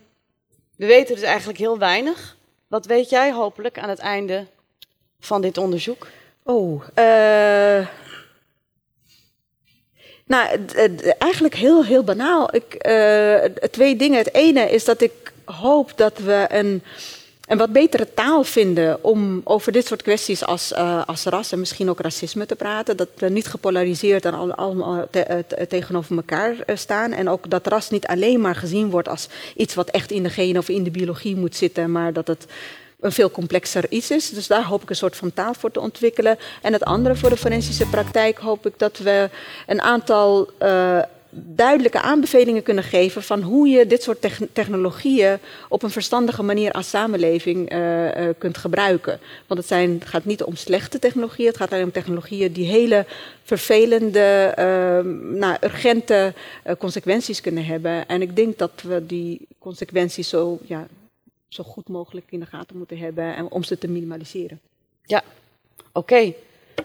we 0.76 0.86
weten 0.86 1.16
dus 1.16 1.24
eigenlijk 1.24 1.60
heel 1.60 1.78
weinig. 1.78 2.38
Wat 2.68 2.86
weet 2.86 3.10
jij 3.10 3.32
hopelijk 3.32 3.80
aan 3.80 3.90
het 3.90 4.00
einde 4.00 4.46
van 5.20 5.42
dit 5.42 5.58
onderzoek? 5.58 6.08
Oh, 6.44 6.84
eh, 6.94 7.88
nou, 10.26 10.66
eigenlijk 11.18 11.56
heel, 11.56 11.86
heel 11.86 12.04
banaal. 12.04 12.56
Ik, 12.56 12.74
eh, 12.74 13.44
twee 13.72 13.96
dingen. 13.96 14.18
Het 14.18 14.34
ene 14.34 14.70
is 14.70 14.86
dat 14.86 15.02
ik 15.02 15.34
hoop 15.46 15.92
dat 15.96 16.18
we 16.18 16.46
een, 16.50 16.84
een 17.50 17.58
wat 17.58 17.72
betere 17.72 18.08
taal 18.14 18.44
vinden 18.44 19.04
om 19.04 19.42
over 19.44 19.72
dit 19.72 19.86
soort 19.88 20.02
kwesties 20.02 20.46
als, 20.46 20.74
eh, 20.74 21.02
als 21.06 21.24
ras 21.24 21.52
en 21.52 21.60
misschien 21.60 21.90
ook 21.90 22.00
racisme 22.00 22.46
te 22.46 22.56
praten. 22.56 22.98
Dat 22.98 23.08
we 23.18 23.30
niet 23.30 23.48
gepolariseerd 23.48 24.26
en 24.26 24.34
al- 24.34 24.54
allemaal 24.54 25.08
eh, 25.12 25.38
te- 25.48 25.68
tegenover 25.68 26.16
elkaar 26.16 26.56
eh, 26.66 26.76
staan. 26.76 27.12
En 27.12 27.30
ook 27.30 27.50
dat 27.50 27.68
ras 27.68 27.90
niet 27.90 28.08
alleen 28.08 28.42
maar 28.42 28.56
gezien 28.56 28.90
wordt 28.90 29.08
als 29.08 29.28
iets 29.56 29.76
wat 29.76 29.90
echt 29.90 30.12
in 30.12 30.24
de 30.24 30.30
genen 30.30 30.58
of 30.62 30.70
in 30.70 30.84
de 30.84 30.92
biologie 30.92 31.36
moet 31.36 31.56
zitten, 31.56 31.92
maar 31.92 32.14
dat 32.14 32.28
het 32.28 32.46
een 33.00 33.12
veel 33.12 33.32
complexer 33.32 33.86
iets 33.90 34.12
is. 34.12 34.30
Dus 34.30 34.48
daar 34.48 34.64
hoop 34.64 34.82
ik 34.82 34.90
een 34.90 34.96
soort 34.96 35.16
van 35.16 35.34
taal 35.34 35.54
voor 35.54 35.72
te 35.72 35.80
ontwikkelen. 35.80 36.38
En 36.62 36.74
het 36.74 36.84
andere 36.84 37.16
voor 37.16 37.30
de 37.30 37.38
forensische 37.38 37.86
praktijk 37.86 38.38
hoop 38.38 38.66
ik 38.66 38.74
dat 38.78 38.98
we 38.98 39.30
een 39.68 39.82
aantal 39.82 40.50
duidelijke 41.32 42.02
aanbevelingen 42.02 42.64
kunnen 42.64 42.84
geven 42.84 43.24
van 43.24 43.42
hoe 43.42 43.68
je 43.68 43.88
dit 43.88 44.04
soort 44.04 44.22
techn- 44.22 44.50
technologieën 44.54 45.38
op 45.70 45.84
een 45.84 45.90
verstandige 45.90 46.44
manier 46.44 46.72
als 46.72 46.90
samenleving 46.90 47.70
eh, 47.70 48.28
eh, 48.28 48.36
kunt 48.38 48.58
gebruiken. 48.58 49.20
Want 49.48 49.60
het, 49.60 49.70
zijn, 49.70 49.92
het 49.92 50.08
gaat 50.08 50.26
niet 50.26 50.44
om 50.44 50.56
slechte 50.56 51.00
technologieën, 51.00 51.48
het 51.48 51.58
gaat 51.58 51.72
alleen 51.72 51.84
om 51.84 51.92
technologieën 51.92 52.52
die 52.52 52.66
hele 52.66 53.06
vervelende, 53.44 54.54
eh, 54.56 54.66
nou, 55.40 55.58
urgente 55.62 56.34
eh, 56.64 56.76
consequenties 56.76 57.42
kunnen 57.42 57.66
hebben. 57.66 58.08
En 58.08 58.22
ik 58.22 58.36
denk 58.36 58.58
dat 58.58 58.82
we 58.82 59.06
die 59.06 59.48
consequenties 59.60 60.30
zo, 60.30 60.60
ja, 60.62 60.88
zo 61.48 61.64
goed 61.64 61.88
mogelijk 61.88 62.26
in 62.30 62.40
de 62.40 62.46
gaten 62.46 62.78
moeten 62.78 62.98
hebben 62.98 63.36
en 63.36 63.52
om 63.52 63.64
ze 63.64 63.78
te 63.78 63.88
minimaliseren. 63.88 64.60
Ja, 65.06 65.24
oké. 65.92 66.34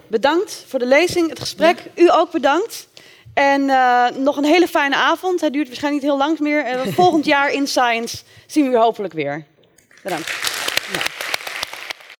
Bedankt 0.07 0.65
voor 0.67 0.79
de 0.79 0.87
lezing, 0.87 1.29
het 1.29 1.41
gesprek. 1.41 1.83
U 1.95 2.11
ook 2.11 2.33
bedankt. 2.33 2.89
En 3.35 3.71
eh, 3.71 4.07
nog 4.17 4.37
een 4.37 4.45
hele 4.45 4.69
fijne 4.69 4.97
avond. 4.97 5.41
Het 5.41 5.53
duurt 5.53 5.67
waarschijnlijk 5.67 6.05
niet 6.05 6.13
heel 6.13 6.27
lang 6.27 6.39
meer. 6.39 6.65
En 6.65 6.93
volgend 6.93 7.25
jaar 7.25 7.53
in 7.53 7.67
Science 7.67 8.23
zien 8.47 8.65
we 8.65 8.71
u 8.71 8.77
hopelijk 8.77 9.13
weer. 9.13 9.45
Bedankt. 10.03 10.33